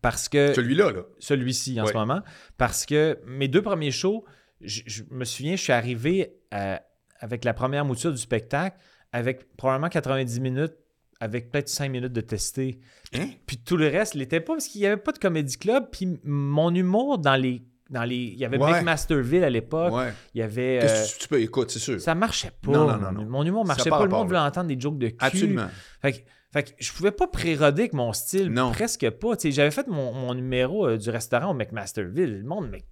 Parce 0.01 0.29
que 0.31 0.55
celui-là, 0.55 0.91
là. 0.93 1.03
celui-ci 1.19 1.79
en 1.81 1.87
ce 1.87 1.93
moment, 1.93 2.23
parce 2.57 2.87
que 2.87 3.19
mes 3.27 3.49
deux 3.49 3.61
premiers 3.61 3.91
shows, 3.91 4.25
je, 4.63 4.81
je 4.87 5.03
me 5.11 5.25
souviens, 5.27 5.57
je 5.57 5.63
suis 5.63 5.73
arrivé 5.75 6.37
à- 6.51 6.83
avec 7.21 7.45
la 7.45 7.53
première 7.53 7.85
mouture 7.85 8.11
du 8.11 8.17
spectacle, 8.19 8.79
avec 9.13 9.55
probablement 9.57 9.91
90 9.91 10.41
minutes, 10.41 10.75
avec 11.21 11.51
peut-être 11.51 11.69
5 11.69 11.91
minutes 11.91 12.13
de 12.13 12.21
testé. 12.21 12.81
Hein? 13.15 13.29
Puis 13.47 13.59
tout 13.59 13.77
le 13.77 13.89
reste 13.89 14.15
l'était 14.15 14.41
pas 14.41 14.55
parce 14.55 14.67
qu'il 14.67 14.81
n'y 14.81 14.87
avait 14.87 14.97
pas 14.97 15.13
de 15.13 15.19
comédie 15.19 15.57
club. 15.59 15.89
Puis 15.93 16.19
mon 16.25 16.75
humour 16.75 17.19
dans 17.19 17.37
les. 17.37 17.63
Dans 17.91 18.05
les 18.05 18.17
il 18.17 18.39
y 18.39 18.45
avait 18.47 18.57
Ouais. 18.59 18.73
McMasterville 18.73 19.45
à 19.45 19.51
l'époque. 19.51 19.93
Ouais. 19.93 20.13
Il 20.35 20.39
y 20.39 20.43
avait. 20.43 20.79
euh, 20.79 20.81
Qu'est-ce 20.81 21.17
que 21.17 21.23
tu 21.23 21.29
peux... 21.29 21.41
Écoute, 21.41 21.71
c'est 21.71 21.79
sûr. 21.79 22.01
ça 22.01 22.15
marchait 22.15 22.51
pas. 22.63 22.73
Non, 22.73 22.87
non, 22.87 22.97
non, 22.97 23.13
non. 23.13 23.25
Mon 23.27 23.45
humour 23.45 23.67
marchait 23.67 23.91
pas. 23.91 23.99
pas 23.99 24.05
Le 24.05 24.11
monde 24.11 24.27
voulait 24.27 24.39
entendre 24.39 24.69
des 24.69 24.81
jokes 24.81 24.99
de 24.99 25.09
cul. 25.09 25.17
Absolument. 25.21 25.67
Fait 26.01 26.13
que, 26.13 26.19
fait 26.53 26.63
que 26.63 26.71
je 26.79 26.93
pouvais 26.93 27.11
pas 27.13 27.27
pré-roder 27.27 27.83
avec 27.83 27.93
mon 27.93 28.13
style, 28.15 28.49
Non. 28.49 28.73
presque 28.73 29.09
pas. 29.11 29.37
Tu 29.37 29.43
sais, 29.49 29.53
J'avais 29.53 29.71
fait 29.71 29.87
mon, 29.87 30.13
mon 30.15 30.33
numéro 30.35 30.87
euh, 30.89 30.97
du 30.97 31.11
restaurant 31.11 31.51
au 31.51 31.55
McMasterville. 31.55 32.39
Le 32.39 32.45
monde, 32.45 32.69
mais 32.73 32.85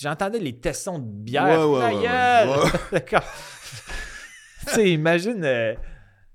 j'entendais 0.00 0.40
les 0.40 0.58
tessons 0.58 0.98
de 0.98 1.06
bière. 1.06 1.70
Ouais, 1.70 1.94
ouais, 1.94 1.96
ouais, 2.92 3.04
tu 4.66 4.74
sais, 4.74 4.90
imagine. 4.90 5.42
euh, 5.44 5.74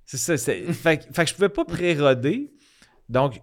c'est 0.06 0.18
ça. 0.18 0.38
c'est- 0.38 0.72
Fait, 0.74 0.97
que- 0.97 1.26
je 1.26 1.34
pouvais 1.34 1.49
pas 1.49 1.66
pré-roder. 1.66 2.53
Donc, 3.10 3.41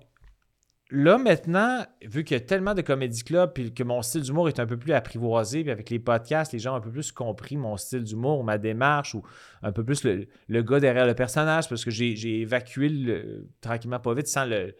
là, 0.90 1.18
maintenant, 1.18 1.84
vu 2.02 2.24
qu'il 2.24 2.36
y 2.36 2.40
a 2.40 2.44
tellement 2.44 2.74
de 2.74 2.82
comédie 2.82 3.22
club 3.24 3.52
puis 3.54 3.72
que 3.72 3.82
mon 3.82 4.02
style 4.02 4.22
d'humour 4.22 4.48
est 4.48 4.58
un 4.60 4.66
peu 4.66 4.76
plus 4.76 4.92
apprivoisé, 4.92 5.62
puis 5.62 5.70
avec 5.70 5.88
les 5.90 5.98
podcasts, 5.98 6.52
les 6.52 6.58
gens 6.58 6.74
ont 6.74 6.76
un 6.76 6.80
peu 6.80 6.90
plus 6.90 7.12
compris 7.12 7.56
mon 7.56 7.76
style 7.76 8.02
d'humour 8.04 8.40
ou 8.40 8.42
ma 8.42 8.58
démarche 8.58 9.14
ou 9.14 9.22
un 9.62 9.72
peu 9.72 9.84
plus 9.84 10.04
le, 10.04 10.26
le 10.48 10.62
gars 10.62 10.80
derrière 10.80 11.06
le 11.06 11.14
personnage 11.14 11.68
parce 11.68 11.84
que 11.84 11.90
j'ai 11.90 12.40
évacué 12.40 12.88
le- 12.88 13.48
tranquillement 13.60 14.00
pas 14.00 14.14
vite 14.14 14.26
sans 14.28 14.44
le- 14.44 14.74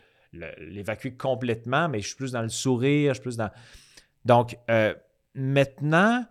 l'évacuer 0.59 1.15
complètement, 1.15 1.89
mais 1.89 2.01
je 2.01 2.07
suis 2.09 2.17
plus 2.17 2.33
dans 2.33 2.43
le 2.43 2.49
sourire, 2.49 3.11
je 3.13 3.21
suis 3.21 3.23
plus 3.23 3.37
dans. 3.37 3.51
Donc, 4.25 4.57
euh, 4.71 4.95
maintenant, 5.35 6.25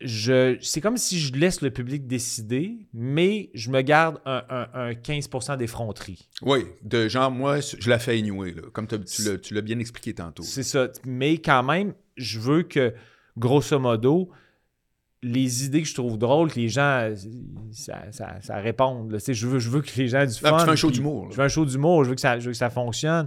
je, 0.00 0.58
c'est 0.60 0.80
comme 0.82 0.96
si 0.98 1.18
je 1.18 1.32
laisse 1.34 1.62
le 1.62 1.70
public 1.70 2.06
décider, 2.06 2.86
mais 2.92 3.50
je 3.54 3.70
me 3.70 3.80
garde 3.80 4.20
un, 4.26 4.42
un- 4.50 4.68
un 4.74 4.92
15% 4.92 5.56
d'effronterie. 5.56 6.28
Oui, 6.42 6.64
de 6.82 7.08
genre, 7.08 7.30
moi, 7.30 7.60
je 7.60 7.88
la 7.88 7.98
fais 7.98 8.16
là, 8.20 8.62
comme 8.72 8.86
tu 8.86 9.54
l'as- 9.54 9.60
bien 9.62 9.78
expliqué 9.78 10.12
tantôt. 10.14 10.42
C'est 10.42 10.62
ça. 10.62 10.88
Mais 11.06 11.38
quand 11.38 11.62
même, 11.62 11.94
je 12.16 12.38
veux 12.38 12.62
que, 12.62 12.92
grosso 13.38 13.78
modo, 13.78 14.30
les 15.22 15.64
idées 15.64 15.82
que 15.82 15.88
je 15.88 15.94
trouve 15.94 16.18
drôles, 16.18 16.52
que 16.52 16.60
les 16.60 16.68
gens, 16.68 17.12
ça, 17.72 18.04
ça, 18.12 18.36
ça 18.42 18.56
réponde. 18.58 19.10
là. 19.12 19.18
Je 19.26 19.46
veux, 19.46 19.58
je 19.58 19.70
veux 19.70 19.80
que 19.80 19.90
les 19.96 20.08
gens 20.08 20.20
aient 20.20 20.26
du 20.26 20.34
fun. 20.34 20.58
tu 20.58 20.64
fais 20.66 20.70
un 20.70 20.76
show 20.76 20.90
d'humour. 20.90 21.28
Je 21.32 21.36
veux 21.38 21.42
un 21.44 21.48
show 21.48 21.64
d'humour, 21.64 22.04
je 22.04 22.10
veux 22.10 22.14
que 22.14 22.20
ça, 22.20 22.38
je 22.38 22.44
veux 22.46 22.52
que 22.52 22.58
ça 22.58 22.70
fonctionne. 22.70 23.26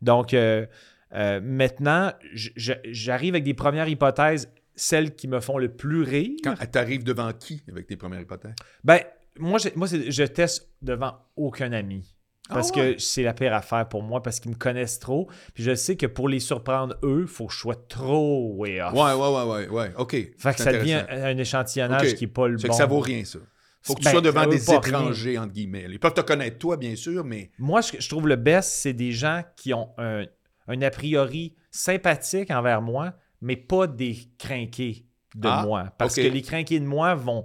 Donc, 0.00 0.32
euh, 0.34 0.66
euh, 1.14 1.40
maintenant, 1.42 2.12
j'arrive 2.34 3.34
avec 3.34 3.44
des 3.44 3.54
premières 3.54 3.86
hypothèses, 3.88 4.50
celles 4.76 5.14
qui 5.16 5.26
me 5.28 5.40
font 5.40 5.58
le 5.58 5.68
plus 5.68 6.02
rire. 6.02 6.36
Quand 6.44 6.54
t'arrives 6.70 7.02
devant 7.04 7.32
qui 7.32 7.62
avec 7.68 7.86
tes 7.86 7.96
premières 7.96 8.20
hypothèses? 8.20 8.54
Ben, 8.84 9.00
moi, 9.38 9.58
je, 9.58 9.68
moi 9.74 9.86
je 9.88 10.22
teste 10.24 10.70
devant 10.82 11.14
aucun 11.36 11.72
ami. 11.72 12.12
Parce 12.48 12.70
Ah 12.74 12.78
ouais? 12.78 12.94
que 12.94 13.00
c'est 13.02 13.24
la 13.24 13.34
pire 13.34 13.52
affaire 13.52 13.88
pour 13.88 14.04
moi, 14.04 14.22
parce 14.22 14.38
qu'ils 14.38 14.52
me 14.52 14.56
connaissent 14.56 15.00
trop. 15.00 15.28
Puis 15.52 15.64
je 15.64 15.74
sais 15.74 15.96
que 15.96 16.06
pour 16.06 16.28
les 16.28 16.38
surprendre, 16.38 16.94
eux, 17.02 17.22
il 17.22 17.26
faut 17.26 17.46
que 17.46 17.52
je 17.52 17.58
sois 17.58 17.74
trop 17.88 18.54
way 18.54 18.80
off. 18.80 18.92
Ouais, 18.92 19.12
ouais, 19.14 19.34
ouais, 19.34 19.44
ouais, 19.44 19.68
ouais. 19.68 19.92
OK. 19.98 20.12
Fait 20.38 20.54
que 20.54 20.62
ça 20.62 20.72
devient 20.72 21.02
un, 21.10 21.24
un 21.24 21.36
échantillonnage 21.38 22.14
qui 22.14 22.24
n'est 22.24 22.30
pas 22.32 22.46
le 22.46 22.56
bon. 22.56 22.68
que 22.68 22.74
ça 22.74 22.86
vaut 22.86 23.00
rien, 23.00 23.24
ça. 23.24 23.40
Faut 23.82 23.94
que 23.94 24.00
tu 24.00 24.04
Ben, 24.04 24.10
sois 24.12 24.20
devant 24.20 24.46
des 24.46 24.58
rien. 24.58 24.78
étrangers, 24.78 25.38
entre 25.38 25.52
guillemets. 25.52 25.86
Ils 25.90 25.98
peuvent 25.98 26.14
te 26.14 26.20
connaître, 26.20 26.58
toi, 26.58 26.76
bien 26.76 26.94
sûr, 26.94 27.24
mais. 27.24 27.50
Moi, 27.58 27.82
ce 27.82 27.92
que 27.92 28.00
je 28.00 28.08
trouve 28.08 28.28
le 28.28 28.36
best, 28.36 28.70
c'est 28.70 28.92
des 28.92 29.10
gens 29.12 29.42
qui 29.56 29.74
ont 29.74 29.90
un, 29.98 30.24
un 30.68 30.82
a 30.82 30.90
priori 30.90 31.54
sympathique 31.72 32.50
envers 32.52 32.80
moi, 32.82 33.12
mais 33.40 33.56
pas 33.56 33.86
des 33.86 34.16
crinqués 34.38 35.06
de 35.34 35.48
Ah, 35.48 35.62
moi. 35.64 35.84
Parce 35.98 36.14
que 36.16 36.20
les 36.22 36.42
crinqués 36.42 36.80
de 36.80 36.86
moi 36.86 37.14
vont 37.14 37.44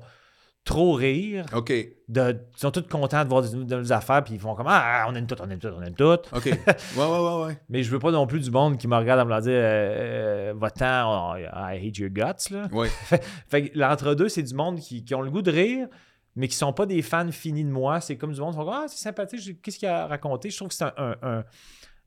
trop 0.64 0.94
rire. 0.94 1.46
OK. 1.54 1.74
de- 2.08 2.40
ils 2.56 2.60
sont 2.60 2.72
tous 2.72 2.82
contents 2.84 3.24
de 3.24 3.30
voir 3.30 3.42
de, 3.42 3.56
nos 3.76 3.92
affaires, 3.94 4.24
puis 4.24 4.36
ils 4.36 4.40
font 4.40 4.54
comme 4.54 4.68
Ah, 4.70 5.06
on 5.10 5.16
aime 5.16 5.26
tout, 5.26 5.36
on 5.42 5.50
aime 5.50 5.60
tout, 5.60 5.70
on 5.76 5.82
aime 5.82 5.96
tout. 5.96 6.04
OK. 6.04 6.46
ouais, 6.46 6.54
ouais, 6.98 7.06
ouais, 7.06 7.46
ouais. 7.46 7.58
Mais 7.70 7.84
je 7.84 7.90
veux 7.90 8.00
pas 8.00 8.12
non 8.12 8.28
plus 8.28 8.42
du 8.42 8.52
monde 8.52 8.78
qui 8.78 8.88
me 8.88 8.96
regarde 8.96 9.20
en 9.22 9.26
me 9.26 9.42
dire 9.42 9.52
euh, 9.54 10.52
euh, 10.52 10.54
Va-t'en, 10.56 11.34
oh, 11.34 11.38
I 11.38 11.88
hate 11.88 11.98
your 11.98 12.10
guts. 12.10 12.52
Là. 12.54 12.68
Ouais. 12.72 12.90
Fait 13.50 13.70
que 13.70 13.80
l'entre-deux, 13.80 14.30
c'est 14.30 14.44
du 14.44 14.54
monde 14.54 14.80
qui, 14.80 15.04
qui 15.04 15.16
ont 15.16 15.22
le 15.22 15.32
goût 15.32 15.42
de 15.42 15.52
rire, 15.52 15.88
mais 16.36 16.48
qui 16.48 16.56
sont 16.56 16.74
pas 16.74 16.86
des 16.86 17.02
fans 17.02 17.32
finis 17.32 17.64
de 17.66 17.72
moi. 17.72 18.00
C'est 18.00 18.18
comme 18.18 18.34
du 18.34 18.40
monde 18.40 18.52
qui 18.54 18.58
font 18.60 18.70
Ah, 18.72 18.86
c'est 18.88 19.02
sympathique, 19.02 19.62
qu'est-ce 19.62 19.80
qu'il 19.80 19.88
a 19.88 20.06
raconté? 20.06 20.50
Je 20.52 20.58
trouve 20.58 20.68
que 20.70 20.76
c'est 20.76 20.84
un. 20.84 20.94
un- 20.98 21.16
un- 21.24 21.44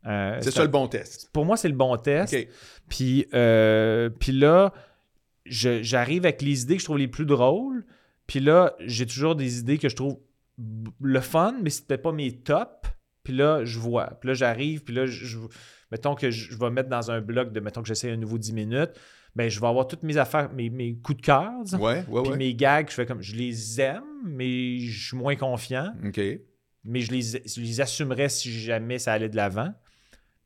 un- 0.04 0.40
C'est 0.40 0.50
ça 0.50 0.62
le 0.62 0.68
bon 0.68 0.86
test. 0.88 1.30
Pour 1.32 1.44
moi, 1.44 1.56
c'est 1.56 1.68
le 1.68 1.74
bon 1.74 1.96
test. 1.96 2.36
Puis, 2.88 3.26
euh, 3.34 4.10
puis 4.10 4.32
là, 4.32 4.72
j'arrive 5.46 6.24
avec 6.24 6.42
les 6.42 6.62
idées 6.62 6.74
que 6.76 6.80
je 6.80 6.84
trouve 6.86 6.98
les 6.98 7.08
plus 7.08 7.26
drôles. 7.26 7.84
Puis 8.26 8.40
là, 8.40 8.74
j'ai 8.80 9.06
toujours 9.06 9.34
des 9.36 9.58
idées 9.58 9.78
que 9.78 9.88
je 9.88 9.96
trouve 9.96 10.18
le 11.00 11.20
fun, 11.20 11.54
mais 11.62 11.70
peut-être 11.86 12.02
pas 12.02 12.12
mes 12.12 12.32
tops. 12.32 12.88
Puis 13.22 13.32
là, 13.34 13.64
je 13.64 13.78
vois. 13.78 14.06
Puis 14.20 14.28
là, 14.28 14.34
j'arrive. 14.34 14.82
Puis 14.84 14.94
là, 14.94 15.06
je, 15.06 15.24
je- 15.24 15.38
mettons 15.90 16.14
que 16.14 16.30
je, 16.30 16.52
je 16.52 16.58
vais 16.58 16.70
mettre 16.70 16.88
dans 16.88 17.10
un 17.10 17.20
bloc 17.20 17.52
de, 17.52 17.60
mettons 17.60 17.82
que 17.82 17.88
j'essaie 17.88 18.10
un 18.10 18.16
nouveau 18.16 18.38
10 18.38 18.52
minutes. 18.52 18.90
Ben, 19.34 19.48
je 19.50 19.60
vais 19.60 19.66
avoir 19.66 19.88
toutes 19.88 20.04
mes 20.04 20.16
affaires, 20.16 20.52
mes, 20.52 20.70
mes 20.70 20.94
coups 20.94 21.20
de 21.20 21.26
cœur. 21.26 21.50
Ouais, 21.72 22.04
ouais, 22.08 22.22
Puis 22.22 22.30
ouais. 22.32 22.36
mes 22.36 22.54
gags, 22.54 22.86
je 22.88 22.94
fais 22.94 23.06
comme, 23.06 23.20
je 23.20 23.34
les 23.34 23.80
aime, 23.80 24.04
mais 24.24 24.78
je 24.78 25.08
suis 25.08 25.16
moins 25.16 25.34
confiant 25.36 25.92
OK. 26.06 26.20
mais 26.84 27.00
je 27.00 27.10
les, 27.10 27.22
je 27.22 27.60
les 27.60 27.80
assumerais 27.80 28.28
si 28.28 28.52
jamais 28.52 28.98
ça 29.00 29.12
allait 29.12 29.28
de 29.28 29.36
l'avant. 29.36 29.72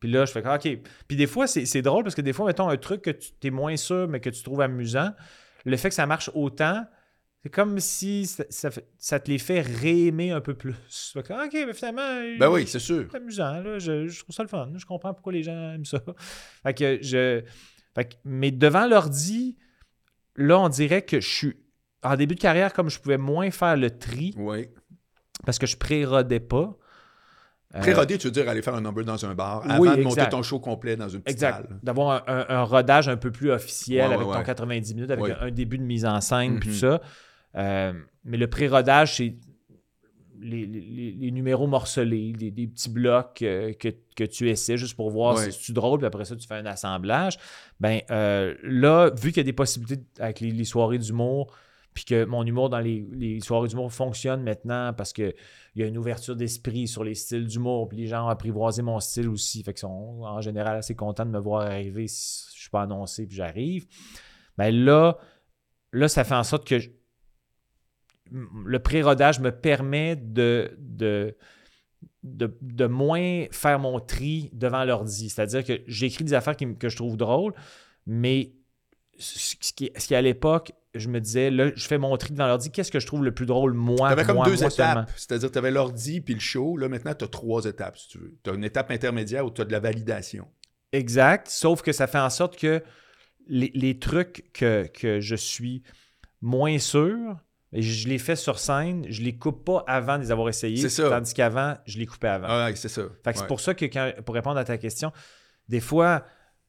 Puis 0.01 0.11
là, 0.11 0.24
je 0.24 0.32
fais 0.32 0.46
OK. 0.46 0.78
Puis 1.09 1.16
des 1.16 1.26
fois, 1.26 1.46
c'est 1.46 1.82
drôle 1.82 2.05
parce 2.05 2.14
que 2.14 2.20
des 2.20 2.32
fois, 2.32 2.46
mettons 2.46 2.68
un 2.68 2.76
truc 2.76 3.03
que 3.03 3.11
tu 3.11 3.32
es 3.44 3.51
moins 3.51 3.76
sûr, 3.76 4.07
mais 4.09 4.20
que 4.20 4.30
tu 4.30 4.42
trouves 4.42 4.61
amusant, 4.61 5.11
le 5.64 5.76
fait 5.76 5.88
que 5.88 5.94
ça 5.94 6.07
marche 6.07 6.30
autant, 6.34 6.84
c'est 7.42 7.51
comme 7.51 7.78
si 7.80 8.26
ça, 8.26 8.70
ça 8.99 9.20
te 9.20 9.30
les 9.30 9.38
fait 9.38 9.61
réaimer 9.61 10.30
un 10.32 10.40
peu 10.40 10.55
plus. 10.55 11.14
OK, 11.16 11.30
mais 11.53 11.72
finalement, 11.72 12.36
Ben 12.38 12.49
oui, 12.51 12.66
c'est 12.66 12.78
sûr. 12.78 13.07
c'est 13.11 13.16
amusant. 13.16 13.61
Là. 13.61 13.78
Je, 13.78 14.07
je 14.09 14.22
trouve 14.22 14.34
ça 14.34 14.42
le 14.42 14.49
fun. 14.49 14.70
Je 14.76 14.84
comprends 14.86 15.12
pourquoi 15.14 15.32
les 15.32 15.42
gens 15.42 15.74
aiment 15.74 15.84
ça. 15.84 16.01
Fait 16.64 16.74
que 16.74 16.99
je. 17.03 17.42
fait 17.94 18.05
que- 18.09 18.14
mais 18.24 18.51
devant 18.51 18.86
l'ordi, 18.86 19.57
là, 20.36 20.59
on 20.61 20.68
dirait 20.68 21.03
que 21.03 21.20
je 21.20 21.28
suis. 21.28 21.57
En 22.05 22.14
début 22.16 22.36
de 22.36 22.40
carrière, 22.40 22.72
comme 22.72 22.88
je 22.90 23.01
pouvais 23.01 23.18
moins 23.18 23.51
faire 23.51 23.76
le 23.76 23.90
tri 23.90 24.32
Oui. 24.36 24.68
parce 25.44 25.59
que 25.59 25.66
je 25.66 25.76
pré-rodais 25.76 26.38
pas. 26.40 26.76
Euh, 27.74 27.80
Pré-rodé, 27.80 28.16
tu 28.18 28.26
veux 28.28 28.30
dire 28.32 28.48
aller 28.48 28.62
faire 28.62 28.74
un 28.74 28.80
number 28.80 29.04
dans 29.04 29.24
un 29.26 29.34
bar 29.34 29.62
oui, 29.78 29.88
avant 29.88 29.96
de 29.98 30.02
monter 30.02 30.28
ton 30.30 30.42
show 30.42 30.58
complet 30.58 30.96
dans 30.96 31.08
une 31.08 31.20
petite 31.20 31.36
Exact. 31.36 31.68
salle. 31.68 31.78
D'avoir 31.82 32.24
un, 32.28 32.34
un- 32.34 32.46
un 32.48 32.62
rodage 32.62 33.08
un 33.08 33.16
peu 33.18 33.30
plus 33.30 33.50
officiel 33.50 34.02
Ouais, 34.08 34.08
ouais, 34.08 34.14
avec 34.22 34.26
ton 34.26 34.38
ouais. 34.38 34.44
90 34.44 34.94
minutes, 34.94 35.10
avec 35.10 35.36
un, 35.38 35.46
un 35.46 35.50
début 35.50 35.76
de 35.78 35.82
mise 35.82 36.06
en 36.06 36.20
scène, 36.20 36.58
puis 36.60 36.70
Mhm. 36.70 36.74
tout 36.74 36.80
ça. 36.80 37.00
Euh, 37.56 37.92
mais 38.24 38.36
le 38.38 38.46
pré-rodage, 38.46 39.16
c'est 39.16 39.34
les, 40.40 40.66
les- 40.66 41.12
les 41.18 41.30
numéros 41.32 41.66
morcelés, 41.66 42.32
des, 42.32 42.50
des 42.52 42.66
petits 42.68 42.88
blocs 42.90 43.42
euh, 43.42 43.72
que, 43.72 43.88
que 44.16 44.24
tu 44.24 44.48
essaies 44.48 44.76
juste 44.76 44.94
pour 44.94 45.10
voir 45.10 45.36
si 45.36 45.50
c'est 45.52 45.72
drôle, 45.72 45.98
puis 45.98 46.06
après 46.06 46.24
ça, 46.24 46.36
tu 46.36 46.46
fais 46.46 46.54
un 46.54 46.66
assemblage. 46.66 47.36
Ben 47.80 48.00
euh, 48.10 48.54
là, 48.62 49.10
vu 49.10 49.28
qu'il 49.30 49.38
y 49.38 49.40
a 49.40 49.44
des 49.44 49.52
possibilités 49.52 50.00
avec 50.20 50.38
les, 50.40 50.52
les 50.52 50.64
soirées 50.64 50.98
d'humour, 50.98 51.52
puis 51.95 52.05
que 52.05 52.24
mon 52.24 52.45
humour 52.45 52.70
dans 52.70 52.78
les, 52.78 53.41
soirées 53.41 53.68
d'humour 53.68 53.93
fonctionne 53.93 54.43
maintenant 54.43 54.93
parce 54.93 55.12
qu'il 55.12 55.34
y 55.74 55.82
a 55.82 55.86
une 55.86 55.99
ouverture 55.99 56.36
d'esprit 56.36 56.86
sur 56.86 57.03
les 57.03 57.14
styles 57.14 57.47
d'humour, 57.47 57.89
puis 57.89 57.99
les 57.99 58.07
gens 58.07 58.26
ont 58.26 58.28
apprivoisé 58.28 58.82
mon 58.82 59.01
style 59.01 59.28
aussi, 59.28 59.62
fait 59.62 59.72
qu'ils 59.72 59.80
sont 59.80 60.20
en 60.22 60.41
général 60.41 60.76
assez 60.76 60.95
contents 60.95 61.26
de 61.26 61.30
me 61.30 61.41
voir 61.41 61.62
arriver 61.62 62.07
si 62.07 62.47
je 62.55 62.61
suis 62.61 62.70
pas 62.70 62.82
annoncé, 62.82 63.26
puis 63.26 63.36
j'arrive. 63.36 63.86
Ben 64.57 64.74
là, 64.74 65.18
là, 65.93 66.09
ça 66.09 66.24
fait 66.24 66.34
en 66.34 66.45
sorte 66.45 66.66
que 66.66 66.76
le 68.30 68.78
pré-rodage 68.78 69.41
me 69.41 69.51
permet 69.51 70.16
de, 70.16 70.76
de, 70.78 71.36
de, 72.22 72.86
moins 72.86 73.47
faire 73.51 73.78
mon 73.78 74.01
tri 74.01 74.51
devant 74.53 74.84
l'ordi. 74.84 75.30
C'est-à-dire 75.30 75.64
que 75.64 75.80
j'écris 75.86 76.24
des 76.24 76.34
affaires 76.34 76.57
que 76.57 76.89
je 76.89 76.97
trouve 76.97 77.16
drôles, 77.16 77.55
mais 78.07 78.53
ce 79.18 79.57
qui, 79.74 79.91
ce 79.97 80.07
qui 80.07 80.14
à 80.14 80.22
l'époque, 80.22 80.72
je 80.95 81.09
me 81.09 81.20
disais, 81.20 81.51
là, 81.51 81.70
je 81.74 81.86
fais 81.86 81.99
mon 81.99 82.16
tri 82.16 82.32
devant 82.32 82.47
l'ordi, 82.47 82.70
qu'est-ce 82.70 82.91
que 82.91 83.01
je 83.01 83.07
trouve 83.07 83.24
le 83.24 83.32
plus 83.32 83.47
drôle, 83.47 83.72
moi, 83.74 83.97
Tu 84.09 84.12
avais 84.12 84.24
comme 84.24 84.36
moi, 84.36 84.47
deux 84.47 84.57
moi 84.57 84.68
étapes. 84.68 85.11
C'est-à-dire, 85.16 85.51
tu 85.51 85.59
avais 85.59 85.70
l'ordi 85.70 86.20
puis 86.20 86.34
le 86.34 86.41
show. 86.41 86.76
Là, 86.76 86.89
maintenant, 86.89 87.14
tu 87.14 87.24
as 87.24 87.28
trois 87.28 87.64
étapes, 87.66 87.99
si 87.99 88.09
tu 88.09 88.18
veux. 88.18 88.34
Tu 88.43 88.51
as 88.51 88.55
une 88.55 88.64
étape 88.64 88.91
intermédiaire 88.91 89.45
où 89.45 89.51
tu 89.51 89.61
as 89.61 89.64
de 89.64 89.72
la 89.72 89.80
validation. 89.80 90.49
Exact, 90.93 91.49
sauf 91.49 91.82
que 91.82 91.93
ça 91.93 92.07
fait 92.07 92.18
en 92.18 92.30
sorte 92.30 92.57
que 92.57 92.82
les, 93.47 93.70
les 93.74 93.99
trucs 93.99 94.51
que, 94.53 94.86
que 94.86 95.20
je 95.20 95.36
suis 95.36 95.82
moins 96.41 96.78
sûr, 96.78 97.36
et 97.72 97.82
je 97.82 98.09
les 98.09 98.18
fais 98.18 98.36
sur 98.36 98.59
scène, 98.59 99.05
je 99.11 99.20
les 99.22 99.36
coupe 99.36 99.64
pas 99.66 99.84
avant 99.86 100.16
de 100.16 100.22
les 100.22 100.30
avoir 100.30 100.49
essayés, 100.49 100.78
C'est 100.78 100.89
ça. 100.89 101.11
tandis 101.11 101.34
qu'avant, 101.34 101.76
je 101.84 101.99
les 101.99 102.07
coupais 102.07 102.28
avant. 102.28 102.47
Ah, 102.49 102.66
ouais, 102.66 102.76
c'est 102.76 102.89
ça. 102.89 103.03
Fait 103.22 103.32
que 103.34 103.39
c'est 103.41 103.47
pour 103.47 103.61
ça 103.61 103.74
que, 103.74 103.84
quand- 103.84 104.12
pour 104.24 104.34
répondre 104.34 104.57
à 104.59 104.64
ta 104.64 104.78
question, 104.78 105.12
des 105.68 105.80
fois, 105.80 106.24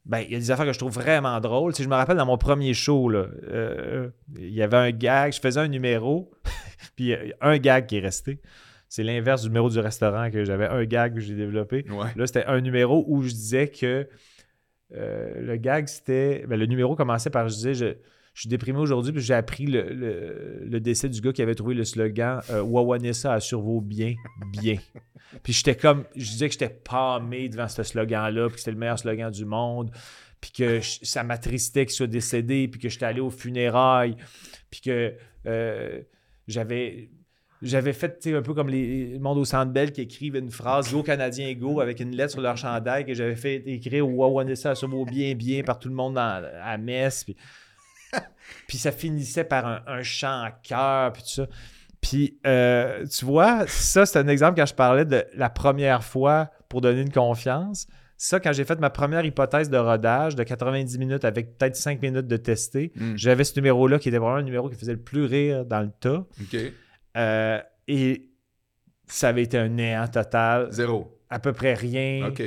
ben, 0.06 0.20
il 0.20 0.32
y 0.32 0.34
a 0.34 0.38
des 0.38 0.50
affaires 0.50 0.66
que 0.66 0.72
je 0.72 0.78
trouve 0.78 0.92
vraiment 0.92 1.38
drôles. 1.40 1.74
Sais, 1.74 1.82
je 1.82 1.88
me 1.88 1.94
rappelle 1.94 2.16
dans 2.16 2.26
mon 2.26 2.38
premier 2.38 2.74
show, 2.74 3.08
là, 3.08 3.26
euh, 3.48 4.08
il 4.36 4.52
y 4.54 4.62
avait 4.62 4.76
un 4.76 4.90
gag, 4.90 5.32
je 5.32 5.40
faisais 5.40 5.60
un 5.60 5.68
numéro, 5.68 6.30
puis 6.96 7.06
il 7.06 7.08
y 7.08 7.14
a 7.14 7.34
un 7.40 7.58
gag 7.58 7.86
qui 7.86 7.98
est 7.98 8.00
resté. 8.00 8.40
C'est 8.88 9.04
l'inverse 9.04 9.42
du 9.42 9.48
numéro 9.48 9.70
du 9.70 9.78
restaurant 9.78 10.30
que 10.30 10.44
j'avais 10.44 10.66
un 10.66 10.84
gag 10.84 11.14
que 11.14 11.20
j'ai 11.20 11.34
développé. 11.34 11.84
Ouais. 11.90 12.08
Là, 12.16 12.26
c'était 12.26 12.44
un 12.46 12.60
numéro 12.60 13.04
où 13.06 13.22
je 13.22 13.30
disais 13.30 13.68
que 13.68 14.08
euh, 14.96 15.40
le 15.40 15.56
gag, 15.56 15.86
c'était. 15.86 16.44
ben, 16.48 16.58
le 16.58 16.66
numéro 16.66 16.96
commençait 16.96 17.30
par 17.30 17.48
je 17.48 17.54
disais 17.54 17.74
je, 17.74 17.94
je 18.32 18.42
suis 18.42 18.48
déprimé 18.48 18.78
aujourd'hui, 18.78 19.12
puis 19.12 19.20
j'ai 19.22 19.34
appris 19.34 19.66
le, 19.66 19.82
le- 20.64 20.80
décès 20.80 21.08
du 21.08 21.20
gars 21.20 21.32
qui 21.32 21.42
avait 21.42 21.54
trouvé 21.54 21.74
le 21.74 21.84
slogan 21.84 22.40
euh, 22.50 22.62
Wawanessa 22.62 23.32
assure 23.34 23.60
vos 23.60 23.80
biens, 23.80 24.14
bien. 24.52 24.76
puis 25.42 25.52
j'étais 25.52 25.74
comme. 25.74 26.04
Je 26.14 26.30
disais 26.30 26.46
que 26.48 26.52
j'étais 26.52 26.70
pâmé 26.70 27.48
devant 27.48 27.68
ce 27.68 27.82
slogan-là, 27.82 28.46
puis 28.46 28.54
que 28.54 28.60
c'était 28.60 28.70
le 28.70 28.76
meilleur 28.78 28.98
slogan 28.98 29.30
du 29.30 29.44
monde, 29.44 29.90
puis 30.40 30.52
que 30.52 30.80
ça 30.80 31.24
m'attristait 31.24 31.86
qu'il 31.86 31.94
soit 31.94 32.06
décédé, 32.06 32.68
puis 32.68 32.80
que 32.80 32.88
j'étais 32.88 33.04
allé 33.06 33.20
aux 33.20 33.30
funérailles, 33.30 34.16
puis 34.70 34.80
que 34.80 35.14
euh, 35.46 36.00
j'avais. 36.46 37.10
J'avais 37.62 37.92
fait 37.92 38.26
un 38.28 38.40
peu 38.40 38.54
comme 38.54 38.70
les 38.70 39.08
le 39.12 39.18
monde 39.18 39.36
au 39.36 39.44
Centre 39.44 39.70
Bell 39.70 39.92
qui 39.92 40.00
écrivent 40.00 40.36
une 40.36 40.50
phrase 40.50 40.90
Go 40.90 41.02
Canadien 41.02 41.52
Go 41.52 41.80
avec 41.80 42.00
une 42.00 42.16
lettre 42.16 42.30
sur 42.30 42.40
leur 42.40 42.56
chandail 42.56 43.04
que 43.04 43.12
j'avais 43.12 43.36
fait 43.36 43.56
écrire 43.66 44.08
Wawanessa 44.08 44.74
sur 44.74 44.88
vos 44.88 45.04
bien 45.04 45.34
bien 45.34 45.62
par 45.62 45.78
tout 45.78 45.90
le 45.90 45.94
monde 45.94 46.16
à 46.16 46.78
Metz. 46.78 47.24
Puis, 47.24 47.36
puis 48.68 48.78
ça 48.78 48.92
finissait 48.92 49.44
par 49.44 49.66
un, 49.66 49.82
un 49.86 50.02
chant 50.02 50.46
en 50.46 50.50
chœur, 50.62 51.12
puis 51.12 51.22
tout 51.22 51.28
ça. 51.28 51.46
Puis, 52.00 52.38
euh, 52.46 53.06
tu 53.06 53.24
vois, 53.26 53.66
ça, 53.66 54.06
c'est 54.06 54.18
un 54.18 54.28
exemple 54.28 54.58
quand 54.58 54.66
je 54.66 54.74
parlais 54.74 55.04
de 55.04 55.24
la 55.34 55.50
première 55.50 56.02
fois 56.02 56.50
pour 56.68 56.80
donner 56.80 57.02
une 57.02 57.12
confiance. 57.12 57.86
Ça, 58.16 58.40
quand 58.40 58.52
j'ai 58.52 58.64
fait 58.64 58.78
ma 58.80 58.90
première 58.90 59.24
hypothèse 59.24 59.68
de 59.70 59.76
rodage 59.76 60.34
de 60.34 60.42
90 60.42 60.98
minutes 60.98 61.24
avec 61.24 61.58
peut-être 61.58 61.76
5 61.76 62.00
minutes 62.02 62.26
de 62.26 62.36
tester, 62.36 62.92
Hmm. 62.96 63.16
j'avais 63.16 63.44
ce 63.44 63.54
numéro-là 63.56 63.98
qui 63.98 64.08
était 64.08 64.18
vraiment 64.18 64.36
le 64.36 64.42
numéro 64.44 64.68
qui 64.68 64.76
faisait 64.76 64.92
le 64.92 65.00
plus 65.00 65.24
rire 65.24 65.64
dans 65.64 65.80
le 65.80 65.90
tas. 65.90 66.24
OK. 66.40 66.56
Euh, 67.16 67.60
et 67.88 68.30
ça 69.06 69.28
avait 69.28 69.42
été 69.42 69.58
un 69.58 69.68
néant 69.68 70.06
total. 70.08 70.68
Zéro. 70.70 71.18
À 71.28 71.38
peu 71.38 71.52
près 71.52 71.74
rien. 71.74 72.28
OK. 72.28 72.42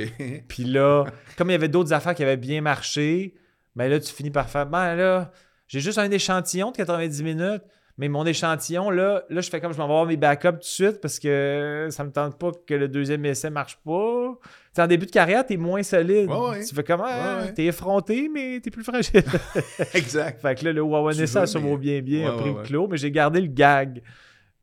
Puis 0.48 0.64
là, 0.64 1.04
comme 1.36 1.48
il 1.50 1.52
y 1.52 1.56
avait 1.56 1.68
d'autres 1.68 1.92
affaires 1.92 2.14
qui 2.14 2.22
avaient 2.22 2.36
bien 2.36 2.60
marché, 2.60 3.34
ben 3.76 3.88
là, 3.88 3.98
tu 4.00 4.12
finis 4.12 4.30
par 4.30 4.48
faire, 4.48 4.66
ben 4.66 4.94
là, 4.94 5.32
J'ai 5.68 5.80
juste 5.80 5.98
un 5.98 6.10
échantillon 6.10 6.70
de 6.70 6.76
90 6.76 7.22
minutes. 7.22 7.62
Mais 7.96 8.08
mon 8.08 8.26
échantillon, 8.26 8.90
là, 8.90 9.22
là 9.30 9.40
je 9.40 9.48
fais 9.48 9.60
comme 9.60 9.72
je 9.72 9.78
m'en 9.78 9.86
vais 9.86 9.92
voir 9.92 10.06
mes 10.06 10.16
backups 10.16 10.48
tout 10.50 10.58
de 10.58 10.64
suite 10.64 11.00
parce 11.00 11.20
que 11.20 11.86
ça 11.90 12.02
me 12.02 12.10
tente 12.10 12.36
pas 12.40 12.50
que 12.66 12.74
le 12.74 12.88
deuxième 12.88 13.24
essai 13.24 13.50
marche 13.50 13.78
pas. 13.84 14.34
T'sais, 14.72 14.82
en 14.82 14.88
début 14.88 15.06
de 15.06 15.12
carrière, 15.12 15.46
t'es 15.46 15.56
moins 15.56 15.84
solide. 15.84 16.28
Ouais, 16.28 16.48
ouais. 16.48 16.64
Tu 16.64 16.74
fais 16.74 16.82
comment? 16.82 17.04
Ouais. 17.04 17.52
T'es 17.54 17.66
effronté, 17.66 18.28
mais 18.28 18.58
t'es 18.60 18.70
plus 18.72 18.82
fragile. 18.82 19.22
exact. 19.94 20.42
fait 20.42 20.56
que 20.56 20.64
là, 20.64 20.72
le 20.72 20.82
Wawa 20.82 21.12
Tu 21.12 21.20
Nessa 21.20 21.42
veux, 21.42 21.46
sur 21.46 21.62
mais- 21.62 21.76
bien 21.76 22.00
bien 22.02 22.28
a 22.30 22.36
pris 22.36 22.52
le 22.52 22.62
clos, 22.62 22.88
mais 22.88 22.96
j'ai 22.96 23.12
gardé 23.12 23.40
le 23.40 23.46
gag 23.46 24.02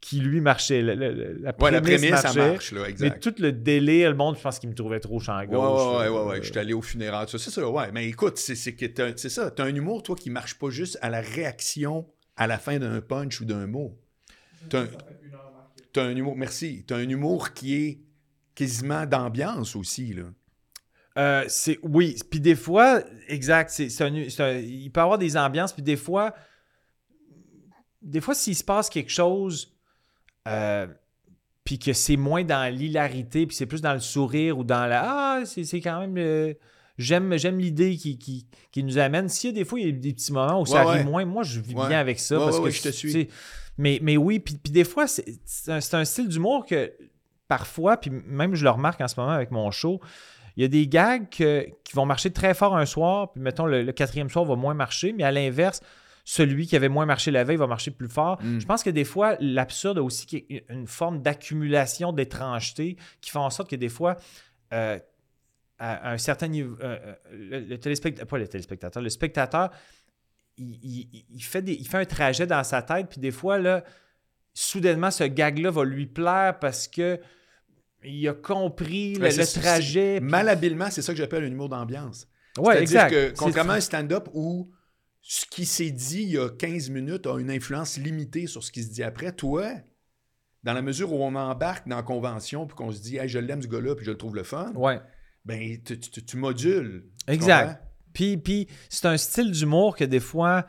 qui 0.01 0.19
lui 0.19 0.41
marchait. 0.41 0.81
La 0.81 0.95
Ouais, 0.95 1.43
la 1.43 1.53
prémisse 1.53 2.01
prémisse, 2.01 2.09
ça 2.21 2.23
marchait. 2.33 2.51
marche, 2.51 2.71
là, 2.71 2.81
Mais 2.99 3.19
tout 3.19 3.33
le 3.37 3.51
délai, 3.51 4.03
le 4.09 4.15
monde, 4.15 4.35
je 4.35 4.41
pense 4.41 4.57
qu'il 4.59 4.69
me 4.69 4.75
trouvait 4.75 4.99
trop 4.99 5.19
champ 5.19 5.37
Ouais, 5.39 5.47
gauche. 5.47 5.99
ouais, 6.01 6.07
ouais, 6.07 6.09
ouais, 6.09 6.25
ouais. 6.31 6.43
Je 6.43 6.49
suis 6.51 6.57
allé 6.59 6.73
au 6.73 6.81
funéraire. 6.81 7.29
ça. 7.29 7.37
C'est 7.37 7.51
ça, 7.51 7.69
ouais. 7.69 7.91
Mais 7.93 8.07
écoute, 8.07 8.37
c'est 8.37 8.55
ça. 8.55 9.51
T'as 9.51 9.63
un 9.63 9.75
humour, 9.75 10.01
toi, 10.03 10.15
qui 10.15 10.29
marche 10.29 10.57
pas 10.57 10.69
juste 10.69 10.97
à 11.01 11.09
la 11.09 11.21
réaction 11.21 12.07
à 12.35 12.47
la 12.47 12.57
fin 12.57 12.79
d'un 12.79 12.99
punch 13.01 13.39
ou 13.41 13.45
d'un 13.45 13.67
mot. 13.67 13.97
T'as 14.69 14.81
un, 14.83 14.87
t'as 15.93 16.03
un 16.03 16.15
humour, 16.15 16.35
merci. 16.35 16.83
T'as 16.87 16.95
un 16.97 17.07
humour 17.07 17.53
qui 17.53 17.75
est 17.75 17.99
quasiment 18.55 19.05
d'ambiance 19.05 19.75
aussi, 19.75 20.13
là. 20.13 20.23
Euh, 21.17 21.43
c'est 21.49 21.77
oui, 21.83 22.15
puis 22.29 22.39
des 22.39 22.55
fois, 22.55 23.01
exact, 23.27 23.69
c'est 23.69 23.87
il 23.89 24.89
peut 24.91 24.99
y 24.99 25.03
avoir 25.03 25.17
des 25.17 25.35
ambiances, 25.35 25.73
puis 25.73 25.83
des 25.83 25.97
fois, 25.97 26.33
des 28.01 28.21
fois 28.21 28.33
s'il 28.33 28.55
se 28.55 28.63
passe 28.63 28.89
quelque 28.89 29.11
chose, 29.11 29.70
euh, 30.47 30.87
puis 31.63 31.77
que 31.79 31.93
c'est 31.93 32.17
moins 32.17 32.43
dans 32.43 32.73
l'hilarité, 32.73 33.45
puis 33.45 33.55
c'est 33.55 33.65
plus 33.67 33.81
dans 33.81 33.93
le 33.93 33.99
sourire 33.99 34.57
ou 34.57 34.63
dans 34.63 34.85
la 34.87 35.01
ah 35.05 35.45
c'est 35.45 35.63
c'est 35.63 35.79
quand 35.81 35.99
même 35.99 36.17
euh, 36.17 36.53
j'aime 36.97 37.37
j'aime 37.37 37.59
l'idée 37.59 37.95
qui, 37.97 38.17
qui, 38.17 38.47
qui 38.71 38.83
nous 38.83 38.97
amène. 38.97 39.29
S'il 39.29 39.51
y 39.51 39.53
a 39.53 39.55
des 39.55 39.65
fois 39.65 39.79
il 39.79 39.85
y 39.85 39.89
a 39.89 39.91
des 39.91 40.13
petits 40.13 40.33
moments 40.33 40.61
où 40.61 40.65
ça 40.65 40.85
ouais. 40.87 41.03
moins, 41.03 41.25
moi 41.25 41.43
je 41.43 41.59
vis 41.59 41.75
Ouais. 41.75 41.87
bien 41.87 41.99
avec 41.99 42.19
ça 42.19 42.37
parce 42.37 42.59
que 42.59 42.69
je 42.69 42.81
te 42.81 42.89
suis. 42.89 43.27
mais, 43.77 43.99
mais 44.01 44.17
oui, 44.17 44.39
puis, 44.39 44.55
puis 44.55 44.71
des 44.71 44.83
fois, 44.83 45.07
c'est 45.07 45.25
c'est 45.45 45.71
un, 45.71 45.99
un 45.99 46.05
style 46.05 46.27
d'humour 46.27 46.65
que 46.65 46.91
parfois, 47.47 47.97
puis 47.97 48.11
même 48.11 48.55
je 48.55 48.63
le 48.63 48.69
remarque 48.69 49.01
en 49.01 49.07
ce 49.07 49.19
moment 49.19 49.31
avec 49.33 49.51
mon 49.51 49.69
show, 49.71 49.99
il 50.57 50.63
y 50.63 50.65
a 50.65 50.67
des 50.67 50.87
gags 50.87 51.29
que- 51.29 51.67
qui 51.83 51.93
vont 51.93 52.05
marcher 52.05 52.31
très 52.31 52.53
fort 52.53 52.75
un 52.75 52.85
soir, 52.85 53.31
puis 53.31 53.41
mettons 53.41 53.65
le, 53.65 53.83
le 53.83 53.91
quatrième 53.91 54.29
soir 54.29 54.45
va 54.45 54.55
moins 54.55 54.73
marcher, 54.73 55.13
mais 55.13 55.23
à 55.23 55.31
l'inverse, 55.31 55.81
celui 56.23 56.67
qui 56.67 56.75
avait 56.75 56.89
moins 56.89 57.05
marché 57.05 57.31
la 57.31 57.43
veille 57.43 57.57
va 57.57 57.67
marcher 57.67 57.91
plus 57.91 58.07
fort. 58.09 58.41
Mm. 58.43 58.59
Je 58.59 58.65
pense 58.65 58.83
que 58.83 58.89
des 58.89 59.03
fois, 59.05 59.35
l'absurde 59.39 59.97
a 59.97 60.03
aussi 60.03 60.45
une 60.69 60.87
forme 60.87 61.21
d'accumulation 61.21 62.13
d'étrangeté 62.13 62.97
qui 63.21 63.31
fait 63.31 63.39
en 63.39 63.49
sorte 63.49 63.69
que 63.69 63.75
des 63.75 63.89
fois, 63.89 64.17
euh, 64.73 64.99
à 65.79 66.11
un 66.11 66.17
certain 66.19 66.47
niveau, 66.47 66.77
euh, 66.83 66.97
euh, 67.03 67.15
le, 67.31 67.59
le 67.61 67.77
téléspectateur, 67.79 68.27
pas 68.27 68.37
le 68.37 68.47
téléspectateur, 68.47 69.01
le 69.01 69.09
spectateur, 69.09 69.71
il, 70.57 70.77
il- 70.83 71.25
il 71.33 71.43
fait 71.43 71.61
des, 71.63 71.73
il 71.73 71.87
fait 71.87 71.97
un 71.97 72.05
trajet 72.05 72.45
dans 72.45 72.63
sa 72.63 72.81
tête, 72.83 73.07
puis 73.09 73.19
des 73.19 73.31
fois, 73.31 73.57
là, 73.57 73.83
soudainement, 74.53 75.09
ce 75.11 75.23
gag-là 75.23 75.71
va 75.71 75.83
lui 75.83 76.05
plaire 76.05 76.59
parce 76.59 76.87
que 76.87 77.19
il 78.03 78.27
a 78.27 78.33
compris 78.33 79.13
le, 79.15 79.21
Ouais, 79.21 79.35
le 79.35 79.43
c'est- 79.43 79.59
trajet. 79.59 80.19
puis- 80.19 80.29
Malhabilement, 80.29 80.89
c'est 80.91 81.01
ça 81.01 81.13
que 81.13 81.17
j'appelle 81.17 81.43
un 81.43 81.47
humour 81.47 81.69
d'ambiance. 81.69 82.27
Ouais, 82.57 82.75
C'est-à-dire 82.85 83.05
exact. 83.05 83.09
que, 83.33 83.39
contrairement 83.39 83.73
à 83.73 83.77
un 83.77 83.81
stand-up 83.81 84.27
où 84.33 84.69
ce 85.21 85.45
qui 85.45 85.65
s'est 85.65 85.91
dit 85.91 86.23
il 86.23 86.29
y 86.31 86.37
a 86.37 86.49
15 86.49 86.89
minutes 86.89 87.27
a 87.27 87.37
une 87.39 87.51
influence 87.51 87.97
limitée 87.97 88.47
sur 88.47 88.63
ce 88.63 88.71
qui 88.71 88.83
se 88.83 88.89
dit 88.91 89.03
après, 89.03 89.31
toi, 89.33 89.71
dans 90.63 90.73
la 90.73 90.81
mesure 90.81 91.11
où 91.13 91.23
on 91.23 91.35
embarque 91.35 91.87
dans 91.87 91.95
la 91.97 92.03
convention 92.03 92.65
puis 92.67 92.75
qu'on 92.75 92.91
se 92.91 93.01
dit 93.01 93.17
hey, 93.17 93.27
je 93.29 93.39
l'aime 93.39 93.61
ce 93.61 93.67
gars-là 93.67 93.95
puis 93.95 94.05
je 94.05 94.11
le 94.11 94.17
trouve 94.17 94.35
le 94.35 94.43
fun, 94.43 94.71
Ouais. 94.75 94.99
ben 95.45 95.77
tu, 95.83 95.99
tu- 95.99 96.23
tu 96.23 96.37
modules. 96.37 97.05
Exact. 97.27 97.81
Puis, 98.13 98.37
puis 98.37 98.67
c'est 98.89 99.05
un 99.07 99.17
style 99.17 99.51
d'humour 99.51 99.95
que 99.95 100.03
des 100.03 100.19
fois, 100.19 100.65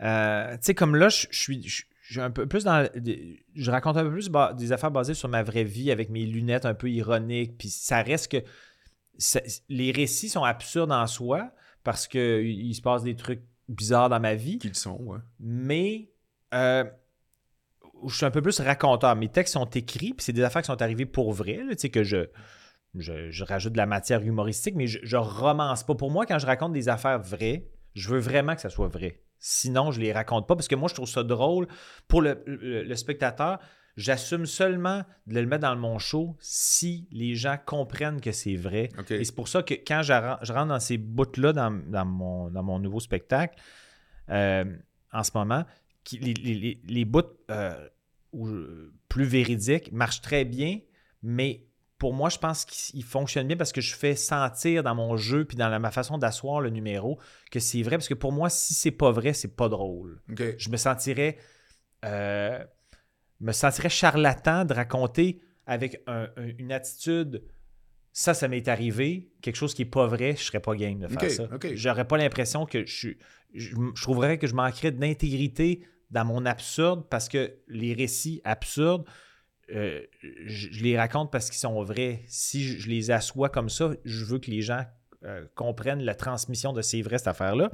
euh, 0.00 0.52
tu 0.52 0.58
sais, 0.62 0.74
comme 0.74 0.94
là, 0.96 1.08
je 1.08 1.26
suis. 1.30 1.84
Un 2.16 2.30
peu 2.30 2.46
plus 2.46 2.64
dans. 2.64 2.86
Je 3.54 3.70
raconte 3.70 3.96
un 3.96 4.04
peu 4.04 4.12
plus 4.12 4.30
des 4.56 4.72
affaires 4.72 4.90
basées 4.90 5.14
sur 5.14 5.28
ma 5.28 5.42
vraie 5.42 5.64
vie 5.64 5.90
avec 5.90 6.10
mes 6.10 6.26
lunettes 6.26 6.66
un 6.66 6.74
peu 6.74 6.90
ironiques. 6.90 7.56
Puis 7.58 7.70
ça 7.70 8.02
reste 8.02 8.30
que. 8.30 8.44
ça- 9.18 9.40
les 9.70 9.90
récits 9.90 10.28
sont 10.28 10.44
absurdes 10.44 10.92
en 10.92 11.06
soi 11.06 11.50
parce 11.82 12.06
qu'il 12.06 12.20
il 12.46 12.74
se 12.74 12.82
passe 12.82 13.02
des 13.02 13.16
trucs 13.16 13.42
bizarres 13.68 14.08
dans 14.08 14.20
ma 14.20 14.34
vie. 14.34 14.58
Qui 14.58 14.68
le 14.68 14.74
sont, 14.74 14.98
ouais. 15.02 15.18
mais 15.40 16.10
euh, 16.52 16.84
je 18.06 18.14
suis 18.16 18.26
un 18.26 18.30
peu 18.30 18.42
plus 18.42 18.60
raconteur. 18.60 19.14
Mes 19.16 19.28
textes 19.28 19.54
sont 19.54 19.68
écrits, 19.70 20.14
puis 20.14 20.24
c'est 20.24 20.32
des 20.32 20.42
affaires 20.42 20.62
qui 20.62 20.66
sont 20.66 20.82
arrivées 20.82 21.06
pour 21.06 21.32
vrai, 21.32 21.62
là, 21.64 21.74
tu 21.74 21.80
sais, 21.82 21.90
que 21.90 22.02
je, 22.04 22.28
je, 22.94 23.30
je 23.30 23.44
rajoute 23.44 23.72
de 23.72 23.78
la 23.78 23.86
matière 23.86 24.22
humoristique, 24.22 24.74
mais 24.74 24.86
je, 24.86 24.98
je 25.02 25.16
romance 25.16 25.84
pas. 25.84 25.94
Pour 25.94 26.10
moi, 26.10 26.26
quand 26.26 26.38
je 26.38 26.46
raconte 26.46 26.72
des 26.72 26.88
affaires 26.88 27.20
vraies, 27.20 27.68
je 27.94 28.08
veux 28.10 28.18
vraiment 28.20 28.54
que 28.54 28.60
ça 28.60 28.70
soit 28.70 28.88
vrai. 28.88 29.22
Sinon, 29.38 29.90
je 29.90 30.00
les 30.00 30.12
raconte 30.12 30.46
pas 30.48 30.56
parce 30.56 30.68
que 30.68 30.74
moi, 30.74 30.88
je 30.88 30.94
trouve 30.94 31.08
ça 31.08 31.22
drôle. 31.22 31.68
Pour 32.08 32.22
le, 32.22 32.42
le- 32.46 32.82
le 32.82 32.96
spectateur, 32.96 33.58
j'assume 33.96 34.46
seulement 34.46 35.02
de 35.26 35.38
le 35.40 35.46
mettre 35.46 35.62
dans 35.62 35.76
mon 35.76 35.98
show 35.98 36.36
si 36.40 37.06
les 37.12 37.34
gens 37.36 37.56
comprennent 37.64 38.20
que 38.20 38.32
c'est 38.32 38.56
vrai. 38.56 38.88
Et 39.14 39.24
c'est 39.24 39.34
pour 39.34 39.48
ça 39.48 39.62
que 39.62 39.74
quand 39.74 40.02
je 40.02 40.12
ren- 40.12 40.38
je 40.42 40.52
rentre 40.52 40.68
dans 40.68 40.80
ces 40.80 40.98
bouts-là 40.98 41.52
dans, 41.52 41.70
dans 41.70 42.04
mon, 42.04 42.50
dans 42.50 42.62
mon 42.62 42.78
nouveau 42.78 43.00
spectacle, 43.00 43.56
euh, 44.30 44.64
en 45.12 45.22
ce 45.22 45.30
moment, 45.34 45.64
qui- 46.02 46.18
les, 46.18 46.34
les- 46.34 46.54
les- 46.54 46.80
les 46.86 47.04
bouts 47.04 47.22
euh, 47.50 47.88
plus 49.08 49.24
véridiques 49.24 49.92
marchent 49.92 50.20
très 50.22 50.44
bien, 50.44 50.80
mais 51.22 51.64
pour 51.98 52.12
moi, 52.12 52.28
je 52.28 52.38
pense 52.38 52.64
qu'ils 52.64 53.04
fonctionnent 53.04 53.46
bien 53.46 53.56
parce 53.56 53.72
que 53.72 53.80
je 53.80 53.94
fais 53.94 54.16
sentir 54.16 54.82
dans 54.82 54.94
mon 54.94 55.16
jeu 55.16 55.44
puis 55.44 55.56
dans 55.56 55.68
la- 55.68 55.78
ma 55.78 55.90
façon 55.92 56.18
d'asseoir 56.18 56.60
le 56.60 56.70
numéro 56.70 57.18
que 57.52 57.60
c'est 57.60 57.82
vrai. 57.82 57.96
Parce 57.96 58.08
que 58.08 58.14
pour 58.14 58.32
moi, 58.32 58.50
si 58.50 58.74
c'est 58.74 58.90
pas 58.90 59.12
vrai, 59.12 59.32
c'est 59.32 59.54
pas 59.56 59.68
drôle 59.68 60.20
je 60.58 60.68
me 60.68 60.76
sentirais 60.76 61.38
euh, 62.04 62.62
me 63.44 63.52
sentirais 63.52 63.88
charlatan 63.88 64.64
de 64.64 64.74
raconter 64.74 65.40
avec 65.66 66.02
un- 66.06 66.28
un- 66.36 66.48
une 66.58 66.72
attitude 66.72 67.42
ça, 68.16 68.32
ça 68.32 68.46
m'est 68.46 68.68
arrivé, 68.68 69.32
quelque 69.42 69.56
chose 69.56 69.74
qui 69.74 69.82
est 69.82 69.86
pas 69.86 70.06
vrai, 70.06 70.36
je 70.36 70.42
serais 70.44 70.60
pas 70.60 70.76
game 70.76 71.00
de 71.00 71.08
faire 71.08 71.18
ça. 71.30 71.48
ok. 71.52 71.74
J'aurais 71.74 72.06
pas 72.06 72.16
l'impression 72.16 72.64
que 72.64 72.86
je, 72.86 72.94
suis- 72.96 73.18
je, 73.54 73.74
je 73.92 74.02
trouverais 74.02 74.38
que 74.38 74.46
je 74.46 74.54
manquerais 74.54 74.92
d'intégrité 74.92 75.84
dans 76.12 76.24
mon 76.24 76.46
absurde 76.46 77.06
parce 77.10 77.28
que 77.28 77.54
les 77.66 77.92
récits 77.92 78.40
absurdes, 78.44 79.04
euh, 79.74 80.00
je, 80.46 80.68
je 80.70 80.84
les 80.84 80.96
raconte 80.96 81.32
parce 81.32 81.50
qu'ils 81.50 81.58
sont 81.58 81.82
vrais. 81.82 82.22
Si 82.28 82.62
je, 82.62 82.78
je 82.78 82.88
les 82.88 83.10
assois 83.10 83.48
comme 83.48 83.68
ça, 83.68 83.90
je 84.04 84.24
veux 84.24 84.38
que 84.38 84.50
les 84.50 84.62
gens 84.62 84.84
euh, 85.24 85.44
comprennent 85.56 86.02
la 86.04 86.14
transmission 86.14 86.72
de 86.72 86.82
ces 86.82 87.02
vraies 87.02 87.18
cette 87.18 87.26
affaire-là. 87.28 87.72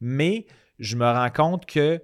Mais 0.00 0.46
je 0.78 0.96
me 0.96 1.04
rends 1.04 1.30
compte 1.30 1.66
que 1.66 2.00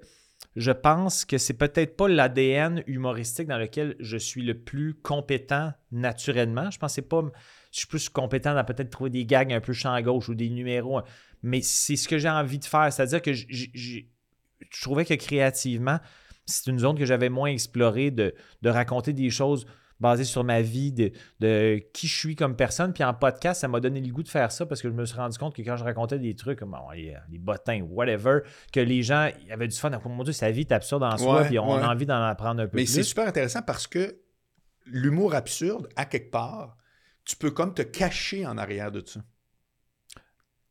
je 0.59 0.73
pense 0.73 1.25
que 1.25 1.39
c'est 1.39 1.55
peut-être 1.55 1.97
pas 1.97 2.09
l'ADN 2.09 2.83
humoristique 2.89 3.47
dans 3.47 3.59
lequel 3.59 3.95
je 4.01 4.17
suis 4.17 4.43
le 4.43 4.59
plus 4.59 4.95
compétent 4.95 5.73
naturellement. 5.93 6.69
Je 6.73 6.79
pense 6.79 6.97
que 6.97 7.01
pas. 7.01 7.23
Je 7.71 7.79
suis 7.79 7.87
plus 7.87 8.09
compétent 8.09 8.55
dans 8.55 8.65
peut-être 8.65 8.91
trouver 8.91 9.11
des 9.11 9.25
gags 9.25 9.53
un 9.53 9.61
peu 9.61 9.73
champ 9.73 10.01
gauche 10.01 10.29
ou 10.29 10.35
des 10.35 10.51
numéros. 10.51 11.01
Mais 11.45 11.61
c'est 11.63 11.95
ce 11.95 12.09
que 12.09 12.19
j'ai 12.19 12.29
envie 12.29 12.59
de 12.59 12.65
faire. 12.65 12.93
C'est-à-dire 12.93 13.23
que 13.23 13.33
je 13.33 14.01
trouvais 14.83 15.05
que 15.05 15.15
créativement, 15.15 16.01
c'est 16.45 16.67
une 16.67 16.81
zone 16.81 16.99
que 16.99 17.05
j'avais 17.05 17.29
moins 17.29 17.51
explorée 17.51 18.11
de 18.11 18.35
raconter 18.65 19.13
des 19.13 19.31
choses 19.31 19.65
basées 20.01 20.25
sur 20.25 20.45
ma 20.45 20.61
vie, 20.63 20.93
de, 20.93 21.11
de 21.41 21.83
qui 21.93 22.07
je 22.07 22.17
suis 22.17 22.37
comme 22.37 22.55
personne. 22.57 22.93
Puis 22.93 23.03
en 23.05 23.15
podcast, 23.15 23.61
ça 23.61 23.69
m'a 23.69 23.81
donné 23.81 24.01
le 24.01 24.13
goût 24.13 24.23
de 24.23 24.29
faire 24.29 24.53
ça 24.53 24.65
parce 24.67 24.81
que 24.81 24.89
je 24.89 24.95
me 24.95 25.05
suis 25.05 25.17
rendu 25.17 25.37
compte 25.39 25.55
que 25.57 25.63
quand 25.63 25.77
je 25.77 25.85
racontais 25.85 26.19
des 26.19 26.35
trucs 26.37 26.59
comme 26.61 26.71
bon, 26.71 26.91
les, 26.95 27.17
les 27.31 27.39
bottins, 27.39 27.81
whatever, 27.83 28.41
que 28.73 28.81
les 28.81 29.03
gens 29.03 29.29
ils 29.45 29.53
avaient 29.53 29.69
du 29.69 29.77
fun. 29.77 29.91
Oh 30.05 30.09
mon 30.09 30.23
Dieu, 30.23 30.33
sa 30.33 30.51
vie 30.51 30.61
est 30.61 30.73
absurde 30.73 31.03
en 31.03 31.17
soi, 31.17 31.41
Ouais, 31.43 31.47
puis 31.49 31.59
on 31.59 31.75
ouais. 31.77 31.83
a 31.83 31.91
envie 31.91 32.07
d'en 32.07 32.23
apprendre 32.23 32.63
un 32.63 32.67
peu 32.69 32.77
Mais 32.77 32.87
c'est 32.87 33.03
super 33.03 33.27
intéressant 33.27 33.63
parce 33.63 33.87
que 33.87 34.21
l'humour 34.87 35.35
absurde, 35.35 35.89
à 35.97 36.05
quelque 36.05 36.31
part, 36.31 36.77
tu 37.25 37.37
peux 37.37 37.51
comme 37.51 37.75
te 37.75 37.83
cacher 37.83 38.47
en 38.47 38.57
arrière 38.57 38.91
de 38.93 39.03
ça. 39.05 39.21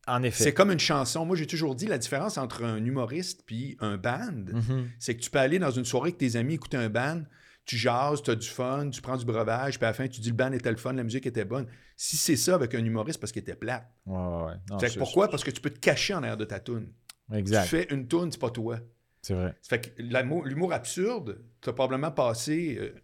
En 0.08 0.22
C'est 0.22 0.28
effet. 0.28 0.54
comme 0.54 0.72
une 0.72 0.80
chanson. 0.80 1.26
Moi, 1.26 1.36
j'ai 1.36 1.48
toujours 1.48 1.76
dit 1.76 1.86
la 1.86 1.98
différence 1.98 2.38
entre 2.38 2.64
un 2.64 2.78
humoriste 2.84 3.44
puis 3.46 3.76
un 3.82 3.98
band, 3.98 4.46
Mhm. 4.54 4.88
c'est 5.00 5.16
que 5.18 5.22
tu 5.22 5.30
peux 5.30 5.40
aller 5.40 5.60
dans 5.60 5.72
une 5.72 5.84
soirée 5.84 6.08
avec 6.10 6.18
tes 6.18 6.38
amis, 6.38 6.54
écouter 6.54 6.78
un 6.78 6.88
band, 6.90 7.24
tu 7.68 7.78
jases, 7.78 8.24
tu 8.24 8.32
as 8.32 8.36
du 8.36 8.48
fun, 8.48 8.90
tu 8.90 9.02
prends 9.02 9.18
du 9.18 9.26
breuvage, 9.26 9.78
puis 9.78 9.86
à 9.86 9.90
la 9.90 9.94
fin, 9.94 10.08
tu 10.08 10.20
dis 10.22 10.30
le 10.30 10.36
band 10.36 10.52
était 10.54 10.72
le 10.72 10.78
fun, 10.78 10.94
la 10.94 11.04
musique 11.04 11.28
était 11.28 11.46
bonne. 11.46 11.68
Si 11.96 12.18
c'est 12.18 12.36
ça 12.38 12.56
avec 12.56 12.74
un 12.74 12.84
humoriste, 12.84 13.20
parce 13.20 13.32
qu'il 13.32 13.42
était 13.42 13.56
plate. 13.56 13.88
Ouais, 14.08 14.16
ouais, 14.18 14.44
ouais. 14.46 14.54
Non, 14.72 14.80
Fait 14.80 14.88
que 14.88 14.94
c'est- 14.94 14.98
pourquoi? 15.00 15.28
Parce 15.30 15.44
que 15.44 15.52
tu 15.52 15.62
peux 15.62 15.70
te 15.70 15.80
cacher 15.80 16.14
en 16.16 16.20
arrière 16.24 16.38
de 16.38 16.46
ta 16.46 16.60
toune. 16.60 16.88
Exact. 17.32 17.64
Tu 17.64 17.70
fais 17.70 17.88
une 17.94 18.08
toune, 18.08 18.32
c'est 18.32 18.40
pas 18.40 18.50
toi. 18.50 18.80
C'est 19.22 19.34
vrai. 19.34 19.54
Fait 19.62 19.82
que 19.96 20.02
l'humour 20.02 20.72
absurde, 20.74 21.44
tu 21.62 21.70
as 21.70 21.74
probablement 21.74 22.12
passé 22.12 22.78
euh, 22.80 22.96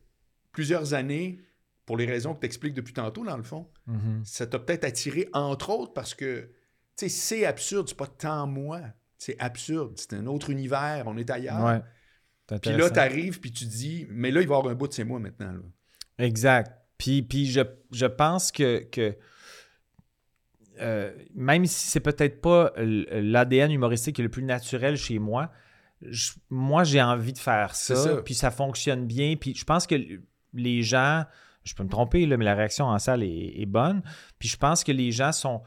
plusieurs 0.51 0.93
années, 0.93 1.39
pour 1.85 1.97
les 1.97 2.05
raisons 2.05 2.33
que 2.33 2.39
tu 2.39 2.45
expliques 2.45 2.73
depuis 2.73 2.93
tantôt, 2.93 3.25
dans 3.25 3.35
le 3.35 3.43
fond. 3.43 3.67
Mhm. 3.87 4.21
Ça 4.23 4.47
t'a 4.47 4.57
peut-être 4.59 4.85
attiré, 4.85 5.27
entre 5.33 5.69
autres, 5.71 5.91
parce 5.91 6.15
que, 6.15 6.49
tu 6.95 7.07
sais, 7.07 7.09
c'est 7.09 7.45
absurde, 7.45 7.89
c'est 7.89 7.97
pas 7.97 8.07
tant 8.07 8.47
moi. 8.47 8.79
C'est 9.17 9.35
absurde, 9.41 9.93
c'est 9.97 10.13
un 10.13 10.25
autre 10.27 10.49
univers, 10.49 11.03
on 11.07 11.17
est 11.17 11.29
ailleurs. 11.29 11.61
Ouais. 11.65 11.81
Puis 12.59 12.71
là, 12.77 12.89
tu 12.89 12.99
arrives, 12.99 13.39
puis 13.39 13.51
tu 13.51 13.65
dis, 13.65 14.05
mais 14.09 14.31
là, 14.31 14.41
il 14.41 14.47
va 14.47 14.55
y 14.55 14.57
avoir 14.57 14.71
un 14.71 14.75
bout 14.75 14.87
de 14.87 14.93
c'est 14.93 15.03
moi 15.03 15.19
maintenant. 15.19 15.51
là. 15.51 15.59
Exact. 16.19 16.71
Puis, 16.97 17.21
puis 17.23 17.45
je, 17.47 17.61
je 17.91 18.05
pense 18.05 18.51
que, 18.51 18.83
que 18.91 19.15
euh, 20.81 21.11
même 21.35 21.65
si 21.65 21.89
c'est 21.89 21.99
peut-être 21.99 22.41
pas 22.41 22.73
l'ADN 22.77 23.71
humoristique 23.71 24.15
qui 24.15 24.21
est 24.21 24.23
le 24.23 24.29
plus 24.31 24.43
naturel 24.43 24.97
chez 24.97 25.19
moi, 25.19 25.51
je- 26.01 26.31
moi, 26.49 26.83
j'ai 26.83 27.01
envie 27.01 27.33
de 27.33 27.37
faire 27.37 27.75
ça, 27.75 27.93
puis 28.23 28.33
ça 28.33 28.51
fonctionne 28.51 29.05
bien. 29.05 29.35
Puis 29.35 29.55
je 29.55 29.63
pense 29.63 29.87
que 29.87 29.95
les 30.53 30.81
gens, 30.83 31.23
je 31.63 31.73
peux 31.75 31.83
me 31.83 31.89
tromper, 31.89 32.25
là, 32.25 32.37
mais 32.37 32.45
la 32.45 32.55
réaction 32.55 32.85
en 32.85 32.99
salle 32.99 33.23
est, 33.23 33.53
est 33.61 33.65
bonne. 33.65 34.01
Puis 34.39 34.49
je 34.49 34.57
pense 34.57 34.83
que 34.83 34.91
les 34.91 35.11
gens 35.11 35.31
sont 35.31 35.61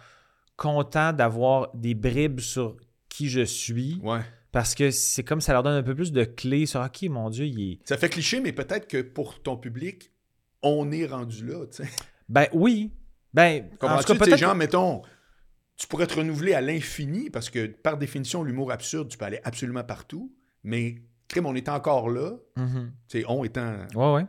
contents 0.57 1.13
d'avoir 1.13 1.71
des 1.75 1.95
bribes 1.95 2.41
sur 2.41 2.77
qui 3.09 3.29
je 3.29 3.43
suis, 3.43 3.99
Ouais. 4.03 4.21
Parce 4.53 4.75
que 4.75 4.91
c'est 4.91 5.23
comme 5.25 5.41
ça 5.41 5.53
leur 5.53 5.63
donne 5.63 5.75
un 5.75 5.83
peu 5.83 5.95
plus 5.95 6.13
de 6.13 6.25
clés 6.25 6.67
sur 6.67 6.81
OK, 6.81 7.03
mon 7.11 7.31
Dieu, 7.31 7.47
il 7.47 7.73
est. 7.73 7.79
Ça 7.89 7.97
fait 7.97 8.09
cliché, 8.09 8.41
mais 8.41 8.53
peut-être 8.53 8.87
que 8.89 9.03
pour 9.03 9.43
ton 9.43 9.57
public, 9.57 10.11
on 10.63 10.91
est 10.93 11.07
rendu 11.07 11.47
là, 11.47 11.67
tu 11.67 11.85
sais. 11.85 11.91
Ben 12.29 12.47
oui. 12.53 12.93
Ben, 13.35 13.69
en 13.83 13.99
tout 13.99 14.05
cas, 14.15 14.19
peut-être. 14.25 14.39
genre, 14.39 14.55
mettons, 14.55 15.03
tu 15.77 15.87
pourrais 15.87 16.07
te 16.07 16.15
renouveler 16.15 16.55
à 16.55 16.61
l'infini 16.63 17.29
parce 17.31 17.51
que, 17.51 17.67
par 17.67 17.99
définition, 17.99 18.43
l'humour 18.43 18.73
absurde, 18.73 19.09
tu 19.09 19.19
peux 19.19 19.27
aller 19.27 19.41
absolument 19.45 19.85
partout. 19.85 20.33
Mais, 20.65 20.97
crime, 21.29 21.45
on 21.47 21.55
est 21.55 21.69
encore 21.69 22.09
là. 22.09 22.33
Tu 22.57 22.63
sais, 23.09 23.25
on 23.29 23.45
étant. 23.45 23.77
Ouais, 23.95 24.15
ouais. 24.15 24.27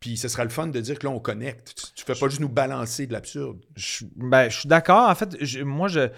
Puis, 0.00 0.18
ce 0.18 0.28
sera 0.28 0.44
le 0.44 0.50
fun 0.50 0.66
de 0.66 0.78
dire 0.80 0.98
que 0.98 1.06
là, 1.06 1.12
on 1.12 1.18
connecte. 1.18 1.74
Tu, 1.74 1.94
tu 1.94 2.04
fais 2.04 2.14
pas 2.14 2.28
juste 2.28 2.40
nous 2.40 2.50
balancer 2.50 3.06
de 3.06 3.12
l'absurde. 3.14 3.64
Je, 3.74 4.04
ben, 4.14 4.50
je 4.50 4.60
suis 4.60 4.68
d'accord. 4.68 5.08
En 5.08 5.14
fait, 5.14 5.36
je- 5.42 5.60
moi, 5.62 5.88
je, 5.88 6.10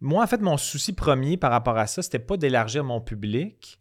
moi, 0.00 0.22
en 0.22 0.26
fait, 0.26 0.40
mon 0.40 0.56
souci 0.56 0.92
premier 0.92 1.36
par 1.36 1.50
rapport 1.50 1.76
à 1.78 1.86
ça, 1.86 2.02
c'était 2.02 2.18
pas 2.18 2.36
d'élargir 2.36 2.84
mon 2.84 3.00
public. 3.00 3.78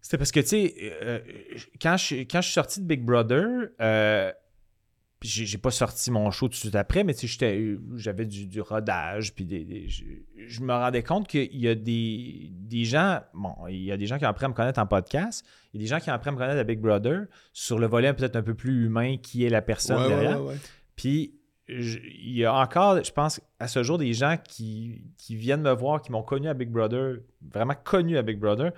C'était 0.00 0.18
parce 0.18 0.32
que, 0.32 0.40
tu 0.40 0.46
sais, 0.46 0.74
euh, 1.02 1.20
quand, 1.80 1.96
je, 1.96 2.16
quand 2.22 2.40
je 2.40 2.46
suis 2.46 2.54
sorti 2.54 2.80
de 2.80 2.86
Big 2.86 3.04
Brother, 3.04 3.68
euh, 3.80 4.32
puis 5.20 5.28
j'ai 5.28 5.58
pas 5.58 5.70
sorti 5.70 6.10
mon 6.10 6.30
show 6.32 6.46
tout 6.48 6.54
de 6.54 6.56
suite 6.56 6.74
après, 6.74 7.04
mais 7.04 7.14
tu 7.14 7.20
sais, 7.20 7.26
j'étais- 7.28 7.76
j'avais 7.94 8.26
du, 8.26 8.46
du 8.46 8.60
rodage, 8.60 9.32
puis 9.34 9.44
des, 9.44 9.64
des- 9.64 9.88
je, 9.88 10.02
je 10.36 10.60
me 10.62 10.72
rendais 10.72 11.04
compte 11.04 11.28
qu'il 11.28 11.56
y 11.56 11.68
a 11.68 11.76
des, 11.76 12.48
des 12.52 12.84
gens, 12.84 13.20
bon, 13.32 13.54
il 13.68 13.82
y 13.84 13.92
a 13.92 13.96
des 13.96 14.06
gens 14.06 14.18
qui 14.18 14.26
ont 14.26 14.28
appris 14.28 14.44
à 14.46 14.48
me 14.48 14.54
connaître 14.54 14.80
en 14.80 14.86
podcast, 14.86 15.46
il 15.72 15.80
y 15.80 15.84
a 15.84 15.86
des 15.86 15.88
gens 15.88 16.00
qui 16.00 16.10
ont 16.10 16.14
appris 16.14 16.30
à 16.30 16.32
me 16.32 16.36
connaître 16.38 16.58
à 16.58 16.64
Big 16.64 16.80
Brother 16.80 17.26
sur 17.52 17.78
le 17.78 17.86
volet 17.86 18.12
peut-être 18.12 18.34
un 18.34 18.42
peu 18.42 18.54
plus 18.54 18.86
humain 18.86 19.16
qui 19.18 19.44
est 19.44 19.50
la 19.50 19.62
personne 19.62 20.02
Ouais, 20.02 20.08
derrière. 20.08 20.42
ouais, 20.42 20.48
ouais. 20.54 20.56
Puis, 20.96 21.36
il 21.68 22.36
y 22.36 22.44
a 22.44 22.54
encore, 22.54 23.02
je 23.02 23.12
pense, 23.12 23.40
à 23.58 23.68
ce 23.68 23.82
jour, 23.82 23.98
des 23.98 24.12
gens 24.12 24.36
qui, 24.42 25.02
qui 25.16 25.36
viennent 25.36 25.62
me 25.62 25.72
voir, 25.72 26.02
qui 26.02 26.10
m'ont 26.12 26.22
connu 26.22 26.48
à 26.48 26.54
Big 26.54 26.68
Brother, 26.70 27.18
vraiment 27.52 27.74
connu 27.84 28.18
à 28.18 28.22
Big 28.22 28.38
Brother, 28.38 28.72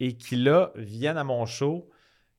et 0.00 0.14
qui, 0.14 0.36
là, 0.36 0.72
viennent 0.76 1.18
à 1.18 1.24
mon 1.24 1.44
show, 1.46 1.88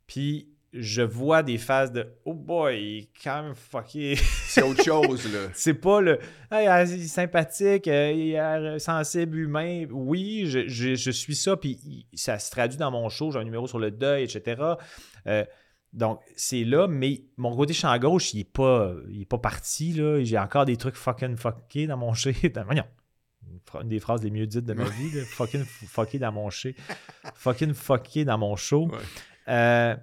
puis 0.08 0.50
je 0.76 1.04
vois 1.04 1.44
des 1.44 1.60
phases 1.60 1.92
de 1.92 2.08
«Oh 2.26 2.34
boy, 2.34 2.82
il 2.82 2.98
est 3.04 3.10
quand 3.24 3.44
même 3.44 3.54
fucké! 3.54 4.16
C'est 4.16 4.64
autre 4.64 4.84
chose, 4.84 5.32
là.» 5.32 5.48
C'est 5.54 5.76
pas 5.76 6.02
le 6.02 6.14
«Hey, 6.52 6.66
ah, 6.66 6.84
il 6.84 7.04
est 7.04 7.08
sympathique, 7.08 7.88
euh, 7.88 8.12
il 8.12 8.32
est 8.32 8.40
euh, 8.40 8.80
sensible, 8.80 9.38
humain.» 9.38 9.86
Oui, 9.92 10.46
je, 10.48 10.68
je- 10.68 10.96
je 10.96 11.12
suis 11.12 11.36
ça, 11.36 11.56
puis 11.58 12.08
ça 12.16 12.40
se 12.40 12.50
traduit 12.50 12.80
dans 12.80 12.90
mon 12.90 13.08
show. 13.10 13.30
J'ai 13.32 13.38
un 13.38 13.44
numéro 13.44 13.68
sur 13.68 13.78
le 13.78 13.92
deuil, 13.92 14.24
etc. 14.24 14.60
Euh, 15.28 15.46
donc, 15.94 16.20
c'est 16.36 16.64
là, 16.64 16.88
mais 16.88 17.22
mon 17.38 17.56
côté 17.56 17.74
champ 17.74 17.96
gauche, 18.00 18.34
il 18.34 18.40
est 18.42 18.52
pas, 18.52 18.94
il 19.10 19.22
est 19.22 19.26
pas 19.26 19.38
parti. 19.38 19.94
là. 19.94 20.24
J'ai 20.24 20.38
encore 20.40 20.66
des 20.66 20.76
trucs 20.78 20.96
fucking 20.96 21.38
fuckés 21.38 21.88
dans 21.88 21.98
mon 21.98 22.14
shit. 22.16 22.58
Voyons, 22.66 22.86
une 23.82 23.90
des 23.90 24.00
phrases 24.00 24.24
les 24.24 24.32
mieux 24.32 24.48
dites 24.48 24.66
de 24.66 24.74
ma 24.74 24.86
vie. 24.86 25.12
là. 25.12 25.22
Fucking 25.24 25.64
fucké 25.64 26.18
dans 26.20 26.32
mon 26.32 26.50
shit. 26.50 26.76
Fucking 27.36 27.74
fucké 27.74 28.26
dans 28.26 28.38
mon 28.38 28.56
show. 28.56 28.88
Ouais. 28.88 28.98
Euh, 29.50 29.96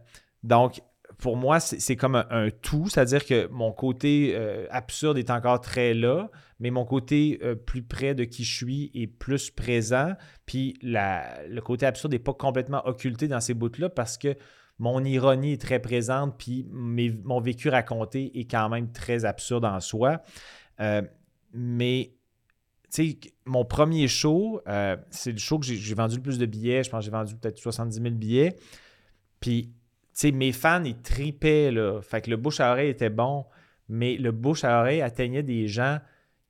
donc, 0.42 0.80
pour 1.18 1.36
moi, 1.36 1.60
c'est 1.60 1.80
c'est 1.80 1.96
comme 1.96 2.14
un, 2.14 2.26
un 2.30 2.50
tout, 2.50 2.88
c'est-à-dire 2.88 3.26
que 3.26 3.48
mon 3.48 3.72
côté 3.72 4.32
euh, 4.36 4.66
absurde 4.70 5.18
est 5.18 5.30
encore 5.30 5.60
très 5.60 5.92
là, 5.92 6.30
mais 6.60 6.70
mon 6.70 6.84
côté 6.84 7.40
euh, 7.42 7.54
plus 7.54 7.82
près 7.82 8.14
de 8.14 8.24
qui 8.24 8.44
je 8.44 8.56
suis 8.56 8.90
est 8.94 9.06
plus 9.06 9.50
présent. 9.50 10.14
Puis 10.46 10.78
la- 10.82 11.46
le 11.48 11.60
côté 11.60 11.84
absurde 11.84 12.12
n'est 12.12 12.18
pas 12.20 12.32
complètement 12.32 12.86
occulté 12.86 13.28
dans 13.28 13.40
ces 13.40 13.54
bouts-là 13.54 13.90
parce 13.90 14.16
que 14.16 14.34
mon 14.80 15.04
ironie 15.04 15.52
est 15.52 15.60
très 15.60 15.78
présente, 15.78 16.36
puis 16.38 16.66
mes- 16.72 17.12
mon 17.22 17.40
vécu 17.40 17.68
raconté 17.68 18.36
est 18.40 18.50
quand 18.50 18.68
même 18.68 18.90
très 18.90 19.24
absurde 19.24 19.64
en 19.64 19.78
soi. 19.78 20.22
Euh, 20.80 21.02
mais, 21.52 22.14
tu 22.92 23.10
sais, 23.10 23.18
mon 23.44 23.64
premier 23.64 24.08
show, 24.08 24.60
euh, 24.66 24.96
c'est 25.10 25.32
le 25.32 25.38
show 25.38 25.58
que 25.58 25.66
j'ai 25.66 25.76
j'ai 25.76 25.94
vendu 25.94 26.16
le 26.16 26.22
plus 26.22 26.38
de 26.38 26.46
billets. 26.46 26.82
Je 26.82 26.90
pense 26.90 27.00
que 27.00 27.04
j'ai 27.04 27.10
vendu 27.10 27.36
peut-être 27.36 27.58
70 27.58 28.00
000 28.02 28.14
billets. 28.14 28.56
Puis, 29.38 29.66
tu 29.66 29.72
sais, 30.14 30.32
mes 30.32 30.52
fans, 30.52 30.82
ils 30.84 31.00
tripaient, 31.00 31.70
là. 31.70 32.00
Fait 32.02 32.20
que 32.22 32.30
le 32.30 32.36
bouche 32.36 32.60
à 32.60 32.72
oreille 32.72 32.88
était 32.90 33.10
bon, 33.10 33.44
mais 33.88 34.16
le 34.16 34.32
bouche 34.32 34.64
à 34.64 34.80
oreille 34.80 35.02
atteignait 35.02 35.42
des 35.42 35.68
gens 35.68 35.98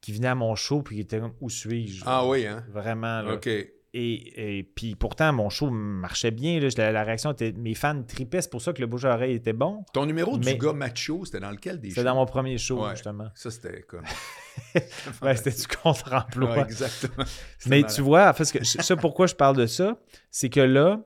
qui 0.00 0.12
venaient 0.12 0.28
à 0.28 0.34
mon 0.34 0.54
show 0.54 0.82
puis 0.82 0.96
qui 0.96 1.02
étaient 1.02 1.18
comme, 1.20 1.34
où 1.40 1.50
suis-je? 1.50 2.04
Ah 2.06 2.26
oui, 2.26 2.46
hein? 2.46 2.64
Vraiment, 2.70 3.22
là. 3.22 3.34
OK. 3.34 3.48
Et, 3.92 4.58
et 4.58 4.62
puis 4.62 4.94
pourtant, 4.94 5.32
mon 5.32 5.50
show 5.50 5.68
marchait 5.68 6.30
bien. 6.30 6.60
Là. 6.60 6.68
La, 6.76 6.92
la 6.92 7.02
réaction 7.02 7.32
était. 7.32 7.50
Mes 7.52 7.74
fans 7.74 8.02
tripaient, 8.06 8.40
c'est 8.40 8.50
pour 8.50 8.62
ça 8.62 8.72
que 8.72 8.80
le 8.80 8.86
bouche 8.86 9.04
à 9.04 9.14
oreille 9.14 9.34
était 9.34 9.52
bon. 9.52 9.84
Ton 9.92 10.06
numéro 10.06 10.38
Mais- 10.38 10.52
du 10.54 10.58
gars 10.58 10.72
macho, 10.72 11.24
c'était 11.24 11.40
dans 11.40 11.50
lequel 11.50 11.80
des 11.80 11.88
C'était 11.88 12.04
dans 12.04 12.14
mon 12.14 12.24
premier 12.26 12.56
show, 12.56 12.84
Ouais. 12.84 12.90
justement. 12.92 13.28
Ça, 13.34 13.50
c'était 13.50 13.82
comme... 13.82 14.04
Ouais, 15.22 15.36
c'était 15.36 15.50
du 15.50 15.66
contre-emploi. 15.82 16.52
Ouais, 16.52 16.62
exactement. 16.62 17.24
Mais 17.66 17.80
malade. 17.80 17.94
tu 17.94 18.02
vois, 18.02 18.30
en 18.30 18.32
fait, 18.32 18.44
ce 18.44 18.52
que, 18.52 18.64
ça, 18.64 18.96
pourquoi 18.96 19.26
je 19.26 19.34
parle 19.34 19.56
de 19.56 19.66
ça, 19.66 19.98
c'est 20.30 20.50
que 20.50 20.60
là, 20.60 21.00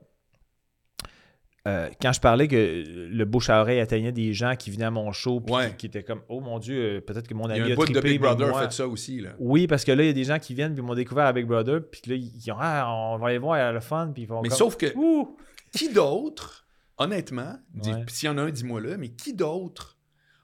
euh, 1.66 1.89
quand 2.01 2.12
je 2.12 2.20
parlais 2.20 2.47
que 2.47 2.85
le 2.86 3.24
bouche 3.24 3.49
à 3.49 3.61
oreille 3.61 3.81
atteignait 3.81 4.12
des 4.12 4.35
gens 4.35 4.55
qui 4.55 4.70
venaient 4.70 4.85
à 4.85 4.91
mon 4.91 5.12
show, 5.12 5.41
puis 5.41 5.55
Ouais. 5.55 5.70
qui, 5.70 5.77
qui 5.77 5.86
étaient 5.86 6.03
comme, 6.03 6.20
oh 6.28 6.41
mon 6.41 6.59
Dieu, 6.59 6.97
euh, 6.97 7.01
peut-être 7.01 7.27
que 7.27 7.32
mon 7.35 7.49
Il 7.49 7.57
y 7.57 7.61
a 7.61 7.62
ami 7.65 7.70
un 7.70 7.74
a 7.74 7.77
bout 7.77 7.86
de 7.86 7.93
trippé, 7.93 8.09
Big 8.11 8.20
Brother 8.20 8.49
moi- 8.49 8.62
fait 8.65 8.73
ça 8.73 8.86
aussi, 8.86 9.20
là. 9.20 9.31
Oui, 9.39 9.66
parce 9.66 9.85
que 9.85 9.93
là, 9.93 10.03
il 10.03 10.07
y 10.07 10.11
a 10.11 10.12
des 10.12 10.24
gens 10.24 10.39
qui 10.39 10.55
viennent, 10.55 10.74
puis 10.74 10.82
ils 10.82 10.86
m'ont 10.86 10.95
découvert 10.95 11.24
à 11.27 11.32
Big 11.32 11.47
Brother, 11.47 11.81
puis 11.91 12.03
là, 12.07 12.16
ils 12.16 12.53
ont, 12.53 12.57
ah, 12.61 12.86
on 13.15 13.16
va 13.19 13.28
aller 13.28 13.39
voir, 13.39 13.57
il 13.57 13.61
y 13.61 13.62
a 13.62 13.73
le 13.73 13.81
fun, 13.81 14.11
puis 14.12 14.24
ils 14.24 14.27
font 14.27 14.43
Mais 14.43 14.51
comme, 14.51 14.59
sauf 14.59 14.77
que, 14.77 14.95
Ouh! 14.95 15.36
qui 15.73 15.91
d'autre, 15.93 16.66
honnêtement, 16.99 17.57
Ouais. 17.85 18.05
s'il 18.09 18.27
y 18.27 18.31
en 18.31 18.36
a 18.39 18.43
un, 18.43 18.51
dis-moi 18.51 18.81
là, 18.81 18.97
mais 18.99 19.09
qui 19.09 19.32
d'autre 19.35 19.99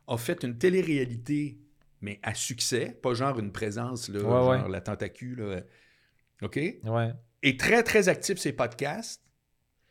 a 0.09 0.17
fait 0.17 0.43
une 0.43 0.57
télé-réalité, 0.59 1.59
mais 2.01 2.19
à 2.23 2.35
succès, 2.35 2.99
pas 3.03 3.13
genre 3.13 3.39
une 3.39 3.53
présence, 3.53 4.09
là, 4.09 4.21
Ouais, 4.21 4.59
genre 4.59 4.69
la 4.69 4.81
tentacule, 4.81 5.39
là, 5.43 5.61
OK? 6.43 6.57
Ouais. 6.57 7.13
Et 7.43 7.57
très, 7.59 7.83
très 7.83 8.09
actif 8.09 8.39
ses 8.39 8.53
podcasts, 8.53 9.23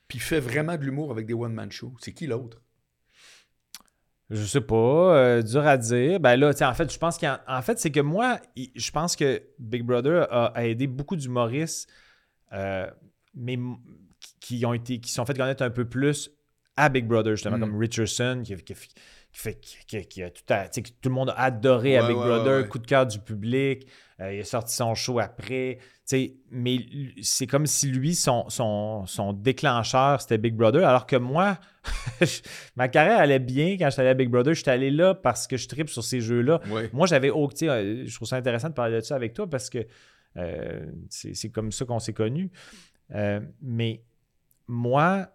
puis 0.10 0.20
fait 0.20 0.42
vraiment 0.42 0.76
de 0.76 0.84
l'humour 0.84 1.12
avec 1.12 1.26
des 1.26 1.34
one-man 1.34 1.72
shows. 1.72 1.94
C'est 2.02 2.12
qui 2.12 2.28
l'autre? 2.28 2.62
Je 4.32 4.44
sais 4.46 4.62
pas, 4.62 4.76
euh, 5.16 5.42
dur 5.42 5.66
à 5.66 5.76
dire. 5.78 6.20
Ben 6.20 6.36
là, 6.36 6.52
en 6.62 6.74
fait, 6.76 6.92
je 6.94 7.00
pense 7.00 7.18
qu'en 7.18 7.38
en 7.48 7.62
fait, 7.64 7.80
c'est 7.80 7.90
que 7.90 8.00
moi, 8.00 8.40
il- 8.56 8.72
je 8.76 8.92
pense 8.92 9.16
que 9.16 9.42
Big 9.58 9.82
Brother 9.84 10.28
a, 10.32 10.48
a 10.48 10.66
aidé 10.66 10.86
beaucoup 10.86 11.16
d'humoristes, 11.16 11.90
euh, 12.54 12.88
mais 13.34 13.58
qui 14.40 14.64
ont 14.68 14.74
été, 14.74 15.00
qui 15.00 15.10
se 15.10 15.16
sont 15.16 15.26
fait 15.26 15.36
connaître 15.36 15.64
un 15.64 15.72
peu 15.72 15.86
plus 15.86 16.30
à 16.76 16.90
Big 16.90 17.08
Brother, 17.08 17.32
justement, 17.36 17.58
Mm. 17.58 17.62
comme 17.62 17.78
Richardson, 17.80 18.42
qui, 18.46 18.56
qui- 18.58 18.76
qui 18.76 19.06
fait, 19.32 19.60
a 20.24 20.30
tout, 20.30 20.82
que 20.82 20.90
tout 21.02 21.10
le 21.10 21.16
monde 21.16 21.30
a 21.32 21.40
adoré 21.42 21.98
à 21.98 22.08
Big 22.08 22.16
ouais, 22.16 22.24
Brother, 22.24 22.62
ouais. 22.62 22.68
coup 22.68 22.80
de 22.80 22.86
cœur 22.88 23.06
du 23.08 23.20
public. 23.20 23.88
euh, 24.22 24.34
il 24.34 24.42
a 24.42 24.44
sorti 24.44 24.76
son 24.76 24.94
show 24.96 25.18
après. 25.20 25.80
Mais 26.52 26.78
c'est 27.22 27.46
comme 27.46 27.66
si 27.68 27.88
lui, 27.92 28.16
son, 28.16 28.50
son, 28.50 29.06
son 29.06 29.34
déclencheur, 29.34 30.20
c'était 30.22 30.38
Big 30.38 30.56
Brother, 30.56 30.88
alors 30.88 31.06
que 31.06 31.16
moi, 31.16 31.60
ma 32.76 32.88
carrière 32.88 33.20
allait 33.20 33.40
bien 33.40 33.78
quand 33.78 33.90
j'étais 33.90 34.02
allé 34.02 34.10
à 34.10 34.14
Big 34.16 34.30
Brother. 34.30 34.54
J'étais 34.54 34.72
allé 34.72 34.92
là 34.92 35.14
parce 35.14 35.46
que 35.48 35.58
je 35.58 35.68
tripe 35.68 35.90
sur 35.90 36.04
ces 36.04 36.20
jeux-là. 36.22 36.62
Moi, 36.94 37.06
j'avais 37.08 37.30
euh, 37.30 38.06
je 38.08 38.16
trouve 38.16 38.28
ça 38.28 38.38
intéressant 38.38 38.70
de 38.70 38.74
parler 38.74 38.96
de 38.96 39.02
ça 39.02 39.16
avec 39.16 39.34
toi 39.34 39.48
parce 39.50 39.70
que 39.70 39.86
euh, 40.38 40.86
c'est 41.10 41.50
comme 41.52 41.72
ça 41.72 41.86
qu'on 41.86 42.00
s'est 42.00 42.14
connus. 42.14 42.52
Euh, 43.14 43.40
mais 43.62 44.04
moi, 44.68 45.28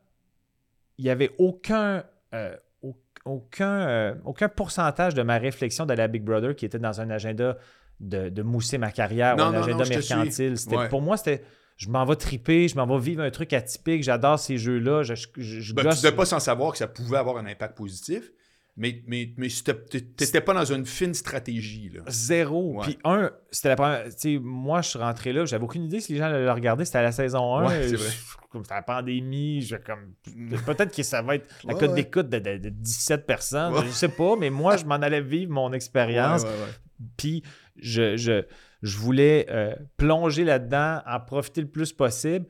il 0.98 1.04
n'y 1.04 1.10
avait 1.10 1.30
aucun, 1.38 2.04
euh, 2.34 2.56
au- 2.82 2.96
aucun, 3.24 4.16
aucun 4.24 4.48
pourcentage 4.48 5.14
de 5.14 5.22
ma 5.22 5.38
réflexion 5.38 5.86
d'aller 5.86 6.02
à 6.02 6.08
Big 6.08 6.22
Brother 6.24 6.54
qui 6.56 6.64
était 6.64 6.78
dans 6.78 7.00
un 7.00 7.10
agenda 7.10 7.56
de, 8.00 8.28
de 8.28 8.42
mousser 8.42 8.78
ma 8.78 8.90
carrière 8.90 9.36
Non, 9.36 9.44
ou 9.44 9.46
un 9.48 9.52
non, 9.52 9.58
agenda 9.62 9.84
non, 9.84 9.88
mercantile. 9.90 10.54
Ouais. 10.70 10.88
Pour 10.88 11.02
moi, 11.02 11.16
c'était 11.16 11.42
je 11.76 11.88
m'en 11.88 12.04
vais 12.04 12.14
triper, 12.16 12.68
je 12.68 12.76
m'en 12.76 12.86
vais 12.86 12.98
vivre 13.02 13.22
un 13.22 13.30
truc 13.30 13.52
atypique, 13.52 14.04
j'adore 14.04 14.38
ces 14.38 14.58
jeux-là. 14.58 15.02
Je, 15.02 15.14
je, 15.14 15.60
je 15.60 15.74
Ben, 15.74 15.88
tu 15.90 16.02
devais 16.02 16.14
pas 16.14 16.24
sans 16.24 16.38
savoir 16.38 16.70
que 16.72 16.78
ça 16.78 16.86
pouvait 16.86 17.16
avoir 17.18 17.36
un 17.36 17.46
impact 17.46 17.76
positif, 17.76 18.30
mais, 18.76 19.02
mais, 19.08 19.32
mais 19.36 19.48
t'étais 20.16 20.40
pas 20.40 20.54
dans 20.54 20.64
une 20.64 20.86
fine 20.86 21.14
stratégie, 21.14 21.90
là. 21.94 22.02
Zéro. 22.06 22.78
Puis 22.82 22.96
un, 23.04 23.30
c'était 23.50 23.70
la 23.70 23.76
première. 23.76 24.04
Tu 24.14 24.38
moi, 24.38 24.82
je 24.82 24.90
suis 24.90 24.98
rentré 25.00 25.32
là, 25.32 25.44
j'avais 25.46 25.64
aucune 25.64 25.84
idée 25.84 26.00
si 26.00 26.12
les 26.12 26.18
gens 26.18 26.26
allaient 26.26 26.44
le 26.44 26.52
regarder. 26.52 26.84
C'était 26.84 26.98
à 26.98 27.02
la 27.02 27.12
saison 27.12 27.56
1. 27.56 27.66
Ouais, 27.66 27.88
c'est 27.88 27.96
vrai. 27.96 28.10
C'était 28.62 28.74
la 28.74 28.82
pandémie, 28.82 29.62
je 29.62 29.74
comme. 29.74 30.14
Peut-être 30.64 30.94
que 30.94 31.02
ça 31.02 31.22
va 31.22 31.34
être 31.34 31.48
la 31.64 31.74
Ouais, 31.74 31.80
cote 31.80 31.88
ouais. 31.90 31.94
d'écoute 31.96 32.28
de, 32.28 32.38
de- 32.38 32.58
de 32.58 32.68
17 32.68 33.26
personnes. 33.26 33.74
Je 33.84 33.90
sais 33.90 34.08
pas, 34.08 34.36
mais 34.38 34.50
moi, 34.50 34.76
je 34.76 34.84
m'en 34.84 34.94
allais 34.94 35.20
vivre 35.22 35.50
mon 35.52 35.72
expérience. 35.72 36.44
Puis 37.16 37.42
je, 37.76 38.16
je, 38.16 38.42
je 38.82 38.96
voulais 38.98 39.46
euh, 39.50 39.74
plonger 39.96 40.44
là-dedans, 40.44 41.00
en 41.06 41.20
profiter 41.20 41.60
le 41.60 41.68
plus 41.68 41.92
possible. 41.92 42.46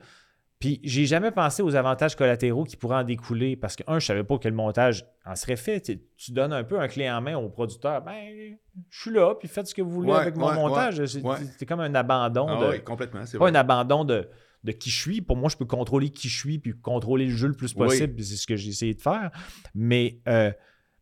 Puis 0.59 0.79
j'ai 0.83 1.05
jamais 1.05 1.31
pensé 1.31 1.61
aux 1.61 1.75
avantages 1.75 2.15
collatéraux 2.15 2.63
qui 2.63 2.77
pourraient 2.77 2.95
en 2.97 3.03
découler 3.03 3.55
parce 3.57 3.75
que, 3.75 3.83
un, 3.87 3.99
je 3.99 4.05
savais 4.05 4.23
pas 4.23 4.37
quel 4.39 4.53
montage 4.53 5.05
en 5.25 5.35
serait 5.35 5.57
fait. 5.57 5.81
Tu, 5.81 5.99
tu 6.15 6.31
donnes 6.31 6.53
un 6.53 6.63
peu 6.63 6.79
un 6.79 6.87
clé 6.87 7.09
en 7.09 7.21
main 7.21 7.35
au 7.35 7.49
producteur. 7.49 8.01
Ben, 8.01 8.55
je 8.89 9.01
suis 9.01 9.11
là, 9.11 9.35
puis 9.35 9.47
faites 9.49 9.67
ce 9.67 9.75
que 9.75 9.81
vous 9.81 9.91
voulez 9.91 10.11
Ouais, 10.11 10.17
avec 10.17 10.37
mon 10.37 10.47
ouais, 10.47 10.55
montage. 10.55 10.99
ouais, 10.99 11.07
C'est 11.59 11.65
comme 11.65 11.81
un 11.81 11.93
abandon. 11.93 12.47
Ah 12.49 12.71
de, 12.73 12.77
complètement, 12.77 13.25
c'est 13.25 13.37
pas 13.37 13.43
vrai. 13.45 13.51
un 13.51 13.55
abandon 13.55 14.05
de, 14.05 14.29
de 14.63 14.71
qui 14.71 14.89
je 14.89 14.99
suis. 14.99 15.21
Pour 15.21 15.35
moi, 15.35 15.49
je 15.49 15.57
peux 15.57 15.65
contrôler 15.65 16.09
qui 16.09 16.29
je 16.29 16.39
suis 16.39 16.57
puis 16.57 16.73
contrôler 16.79 17.25
le 17.25 17.35
jeu 17.35 17.49
le 17.49 17.53
plus 17.53 17.73
possible. 17.73 18.15
puis 18.15 18.23
C'est 18.23 18.37
ce 18.37 18.47
que 18.47 18.55
j'ai 18.55 18.69
essayé 18.69 18.93
de 18.93 19.01
faire. 19.01 19.31
Mais, 19.75 20.21
euh, 20.29 20.51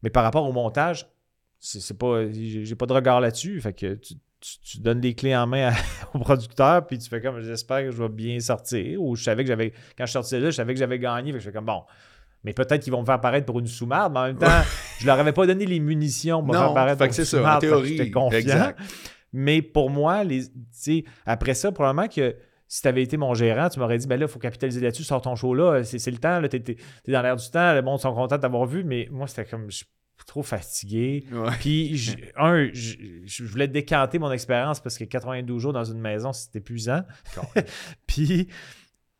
mais 0.02 0.10
par 0.10 0.24
rapport 0.24 0.46
au 0.50 0.52
montage, 0.52 1.08
c'est 1.66 1.80
c'est 1.80 1.98
pas, 1.98 2.24
j'ai 2.32 2.76
pas 2.76 2.86
de 2.86 2.94
regard 2.94 3.22
là-dessus. 3.22 3.60
Fait 3.62 3.74
que 3.74 3.94
tu, 3.96 4.16
tu- 4.42 4.60
tu 4.62 4.80
donnes 4.80 5.00
des 5.00 5.14
clés 5.14 5.36
en 5.36 5.48
main 5.48 5.70
à- 5.72 5.74
au 6.14 6.20
producteur 6.20 6.86
puis 6.86 6.98
tu 6.98 7.08
fais 7.10 7.22
comme 7.22 7.40
j'espère 7.42 7.84
que 7.84 7.92
je 7.92 8.04
vais 8.04 8.10
bien 8.10 8.40
sortir. 8.40 9.02
Ou 9.02 9.16
je 9.16 9.24
savais 9.24 9.44
que 9.44 9.48
j'avais, 9.48 9.72
quand 9.98 10.06
je 10.06 10.12
sortais 10.12 10.40
là, 10.40 10.50
je 10.50 10.56
savais 10.56 10.74
que 10.74 10.80
j'avais 10.80 11.00
gagné. 11.00 11.32
Fait 11.32 11.38
que 11.38 11.44
je 11.44 11.50
fais 11.50 11.54
comme 11.56 11.66
bon. 11.66 11.84
Mais 12.44 12.52
peut-être 12.52 12.84
qu'ils 12.84 12.92
vont 12.92 13.00
me 13.00 13.06
faire 13.06 13.22
paraître 13.22 13.46
pour 13.46 13.60
une 13.60 13.68
sous-marde, 13.68 14.12
mais 14.12 14.20
en 14.20 14.24
même 14.26 14.38
temps, 14.38 14.62
je 15.00 15.06
leur 15.06 15.18
avais 15.18 15.32
pas 15.32 15.48
donné 15.48 15.66
les 15.66 15.80
munitions 15.80 16.40
pour 16.44 16.50
me 16.54 16.58
faire 16.60 16.74
paraître 16.74 16.98
fait 17.02 17.08
pour 17.08 17.18
une 17.20 17.26
sous-marde. 17.26 17.62
Théorie. 17.62 17.98
J'étais 17.98 18.12
confiant. 18.12 18.38
Exact. 18.40 18.80
Mais 19.32 19.62
pour 19.62 19.90
moi, 19.90 20.26
les, 20.26 20.44
après 21.26 21.54
ça, 21.54 21.72
probablement 21.72 22.10
que 22.10 22.36
si 22.68 22.82
tu 22.82 22.88
avais 22.90 23.02
été 23.04 23.16
mon 23.18 23.34
gérant, 23.34 23.70
tu 23.70 23.80
m'aurais 23.80 23.98
dit 23.98 24.08
ben 24.08 24.20
là, 24.20 24.26
il 24.26 24.32
faut 24.32 24.40
capitaliser 24.40 24.82
là-dessus, 24.82 25.04
sors 25.04 25.22
ton 25.22 25.36
show 25.36 25.54
là, 25.54 25.84
c'est 25.84 26.00
c'est 26.00 26.12
le 26.12 26.18
temps, 26.18 26.40
là, 26.40 26.50
t'es, 26.50 26.60
dans 27.08 27.22
l'air 27.22 27.36
du 27.36 27.50
temps, 27.50 27.74
le 27.74 27.82
monde 27.82 28.00
sont 28.00 28.14
contents 28.14 28.36
de 28.36 28.42
t'avoir 28.42 28.66
vu, 28.66 28.84
mais 28.84 29.08
moi, 29.12 29.28
c'était 29.28 29.46
comme 29.46 29.72
je 29.72 29.84
trop 30.26 30.44
fatigué. 30.44 31.26
Ouais. 31.32 31.52
Puis, 31.60 32.16
un, 32.38 32.70
je 32.74 33.44
voulais 33.44 33.68
décanter 33.68 34.20
mon 34.20 34.32
expérience 34.32 34.80
parce 34.80 34.98
que 34.98 35.04
92 35.04 35.62
jours 35.62 35.74
dans 35.74 35.84
une 35.84 36.00
maison, 36.00 36.34
c'est 36.34 36.56
épuisant. 36.56 37.02
puis, 38.08 38.48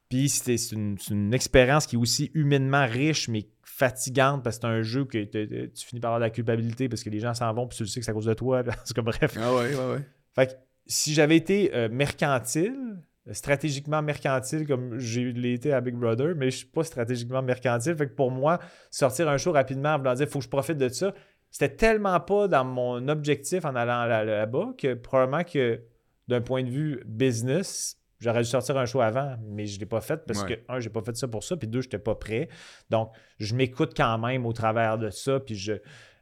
puis 0.10 0.30
c'était 0.30 0.58
c'est 0.58 0.76
une, 0.76 1.34
expérience 1.34 1.88
qui 1.88 1.96
est 1.96 2.00
aussi 2.00 2.32
humainement 2.34 2.86
riche, 2.86 3.28
mais 3.28 3.48
fatigante 3.64 4.44
parce 4.44 4.58
que 4.58 4.62
c'est 4.62 4.68
un 4.68 4.82
jeu 4.82 5.06
que 5.06 5.24
te- 5.24 5.46
te- 5.46 5.66
tu 5.66 5.86
finis 5.86 6.00
par 6.00 6.12
avoir 6.12 6.20
de 6.20 6.26
la 6.26 6.30
culpabilité 6.30 6.88
parce 6.88 7.04
que 7.04 7.10
les 7.10 7.20
gens 7.20 7.34
s'en 7.34 7.52
vont, 7.54 7.68
puis 7.68 7.78
tu 7.78 7.84
le 7.84 7.90
sais 7.90 8.00
que 8.00 8.06
c'est 8.06 8.12
à 8.12 8.14
cause 8.14 8.26
de 8.26 8.34
toi. 8.34 8.64
C'est 8.86 8.96
comme 8.96 9.06
bref. 9.06 9.38
Ah 9.40 9.54
ouais, 9.54 9.76
ouais, 9.76 9.94
ouais. 9.94 10.02
Fait 10.36 10.48
que 10.48 10.54
si 10.86 11.14
j'avais 11.14 11.38
été 11.38 11.74
euh, 11.74 11.90
mercantile, 11.90 13.02
stratégiquement 13.32 14.02
mercantile 14.02 14.68
comme 14.68 14.98
j'ai 15.00 15.30
été 15.54 15.72
à 15.74 15.80
Big 15.82 15.96
Brother, 15.96 16.34
mais 16.36 16.52
je 16.52 16.58
suis 16.58 16.66
pas 16.68 16.84
stratégiquement 16.84 17.42
mercantile. 17.42 17.96
Fait 17.96 18.08
que 18.08 18.14
pour 18.14 18.32
moi, 18.32 18.60
sortir 18.92 19.30
un 19.30 19.38
show 19.38 19.52
rapidement 19.54 19.94
en 19.96 19.98
voulant 19.98 20.14
dire 20.14 20.28
faut 20.28 20.40
que 20.40 20.46
je 20.46 20.50
profite 20.50 20.78
de 20.78 20.90
ça, 20.90 21.14
c'était 21.50 21.74
tellement 21.76 22.20
pas 22.20 22.48
dans 22.48 22.66
mon 22.66 23.08
objectif 23.08 23.64
en 23.66 23.76
allant 23.76 24.06
là- 24.06 24.26
là-bas 24.26 24.74
que 24.78 24.94
probablement 24.96 25.44
que 25.44 25.82
d'un 26.28 26.42
point 26.42 26.64
de 26.64 26.70
vue 26.70 27.02
business, 27.06 27.98
j'aurais 28.20 28.42
dû 28.42 28.50
sortir 28.50 28.78
un 28.78 28.86
show 28.86 29.02
avant, 29.02 29.36
mais 29.46 29.66
je 29.68 29.80
l'ai 29.80 29.86
pas 29.86 30.02
fait 30.02 30.18
parce 30.26 30.44
Ouais. 30.44 30.58
que, 30.66 30.74
un, 30.74 30.80
j'ai 30.80 30.90
pas 30.90 31.02
fait 31.02 31.16
ça 31.16 31.28
pour 31.28 31.44
ça, 31.44 31.56
puis 31.58 31.68
deux, 31.68 31.82
j'étais 31.82 32.00
pas 32.00 32.16
prêt. 32.16 32.50
Donc, 32.90 33.12
je 33.40 33.54
m'écoute 33.56 33.94
quand 33.96 34.18
même 34.18 34.46
au 34.46 34.54
travers 34.54 34.98
de 34.98 35.10
ça, 35.10 35.40
puis 35.40 35.56
je. 35.56 35.74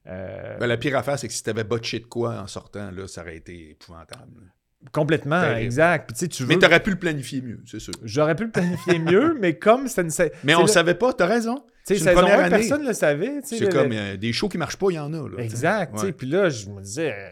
euh, 0.07 0.57
Ben, 0.59 0.67
la 0.67 0.77
pire 0.77 0.97
affaire, 0.97 1.17
c'est 1.19 1.27
que 1.27 1.33
si 1.33 1.43
t'avais 1.43 1.63
botché 1.63 1.99
de 1.99 2.05
quoi 2.05 2.39
en 2.41 2.47
sortant, 2.47 2.91
là, 2.91 3.07
ça 3.07 3.21
aurait 3.21 3.37
été 3.37 3.71
épouvantable. 3.71 4.51
Complètement, 4.91 5.41
terrible. 5.41 5.61
exact. 5.65 6.07
Puis 6.07 6.13
tu 6.15 6.19
sais, 6.19 6.27
tu 6.27 6.43
veux. 6.43 6.49
Mais 6.49 6.59
t'aurais 6.59 6.81
pu 6.81 6.89
le 6.91 6.99
planifier 6.99 7.41
mieux, 7.41 7.59
c'est 7.65 7.79
sûr. 7.79 7.93
J'aurais 8.03 8.35
pu 8.35 8.45
le 8.45 8.51
planifier 8.51 8.99
mieux, 8.99 9.37
mais 9.39 9.57
comme 9.57 9.87
c'était 9.87 10.01
une. 10.01 10.09
sa- 10.09 10.25
Mais 10.43 10.55
on 10.55 10.61
le 10.61 10.67
là, 10.67 10.71
savait 10.73 10.95
pas, 10.95 11.13
t'as 11.13 11.25
raison. 11.27 11.63
C'est 11.83 11.95
une 11.97 12.03
saison 12.03 12.19
première 12.21 12.39
1, 12.39 12.43
année. 12.43 12.57
personne 12.57 12.83
ne 12.83 12.87
le 12.89 12.93
savait. 12.93 13.39
C'est 13.43 13.71
comme 13.71 13.91
euh, 13.91 14.15
des 14.17 14.33
shows 14.33 14.49
qui 14.49 14.57
marchent 14.57 14.77
pas, 14.77 14.87
il 14.91 14.95
y 14.95 14.99
en 14.99 15.11
a. 15.13 15.27
Là, 15.29 15.43
Exact. 15.43 15.99
Ouais. 16.01 16.11
Puis 16.11 16.27
là, 16.27 16.49
je 16.49 16.67
me 16.69 16.79
disais. 16.81 17.11
euh, 17.11 17.29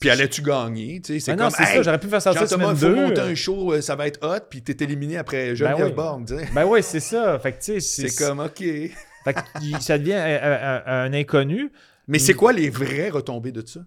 Puis 0.00 0.10
allais-tu 0.10 0.42
gagner? 0.42 1.00
C'est 1.04 1.16
ah 1.28 1.34
comme, 1.36 1.44
non, 1.44 1.50
c'est 1.50 1.62
hey, 1.62 1.76
ça, 1.76 1.82
j'aurais 1.82 2.00
pu 2.00 2.08
faire 2.08 2.20
sortir 2.22 2.42
Jean-Thomas, 2.42 2.74
semaine 2.74 2.92
il 2.92 2.96
faut 2.96 3.00
2. 3.02 3.08
monter 3.08 3.20
un 3.20 3.34
show, 3.36 3.72
euh, 3.72 3.80
ça 3.80 3.94
va 3.94 4.06
être 4.08 4.18
hot, 4.26 4.40
puis 4.50 4.62
t'es 4.62 4.82
éliminé 4.84 5.16
après 5.16 5.54
Geneviève 5.54 5.94
oui. 5.96 6.24
Tu 6.26 6.36
sais. 6.36 6.48
Ben 6.54 6.64
oui, 6.66 6.82
c'est 6.82 6.98
ça. 7.00 7.38
Fait 7.38 7.52
que, 7.52 7.58
tu 7.62 7.80
sais, 7.80 8.08
c'est 8.08 8.24
comme, 8.24 8.40
OK. 8.40 8.58
Fait 9.24 9.32
que 9.32 9.40
ça 9.80 9.96
devient 9.96 10.12
un, 10.14 10.42
un- 10.42 10.82
un- 10.86 11.04
un 11.06 11.12
inconnu. 11.14 11.70
Mais 12.08 12.18
c'est 12.18 12.34
quoi 12.34 12.52
les 12.52 12.68
vraies 12.68 13.08
retombées 13.10 13.52
de 13.52 13.66
ça? 13.66 13.80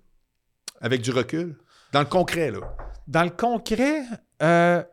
Avec 0.82 1.02
du 1.02 1.12
recul? 1.12 1.56
Dans 1.92 2.00
le 2.00 2.06
concret, 2.08 2.50
là. 2.52 2.60
Dans 3.08 3.24
le 3.24 3.30
concret, 3.30 4.02
euh, 4.44 4.84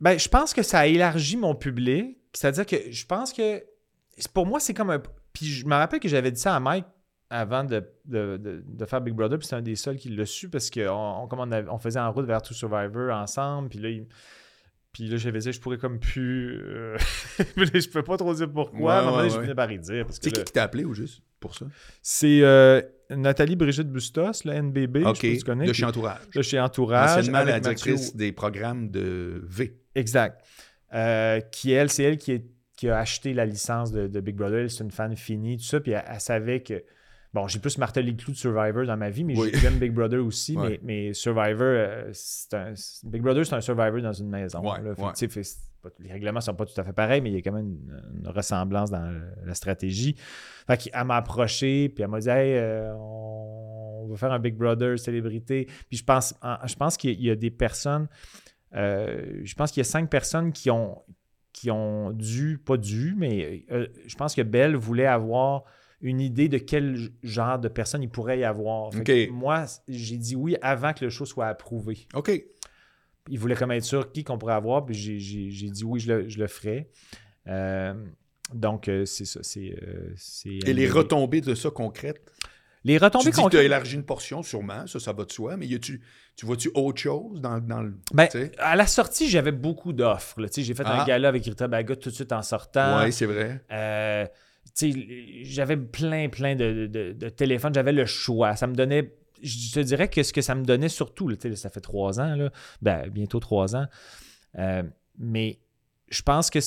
ben, 0.00 0.18
je 0.18 0.28
pense 0.28 0.54
que 0.54 0.62
ça 0.62 0.80
a 0.80 0.86
élargi 0.86 1.36
mon 1.36 1.54
public. 1.54 2.16
C'est-à-dire 2.32 2.66
que 2.66 2.76
je 2.90 3.06
pense 3.06 3.32
que 3.32 3.62
pour 4.32 4.46
moi, 4.46 4.60
c'est 4.60 4.74
comme 4.74 4.90
un. 4.90 5.02
Puis 5.32 5.46
je 5.46 5.66
me 5.66 5.74
rappelle 5.74 6.00
que 6.00 6.08
j'avais 6.08 6.30
dit 6.30 6.40
ça 6.40 6.54
à 6.54 6.60
Mike 6.60 6.86
avant 7.30 7.62
de, 7.64 7.84
de- 8.06 8.36
de- 8.38 8.64
de 8.66 8.84
faire 8.86 9.00
Big 9.00 9.12
Brother, 9.14 9.38
puis 9.38 9.46
c'est 9.46 9.56
un 9.56 9.62
des 9.62 9.76
seuls 9.76 9.96
qui 9.96 10.08
l'a 10.08 10.24
su 10.24 10.48
parce 10.48 10.70
qu'on 10.70 10.88
on, 10.88 11.28
on, 11.68 11.78
faisait 11.78 12.00
en 12.00 12.10
route 12.10 12.24
vers 12.26 12.40
tout 12.42 12.54
Survivor 12.54 13.12
ensemble, 13.14 13.68
puis 13.68 13.78
là, 13.80 13.88
il- 13.90 14.06
puis 14.92 15.06
là, 15.08 15.16
j'avais 15.18 15.38
dit, 15.40 15.52
je 15.52 15.60
pourrais 15.60 15.76
comme 15.78 15.98
plus. 16.00 16.58
euh, 16.62 16.96
mais 17.56 17.66
je 17.80 17.88
peux 17.90 18.02
pas 18.02 18.16
trop 18.16 18.32
dire 18.34 18.50
pourquoi. 18.50 19.00
Ouais, 19.04 19.10
donné, 19.10 19.22
ouais, 19.24 19.30
je 19.30 19.40
finis 19.42 19.54
par 19.54 19.70
y 19.70 19.78
dire. 19.78 20.06
C'est 20.10 20.20
qui 20.22 20.30
là- 20.30 20.42
qui 20.42 20.52
t'a 20.52 20.62
appelé 20.62 20.84
au 20.84 20.94
juste 20.94 21.22
pour 21.40 21.54
ça? 21.54 21.66
c'est 22.02 22.40
euh, 22.42 22.80
Nathalie 23.10 23.56
Brigitte 23.56 23.88
Bustos, 23.90 24.44
la 24.44 24.60
NBB, 24.62 25.00
je 25.00 25.04
OK, 25.06 25.16
sais 25.16 25.28
pas 25.28 25.32
si 25.34 25.38
tu 25.38 25.44
connais. 25.44 25.66
de 25.66 25.72
chez 25.72 25.84
Entourage. 25.84 26.20
de 26.34 26.42
chez 26.42 26.60
Entourage. 26.60 27.18
Anciennement 27.18 27.38
la 27.38 27.44
Mathieu- 27.44 27.60
directrice 27.60 28.14
des 28.16 28.32
programmes 28.32 28.90
de 28.90 29.42
V. 29.46 29.78
Exact. 29.94 30.44
Euh, 30.94 31.40
qui, 31.40 31.72
elle, 31.72 31.90
c'est 31.90 32.02
elle 32.04 32.18
qui, 32.18 32.32
est- 32.32 32.46
qui 32.76 32.88
a 32.88 32.98
acheté 32.98 33.32
la 33.34 33.44
licence 33.46 33.92
de, 33.92 34.06
de 34.08 34.20
Big 34.20 34.36
Brother. 34.36 34.60
Elle, 34.60 34.70
c'est 34.70 34.84
une 34.84 34.90
fan 34.90 35.16
finie, 35.16 35.56
tout 35.56 35.64
ça. 35.64 35.80
Puis 35.80 35.92
elle, 35.92 36.04
elle 36.06 36.20
savait 36.20 36.60
que. 36.62 36.82
Bon, 37.34 37.46
j'ai 37.46 37.58
plus 37.58 37.76
martelé 37.76 38.10
le 38.10 38.16
clou 38.16 38.32
de 38.32 38.38
Survivor 38.38 38.86
dans 38.86 38.96
ma 38.96 39.10
vie, 39.10 39.22
mais 39.22 39.36
Oui. 39.38 39.50
j'aime 39.54 39.78
Big 39.78 39.92
Brother 39.92 40.24
aussi. 40.24 40.56
Ouais. 40.56 40.80
mais, 40.82 41.08
mais 41.08 41.12
Survivor, 41.12 41.60
euh, 41.62 42.08
c'est 42.14 42.54
un, 42.54 42.72
Big 43.04 43.20
Brother, 43.20 43.44
c'est 43.44 43.54
un 43.54 43.60
Survivor 43.60 44.00
dans 44.00 44.12
une 44.14 44.30
maison. 44.30 44.60
Ouais, 44.60 44.80
là. 44.82 45.12
Fait 45.14 45.28
fait- 45.28 45.42
pas- 45.82 45.90
les 46.00 46.12
règlements 46.12 46.40
sont 46.40 46.54
pas 46.54 46.66
tout 46.66 46.78
à 46.80 46.84
fait 46.84 46.92
pareils, 46.92 47.20
mais 47.20 47.30
il 47.30 47.34
y 47.34 47.38
a 47.38 47.42
quand 47.42 47.52
même 47.52 47.66
une, 47.68 48.20
une 48.22 48.28
ressemblance 48.28 48.90
dans 48.90 49.12
la 49.44 49.54
stratégie. 49.54 50.16
Fait 50.66 50.76
qu'elle 50.76 51.04
m'a 51.04 51.16
approché, 51.16 51.88
puis 51.88 52.02
elle 52.04 52.10
m'a 52.10 52.20
dit 52.20 52.28
Hey, 52.28 52.54
euh, 52.56 52.94
on, 52.96 54.06
va 54.08 54.16
faire 54.16 54.32
un 54.32 54.38
Big 54.38 54.54
Brother 54.56 54.98
célébrité. 54.98 55.66
Puis 55.88 55.98
je 55.98 56.04
pense, 56.04 56.34
en- 56.42 56.66
je 56.66 56.74
pense 56.76 56.96
qu'il 56.96 57.20
y 57.20 57.30
a- 57.30 57.36
des 57.36 57.50
personnes, 57.50 58.08
euh, 58.74 59.40
je 59.44 59.54
pense 59.54 59.70
qu'il 59.72 59.80
y 59.80 59.86
a 59.86 59.90
cinq 59.90 60.08
personnes 60.10 60.52
qui 60.52 60.70
ont, 60.70 61.02
qui 61.52 61.70
ont 61.70 62.12
dû, 62.12 62.58
pas 62.58 62.76
dû, 62.76 63.14
mais 63.16 63.64
euh, 63.70 63.86
je 64.06 64.14
pense 64.16 64.34
que 64.34 64.42
Belle 64.42 64.76
voulait 64.76 65.06
avoir 65.06 65.64
une 66.00 66.20
idée 66.20 66.48
de 66.48 66.58
quel 66.58 67.10
genre 67.22 67.58
de 67.58 67.66
personne 67.68 68.02
il 68.02 68.08
pourrait 68.08 68.38
y 68.38 68.44
avoir. 68.44 68.92
Fait 68.94 69.02
que 69.02 69.24
OK. 69.26 69.30
moi, 69.32 69.64
j'ai 69.88 70.16
dit 70.16 70.36
oui 70.36 70.56
avant 70.62 70.92
que 70.92 71.04
le 71.04 71.10
show 71.10 71.24
soit 71.24 71.46
approuvé. 71.48 72.06
OK. 72.14 72.30
Il 73.30 73.38
voulait 73.38 73.54
comme 73.54 73.72
être 73.72 73.84
sûr 73.84 74.10
qui 74.12 74.24
qu'on 74.24 74.38
pourrait 74.38 74.54
avoir, 74.54 74.84
puis 74.84 74.94
j'ai- 74.94 75.18
dit 75.70 75.84
oui, 75.84 76.00
je 76.00 76.12
le, 76.12 76.28
je 76.28 76.38
le 76.38 76.46
ferai. 76.46 76.90
Euh, 77.46 77.94
donc, 78.54 78.88
euh, 78.88 79.04
c'est 79.04 79.24
ça. 79.24 79.40
C'est, 79.42 79.74
euh, 79.82 80.12
c'est- 80.16 80.58
Et 80.66 80.72
les 80.72 80.88
retombées 80.88 81.40
de 81.40 81.54
ça 81.54 81.70
concrètes? 81.70 82.20
Les 82.84 82.96
retombées 82.96 83.32
concrètes- 83.32 83.50
tu 83.50 83.58
as 83.58 83.62
élargi 83.64 83.96
une 83.96 84.04
portion, 84.04 84.42
sûrement, 84.42 84.86
ça, 84.86 85.00
ça 85.00 85.12
va 85.12 85.24
de 85.24 85.32
soi, 85.32 85.56
mais 85.56 85.66
y 85.66 85.78
tu 85.80 86.00
vois-tu 86.42 86.70
autre 86.74 87.00
chose 87.00 87.40
dans, 87.40 87.58
dans 87.58 87.82
le. 87.82 87.94
Ben, 88.14 88.28
à 88.58 88.76
la 88.76 88.86
sortie, 88.86 89.28
j'avais 89.28 89.50
beaucoup 89.52 89.92
d'offres. 89.92 90.36
J'ai 90.56 90.74
fait 90.74 90.84
un 90.86 91.00
Ah. 91.00 91.04
gala 91.06 91.28
avec 91.28 91.44
Rita 91.44 91.66
Baga 91.66 91.96
tout 91.96 92.10
de 92.10 92.14
suite 92.14 92.32
en 92.32 92.42
sortant. 92.42 93.02
Oui, 93.02 93.12
c'est 93.12 93.26
vrai. 93.26 93.60
Euh, 93.72 94.24
j'avais 95.42 95.76
plein, 95.76 96.28
plein 96.28 96.54
de, 96.54 96.86
de- 96.86 97.12
de 97.12 97.28
téléphones. 97.28 97.74
J'avais 97.74 97.92
le 97.92 98.06
choix. 98.06 98.54
Ça 98.56 98.66
me 98.66 98.74
donnait. 98.74 99.12
Je 99.42 99.72
te 99.72 99.80
dirais 99.80 100.08
que 100.08 100.22
ce 100.22 100.32
que 100.32 100.40
ça 100.42 100.54
me 100.54 100.64
donnait 100.64 100.88
surtout, 100.88 101.30
ça 101.54 101.70
fait 101.70 101.80
trois 101.80 102.20
ans, 102.20 102.34
là, 102.36 102.50
ben, 102.82 103.08
bientôt 103.10 103.40
trois 103.40 103.76
ans. 103.76 103.86
Euh, 104.58 104.82
mais 105.18 105.58
je 106.08 106.22
pense 106.22 106.50
que 106.50 106.58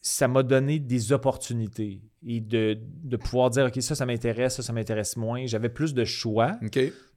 ça 0.00 0.28
m'a 0.28 0.42
donné 0.44 0.78
des 0.78 1.12
opportunités 1.12 2.00
et 2.24 2.40
de, 2.40 2.78
de 2.80 3.16
pouvoir 3.16 3.50
dire, 3.50 3.66
OK, 3.66 3.82
ça, 3.82 3.94
ça 3.96 4.06
m'intéresse, 4.06 4.54
ça, 4.56 4.62
ça 4.62 4.72
m'intéresse 4.72 5.16
moins. 5.16 5.46
J'avais 5.46 5.68
plus 5.68 5.94
de 5.94 6.04
choix. 6.04 6.56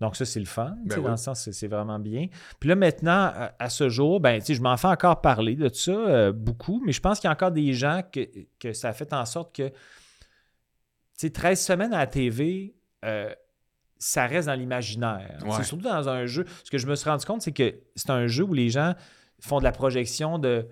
Donc, 0.01 0.15
ça, 0.15 0.25
c'est 0.25 0.39
le 0.39 0.45
fun. 0.47 0.75
Ben 0.85 0.97
oui. 0.97 1.03
Dans 1.03 1.11
le 1.11 1.17
sens, 1.17 1.47
c'est- 1.51 1.67
vraiment 1.67 1.99
bien. 1.99 2.27
Puis 2.59 2.67
là, 2.69 2.75
maintenant, 2.75 3.31
à, 3.33 3.53
à 3.59 3.69
ce 3.69 3.89
jour, 3.89 4.19
ben, 4.19 4.41
je 4.47 4.61
m'en 4.61 4.75
fais 4.77 4.87
encore 4.87 5.21
parler 5.21 5.55
de 5.55 5.69
ça 5.71 5.91
euh, 5.91 6.31
beaucoup, 6.31 6.81
mais 6.83 6.91
je 6.91 6.99
pense 6.99 7.19
qu'il 7.19 7.27
y 7.27 7.29
a 7.29 7.33
encore 7.33 7.51
des 7.51 7.73
gens 7.73 8.01
que, 8.11 8.27
que 8.59 8.73
ça 8.73 8.89
a 8.89 8.93
fait 8.93 9.13
en 9.13 9.25
sorte 9.25 9.55
que, 9.55 9.69
tu 9.69 9.75
sais, 11.17 11.29
13 11.29 11.59
semaines 11.59 11.93
à 11.93 11.99
la 11.99 12.07
TV, 12.07 12.75
euh, 13.05 13.33
ça 13.99 14.25
reste 14.25 14.47
dans 14.47 14.53
l'imaginaire. 14.55 15.37
Ouais. 15.43 15.51
C'est 15.57 15.63
surtout 15.63 15.83
dans 15.83 16.09
un 16.09 16.25
jeu. 16.25 16.45
Ce 16.63 16.71
que 16.71 16.77
je 16.77 16.87
me 16.87 16.95
suis 16.95 17.09
rendu 17.09 17.25
compte, 17.25 17.41
c'est 17.41 17.51
que 17.51 17.75
c'est 17.95 18.09
un 18.09 18.25
jeu 18.27 18.43
où 18.45 18.53
les 18.53 18.69
gens 18.69 18.95
font 19.41 19.59
de 19.59 19.63
la 19.65 19.71
projection 19.71 20.39
de 20.39 20.67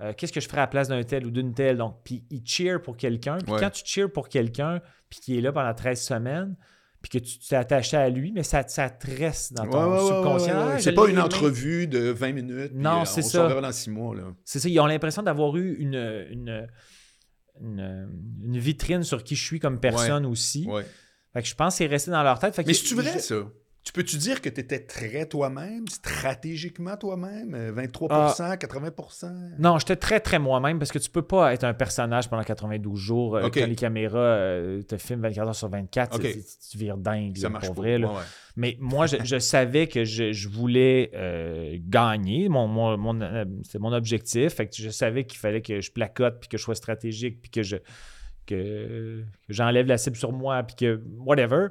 euh, 0.00 0.14
qu'est-ce 0.16 0.32
que 0.32 0.40
je 0.40 0.48
ferais 0.48 0.58
à 0.58 0.62
la 0.62 0.66
place 0.66 0.88
d'un 0.88 1.02
tel 1.02 1.26
ou 1.26 1.30
d'une 1.30 1.52
telle. 1.52 1.76
Donc, 1.76 1.98
puis 2.04 2.24
ils 2.30 2.42
cheer 2.44 2.80
pour 2.82 2.96
quelqu'un. 2.96 3.36
Puis 3.38 3.52
Ouais. 3.52 3.60
quand 3.60 3.68
tu 3.70 3.82
cheers 3.84 4.10
pour 4.10 4.28
quelqu'un, 4.30 4.80
puis 5.10 5.20
qui 5.20 5.36
est 5.36 5.42
là 5.42 5.52
pendant 5.52 5.74
13 5.74 6.00
semaines, 6.00 6.56
puis 7.02 7.10
que 7.10 7.18
tu 7.18 7.38
t'es 7.38 7.56
attaché 7.56 7.96
à 7.98 8.08
lui, 8.08 8.32
mais 8.32 8.42
ça, 8.42 8.66
ça 8.66 8.88
te 8.90 9.06
reste 9.10 9.52
dans 9.54 9.66
ton 9.66 9.92
Ouais, 9.92 9.98
subconscient. 10.06 10.78
c'est 10.78 10.92
pas 10.92 11.04
une 11.06 11.12
aimé. 11.12 11.20
entrevue 11.22 11.86
de 11.86 12.10
20 12.10 12.32
minutes. 12.32 12.72
Non, 12.74 13.02
euh, 13.02 13.04
c'est 13.04 13.24
on 13.24 13.28
ça. 13.28 13.46
verra 13.46 13.60
dans 13.60 13.72
six 13.72 13.90
mois. 13.90 14.14
Là. 14.14 14.22
C'est 14.44 14.58
ça, 14.58 14.68
ils 14.68 14.78
ont 14.80 14.86
l'impression 14.86 15.22
d'avoir 15.22 15.54
eu 15.56 15.74
une, 15.78 15.94
une, 16.30 16.66
une, 17.60 18.08
une 18.44 18.58
vitrine 18.58 19.02
sur 19.02 19.22
qui 19.24 19.34
je 19.36 19.44
suis 19.44 19.60
comme 19.60 19.80
personne 19.80 20.24
aussi. 20.26 20.66
Fait 21.32 21.42
que 21.42 21.48
je 21.48 21.54
pense 21.54 21.74
que 21.74 21.78
c'est 21.78 21.86
resté 21.86 22.10
dans 22.10 22.22
leur 22.22 22.38
tête. 22.38 22.54
Fait 22.54 22.62
que 22.64 22.68
Mais 22.68 22.74
c'est-tu 22.74 22.94
vrai, 22.94 23.18
ça? 23.18 23.36
Tu 23.82 23.92
peux-tu 23.92 24.18
dire 24.18 24.42
que 24.42 24.50
tu 24.50 24.60
étais 24.60 24.80
très 24.80 25.24
toi-même, 25.26 25.88
stratégiquement 25.88 26.96
toi-même, 26.98 27.54
euh, 27.54 27.72
23%, 27.72 28.56
80%? 28.58 29.52
Non, 29.58 29.78
j'étais 29.78 29.96
très, 29.96 30.20
très 30.20 30.38
moi-même 30.38 30.78
parce 30.78 30.92
que 30.92 30.98
tu 30.98 31.08
peux 31.08 31.22
pas 31.22 31.54
être 31.54 31.64
un 31.64 31.72
personnage 31.72 32.28
pendant 32.28 32.42
92 32.42 32.98
jours 32.98 33.36
euh, 33.36 33.44
Ok. 33.46 33.54
quand 33.58 33.66
les 33.66 33.74
caméras 33.76 34.18
euh, 34.18 34.82
te 34.82 34.98
filment 34.98 35.22
24 35.22 35.48
heures 35.48 35.54
sur 35.54 35.68
24. 35.70 36.16
Ok. 36.16 36.22
c'est- 36.24 36.42
c'est- 36.46 36.70
Tu 36.72 36.76
vires 36.78 36.98
dingue, 36.98 37.36
Ça 37.38 37.44
là, 37.44 37.48
marche 37.50 37.66
pour 37.66 37.76
vrai. 37.76 37.98
là. 37.98 38.08
Ouais, 38.08 38.14
ouais. 38.16 38.22
Mais 38.56 38.76
moi, 38.80 39.06
je, 39.06 39.16
je 39.24 39.38
savais 39.38 39.86
que 39.86 40.04
je, 40.04 40.32
je 40.32 40.48
voulais 40.50 41.10
euh, 41.14 41.78
gagner. 41.80 42.50
Mon, 42.50 42.66
mon, 42.68 42.98
mon, 42.98 43.18
euh, 43.22 43.44
C'était 43.64 43.78
mon 43.78 43.92
objectif. 43.94 44.54
Fait 44.54 44.66
que 44.68 44.76
je 44.76 44.90
savais 44.90 45.24
qu'il 45.24 45.38
fallait 45.38 45.62
que 45.62 45.80
je 45.80 45.90
placote, 45.90 46.38
puis 46.40 46.48
que 46.50 46.58
je 46.58 46.62
sois 46.62 46.74
stratégique, 46.74 47.40
puis 47.40 47.50
que 47.50 47.62
je 47.62 47.76
que, 48.46 49.24
j'enlève 49.48 49.86
la 49.86 49.98
cible 49.98 50.16
sur 50.16 50.32
moi, 50.32 50.62
puis 50.62 50.76
que 50.76 51.02
whatever. 51.18 51.68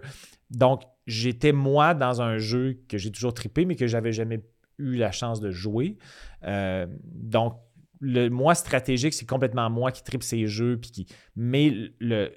Donc, 0.49 0.83
j'étais 1.07 1.51
moi 1.51 1.93
dans 1.93 2.21
un 2.21 2.37
jeu 2.37 2.79
que 2.87 2.97
j'ai 2.97 3.11
toujours 3.11 3.33
trippé, 3.33 3.65
mais 3.65 3.75
que 3.75 3.87
j'avais 3.87 4.11
jamais 4.11 4.41
eu 4.77 4.95
la 4.95 5.11
chance 5.11 5.41
de 5.41 5.51
jouer. 5.51 5.97
Euh, 6.43 6.87
donc, 7.03 7.57
le 7.99 8.29
moi 8.29 8.55
stratégique, 8.55 9.13
c'est 9.13 9.25
complètement 9.25 9.69
moi 9.69 9.91
qui 9.91 10.03
tripe 10.03 10.23
ces 10.23 10.47
jeux. 10.47 10.77
Puis 10.77 10.91
qui... 10.91 11.07
Mais 11.35 11.73
le, 11.99 12.31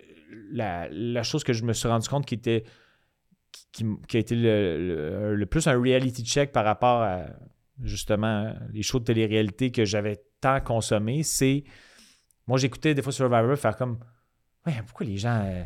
la, 0.51 0.89
la 0.91 1.23
chose 1.23 1.45
que 1.45 1.53
je 1.53 1.65
me 1.65 1.73
suis 1.73 1.89
rendu 1.89 2.09
compte 2.09 2.27
qui 2.27 2.35
était 2.35 2.65
qui, 3.71 3.85
qui 4.09 4.17
a 4.17 4.21
été 4.21 4.35
le, 4.35 4.79
le- 4.79 5.35
le 5.37 5.47
plus 5.47 5.67
un 5.67 5.81
reality 5.81 6.25
check 6.25 6.53
par 6.53 6.65
rapport 6.65 7.03
à 7.03 7.27
justement 7.83 8.55
les 8.73 8.83
shows 8.83 8.99
de 8.99 9.05
télé-réalité 9.05 9.71
que 9.71 9.85
j'avais 9.85 10.23
tant 10.41 10.61
consommé, 10.61 11.23
c'est 11.23 11.65
moi 12.47 12.59
j'écoutais 12.59 12.95
des 12.95 13.03
fois 13.03 13.13
Survivor 13.13 13.57
faire 13.57 13.77
comme 13.77 13.99
ouais 14.67 14.75
pourquoi 14.87 15.07
les 15.07 15.17
gens 15.17 15.41
euh, 15.45 15.63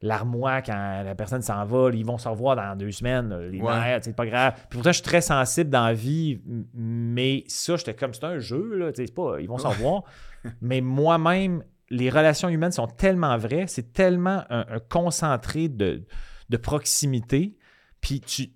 l'armoire 0.00 0.62
quand 0.62 1.02
la 1.04 1.14
personne 1.14 1.42
s'en 1.42 1.64
va, 1.64 1.90
ils 1.92 2.04
vont 2.06 2.18
se 2.18 2.28
revoir 2.28 2.54
dans 2.56 2.76
deux 2.76 2.92
semaines, 2.92 3.28
là, 3.30 3.40
les 3.48 3.60
Ouais. 3.60 3.74
nerfs, 3.80 4.00
c'est 4.02 4.14
pas 4.14 4.26
grave. 4.26 4.52
Puis 4.54 4.78
pourtant, 4.78 4.90
je 4.90 4.96
suis 4.98 5.02
très 5.02 5.20
sensible 5.20 5.70
dans 5.70 5.86
la 5.86 5.92
vie, 5.94 6.40
mais 6.72 7.42
ça, 7.48 7.76
j'étais 7.76 7.94
comme, 7.94 8.14
c'est 8.14 8.24
un 8.24 8.38
jeu, 8.38 8.76
là, 8.76 8.90
c'est 8.94 9.12
pas, 9.12 9.40
ils 9.40 9.48
vont 9.48 9.58
s'en 9.58 9.70
revoir. 9.70 10.04
mais 10.60 10.80
moi-même, 10.80 11.64
les 11.90 12.10
relations 12.10 12.48
humaines 12.48 12.70
sont 12.70 12.86
tellement 12.86 13.36
vraies, 13.38 13.64
c'est 13.66 13.92
tellement 13.92 14.44
un, 14.50 14.64
un 14.68 14.78
concentré 14.78 15.68
de, 15.68 16.04
de 16.48 16.56
proximité, 16.56 17.56
puis 18.00 18.20
tu, 18.20 18.50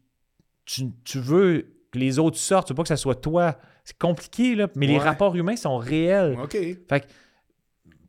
tu, 0.64 0.92
tu 1.04 1.18
veux 1.18 1.74
que 1.90 1.98
les 1.98 2.20
autres 2.20 2.36
sortent, 2.38 2.68
tu 2.68 2.72
veux 2.72 2.76
pas 2.76 2.82
que 2.82 2.88
ça 2.88 2.96
soit 2.96 3.16
toi. 3.20 3.56
C'est 3.84 3.98
compliqué, 3.98 4.54
là, 4.54 4.68
mais 4.76 4.86
les 4.86 4.96
rapports 4.98 5.34
humains 5.34 5.56
sont 5.56 5.76
réels. 5.76 6.38
OK. 6.40 6.52
Fait 6.52 7.00
que 7.00 7.06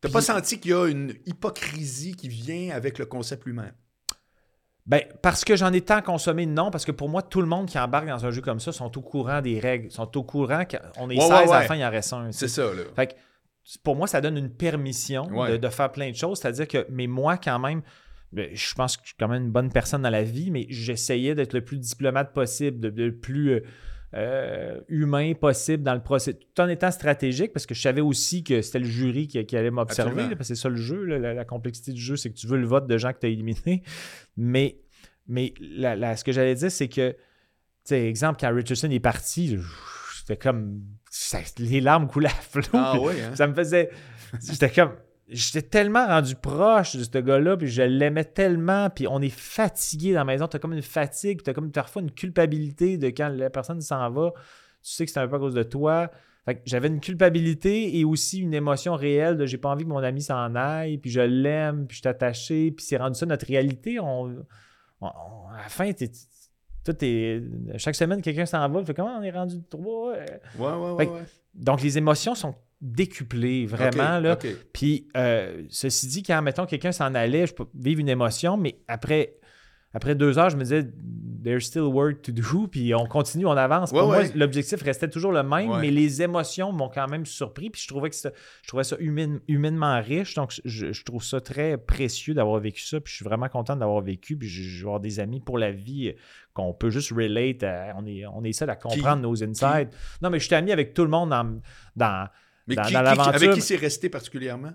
T'as 0.04 0.10
pas 0.14 0.22
senti 0.22 0.60
qu'il 0.60 0.72
y 0.72 0.74
a 0.76 0.86
une 0.88 1.14
hypocrisie 1.26 2.14
qui 2.16 2.28
vient 2.28 2.76
avec 2.76 3.00
le 3.00 3.06
concept 3.06 3.46
lui-même? 3.46 3.72
Ben, 4.86 5.02
parce 5.22 5.46
que 5.46 5.56
j'en 5.56 5.72
ai 5.72 5.80
tant 5.82 6.02
consommé, 6.02 6.46
non, 6.46 6.70
parce 6.70 6.84
que 6.84 6.92
pour 6.92 7.08
moi, 7.08 7.22
tout 7.22 7.40
le 7.40 7.48
monde 7.48 7.68
qui 7.70 7.80
embarque 7.80 8.08
dans 8.08 8.26
un 8.26 8.32
jeu 8.32 8.42
comme 8.42 8.60
ça 8.60 8.74
sont 8.74 8.96
au 8.98 9.02
courant 9.02 9.42
des 9.42 9.60
règles, 9.60 9.90
sont 9.92 10.16
au 10.18 10.24
courant 10.24 10.64
qu'on 10.66 11.10
est 11.10 11.16
Ouais, 11.16 11.22
16 11.22 11.30
ouais, 11.30 11.36
à 11.36 11.46
la 11.46 11.60
ouais. 11.60 11.66
fin, 11.68 11.76
il 11.76 11.86
en 11.86 11.90
reste 11.90 12.12
un. 12.12 12.32
C'est 12.34 12.50
ça, 12.50 12.64
là. 12.64 12.84
Fait 12.96 13.08
que 13.08 13.14
pour 13.82 13.96
moi, 13.96 14.08
ça 14.08 14.20
donne 14.20 14.38
une 14.38 14.50
permission 14.54 15.26
Ouais. 15.32 15.52
de, 15.54 15.58
de 15.58 15.70
faire 15.70 15.90
plein 15.90 16.12
de 16.12 16.16
choses. 16.18 16.40
C'est-à-dire 16.40 16.68
que, 16.68 16.86
mais 16.90 17.08
moi, 17.08 17.38
quand 17.38 17.60
même, 17.60 17.82
ben, 18.34 18.50
je 18.54 18.74
pense 18.74 18.98
que 18.98 19.04
je 19.04 19.10
suis 19.10 19.16
quand 19.18 19.30
même 19.30 19.44
une 19.44 19.52
bonne 19.52 19.72
personne 19.72 20.02
dans 20.02 20.10
la 20.10 20.24
vie, 20.24 20.52
mais 20.52 20.66
j'essayais 20.70 21.34
d'être 21.34 21.54
le 21.54 21.64
plus 21.64 21.78
diplomate 21.78 22.34
possible, 22.34 22.82
de, 22.82 22.90
de 22.90 23.04
le 23.06 23.16
plus 23.18 23.52
euh, 23.54 23.64
euh, 24.16 24.80
humain 24.90 25.34
possible 25.34 25.84
dans 25.84 25.94
le 25.96 26.02
procès, 26.04 26.34
tout 26.34 26.62
en 26.62 26.68
étant 26.68 26.92
stratégique, 26.92 27.52
parce 27.54 27.66
que 27.66 27.74
je 27.74 27.82
savais 27.82 28.02
aussi 28.02 28.44
que 28.44 28.62
c'était 28.62 28.80
le 28.80 28.86
jury 28.86 29.28
qui, 29.28 29.44
qui 29.46 29.58
allait 29.58 29.72
m'observer, 29.72 30.22
là, 30.30 30.36
parce 30.36 30.50
que 30.50 30.56
c'est 30.56 30.62
ça 30.62 30.70
le 30.70 30.76
jeu, 30.76 31.04
là, 31.06 31.18
la, 31.20 31.34
la 31.34 31.46
complexité 31.46 31.92
du 31.94 32.02
jeu, 32.02 32.16
c'est 32.16 32.30
que 32.30 32.36
tu 32.38 32.46
veux 32.48 32.58
le 32.58 32.68
vote 32.68 32.86
de 32.88 32.98
gens 32.98 33.12
que 33.14 33.20
tu 33.20 33.26
as 33.26 33.30
éliminés. 33.30 33.84
Mais, 34.38 34.78
mais 35.28 35.54
la- 35.60 35.96
la- 35.96 36.16
ce 36.16 36.24
que 36.24 36.32
j'allais 36.32 36.56
dire, 36.56 36.72
c'est 36.72 36.90
que, 36.90 37.12
tu 37.12 37.18
sais, 37.86 38.08
exemple, 38.08 38.38
quand 38.40 38.54
Richardson 38.54 38.90
est 38.92 39.00
parti, 39.00 39.58
c'était 40.18 40.38
comme. 40.38 40.82
ça- 41.10 41.40
les 41.60 41.82
larmes 41.82 42.08
coulaient 42.08 42.28
à 42.30 42.32
flot. 42.32 42.62
Ah 42.74 42.98
oui, 43.00 43.14
hein? 43.22 43.36
Ça 43.36 43.48
me 43.48 43.54
faisait. 43.54 43.90
J'étais 44.48 44.70
comme. 44.70 44.92
J'étais 45.36 45.64
tellement 45.64 46.06
rendu 46.06 46.36
proche 46.36 46.96
de 46.96 47.04
ce 47.04 47.18
gars-là, 47.18 47.58
puis 47.58 47.68
je 47.68 47.82
l'aimais 47.82 48.24
tellement, 48.24 48.90
puis 48.90 49.08
on 49.08 49.20
est 49.20 49.30
fatigué 49.34 50.14
dans 50.14 50.20
la 50.20 50.26
maison. 50.26 50.48
T'as 50.48 50.60
comme 50.60 50.74
une 50.74 50.82
fatigue, 50.84 51.38
puis 51.40 51.44
t'as 51.44 51.54
comme 51.54 51.72
parfois 51.72 52.02
une 52.04 52.12
culpabilité 52.12 52.98
de 52.98 53.08
quand 53.08 53.30
la 53.30 53.50
personne 53.50 53.82
s'en 53.82 54.10
va. 54.12 54.32
Tu 54.84 54.92
sais 54.92 55.06
que 55.06 55.12
c'est 55.12 55.20
un 55.20 55.28
peu 55.28 55.36
à 55.38 55.40
cause 55.40 55.56
de 55.56 55.64
toi. 55.64 56.12
Fait 56.46 56.56
que 56.56 56.62
j'avais 56.66 56.88
une 56.90 57.00
culpabilité 57.00 57.98
et 57.98 58.04
aussi 58.06 58.40
une 58.40 58.54
émotion 58.54 58.96
réelle 58.96 59.38
de 59.38 59.46
j'ai 59.46 59.58
pas 59.58 59.70
envie 59.70 59.86
que 59.86 59.90
mon 59.90 59.98
ami 60.04 60.22
s'en 60.22 60.54
aille, 60.56 60.98
puis 60.98 61.10
je 61.10 61.22
l'aime, 61.22 61.88
puis 61.88 61.96
je 61.96 62.02
suis 62.02 62.08
attaché, 62.10 62.72
puis 62.72 62.86
c'est 62.86 62.98
rendu 62.98 63.18
ça 63.18 63.26
notre 63.26 63.46
réalité. 63.48 64.00
On, 64.00 64.26
on- 64.26 65.08
on- 65.08 65.48
à 65.54 65.64
la 65.64 65.70
fin, 65.70 65.92
t'es- 65.94 66.12
tout 66.86 66.96
est, 67.02 67.42
chaque 67.78 67.96
semaine, 67.96 68.22
quelqu'un 68.22 68.46
s'en 68.46 68.68
va, 68.70 68.84
fait 68.84 68.94
comment 68.94 69.18
on 69.18 69.22
est 69.24 69.32
rendu 69.32 69.64
trois? 69.70 70.12
Ouais, 70.12 70.26
ouais, 70.60 70.92
ouais. 70.92 71.08
Ouais. 71.10 71.22
Donc, 71.54 71.82
les 71.82 71.98
émotions 71.98 72.36
sont 72.36 72.54
décuplées, 72.84 73.66
vraiment. 73.66 74.20
Là. 74.20 74.38
Puis, 74.74 75.08
euh, 75.18 75.64
ceci 75.70 76.08
dit, 76.08 76.22
quand, 76.24 76.42
mettons, 76.42 76.66
quelqu'un 76.66 76.92
s'en 76.92 77.16
allait, 77.16 77.48
je 77.48 77.54
peux 77.54 77.66
vivre 77.74 78.02
une 78.02 78.10
émotion, 78.10 78.58
mais 78.58 78.78
après, 78.88 79.36
après 79.94 80.16
deux 80.16 80.38
heures, 80.38 80.50
je 80.50 80.58
me 80.58 80.64
disais, 80.64 80.84
there's 81.44 81.66
still 81.66 81.84
work 81.84 82.22
to 82.24 82.32
do, 82.32 82.68
puis 82.72 82.94
on 82.94 83.06
continue, 83.06 83.46
on 83.46 83.52
avance. 83.52 83.92
Ouais, 83.92 84.00
Pour 84.00 84.08
moi, 84.10 84.24
l'objectif 84.36 84.82
restait 84.82 85.10
toujours 85.10 85.32
le 85.32 85.44
même, 85.44 85.70
Ouais. 85.70 85.80
mais 85.82 85.92
les 85.92 86.22
émotions 86.22 86.72
m'ont 86.74 86.90
quand 86.90 87.08
même 87.08 87.26
surpris, 87.26 87.70
puis 87.70 87.82
je 87.82 87.88
trouvais 87.88 88.10
que 88.10 88.16
c'était- 88.16 88.36
je 88.64 88.68
trouvais 88.68 88.84
ça 88.84 88.98
humaine- 89.00 89.40
humainement 89.48 90.02
riche, 90.02 90.34
donc 90.36 90.54
je, 90.66 90.92
je 90.92 91.04
trouve 91.04 91.24
ça 91.24 91.40
très 91.42 91.78
précieux 91.78 92.34
d'avoir 92.34 92.60
vécu 92.60 92.82
ça, 92.82 93.00
puis 93.00 93.12
je 93.12 93.16
suis 93.18 93.26
vraiment 93.26 93.48
content 93.50 93.76
d'avoir 93.78 94.02
vécu, 94.02 94.36
puis 94.36 94.48
je, 94.50 94.62
je 94.64 94.78
vais 94.84 94.88
avoir 94.88 95.00
des 95.00 95.20
amis 95.22 95.40
pour 95.40 95.58
la 95.58 95.72
vie 95.72 96.10
euh, 96.10 96.14
qu'on 96.54 96.74
peut 96.74 96.90
juste 96.90 97.12
relate, 97.12 97.64
à- 97.64 97.94
on 97.98 98.06
est, 98.06 98.26
on 98.26 98.44
est 98.44 98.54
seul 98.54 98.70
à 98.70 98.76
comprendre 98.76 99.22
nos 99.22 99.42
insides. 99.44 99.90
Non, 100.22 100.30
mais 100.30 100.40
je 100.40 100.46
suis 100.48 100.56
ami 100.56 100.72
avec 100.72 100.94
tout 100.94 101.04
le 101.04 101.10
monde 101.10 101.30
dans... 101.30 101.60
dans 101.96 102.28
Mais 102.68 102.76
dans- 102.76 102.84
qui, 102.84 102.94
dans 102.94 103.00
qui- 103.00 103.06
l'aventure- 103.06 103.36
avec 103.36 103.52
qui 103.52 103.62
c'est 103.62 103.76
resté 103.76 104.10
particulièrement? 104.10 104.72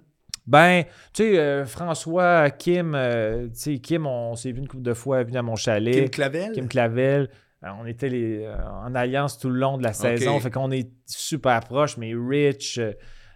ben, 0.46 0.84
tu 1.12 1.22
sais, 1.24 1.38
euh, 1.38 1.66
François, 1.66 2.50
Kim, 2.50 2.94
euh, 2.94 3.48
tu 3.48 3.54
sais, 3.54 3.78
Kim, 3.78 4.06
on 4.06 4.34
s'est 4.34 4.52
vu 4.52 4.60
une 4.60 4.68
couple 4.68 4.82
de 4.82 4.94
fois, 4.94 5.22
venu 5.22 5.36
à 5.36 5.42
mon 5.42 5.56
chalet. 5.56 5.94
Kim 5.94 6.10
Clavel? 6.10 6.52
Kim 6.52 6.68
Clavel. 6.68 7.30
Euh, 7.64 7.68
on 7.80 7.86
était 7.86 8.08
les, 8.08 8.48
en 8.84 8.94
alliance 8.94 9.38
tout 9.38 9.50
le 9.50 9.58
long 9.58 9.78
de 9.78 9.82
la 9.82 9.92
saison. 9.92 10.38
Fait 10.40 10.50
qu'on 10.50 10.70
est 10.70 10.90
super 11.06 11.60
proches, 11.60 11.96
mais 11.96 12.12
Rich, 12.14 12.80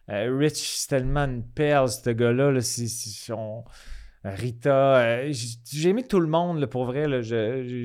Rich, 0.09 0.55
c'est 0.55 0.89
tellement 0.89 1.25
une 1.25 1.43
perle, 1.45 1.89
ce 1.89 2.11
gars-là. 2.11 2.51
là, 2.53 2.61
on- 3.37 3.65
Rita, 4.25 5.31
j'ai 5.33 5.89
aimé 5.89 6.05
tout 6.07 6.21
le 6.21 6.29
monde, 6.29 6.61
là, 6.61 6.67
pour 6.69 6.85
vrai. 6.85 7.09
là, 7.09 7.21
je, 7.23 7.65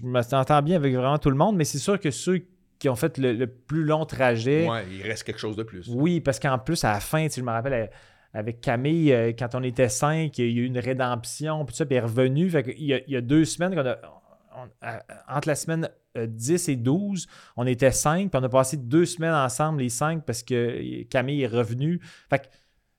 je 0.00 0.04
me 0.04 0.20
s'entends 0.22 0.60
bien 0.62 0.76
avec 0.76 0.92
vraiment 0.94 1.18
tout 1.18 1.30
le 1.30 1.36
monde, 1.36 1.56
mais 1.56 1.64
c'est 1.64 1.78
sûr 1.78 2.00
que 2.00 2.10
ceux 2.10 2.40
qui 2.78 2.88
ont 2.88 2.96
fait 2.96 3.18
le, 3.18 3.32
le 3.32 3.46
plus 3.46 3.84
long 3.84 4.04
trajet, 4.06 4.68
Ouais, 4.68 4.84
il 4.90 5.02
reste 5.02 5.24
quelque 5.24 5.40
chose 5.40 5.56
de 5.56 5.62
plus. 5.62 5.88
oui, 5.88 6.20
parce 6.20 6.38
qu'en 6.38 6.58
plus, 6.58 6.84
à 6.84 6.92
la 6.92 7.00
fin, 7.00 7.24
tu 7.24 7.30
sais, 7.34 7.40
je 7.40 7.44
me 7.46 7.50
rappelle 7.50 7.72
euh, 7.72 7.86
avec 8.34 8.60
Camille, 8.60 9.12
euh, 9.12 9.32
quand 9.38 9.54
on 9.54 9.62
était 9.62 9.88
cinq, 9.88 10.38
il 10.38 10.44
y 10.44 10.48
a 10.48 10.62
eu 10.62 10.64
une 10.66 10.78
rédemption, 10.78 11.64
puis 11.64 11.74
ça, 11.74 11.86
puis 11.86 11.96
elle 11.96 12.04
est 12.04 12.06
revenue. 12.06 12.48
Fait 12.50 12.62
qu'il 12.62 12.84
y 12.84 12.94
a, 12.94 13.00
il 13.06 13.12
y 13.12 13.16
a 13.16 13.20
deux 13.20 13.44
semaines 13.44 13.74
qu'on 13.74 13.86
a. 13.86 13.96
on- 14.02 15.34
entre 15.34 15.48
la 15.48 15.54
semaine 15.54 15.88
euh, 16.16 16.26
10 16.26 16.68
et 16.68 16.76
12, 16.76 17.26
on 17.56 17.66
était 17.66 17.92
cinq, 17.92 18.30
puis 18.30 18.40
on 18.40 18.44
a 18.44 18.48
passé 18.48 18.76
deux 18.76 19.06
semaines 19.06 19.34
ensemble, 19.34 19.82
les 19.82 19.88
cinq, 19.88 20.24
parce 20.24 20.42
que 20.42 21.02
Camille 21.04 21.42
est 21.42 21.46
revenue. 21.46 22.00
Fait 22.28 22.40
que 22.40 22.46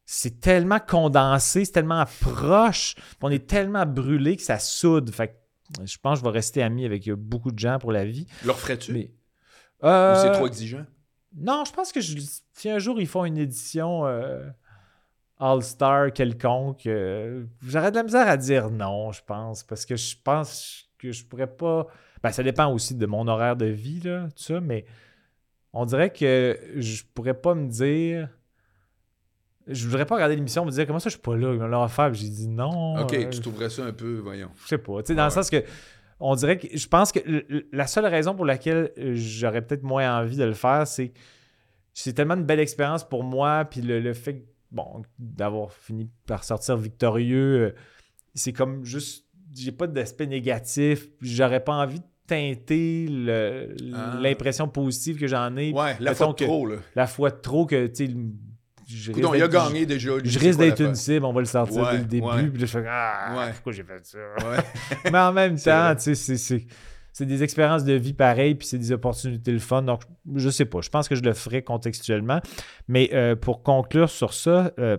c'est 0.05 0.39
tellement 0.39 0.79
condensé, 0.79 1.65
c'est 1.65 1.71
tellement 1.73 2.05
proche, 2.21 2.95
puis 2.95 3.03
on 3.21 3.29
est 3.29 3.45
tellement 3.47 3.85
brûlé 3.85 4.35
que 4.37 4.41
ça 4.41 4.57
soude. 4.57 5.09
Fait 5.13 5.27
que 5.27 5.33
je 5.85 5.97
pense 6.01 6.19
que 6.19 6.25
je 6.25 6.31
vais 6.31 6.35
rester 6.35 6.63
ami 6.63 6.85
avec 6.85 7.07
euh, 7.07 7.15
beaucoup 7.15 7.51
de 7.51 7.59
gens 7.59 7.77
pour 7.77 7.91
la 7.91 8.05
vie. 8.05 8.25
Le 8.45 8.51
referais-tu? 8.51 8.93
Mais, 8.93 9.11
Ou 9.81 9.87
Euh, 9.87 10.15
c'est 10.15 10.31
trop 10.31 10.47
exigeant? 10.47 10.85
non, 11.35 11.63
je 11.65 11.71
pense 11.71 11.91
que 11.91 12.01
je, 12.01 12.17
si 12.53 12.69
un 12.69 12.79
jour 12.79 12.99
ils 12.99 13.07
font 13.07 13.23
une 13.25 13.37
édition 13.37 14.05
euh, 14.05 14.49
All-Star 15.39 16.11
quelconque, 16.11 16.85
euh, 16.87 17.45
j'aurais 17.65 17.91
de 17.91 17.95
la 17.95 18.03
misère 18.03 18.27
à 18.27 18.35
dire 18.37 18.69
non, 18.69 19.11
je 19.11 19.21
pense, 19.25 19.63
parce 19.63 19.85
que 19.85 19.95
je 19.95 20.15
pense 20.23 20.89
que 20.97 21.11
je 21.11 21.23
pourrais 21.25 21.47
pas. 21.47 21.87
Ben, 22.21 22.31
ça 22.31 22.43
dépend 22.43 22.71
aussi 22.73 22.95
de 22.95 23.05
mon 23.05 23.27
horaire 23.27 23.55
de 23.55 23.65
vie, 23.67 24.01
là, 24.01 24.27
tout 24.35 24.43
ça, 24.43 24.59
mais 24.59 24.85
on 25.71 25.85
dirait 25.85 26.11
que 26.11 26.59
je 26.75 27.03
pourrais 27.13 27.39
pas 27.39 27.55
me 27.55 27.67
dire. 27.69 28.29
Je 29.67 29.85
voudrais 29.85 30.05
pas 30.05 30.15
regarder 30.15 30.35
l'émission 30.35 30.63
et 30.63 30.65
me 30.65 30.71
dire 30.71 30.87
comment 30.87 30.99
ça 30.99 31.09
je 31.09 31.13
suis 31.15 31.21
pas 31.21 31.37
là, 31.37 31.53
ils 31.53 31.61
offert, 31.61 32.11
j'ai 32.13 32.27
dit 32.27 32.47
non. 32.47 33.01
OK, 33.01 33.13
euh, 33.13 33.29
tu 33.29 33.39
trouverais 33.39 33.69
ça 33.69 33.85
un 33.85 33.93
peu, 33.93 34.17
voyons. 34.17 34.49
je 34.63 34.67
sais 34.67 34.77
pas. 34.79 35.03
Tu 35.03 35.07
sais, 35.07 35.15
dans 35.15 35.21
Ah 35.23 35.25
le 35.25 35.31
sens 35.31 35.49
que 35.49 35.63
on 36.19 36.35
dirait 36.35 36.57
que 36.57 36.67
je 36.77 36.87
pense 36.87 37.11
que 37.11 37.19
la 37.71 37.87
seule 37.87 38.05
raison 38.05 38.35
pour 38.35 38.45
laquelle 38.45 38.91
euh, 38.97 39.13
j'aurais 39.15 39.61
peut-être 39.61 39.83
moins 39.83 40.19
envie 40.21 40.37
de 40.37 40.43
le 40.43 40.53
faire, 40.53 40.85
c'est 40.87 41.13
c'est 41.93 42.13
tellement 42.13 42.35
une 42.35 42.43
belle 42.45 42.59
expérience 42.59 43.07
pour 43.07 43.23
moi, 43.23 43.65
puis 43.69 43.81
le, 43.81 43.99
le 43.99 44.13
fait 44.13 44.45
bon 44.71 45.01
d'avoir 45.17 45.73
fini 45.73 46.07
par 46.27 46.43
sortir 46.43 46.77
victorieux, 46.77 47.67
euh, 47.67 47.75
c'est 48.35 48.53
comme 48.53 48.85
juste 48.85 49.25
j'ai 49.55 49.71
pas 49.71 49.87
d'aspect 49.87 50.27
négatif, 50.27 51.07
j'aurais 51.21 51.63
pas 51.63 51.73
envie 51.73 51.99
de 51.99 52.05
teinter 52.27 53.07
Ah. 53.93 54.17
l'impression 54.21 54.67
positive 54.67 55.17
que 55.19 55.25
j'en 55.27 55.55
ai, 55.57 55.71
Ouais, 55.73 55.95
la 55.99 56.13
fois 56.13 56.27
de 56.27 56.45
trop, 56.45 56.67
là. 56.67 56.75
la 56.95 57.07
fois 57.07 57.31
de 57.31 57.37
trop 57.37 57.65
que 57.65 57.87
tu 57.87 58.05
sais 58.07 58.13
je 58.97 59.11
Coudon, 59.11 59.33
il 59.33 59.41
a 59.43 59.47
d'être- 59.47 59.67
gagné 59.67 59.85
déjà. 59.85 60.17
lui, 60.17 60.29
je 60.29 60.39
risque 60.39 60.59
d'être 60.59 60.81
une 60.81 60.95
cible, 60.95 61.25
on 61.25 61.33
va 61.33 61.39
le 61.41 61.45
sortir 61.45 61.81
Ouais, 61.83 61.91
dès 61.93 61.97
le 61.99 62.03
début. 62.05 62.25
ouais. 62.27 62.47
Puis 62.47 62.61
je 62.61 62.65
fais 62.65 62.85
Ah, 62.87 63.35
Ouais. 63.37 63.51
pourquoi 63.53 63.71
j'ai 63.73 63.83
fait 63.83 64.05
ça? 64.05 64.17
Mais 65.11 65.19
en 65.19 65.31
même 65.33 65.59
temps, 65.59 65.95
tu 65.95 66.01
sais, 66.01 66.15
c'est- 66.15 66.37
c'est- 66.37 66.65
c'est 67.11 67.25
des 67.25 67.43
expériences 67.43 67.83
de 67.83 67.93
vie 67.93 68.13
pareilles, 68.13 68.55
puis 68.55 68.67
c'est 68.67 68.77
des 68.77 68.91
opportunités 68.91 69.51
le 69.51 69.59
fun. 69.59 69.81
Donc, 69.81 70.03
je 70.35 70.49
sais 70.49 70.65
pas. 70.65 70.79
Je 70.81 70.89
pense 70.89 71.07
que 71.09 71.15
je 71.15 71.21
le 71.21 71.33
ferai 71.33 71.63
contextuellement. 71.63 72.39
Mais 72.87 73.09
euh, 73.13 73.35
pour 73.35 73.61
conclure 73.63 74.09
sur 74.09 74.33
ça, 74.33 74.71
euh, 74.79 74.97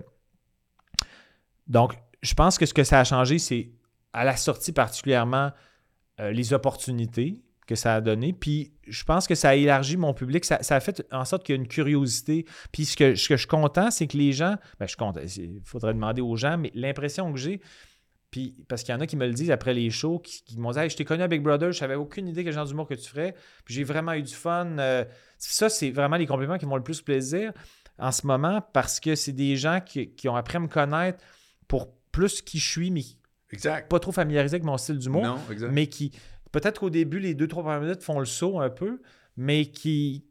donc, 1.66 1.94
je 2.22 2.34
pense 2.34 2.58
que 2.58 2.66
ce 2.66 2.74
que 2.74 2.84
ça 2.84 3.00
a 3.00 3.04
changé, 3.04 3.38
c'est 3.38 3.70
à 4.12 4.24
la 4.24 4.36
sortie 4.36 4.72
particulièrement 4.72 5.52
euh, 6.18 6.32
les 6.32 6.52
opportunités 6.52 7.42
que 7.70 7.76
ça 7.76 7.94
a 7.94 8.00
donné. 8.00 8.32
Puis 8.32 8.72
je 8.88 9.04
pense 9.04 9.28
que 9.28 9.36
ça 9.36 9.50
a 9.50 9.54
élargi 9.54 9.96
mon 9.96 10.12
public. 10.12 10.44
Ça, 10.44 10.58
a 10.68 10.80
fait 10.80 11.06
en 11.12 11.24
sorte 11.24 11.44
qu'il 11.44 11.54
y 11.54 11.58
a 11.58 11.60
une 11.60 11.68
curiosité. 11.68 12.44
Puis 12.72 12.84
ce 12.84 12.96
que, 12.96 13.14
ce 13.14 13.28
que 13.28 13.36
je 13.36 13.42
suis 13.42 13.48
content, 13.48 13.92
c'est 13.92 14.08
que 14.08 14.16
les 14.16 14.32
gens, 14.32 14.56
ben 14.78 14.86
je 14.86 14.88
suis 14.88 14.96
content, 14.96 15.20
il 15.24 15.60
faudrait 15.64 15.94
demander 15.94 16.20
aux 16.20 16.34
gens, 16.34 16.58
mais 16.58 16.72
l'impression 16.74 17.32
que 17.32 17.38
j'ai, 17.38 17.60
puis 18.32 18.64
parce 18.68 18.82
qu'il 18.82 18.92
y 18.92 18.98
en 18.98 19.00
a 19.00 19.06
qui 19.06 19.16
me 19.16 19.26
le 19.26 19.32
disent 19.32 19.52
après 19.52 19.72
les 19.72 19.88
shows, 19.90 20.18
qui, 20.18 20.58
m'ont 20.58 20.72
dit 20.72 20.80
hey, 20.80 20.90
Je 20.90 20.96
t'ai 20.96 21.04
connu 21.04 21.22
à 21.22 21.28
Big 21.28 21.42
Brother, 21.42 21.70
je 21.70 21.78
savais 21.78 21.94
aucune 21.94 22.26
idée 22.26 22.42
quel 22.42 22.52
genre 22.52 22.66
d'humour 22.66 22.88
que 22.88 22.94
tu 22.94 23.08
ferais. 23.08 23.34
Puis 23.64 23.74
j'ai 23.74 23.84
vraiment 23.84 24.12
eu 24.14 24.22
du 24.22 24.34
fun. 24.34 24.78
Euh, 24.78 25.04
ça, 25.38 25.68
c'est 25.68 25.90
vraiment 25.90 26.16
les 26.16 26.26
compliments 26.26 26.58
qui 26.58 26.66
m'ont 26.66 26.76
le 26.76 26.82
plus 26.82 27.00
plaisir 27.00 27.52
en 27.98 28.10
ce 28.10 28.26
moment 28.26 28.60
parce 28.72 28.98
que 28.98 29.14
c'est 29.14 29.32
des 29.32 29.56
gens 29.56 29.80
qui, 29.80 30.10
qui, 30.10 30.28
ont 30.28 30.34
appris 30.34 30.56
à 30.56 30.60
me 30.60 30.68
connaître 30.68 31.24
pour 31.68 31.92
plus 32.10 32.42
qui 32.42 32.58
je 32.58 32.68
suis, 32.68 32.90
mais 32.90 33.02
exact. 33.52 33.88
pas 33.88 34.00
trop 34.00 34.12
familiarisé 34.12 34.56
avec 34.56 34.64
mon 34.64 34.76
style 34.76 34.98
d'humour. 34.98 35.22
Non, 35.22 35.38
exact. 35.50 35.70
Mais 35.70 35.86
qui, 35.86 36.12
peut-être 36.52 36.80
qu'au 36.80 36.90
début, 36.90 37.18
les 37.18 37.34
deux, 37.34 37.48
trois 37.48 37.62
premières 37.62 37.80
minutes 37.80 38.02
font 38.02 38.18
le 38.18 38.26
saut 38.26 38.60
un 38.60 38.70
peu, 38.70 39.00
mais 39.36 39.66
qui, 39.66 40.24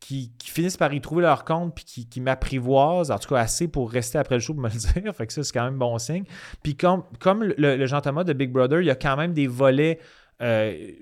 qui, 0.00 0.32
finissent 0.44 0.76
par 0.76 0.92
y 0.92 1.00
trouver 1.00 1.22
leur 1.22 1.44
compte 1.44 1.74
puis 1.74 1.84
qui, 1.84 2.08
qui 2.08 2.20
m'apprivoisent, 2.20 3.10
en 3.10 3.18
tout 3.18 3.28
cas 3.28 3.40
assez 3.40 3.68
pour 3.68 3.90
rester 3.90 4.18
après 4.18 4.36
le 4.36 4.40
show 4.40 4.54
pour 4.54 4.62
me 4.62 4.68
le 4.68 4.74
dire. 5.02 5.14
Fait 5.14 5.26
que 5.26 5.32
ça, 5.32 5.42
c'est 5.42 5.52
quand 5.52 5.64
même 5.64 5.78
bon 5.78 5.98
signe. 5.98 6.24
Puis 6.62 6.76
comme, 6.76 7.02
comme 7.18 7.42
le, 7.42 7.86
Jean-Thomas 7.86 8.24
de 8.24 8.32
Big 8.32 8.50
Brother, 8.52 8.80
il 8.80 8.86
y 8.86 8.90
a 8.90 8.96
quand 8.96 9.16
même 9.16 9.32
des 9.32 9.46
volets. 9.46 9.98
Euh, 10.42 10.92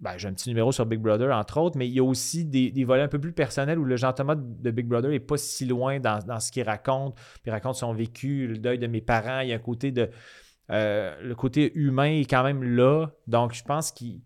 ben, 0.00 0.18
j'ai 0.18 0.28
un 0.28 0.34
petit 0.34 0.50
numéro 0.50 0.70
sur 0.70 0.84
Big 0.84 1.00
Brother, 1.00 1.34
entre 1.34 1.58
autres, 1.58 1.78
mais 1.78 1.88
il 1.88 1.94
y 1.94 1.98
a 1.98 2.04
aussi 2.04 2.44
des, 2.44 2.84
volets 2.84 3.02
un 3.02 3.08
peu 3.08 3.18
plus 3.18 3.32
personnels 3.32 3.78
où 3.78 3.84
le 3.84 3.96
Jean-Thomas 3.96 4.34
de 4.36 4.70
Big 4.70 4.86
Brother 4.86 5.10
n'est 5.10 5.18
pas 5.18 5.38
si 5.38 5.64
loin 5.64 5.98
dans, 5.98 6.18
dans 6.26 6.40
ce 6.40 6.52
qu'il 6.52 6.64
raconte. 6.64 7.14
Puis 7.16 7.46
il 7.46 7.50
raconte 7.50 7.76
son 7.76 7.94
vécu, 7.94 8.46
le 8.46 8.58
deuil 8.58 8.78
de 8.78 8.86
mes 8.86 9.00
parents. 9.00 9.40
Il 9.40 9.48
y 9.48 9.52
a 9.52 9.56
un 9.56 9.60
côté 9.60 9.92
de 9.92 10.10
euh, 10.70 11.14
le 11.20 11.34
côté 11.34 11.72
humain 11.74 12.20
est 12.20 12.28
quand 12.28 12.42
même 12.42 12.62
là. 12.62 13.08
Donc, 13.26 13.52
je 13.52 13.62
pense 13.62 13.92
qu'ils 13.92 14.20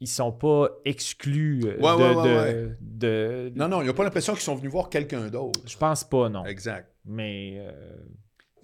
ne 0.00 0.06
sont 0.06 0.32
pas 0.32 0.68
exclus 0.84 1.62
euh, 1.64 2.70
de, 2.80 3.52
Non, 3.54 3.68
non, 3.68 3.82
ils 3.82 3.86
n'ont 3.86 3.94
pas 3.94 4.04
l'impression 4.04 4.32
qu'ils 4.32 4.42
sont 4.42 4.56
venus 4.56 4.70
voir 4.70 4.88
quelqu'un 4.88 5.28
d'autre. 5.28 5.60
Je 5.66 5.76
pense 5.76 6.04
pas, 6.04 6.28
non. 6.28 6.44
Exact. 6.44 6.90
Mais. 7.04 7.64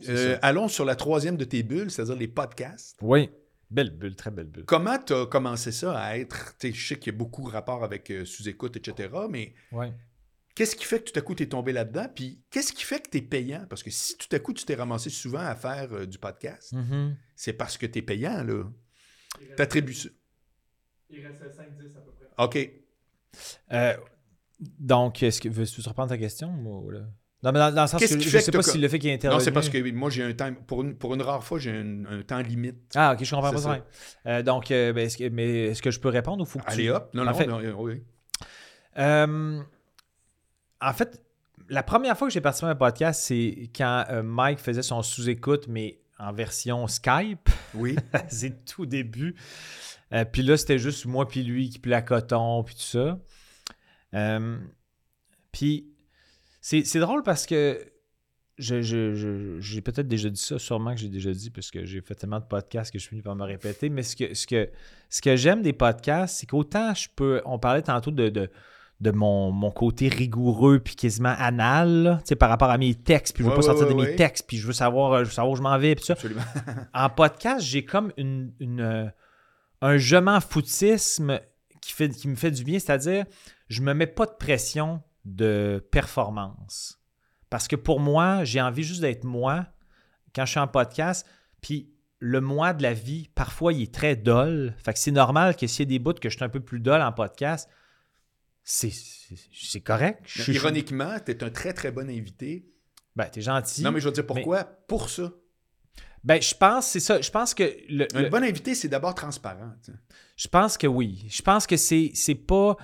Euh, 0.09 0.37
allons 0.43 0.69
sur 0.69 0.85
la 0.85 0.95
troisième 0.95 1.37
de 1.37 1.45
tes 1.45 1.63
bulles, 1.63 1.91
c'est-à-dire 1.91 2.17
les 2.17 2.29
podcasts. 2.29 2.99
Oui. 3.01 3.31
Belle 3.71 3.91
bulle, 3.91 4.15
très 4.15 4.31
belle 4.31 4.47
bulle. 4.47 4.65
Comment 4.65 4.99
tu 4.99 5.13
as 5.13 5.27
commencé 5.27 5.73
ça 5.73 5.99
à 5.99 6.17
être. 6.19 6.55
Je 6.63 6.71
sais 6.71 6.99
qu'il 6.99 7.13
y 7.13 7.17
a 7.17 7.19
beaucoup 7.19 7.43
de 7.49 7.53
rapports 7.53 7.83
avec 7.83 8.13
sous-écoute, 8.25 8.77
etc. 8.77 9.09
Mais. 9.31 9.55
Qu'est-ce 10.57 10.75
qui 10.75 10.87
fait 10.87 11.01
que 11.01 11.11
tout 11.11 11.19
à 11.19 11.23
coup 11.23 11.35
tu 11.35 11.43
es 11.43 11.47
tombé 11.47 11.71
là-dedans? 11.73 12.07
Puis 12.13 12.41
qu'est-ce 12.51 12.73
qui 12.73 12.83
fait 12.83 12.99
que 13.01 13.11
tu 13.11 13.19
es 13.19 13.21
payant? 13.21 13.67
Parce 13.69 13.83
que 13.83 13.91
si 13.91 14.17
tout 14.17 14.35
à 14.35 14.39
coup 14.39 14.55
tu 14.55 14.65
t'es 14.65 14.75
ramassé 14.75 15.11
souvent 15.11 15.41
à 15.41 15.55
faire 15.55 15.93
euh, 15.93 16.07
du 16.07 16.19
podcast, 16.19 16.73
mm-hmm. 16.73 17.15
c'est 17.37 17.53
parce 17.53 17.77
que 17.77 17.85
tu 17.85 17.99
es 17.99 18.03
payant, 18.03 18.43
là. 18.43 18.65
T'attribues 19.57 19.93
ça. 19.93 20.09
Il 21.11 21.27
reste 21.27 21.43
5-10 21.43 21.99
à 21.99 22.01
peu 22.01 22.11
près. 22.11 22.27
OK. 22.39 22.71
Euh, 23.71 23.97
donc, 24.59 25.23
est-ce 25.23 25.43
que 25.43 25.51
veux-tu 25.51 25.87
reprendre 25.87 26.09
ta 26.09 26.17
question? 26.17 26.49
là? 26.91 27.01
Non, 27.43 27.53
mais 27.53 27.59
dans, 27.59 27.83
le 27.83 27.87
sens 27.87 28.01
que 28.01 28.07
je 28.07 28.15
ne 28.15 28.41
sais 28.41 28.51
pas 28.51 28.63
si 28.63 28.79
le 28.79 28.89
fait 28.89 28.99
qu'il 28.99 29.11
est 29.11 29.15
intervenu... 29.15 29.39
Non, 29.39 29.45
c'est 29.45 29.53
parce 29.53 29.69
que 29.69 29.91
moi, 29.93 30.09
j'ai 30.09 30.23
un 30.23 30.33
temps... 30.33 30.55
Pour 30.67 30.83
une, 30.83 30.97
pour 30.97 31.15
une 31.15 31.21
rare 31.21 31.45
fois, 31.45 31.59
j'ai 31.59 31.71
un, 31.71 32.23
temps 32.27 32.41
limite. 32.41 32.79
Ah, 32.95 33.13
OK, 33.13 33.23
je 33.23 33.31
comprends 33.31 33.53
pas 33.53 33.59
ça. 33.59 33.87
Euh, 34.25 34.43
donc, 34.43 34.71
ben, 34.71 34.97
est-ce 34.97 35.19
que, 35.19 35.29
mais 35.29 35.67
est-ce 35.67 35.83
que 35.83 35.91
je 35.91 36.01
peux 36.01 36.09
répondre 36.09 36.43
ou 36.43 36.47
faut 36.47 36.61
que 36.61 36.65
Allez, 36.67 36.85
tu... 36.85 36.91
hop. 36.91 37.11
Non, 37.13 37.25
non, 37.27 37.47
non, 37.47 37.83
oui. 37.83 38.03
Euh, 38.99 39.63
en 40.81 40.93
fait, 40.93 41.23
la 41.69 41.83
première 41.83 42.17
fois 42.17 42.29
que 42.29 42.35
j'ai 42.35 42.41
participé 42.41 42.69
à 42.69 42.71
un 42.71 42.77
podcast, 42.77 43.23
c'est 43.23 43.71
quand 43.75 44.05
euh, 44.11 44.23
Mike 44.23 44.59
faisait 44.59 44.83
son 44.83 45.03
sous-écoute, 45.03 45.67
mais 45.69 46.01
en 46.19 46.33
version 46.33 46.87
Skype. 46.87 47.49
Oui. 47.75 47.97
c'est 48.29 48.65
tout 48.65 48.87
début. 48.87 49.35
Euh, 50.13 50.25
puis 50.25 50.43
là, 50.43 50.57
c'était 50.57 50.79
juste 50.79 51.05
moi 51.07 51.27
puis 51.27 51.43
lui 51.43 51.69
qui 51.69 51.81
coton 51.81 52.63
puis 52.63 52.75
tout 52.75 52.81
ça. 52.81 53.19
Euh, 54.15 54.59
puis 55.53 55.89
c'est 56.61 56.99
drôle 56.99 57.23
parce 57.23 57.47
que 57.47 57.93
j'ai 58.59 58.83
je, 58.83 59.81
peut-être 59.81 60.09
déjà 60.09 60.31
dit 60.31 60.41
ça, 60.41 60.59
sûrement 60.59 60.95
que 60.95 61.01
j'ai 61.01 61.09
déjà 61.09 61.31
dit, 61.31 61.51
parce 61.51 61.71
que 61.71 61.85
j'ai 61.85 62.01
fait 62.01 62.15
tellement 62.15 62.41
de 62.41 62.47
podcasts 62.47 62.91
que 62.91 62.99
je 62.99 63.05
suis 63.05 63.11
venu 63.11 63.23
par 63.23 63.37
me 63.37 63.45
répéter. 63.45 63.91
Mais 63.91 64.03
ce 64.03 64.17
que, 64.17 64.35
ce 64.35 64.47
que, 64.47 64.71
ce 65.11 65.21
que 65.21 65.37
j'aime 65.37 65.63
des 65.63 65.73
podcasts, 65.73 66.39
c'est 66.39 66.47
qu'autant 66.47 66.95
je 66.95 67.09
peux. 67.15 67.43
On 67.45 67.59
parlait 67.59 67.83
tantôt 67.83 68.11
de 68.11 68.29
de 68.29 68.51
mon, 69.01 69.71
côté 69.71 70.09
rigoureux 70.09 70.79
puis 70.79 70.97
quasiment 70.97 71.35
anal 71.39 72.23
par 72.39 72.49
rapport 72.49 72.71
à 72.71 72.79
mes 72.79 72.95
textes 72.95 73.35
puis 73.35 73.45
je 73.45 73.49
veux 73.49 73.55
pas 73.55 73.63
sortir 73.63 73.89
de 73.89 73.95
mes 73.95 74.17
textes 74.17 74.47
puis 74.47 74.57
je 74.57 74.67
veux 74.67 74.73
savoir 74.73 75.13
euh, 75.13 75.19
je 75.21 75.29
veux 75.29 75.35
savoir 75.35 75.53
où 75.53 75.57
je 75.57 75.63
m'en 75.63 75.79
vais 75.79 75.95
puis 75.95 76.05
ça. 76.05 76.15
en 76.95 77.09
podcast 77.11 77.65
j'ai 77.65 77.85
comme 77.85 78.13
une, 78.17 78.53
euh, 78.81 79.07
un 79.83 79.99
je 79.99 80.17
m'en 80.17 80.41
foutisme 80.41 81.41
qui, 81.81 81.93
fait, 81.93 82.09
qui 82.09 82.29
me 82.29 82.37
fait 82.37 82.51
du 82.51 82.65
bien 82.65 82.79
c'est-à-dire 82.79 83.27
je 83.69 83.83
me 83.83 83.93
mets 83.93 84.07
pas 84.07 84.27
de 84.27 84.35
pression 84.39 85.03
de 85.25 85.85
performance. 85.91 87.01
Parce 87.51 87.69
que 87.69 87.77
pour 87.77 88.01
moi 88.01 88.45
j'ai 88.45 88.61
envie 88.61 88.83
juste 88.83 89.03
d'être 89.03 89.25
moi 89.25 89.67
quand 90.35 90.47
je 90.47 90.53
suis 90.53 90.61
en 90.61 90.69
podcast 90.69 91.27
puis 91.61 91.91
le 92.19 92.41
moi 92.41 92.73
de 92.73 92.83
la 92.83 92.95
vie 92.95 93.29
parfois 93.35 93.75
il 93.75 93.83
est 93.83 93.95
très 93.95 94.17
dol 94.17 94.75
fait 94.79 94.95
que 94.95 94.99
c'est 94.99 95.11
normal 95.11 95.55
que 95.55 95.67
s'il 95.67 95.85
y 95.85 95.89
a 95.89 95.91
des 95.91 95.99
bouts 95.99 96.15
que 96.15 96.31
je 96.31 96.37
suis 96.37 96.45
un 96.45 96.49
peu 96.49 96.61
plus 96.61 96.81
dol 96.81 97.03
en 97.03 97.13
podcast 97.13 97.69
c'est 98.67 99.81
correct. 99.81 100.21
Ironiquement, 100.49 101.17
tu 101.25 101.31
es 101.31 101.45
un 101.45 101.51
très, 101.51 101.73
très 101.73 101.93
bon 101.93 102.11
invité. 102.11 102.69
Ben, 103.15 103.29
es 103.35 103.41
gentil. 103.41 103.83
Non, 103.83 103.93
mais 103.93 104.01
je 104.01 104.07
veux 104.09 104.13
dire 104.13 104.27
pourquoi? 104.27 104.65
Pour 104.65 105.09
ça. 105.09 105.33
Ben, 106.25 106.43
je 106.43 106.55
pense, 106.55 106.89
c'est 106.89 107.01
ça. 107.01 107.21
Je 107.21 107.31
pense 107.31 107.55
que. 107.55 107.63
Le, 107.89 108.09
un 108.15 108.29
bon 108.29 108.43
invité, 108.43 108.75
c'est 108.75 108.89
d'abord 108.89 109.15
transparent. 109.15 109.73
Je 110.37 110.49
pense 110.49 110.77
que 110.77 110.89
oui. 110.89 111.25
Je 111.31 111.41
pense 111.43 111.67
que 111.67 111.77
c'est 111.77 112.13
pas. 112.47 112.77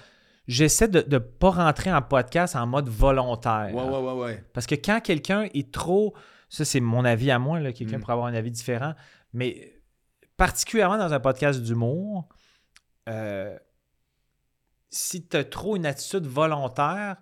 J'essaie 0.47 0.89
de 0.89 1.05
ne 1.09 1.19
pas 1.19 1.51
rentrer 1.51 1.93
en 1.93 2.03
podcast 2.03 2.57
en 2.57 2.67
mode 2.67 2.89
volontaire. 2.89 3.71
Ouais, 3.75 3.83
ouais, 3.83 3.99
ouais, 3.99 4.23
ouais. 4.25 4.45
Parce 4.53 4.67
que 4.67 4.77
quand 4.77 5.01
quelqu'un 5.01 5.49
est 5.53 5.73
trop. 5.73 6.15
Ça, 6.49 6.67
c'est 6.67 6.81
mon 6.81 7.05
avis 7.05 7.31
à 7.31 7.39
moi. 7.39 7.61
Quelqu'un 7.73 7.97
mm. 7.97 8.01
pourrait 8.01 8.13
avoir 8.13 8.29
un 8.29 8.35
avis 8.35 8.51
différent. 8.51 8.95
Mais 9.33 9.83
particulièrement 10.37 10.99
dans 10.99 11.13
un 11.13 11.21
podcast 11.21 11.63
d'humour, 11.63 12.29
euh, 13.09 13.57
si 14.93 15.27
tu 15.27 15.37
as 15.37 15.45
trop 15.45 15.75
une 15.75 15.87
attitude 15.87 16.27
volontaire, 16.27 17.17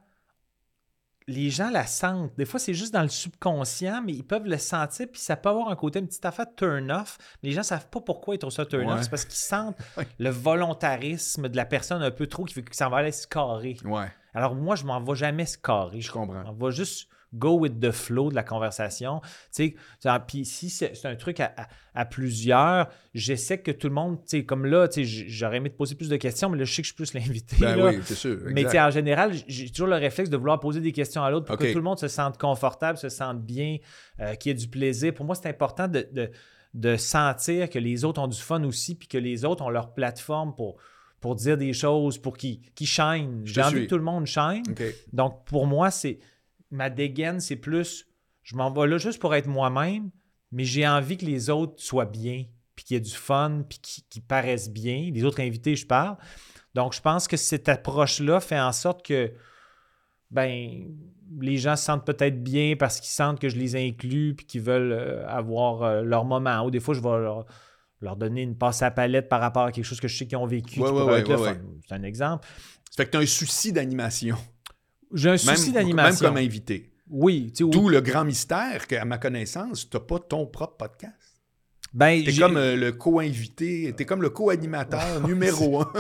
les 1.29 1.51
gens 1.51 1.71
la 1.71 1.87
sentent. 1.87 2.37
Des 2.37 2.45
fois, 2.45 2.59
c'est 2.59 2.75
juste 2.75 2.93
dans 2.93 3.03
le 3.03 3.09
subconscient, 3.09 4.03
mais 4.05 4.13
ils 4.13 4.27
peuvent 4.27 4.47
le 4.47 4.59
sentir, 4.59 5.07
puis 5.11 5.21
ça 5.21 5.37
peut 5.37 5.49
avoir 5.49 5.69
un 5.69 5.77
côté, 5.77 6.01
une 6.01 6.09
petite 6.09 6.25
affaire 6.25 6.47
turn-off. 6.57 7.19
Les 7.43 7.53
gens 7.53 7.61
ne 7.61 7.67
savent 7.67 7.89
pas 7.89 8.01
pourquoi 8.01 8.35
ils 8.35 8.39
trouvent 8.39 8.53
ça 8.53 8.67
turn-off. 8.67 9.03
C'est 9.03 9.11
parce 9.11 9.25
qu'ils 9.25 9.35
sentent 9.35 9.79
le 10.19 10.31
volontarisme 10.31 11.49
de 11.49 11.57
la 11.57 11.65
personne 11.65 12.03
un 12.03 12.11
peu 12.11 12.27
trop 12.27 12.45
qui 12.45 12.55
veut 12.55 12.63
que 12.63 12.75
ça 12.75 12.89
va 12.89 12.99
aller 12.99 13.13
se 13.13 13.29
carrer. 13.29 13.77
Ouais. 13.85 14.11
Alors, 14.35 14.57
moi, 14.57 14.75
je 14.75 14.85
m'en 14.85 15.01
vais 15.01 15.15
jamais 15.15 15.47
se 15.47 15.57
carrer. 15.57 16.01
Je 16.01 16.11
comprends. 16.11 16.43
On 16.47 16.53
va 16.53 16.71
juste 16.71 17.09
go 17.35 17.59
with 17.59 17.81
the 17.81 17.91
flow 17.91 18.31
de 18.31 18.35
la 18.35 18.43
conversation. 18.43 19.21
Tu 19.55 19.77
sais, 20.01 20.11
puis 20.27 20.45
si 20.45 20.71
c'est 20.71 21.07
un 21.07 21.17
truc 21.17 21.41
à, 21.41 22.05
plusieurs, 22.05 22.89
j'essaie 23.15 23.59
que 23.59 23.71
tout 23.71 23.89
le 23.89 23.95
monde, 23.95 24.19
tu 24.23 24.39
sais, 24.39 24.45
comme 24.45 24.67
là, 24.67 24.89
tu 24.89 25.07
sais, 25.07 25.27
j'aurais 25.29 25.59
aimé 25.59 25.71
te 25.71 25.77
poser 25.77 25.95
plus 25.95 26.09
de 26.09 26.17
questions, 26.17 26.49
mais 26.49 26.59
là, 26.59 26.65
je 26.65 26.73
sais 26.73 26.83
que 26.83 26.89
je 26.89 26.95
peux 26.95 27.05
plus 27.05 27.15
l'inviter. 27.19 27.57
Ben 27.59 27.81
oui, 27.81 28.01
c'est 28.05 28.15
sûr. 28.15 28.39
Mais 28.47 28.65
tu 28.65 28.71
sais, 28.71 28.81
en 28.81 28.91
général, 28.91 29.33
j'ai 29.47 29.71
toujours 29.71 29.89
le 29.89 29.97
réflexe 29.97 30.31
de 30.31 30.37
vouloir 30.37 30.61
poser 30.61 30.81
des 30.81 30.93
questions 30.93 31.23
à 31.23 31.31
l'autre 31.31 31.47
pour 31.47 31.57
que 31.57 31.71
tout 31.71 31.79
le 31.79 31.85
monde 31.85 31.99
se 31.99 32.09
sente 32.09 32.39
confortable, 32.39 32.99
se 32.99 33.09
sente 33.09 33.43
bien, 33.43 33.79
euh, 34.21 34.35
qu'il 34.35 34.51
y 34.51 34.53
ait 34.53 34.59
du 34.59 34.69
plaisir. 34.69 35.15
Pour 35.15 35.27
moi, 35.27 35.35
c'est 35.35 35.49
important 35.49 35.89
de, 35.89 36.31
de, 36.75 36.97
sentir 36.97 37.69
que 37.71 37.79
les 37.79 38.05
autres 38.05 38.21
ont 38.21 38.29
du 38.29 38.41
fun 38.41 38.63
aussi, 38.65 38.95
puis 38.95 39.09
que 39.09 39.19
les 39.19 39.45
autres 39.45 39.65
ont 39.65 39.71
leur 39.71 39.93
plateforme 39.95 40.55
pour 40.55 40.77
pour 41.21 41.35
dire 41.35 41.59
des 41.59 41.73
choses, 41.73 42.19
pour 42.19 42.37
qu'ils 42.37 42.61
qu 42.75 42.85
J'ai 42.85 43.03
envie 43.63 43.83
que 43.83 43.89
tout 43.89 43.97
le 43.97 44.03
monde 44.03 44.27
shine. 44.27 44.63
Donc, 45.13 45.45
pour 45.45 45.67
moi, 45.67 45.91
c'est 45.91 46.19
ma 46.71 46.91
dégaine, 46.91 47.41
c'est 47.41 47.57
plus 47.57 48.07
je 48.43 48.57
m'en 48.57 48.71
vais 48.71 48.87
là 48.87 48.99
juste 48.99 49.21
pour 49.21 49.35
être 49.35 49.47
moi-même, 49.47 50.11
mais 50.53 50.65
j'ai 50.65 50.87
envie 50.87 51.17
que 51.17 51.25
les 51.25 51.51
autres 51.51 51.81
soient 51.81 52.07
bien, 52.07 52.47
puis 52.75 52.85
qu'il 52.85 52.95
y 52.95 52.97
ait 52.97 53.01
du 53.01 53.15
fun, 53.15 53.63
puis 53.69 53.79
qu'ils 53.79 54.23
paraissent 54.23 54.71
bien. 54.71 55.11
Les 55.13 55.25
autres 55.25 55.41
invités, 55.41 55.77
je 55.77 55.87
parle. 55.87 56.17
Donc, 56.75 56.93
je 56.93 57.01
pense 57.01 57.29
que 57.29 57.37
cette 57.37 57.69
approche-là 57.69 58.41
fait 58.41 58.59
en 58.59 58.73
sorte 58.73 59.05
que 59.05 59.33
ben 60.31 60.89
les 61.41 61.57
gens 61.57 61.77
se 61.77 61.85
sentent 61.85 62.05
peut-être 62.05 62.43
bien 62.43 62.75
parce 62.77 63.01
qu'ils 63.01 63.11
sentent 63.11 63.41
que 63.41 63.49
je 63.49 63.57
les 63.57 63.77
inclus 63.77 64.35
puis 64.35 64.47
qu'ils 64.47 64.63
veulent 64.63 64.93
euh, 64.93 65.29
avoir 65.29 65.83
euh, 65.83 66.03
leur 66.03 66.25
moment. 66.25 66.65
Ou 66.65 66.71
des 66.71 66.81
fois, 66.81 66.95
je 66.95 67.01
vais 67.01 67.09
leur, 68.01 68.17
donner 68.17 68.43
une 68.43 68.57
passe 68.57 68.83
à 68.83 68.91
palette 68.91 69.29
par 69.29 69.41
rapport 69.41 69.65
à 69.65 69.73
quelque 69.73 69.85
chose 69.85 70.01
que 70.01 70.09
je 70.09 70.17
sais 70.17 70.27
qu'ils 70.27 70.39
ont 70.39 70.47
vécu. 70.47 70.81
C'est 71.87 71.95
un 71.95 72.03
exemple. 72.03 72.47
Ça 72.91 72.97
fait 72.97 73.07
que 73.07 73.11
tu 73.13 73.17
as 73.17 73.21
un 73.21 73.27
souci 73.27 73.73
d'animation. 73.73 74.37
J'ai 75.15 75.31
un 75.31 75.37
souci 75.37 75.73
d'animation. 75.73 76.25
Même 76.27 76.35
comme 76.35 76.43
invité. 76.45 76.91
Oui. 77.09 77.53
Tout 77.57 77.89
le 77.89 78.01
grand 78.01 78.25
mystère 78.25 78.87
qu'à 78.87 79.05
ma 79.05 79.19
connaissance, 79.19 79.89
tu 79.91 79.97
n'as 79.97 80.01
pas 80.03 80.19
ton 80.19 80.47
propre 80.47 80.77
podcast. 80.77 81.15
Ben, 81.93 82.23
T'es 82.25 82.33
comme 82.35 82.57
euh, 82.57 82.77
le 82.77 82.93
co-invité, 82.93 83.93
t'es 83.97 84.05
comme 84.05 84.23
le 84.23 84.31
co-animateur 84.31 85.21
numéro 85.27 85.81
un. 85.83 85.93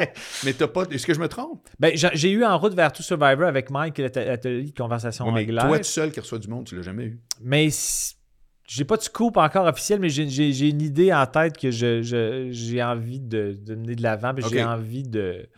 mais 0.44 0.52
t'as 0.52 0.66
pas. 0.66 0.82
Est-ce 0.90 1.06
que 1.06 1.14
je 1.14 1.20
me 1.20 1.28
trompe? 1.28 1.68
ben, 1.78 1.92
j'ai 1.94 2.30
eu 2.32 2.44
en 2.44 2.58
route 2.58 2.74
vers 2.74 2.92
tout 2.92 3.04
Survivor 3.04 3.46
avec 3.46 3.70
Mike, 3.70 3.98
l'atelier 3.98 4.64
de 4.64 4.76
conversation 4.76 5.26
Ouais, 5.26 5.32
mais 5.32 5.42
anglaise. 5.44 5.64
toi, 5.64 5.78
tout 5.78 5.84
seul 5.84 6.10
qui 6.10 6.18
reçoit 6.18 6.40
du 6.40 6.48
monde, 6.48 6.66
tu 6.66 6.74
l'as 6.74 6.82
jamais 6.82 7.04
eu. 7.04 7.20
Mais 7.40 7.68
j'ai 8.66 8.84
pas 8.84 8.96
de 8.96 9.02
scoop 9.02 9.36
encore 9.36 9.66
officiel, 9.66 10.00
mais 10.00 10.08
j'ai- 10.08 10.68
une 10.68 10.82
idée 10.82 11.12
en 11.12 11.24
tête 11.26 11.56
que 11.56 11.70
je- 11.70 12.02
je- 12.02 12.48
j'ai 12.50 12.82
envie 12.82 13.20
de, 13.20 13.56
de 13.64 13.76
mener 13.76 13.94
de 13.94 14.02
l'avant. 14.02 14.34
puis 14.34 14.44
J'ai 14.50 14.64
envie 14.64 15.04
de. 15.04 15.48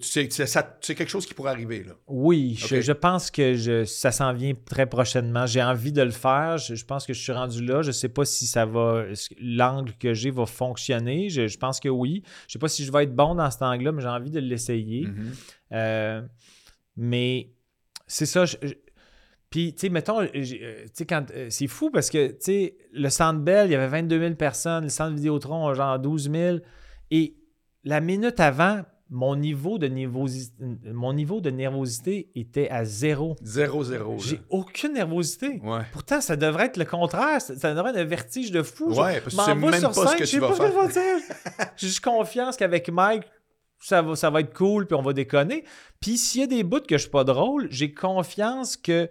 C'est 0.00 0.94
quelque 0.94 1.08
chose 1.08 1.26
qui 1.26 1.34
pourrait 1.34 1.50
arriver, 1.52 1.84
là. 1.84 1.92
Oui, 2.06 2.56
je, 2.56 2.92
pense 2.92 3.30
que 3.30 3.54
je, 3.54 3.84
ça 3.84 4.12
s'en 4.12 4.32
vient 4.32 4.52
très 4.54 4.86
prochainement. 4.86 5.46
J'ai 5.46 5.62
envie 5.62 5.92
de 5.92 6.02
le 6.02 6.10
faire. 6.10 6.58
Je, 6.58 6.74
je 6.74 6.84
pense 6.84 7.06
que 7.06 7.12
je 7.12 7.20
suis 7.20 7.32
rendu 7.32 7.64
là. 7.64 7.82
Je 7.82 7.90
sais 7.90 8.08
pas 8.08 8.24
si 8.24 8.46
ça 8.46 8.66
va. 8.66 9.04
L'angle 9.40 9.92
que 9.98 10.14
j'ai 10.14 10.30
va 10.30 10.46
fonctionner. 10.46 11.28
Je, 11.28 11.56
pense 11.58 11.80
que 11.80 11.88
oui. 11.88 12.22
Je 12.48 12.54
sais 12.54 12.58
pas 12.58 12.68
si 12.68 12.84
je 12.84 12.92
vais 12.92 13.04
être 13.04 13.14
bon 13.14 13.34
dans 13.34 13.50
cet 13.50 13.62
angle-là, 13.62 13.92
mais 13.92 14.02
j'ai 14.02 14.08
envie 14.08 14.30
de 14.30 14.40
l'essayer. 14.40 15.06
Mhm. 15.06 15.32
Euh, 15.72 16.22
mais 16.96 17.50
c'est 18.06 18.26
ça. 18.26 18.44
puis, 19.50 19.74
tu 19.74 19.80
sais, 19.80 19.88
mettons, 19.88 20.22
euh, 20.22 20.28
tu 20.32 20.58
sais, 20.92 21.06
quand. 21.06 21.30
euh, 21.30 21.48
c'est 21.50 21.66
fou 21.66 21.90
parce 21.90 22.10
que, 22.10 22.28
tu 22.28 22.36
sais, 22.40 22.76
le 22.92 23.08
Centre 23.08 23.40
Bell, 23.40 23.68
il 23.68 23.72
y 23.72 23.74
avait 23.74 23.88
22 23.88 24.18
000 24.18 24.34
personnes. 24.34 24.84
Le 24.84 24.90
Centre 24.90 25.14
Vidéotron, 25.14 25.72
genre 25.74 25.98
12 25.98 26.30
000. 26.30 26.58
Et 27.10 27.36
la 27.84 28.00
minute 28.00 28.40
avant, 28.40 28.82
mon 29.14 29.36
niveau 29.36 29.76
de, 29.78 29.86
nervosi- 29.88 30.52
mon 30.90 31.12
niveau 31.12 31.42
de 31.42 31.50
nervosité 31.50 32.30
était 32.34 32.70
à 32.70 32.84
zéro. 32.86 33.36
0-0. 33.44 34.18
J'ai 34.26 34.36
là. 34.36 34.42
aucune 34.48 34.94
nervosité. 34.94 35.60
Ouais. 35.62 35.82
Pourtant, 35.92 36.22
ça 36.22 36.34
devrait 36.34 36.66
être 36.66 36.78
le 36.78 36.86
contraire. 36.86 37.40
Ça, 37.40 37.54
ça 37.56 37.74
devrait 37.74 37.90
être 37.90 37.98
un 37.98 38.04
vertige 38.04 38.50
de 38.50 38.62
fou. 38.62 38.90
Ouais, 38.94 39.20
parce 39.20 39.34
que 39.34 39.36
m'en 39.36 39.44
tu 39.44 39.52
sais 39.52 39.54
va 39.66 39.70
même 39.70 39.80
sur 39.80 39.88
pas 39.90 39.94
ce 39.94 40.08
scène, 40.08 40.18
que 40.18 40.24
je 40.24 40.30
tu 40.30 40.38
vas 40.40 40.48
pas 40.48 40.54
ce 40.54 40.60
que 40.60 40.66
je 40.66 40.72
faire. 40.72 40.86
vais 40.86 40.92
dire. 40.92 41.36
J'ai 41.76 41.86
juste 41.88 42.02
confiance 42.02 42.56
qu'avec 42.56 42.88
Mike, 42.88 43.24
ça 43.80 44.00
va, 44.00 44.16
ça 44.16 44.30
va 44.30 44.40
être 44.40 44.54
cool, 44.54 44.86
puis 44.86 44.96
on 44.96 45.02
va 45.02 45.12
déconner. 45.12 45.64
Puis 46.00 46.16
s'il 46.16 46.40
y 46.40 46.44
a 46.44 46.46
des 46.46 46.62
bouts 46.64 46.80
que 46.80 46.96
je 46.96 47.02
suis 47.02 47.10
pas 47.10 47.24
drôle, 47.24 47.66
j'ai 47.70 47.92
confiance 47.92 48.76
que 48.78 49.10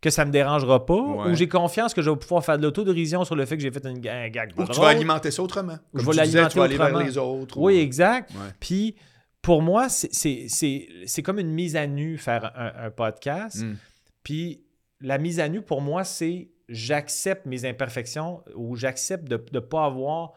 que 0.00 0.08
ça 0.10 0.24
me 0.24 0.30
dérangera 0.30 0.86
pas, 0.86 0.94
Ouais. 0.94 1.30
ou 1.30 1.34
j'ai 1.34 1.48
confiance 1.48 1.92
que 1.92 2.00
je 2.02 2.08
vais 2.10 2.16
pouvoir 2.16 2.44
faire 2.44 2.56
de 2.58 2.62
l'autodérision 2.62 3.24
sur 3.24 3.36
le 3.36 3.44
fait 3.44 3.56
que 3.56 3.62
j'ai 3.62 3.70
fait 3.70 3.84
une, 3.84 4.06
un 4.08 4.28
gag 4.30 4.52
Ou 4.56 4.64
que 4.64 4.72
tu 4.72 4.80
vas 4.80 4.88
alimenter 4.88 5.30
ça 5.30 5.42
autrement. 5.42 5.76
Je 5.94 6.02
Comme 6.04 6.14
vais 6.14 6.22
tu 6.22 6.26
disais, 6.26 6.48
tu 6.48 6.58
vas 6.58 6.64
aller 6.64 6.76
l'alimenter 6.78 7.04
vers 7.04 7.06
les 7.12 7.18
autres. 7.18 7.58
ou- 7.58 7.66
Oui, 7.66 7.78
exact. 7.78 8.30
Ouais. 8.30 8.38
Puis 8.60 8.94
pour 9.42 9.60
moi, 9.62 9.88
c'est- 9.90 11.22
comme 11.22 11.38
une 11.38 11.52
mise 11.52 11.76
à 11.76 11.86
nu 11.86 12.16
faire 12.18 12.50
un, 12.56 12.86
un 12.86 12.90
podcast. 12.90 13.62
Mm. 13.62 13.74
Puis 14.22 14.62
la 15.02 15.18
mise 15.18 15.38
à 15.40 15.48
nu, 15.48 15.60
pour 15.62 15.80
moi, 15.82 16.04
c'est 16.04 16.50
j'accepte 16.68 17.46
mes 17.46 17.64
imperfections 17.64 18.42
ou 18.54 18.76
j'accepte 18.76 19.28
de 19.28 19.42
ne 19.52 19.60
pas 19.60 19.84
avoir. 19.86 20.32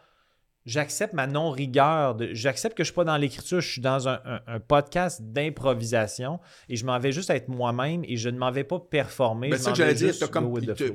J'accepte 0.66 1.14
ma 1.14 1.28
non-rigueur. 1.28 2.18
J'accepte 2.32 2.78
que 2.78 2.84
je 2.84 2.90
ne 2.90 2.92
suis 2.92 2.96
pas 2.96 3.04
dans 3.04 3.18
l'écriture, 3.18 3.60
je 3.60 3.68
suis 3.70 3.82
dans 3.82 4.08
un, 4.08 4.22
un- 4.24 4.42
un 4.48 4.60
podcast 4.62 5.22
d'improvisation 5.22 6.40
et 6.70 6.76
je 6.78 6.86
m'en 6.86 6.98
vais 7.00 7.12
juste 7.12 7.30
être 7.30 7.50
moi-même 7.50 8.04
et 8.06 8.16
je 8.16 8.30
ne 8.30 8.38
m'en 8.38 8.50
vais 8.52 8.64
pas 8.64 8.80
performer. 8.80 9.50
Ben, 9.50 9.58
c'est 9.58 9.64
ça 9.64 9.72
que 9.72 9.78
j'allais 9.78 9.94
dire. 9.94 10.14
comme- 10.30 10.46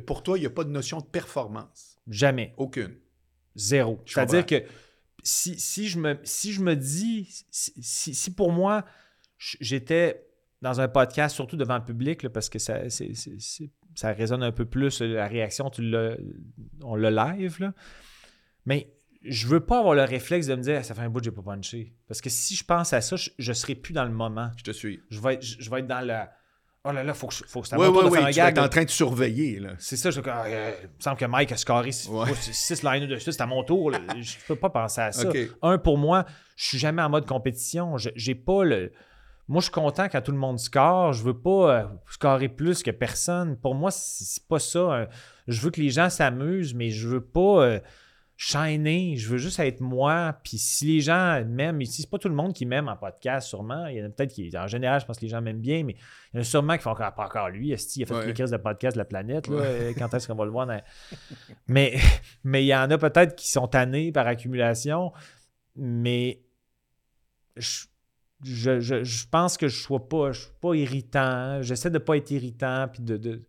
pour 0.06 0.22
toi, 0.22 0.38
il 0.38 0.40
n'y 0.40 0.46
a 0.46 0.50
pas 0.50 0.64
de 0.64 0.70
notion 0.70 0.98
de 1.00 1.04
performance. 1.04 1.98
Jamais. 2.08 2.54
Aucune. 2.56 2.94
Zéro. 3.56 4.00
C'est-à-dire 4.06 4.46
que 4.46 4.62
si, 5.22 5.58
si, 5.60 5.88
je 5.88 5.98
me, 5.98 6.18
si 6.22 6.52
je 6.52 6.62
me 6.62 6.74
dis, 6.74 7.28
si, 7.50 8.14
si- 8.14 8.30
pour 8.34 8.52
moi, 8.52 8.84
j'étais 9.38 10.24
dans 10.62 10.80
un 10.80 10.88
podcast, 10.88 11.34
surtout 11.34 11.56
devant 11.56 11.76
le 11.76 11.84
public, 11.84 12.22
là, 12.22 12.30
parce 12.30 12.48
que 12.48 12.58
ça, 12.58 12.80
ça 13.94 14.12
résonne 14.12 14.42
un 14.42 14.52
peu 14.52 14.64
plus, 14.64 15.00
la 15.02 15.26
réaction, 15.28 15.70
tu 15.70 15.82
on 16.82 16.94
le 16.96 17.10
live, 17.10 17.56
là. 17.60 17.72
mais 18.64 18.92
je 19.30 19.46
veux 19.46 19.60
pas 19.60 19.78
avoir 19.80 19.94
le 19.94 20.02
réflexe 20.04 20.46
de 20.46 20.54
me 20.54 20.62
dire, 20.62 20.84
ça 20.84 20.94
fait 20.94 21.02
un 21.02 21.08
bout 21.10 21.18
que 21.20 21.24
j'ai 21.24 21.30
pas 21.30 21.42
punché. 21.42 21.92
Parce 22.06 22.20
que 22.20 22.30
si 22.30 22.54
je 22.56 22.64
pense 22.64 22.92
à 22.92 23.00
ça, 23.00 23.16
je, 23.16 23.30
je 23.38 23.52
serai 23.52 23.74
plus 23.74 23.92
dans 23.92 24.04
le 24.04 24.10
moment. 24.10 24.50
Je 24.56 24.64
te 24.64 24.70
suis. 24.70 25.00
Je 25.10 25.20
vais 25.20 25.34
être, 25.34 25.42
je, 25.42 25.56
je 25.60 25.70
vais 25.70 25.80
être 25.80 25.86
dans 25.86 26.00
la... 26.04 26.32
Oh 26.84 26.92
là 26.92 27.02
là, 27.02 27.12
faut 27.12 27.26
que, 27.26 27.34
je- 27.34 27.44
faut 27.46 27.60
que 27.60 27.68
Oui, 27.76 27.86
mon 27.88 27.92
tour 27.92 28.04
oui, 28.04 28.10
de 28.10 28.14
faire 28.16 28.26
un 28.26 28.30
Tu 28.30 28.38
vas 28.38 28.46
gag. 28.46 28.58
être 28.58 28.64
en 28.64 28.68
train 28.68 28.84
de 28.84 28.88
surveiller. 28.90 29.58
Là. 29.58 29.70
C'est 29.78 29.96
ça, 29.96 30.10
je 30.10 30.20
ah, 30.24 30.44
euh, 30.46 30.72
il 30.82 30.86
me 30.86 30.92
semble 31.00 31.16
que 31.18 31.24
Mike 31.26 31.52
a 31.52 31.56
scoré 31.56 31.90
Ouais. 32.08 32.32
6 32.34 32.82
liners 32.84 33.06
de 33.08 33.18
c'est 33.18 33.40
à 33.40 33.46
mon 33.46 33.62
tour. 33.64 33.90
là. 33.90 33.98
Je 34.18 34.36
peux 34.46 34.56
pas 34.56 34.70
penser 34.70 35.00
à 35.00 35.12
ça. 35.12 35.28
Un, 35.60 35.76
pour 35.78 35.98
moi, 35.98 36.24
je 36.56 36.66
suis 36.68 36.78
jamais 36.78 37.02
en 37.02 37.10
mode 37.10 37.26
compétition. 37.26 37.96
J'ai 37.98 38.34
pas 38.34 38.64
le. 38.64 38.92
Moi, 39.48 39.60
je 39.60 39.64
suis 39.64 39.72
content 39.72 40.08
quand 40.10 40.20
tout 40.22 40.32
le 40.32 40.38
monde 40.38 40.58
score. 40.58 41.12
Je 41.14 41.24
veux 41.24 41.38
pas 41.38 41.50
euh, 41.80 41.84
scorer 42.10 42.48
plus 42.48 42.82
que 42.82 42.90
personne. 42.90 43.56
Pour 43.56 43.74
moi, 43.74 43.90
c'est 43.90 44.46
pas 44.46 44.58
ça. 44.58 44.78
euh, 44.78 45.06
Je 45.46 45.60
veux 45.60 45.70
que 45.70 45.80
les 45.80 45.90
gens 45.90 46.10
s'amusent, 46.10 46.74
mais 46.74 46.90
je 46.90 47.08
veux 47.08 47.24
pas 47.24 47.64
euh, 47.64 47.80
shiner. 48.40 49.16
Je 49.16 49.28
veux 49.28 49.36
juste 49.36 49.58
être 49.58 49.80
moi. 49.80 50.38
Puis 50.44 50.58
si 50.58 50.86
les 50.86 51.00
gens 51.00 51.44
m'aiment, 51.44 51.82
ici, 51.82 52.02
c'est 52.02 52.08
pas 52.10 52.18
tout 52.18 52.28
le 52.28 52.36
monde 52.36 52.54
qui 52.54 52.66
m'aime 52.66 52.86
en 52.88 52.96
podcast, 52.96 53.48
sûrement. 53.48 53.86
Il 53.86 53.96
y 53.98 54.02
en 54.02 54.06
a 54.06 54.08
peut-être 54.10 54.32
qui, 54.32 54.48
en 54.56 54.68
général, 54.68 55.00
je 55.00 55.06
pense 55.06 55.16
que 55.18 55.22
les 55.22 55.28
gens 55.28 55.42
m'aiment 55.42 55.60
bien, 55.60 55.82
mais 55.82 55.96
il 56.32 56.36
y 56.36 56.38
en 56.38 56.40
a 56.42 56.44
sûrement 56.44 56.76
qui 56.76 56.84
font 56.84 56.90
encore, 56.90 57.12
pas 57.14 57.24
encore 57.26 57.48
lui. 57.48 57.72
Esti, 57.72 57.98
il 58.00 58.02
a 58.04 58.06
fait 58.06 58.14
Ouais. 58.14 58.26
les 58.26 58.34
crises 58.34 58.52
de 58.52 58.56
podcast 58.56 58.94
de 58.94 58.98
la 59.00 59.04
planète. 59.06 59.48
là. 59.48 59.56
Ouais. 59.56 59.62
Euh, 59.66 59.92
Quand 59.98 60.14
est-ce 60.14 60.28
qu'on 60.28 60.36
va 60.36 60.44
le 60.44 60.52
voir? 60.52 60.68
dans- 60.68 60.80
Mais 61.66 61.98
mais 62.44 62.62
il 62.64 62.68
y 62.68 62.74
en 62.76 62.88
a 62.90 62.96
peut-être 62.96 63.34
qui 63.34 63.50
sont 63.50 63.66
tannés 63.66 64.12
par 64.12 64.28
accumulation, 64.28 65.12
mais 65.74 66.40
je, 67.56 67.86
je, 68.44 68.78
je- 68.78 69.02
je 69.02 69.26
pense 69.28 69.56
que 69.56 69.66
je 69.66 69.76
sois 69.82 70.08
pas, 70.08 70.30
je 70.30 70.42
suis 70.42 70.52
pas 70.60 70.74
irritant. 70.74 71.60
J'essaie 71.62 71.90
de 71.90 71.98
pas 71.98 72.16
être 72.16 72.30
irritant, 72.30 72.86
puis 72.92 73.02
de 73.02 73.16
de, 73.16 73.42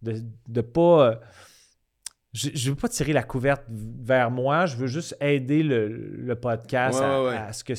de, 0.00 0.22
de 0.48 0.60
pas... 0.62 1.20
Je, 2.32 2.50
je 2.54 2.70
veux 2.70 2.76
pas 2.76 2.88
tirer 2.88 3.12
la 3.12 3.22
couverte 3.24 3.64
vers 3.68 4.30
moi, 4.30 4.66
je 4.66 4.76
veux 4.76 4.86
juste 4.86 5.16
aider 5.20 5.62
le, 5.62 5.88
le 5.88 6.34
podcast 6.36 7.00
Ouais, 7.00 7.04
à, 7.04 7.22
ouais, 7.22 7.28
ouais. 7.30 7.36
à 7.36 7.52
ce 7.52 7.64
que 7.64 7.72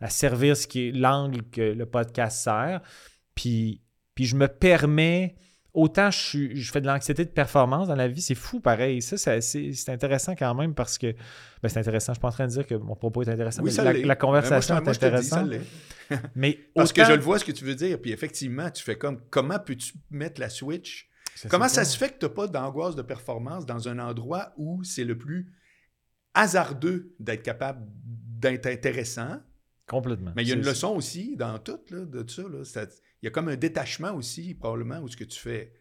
à 0.00 0.08
servir 0.10 0.56
ce 0.56 0.66
qui 0.68 0.88
est 0.88 0.92
l'angle 0.92 1.42
que 1.50 1.60
le 1.60 1.84
podcast 1.86 2.38
sert. 2.44 2.80
Puis, 3.34 3.82
puis 4.14 4.26
je 4.26 4.36
me 4.36 4.46
permets 4.46 5.34
autant 5.74 6.10
je, 6.10 6.18
suis, 6.18 6.56
je 6.56 6.70
fais 6.72 6.80
de 6.80 6.86
l'anxiété 6.86 7.24
de 7.24 7.30
performance 7.30 7.88
dans 7.88 7.94
la 7.96 8.06
vie, 8.08 8.20
c'est 8.22 8.34
fou 8.36 8.60
pareil. 8.60 9.02
Ça, 9.02 9.16
ça- 9.16 9.40
c'est 9.40 9.72
c'est 9.72 9.90
intéressant 9.92 10.34
quand 10.36 10.54
même 10.54 10.74
parce 10.74 10.96
que. 10.98 11.12
Ben, 11.62 11.68
c'est 11.68 11.80
intéressant. 11.80 12.12
Je 12.12 12.18
suis 12.18 12.20
pas 12.22 12.28
en 12.28 12.32
train 12.32 12.46
de 12.46 12.52
dire 12.52 12.66
que 12.66 12.74
mon 12.76 12.94
propos 12.94 13.22
est 13.24 13.28
intéressant. 13.28 13.62
Oui, 13.62 13.70
mais 13.70 13.74
ça 13.76 13.82
la, 13.84 13.92
l'est. 13.92 14.04
la 14.04 14.16
conversation 14.16 14.76
Ben, 14.76 14.82
moi, 14.84 14.92
je- 14.92 15.00
moi, 15.00 15.08
est 15.08 15.14
intéressante. 15.14 15.50
Mais 16.36 16.58
Parce 16.76 16.92
que 16.92 17.04
je 17.04 17.12
le 17.12 17.20
vois 17.20 17.38
ce 17.40 17.44
que 17.44 17.52
tu 17.52 17.64
veux 17.64 17.74
dire. 17.74 18.00
Puis 18.00 18.12
effectivement, 18.12 18.70
tu 18.70 18.82
fais 18.84 18.96
comme 18.96 19.20
comment 19.30 19.58
peux-tu 19.58 19.94
mettre 20.12 20.40
la 20.40 20.48
switch 20.48 21.08
Ça, 21.42 21.48
Comment 21.48 21.68
ça 21.68 21.84
se 21.84 21.96
fait 21.96 22.10
que 22.10 22.18
tu 22.18 22.26
n'as 22.26 22.30
pas 22.30 22.46
d'angoisse 22.48 22.96
de 22.96 23.02
performance 23.02 23.64
dans 23.64 23.88
un 23.88 23.98
endroit 24.00 24.52
où 24.56 24.82
c'est 24.82 25.04
le 25.04 25.16
plus 25.16 25.52
hasardeux 26.34 27.14
d'être 27.20 27.42
capable 27.42 27.86
d'être 28.04 28.66
intéressant? 28.66 29.40
Complètement. 29.86 30.32
Mais 30.36 30.42
il 30.42 30.48
y 30.48 30.52
a 30.52 30.54
une 30.56 30.64
leçon 30.64 30.94
aussi 30.96 31.36
dans 31.36 31.58
tout 31.58 31.78
là, 31.90 32.04
de 32.04 32.28
ça. 32.28 32.42
là. 32.42 32.64
Ça- 32.64 32.84
Il 33.22 33.26
y 33.26 33.28
a 33.28 33.30
comme 33.30 33.48
un 33.48 33.56
détachement 33.56 34.12
aussi, 34.14 34.54
probablement, 34.54 34.98
où 35.00 35.08
ce 35.08 35.16
que 35.16 35.24
tu 35.24 35.38
fais. 35.38 35.72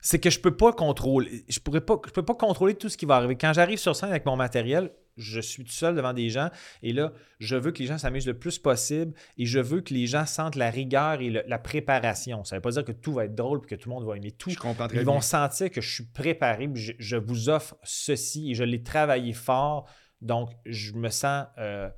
c'est 0.00 0.20
que 0.20 0.30
je 0.30 0.38
peux 0.38 0.56
pas 0.56 0.72
contrôler. 0.72 1.44
Je 1.48 1.58
pourrais 1.58 1.80
pas, 1.80 2.00
je 2.06 2.12
peux 2.12 2.24
pas 2.24 2.34
contrôler 2.34 2.74
tout 2.76 2.88
ce 2.88 2.96
qui 2.96 3.06
va 3.06 3.16
arriver. 3.16 3.36
Quand 3.36 3.52
j'arrive 3.52 3.78
sur 3.78 3.96
scène 3.96 4.10
avec 4.10 4.24
mon 4.24 4.36
matériel, 4.36 4.92
je 5.16 5.40
suis 5.40 5.64
tout 5.64 5.72
seul 5.72 5.94
devant 5.94 6.12
des 6.12 6.28
gens 6.30 6.50
et 6.82 6.92
là, 6.92 7.12
je 7.38 7.56
veux 7.56 7.72
que 7.72 7.78
les 7.80 7.86
gens 7.86 7.98
s'amusent 7.98 8.26
le 8.26 8.38
plus 8.38 8.58
possible 8.58 9.14
et 9.38 9.46
je 9.46 9.58
veux 9.58 9.80
que 9.80 9.94
les 9.94 10.06
gens 10.06 10.26
sentent 10.26 10.56
la 10.56 10.70
rigueur 10.70 11.20
et 11.20 11.30
le- 11.30 11.42
la 11.46 11.58
préparation. 11.58 12.44
Ça 12.44 12.56
veut 12.56 12.62
pas 12.62 12.70
dire 12.70 12.84
que 12.84 12.92
tout 12.92 13.12
va 13.12 13.24
être 13.24 13.34
drôle 13.34 13.60
et 13.64 13.66
que 13.66 13.74
tout 13.74 13.88
le 13.88 13.94
monde 13.94 14.04
va 14.06 14.16
aimer 14.16 14.32
tout. 14.32 14.50
Je 14.50 14.56
comprends 14.58 14.88
très 14.88 14.98
Ils 14.98 15.04
bien. 15.04 15.14
vont 15.14 15.20
sentir 15.20 15.70
que 15.70 15.80
je 15.80 15.94
suis 15.94 16.04
préparé, 16.06 16.68
je, 16.74 16.92
je 16.98 17.16
vous 17.16 17.48
offre 17.48 17.76
ceci 17.82 18.50
et 18.50 18.54
je 18.54 18.64
l'ai 18.64 18.82
travaillé 18.82 19.32
fort. 19.32 19.88
Donc, 20.20 20.50
je 20.64 20.92
me 20.94 21.08
sens, 21.10 21.46
euh, 21.58 21.88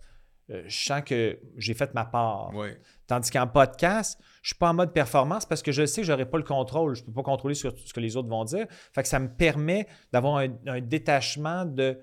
euh, 0.51 0.63
je 0.67 0.85
sens 0.85 1.03
que 1.05 1.39
j'ai 1.57 1.75
fait 1.75 1.95
ma 1.95 2.05
part. 2.05 2.53
Ouais. 2.55 2.81
Tandis 3.07 3.31
qu'en 3.31 3.47
podcast, 3.47 4.19
je 4.43 4.49
suis 4.49 4.59
pas 4.59 4.71
en 4.71 4.75
mode 4.75 4.93
performance 4.93 5.47
parce 5.47 5.63
que 5.63 5.73
je 5.73 5.87
sais 5.87 6.01
que 6.03 6.07
je 6.07 6.13
n'aurai 6.13 6.27
pas 6.29 6.37
le 6.39 6.45
contrôle. 6.45 6.95
Je 6.95 7.03
ne 7.03 7.07
peux 7.07 7.13
pas 7.13 7.23
contrôler 7.23 7.55
sur 7.55 7.73
ce 7.79 7.93
que 7.93 8.01
les 8.01 8.17
autres 8.17 8.29
vont 8.29 8.45
dire. 8.45 8.67
Fait 8.93 9.03
que 9.03 9.09
ça 9.09 9.19
me 9.19 9.29
permet 9.29 9.87
d'avoir 10.13 10.39
un, 10.39 10.49
un 10.67 10.81
détachement 10.81 11.65
de 11.65 11.99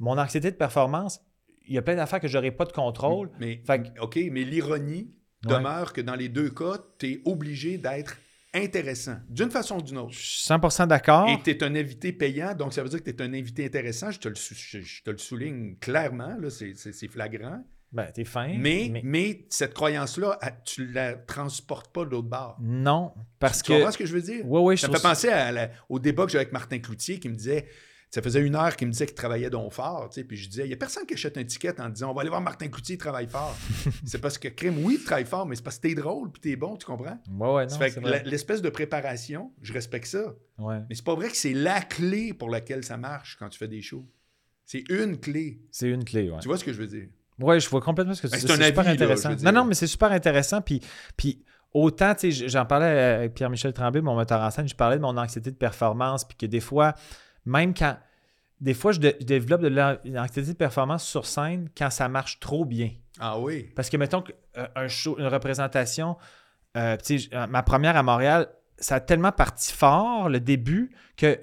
mon 0.00 0.18
anxiété 0.18 0.50
de 0.50 0.56
performance. 0.56 1.20
Il 1.68 1.74
y 1.74 1.78
a 1.78 1.82
plein 1.82 1.94
d'affaires 1.94 2.18
que 2.20 2.26
je 2.26 2.36
n'aurai 2.36 2.50
pas 2.50 2.64
de 2.64 2.72
contrôle. 2.72 3.30
Mais, 3.38 3.62
Fait 3.64 3.82
que- 3.82 4.00
OK, 4.00 4.18
mais 4.32 4.42
l'ironie 4.42 5.14
Ouais. 5.46 5.54
demeure 5.56 5.92
que 5.92 6.00
dans 6.00 6.16
les 6.16 6.28
deux 6.28 6.50
cas, 6.50 6.78
tu 6.98 7.12
es 7.12 7.22
obligé 7.24 7.78
d'être 7.78 8.16
intéressant, 8.52 9.16
d'une 9.28 9.50
façon 9.50 9.78
ou 9.78 9.82
d'une 9.82 9.98
autre. 9.98 10.12
Je 10.12 10.18
suis 10.18 10.42
100% 10.48 10.86
d'accord. 10.86 11.28
Et 11.28 11.40
tu 11.42 11.50
es 11.50 11.62
un 11.64 11.74
invité 11.76 12.12
payant, 12.12 12.54
donc 12.54 12.72
ça 12.72 12.82
veut 12.82 12.88
dire 12.88 13.02
que 13.02 13.08
tu 13.10 13.16
es 13.16 13.22
un 13.22 13.32
invité 13.32 13.64
intéressant. 13.64 14.10
Je 14.10 14.18
te 14.18 14.28
le, 14.28 14.34
sou- 14.34 14.54
je, 14.56 14.80
je 14.80 15.02
te 15.02 15.10
le 15.10 15.18
souligne 15.18 15.76
clairement, 15.76 16.36
là, 16.38 16.50
c'est, 16.50 16.74
flagrant. 17.08 17.62
Ben, 17.92 18.06
t'es 18.12 18.24
fin. 18.24 18.54
Mais, 18.58 18.90
mais... 19.04 19.46
cette 19.50 19.74
croyance-là, 19.74 20.38
tu 20.64 20.86
la 20.92 21.14
transportes 21.14 21.92
pas 21.92 22.04
de 22.04 22.10
l'autre 22.10 22.28
bord. 22.28 22.56
Non, 22.60 23.12
parce 23.38 23.62
tu 23.62 23.70
que. 23.72 23.76
comprends 23.78 23.92
ce 23.92 23.98
que 23.98 24.06
je 24.06 24.12
veux 24.14 24.22
dire? 24.22 24.42
Oui, 24.46 24.60
oui, 24.62 24.76
je 24.76 24.82
Ça 24.82 24.88
me 24.88 24.94
fait 24.96 25.02
penser 25.02 25.28
à 25.28 25.50
la- 25.52 25.70
au 25.88 25.98
débat 25.98 26.24
que 26.26 26.32
j'ai 26.32 26.38
avec 26.38 26.52
Martin 26.52 26.78
Cloutier 26.80 27.18
qui 27.18 27.28
me 27.28 27.34
disait 27.34 27.66
ça 28.10 28.20
faisait 28.22 28.40
une 28.40 28.56
heure 28.56 28.74
qu'il 28.76 28.88
me 28.88 28.92
disait 28.92 29.06
qu'il 29.06 29.14
travaillait 29.14 29.50
donc 29.50 29.72
fort, 29.72 30.10
puis 30.26 30.36
je 30.36 30.48
disais, 30.48 30.64
il 30.64 30.68
n'y 30.68 30.74
a 30.74 30.76
personne 30.76 31.06
qui 31.06 31.14
achète 31.14 31.38
un 31.38 31.44
ticket 31.44 31.80
en 31.80 31.88
disant, 31.88 32.10
on 32.10 32.14
va 32.14 32.22
aller 32.22 32.30
voir 32.30 32.40
Martin 32.40 32.68
Cloutier, 32.68 32.96
il 32.96 32.98
travaille 32.98 33.28
fort. 33.28 33.56
c'est 34.04 34.20
parce 34.20 34.36
que, 34.36 34.48
crime, 34.48 34.84
oui, 34.84 34.96
il 34.98 35.04
travaille 35.04 35.24
fort, 35.24 35.46
mais 35.46 35.54
c'est 35.54 35.62
parce 35.62 35.78
que 35.78 35.88
t'es 35.88 35.94
drôle, 35.94 36.32
puis 36.32 36.40
t'es 36.40 36.56
bon, 36.56 36.76
tu 36.76 36.86
comprends? 36.86 37.18
Ouais, 37.30 37.52
ouais, 37.54 37.66
non, 37.66 37.78
fait 37.78 37.92
que 37.92 38.28
l'espèce 38.28 38.62
de 38.62 38.68
préparation, 38.68 39.52
je 39.62 39.72
respecte 39.72 40.06
ça. 40.06 40.34
Ouais. 40.58 40.80
Mais 40.88 40.94
c'est 40.96 41.04
pas 41.04 41.14
vrai 41.14 41.28
que 41.28 41.36
c'est 41.36 41.54
la 41.54 41.80
clé 41.82 42.34
pour 42.34 42.50
laquelle 42.50 42.84
ça 42.84 42.96
marche 42.96 43.36
quand 43.38 43.48
tu 43.48 43.58
fais 43.58 43.68
des 43.68 43.80
shows. 43.80 44.06
C'est 44.64 44.84
une 44.90 45.18
clé. 45.18 45.60
C'est 45.70 45.88
une 45.88 46.04
clé, 46.04 46.30
ouais. 46.30 46.38
Tu 46.40 46.48
vois 46.48 46.58
ce 46.58 46.64
que 46.64 46.72
je 46.72 46.78
veux 46.78 46.86
dire? 46.86 47.08
Ouais, 47.38 47.58
je 47.60 47.68
vois 47.70 47.80
complètement 47.80 48.14
ce 48.14 48.22
que 48.22 48.26
tu 48.26 48.32
Ben, 48.32 48.38
dis. 48.40 48.46
c'est 48.46 48.66
super 48.66 48.80
avis, 48.80 48.90
intéressant. 48.90 49.34
non, 49.42 49.52
non, 49.52 49.64
mais 49.64 49.74
c'est 49.74 49.86
super 49.86 50.12
intéressant. 50.12 50.60
Puis, 50.60 50.80
puis 51.16 51.42
autant, 51.72 52.14
tu 52.14 52.32
sais, 52.32 52.48
j'en 52.48 52.66
parlais 52.66 52.86
avec 52.86 53.34
Pierre-Michel 53.34 53.72
Tremblay, 53.72 54.00
mon 54.02 54.16
metteur 54.16 54.40
en 54.40 54.50
scène, 54.50 54.68
je 54.68 54.74
parlais 54.74 54.96
de 54.96 55.02
mon 55.02 55.16
anxiété 55.16 55.50
de 55.50 55.56
performance, 55.56 56.24
puis 56.24 56.36
que 56.36 56.46
des 56.46 56.60
fois, 56.60 56.94
même 57.50 57.74
quand. 57.74 57.96
Des 58.60 58.74
fois, 58.74 58.92
je, 58.92 59.00
dé- 59.00 59.16
je 59.20 59.24
développe 59.24 59.62
de 59.62 59.68
l'an- 59.68 59.96
une 60.04 60.18
anxiété 60.18 60.52
de 60.52 60.56
performance 60.56 61.06
sur 61.06 61.24
scène 61.24 61.70
quand 61.76 61.88
ça 61.90 62.08
marche 62.08 62.40
trop 62.40 62.64
bien. 62.66 62.90
Ah 63.18 63.38
oui. 63.38 63.70
Parce 63.74 63.88
que, 63.88 63.96
mettons, 63.96 64.22
euh, 64.58 64.66
un 64.74 64.86
show, 64.88 65.16
une 65.18 65.26
représentation, 65.26 66.16
euh, 66.76 66.96
j- 67.08 67.30
ma 67.48 67.62
première 67.62 67.96
à 67.96 68.02
Montréal, 68.02 68.48
ça 68.78 68.96
a 68.96 69.00
tellement 69.00 69.32
parti 69.32 69.72
fort, 69.72 70.28
le 70.28 70.40
début, 70.40 70.90
que, 71.16 71.40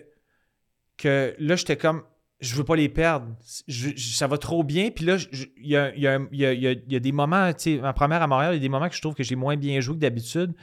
que 0.97 1.35
là, 1.39 1.55
j'étais 1.55 1.77
comme, 1.77 2.03
je 2.39 2.53
veux 2.55 2.63
pas 2.63 2.75
les 2.75 2.87
perdre. 2.89 3.35
Je- 3.67 3.89
je- 3.95 4.15
ça 4.15 4.27
va 4.27 4.37
trop 4.37 4.63
bien. 4.63 4.91
Puis 4.91 5.03
là, 5.05 5.17
y 5.57 5.75
a, 5.75 5.95
y 5.95 6.05
a 6.07 6.19
y 6.31 6.45
a- 6.45 6.53
il 6.53 6.83
y 6.91 6.95
a 6.95 6.99
des 6.99 7.11
moments, 7.11 7.51
tu 7.53 7.75
sais, 7.77 7.77
ma 7.81 7.93
première 7.93 8.21
à 8.21 8.27
Montréal, 8.27 8.53
il 8.53 8.57
y 8.57 8.59
a 8.59 8.61
des 8.61 8.69
moments 8.69 8.89
que 8.89 8.95
je 8.95 9.01
trouve 9.01 9.15
que 9.15 9.23
j'ai 9.23 9.35
moins 9.35 9.57
bien 9.57 9.79
joué 9.81 9.95
que 9.95 10.01
d'habitude. 10.01 10.53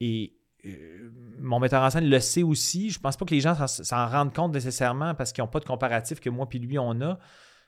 Et 0.00 0.34
euh, 0.66 1.10
mon 1.40 1.58
metteur 1.60 1.82
en 1.82 1.90
scène 1.90 2.08
le 2.08 2.20
sait 2.20 2.42
aussi. 2.42 2.90
Je 2.90 2.98
pense 3.00 3.16
pas 3.16 3.24
que 3.24 3.34
les 3.34 3.40
gens 3.40 3.54
s'en- 3.66 4.06
rendent 4.08 4.34
compte 4.34 4.52
nécessairement 4.52 5.14
parce 5.14 5.32
qu'ils 5.32 5.42
n'ont 5.42 5.48
pas 5.48 5.60
de 5.60 5.64
comparatif 5.64 6.20
que 6.20 6.30
moi 6.30 6.48
puis 6.48 6.58
lui, 6.58 6.78
on 6.78 7.00
a. 7.00 7.18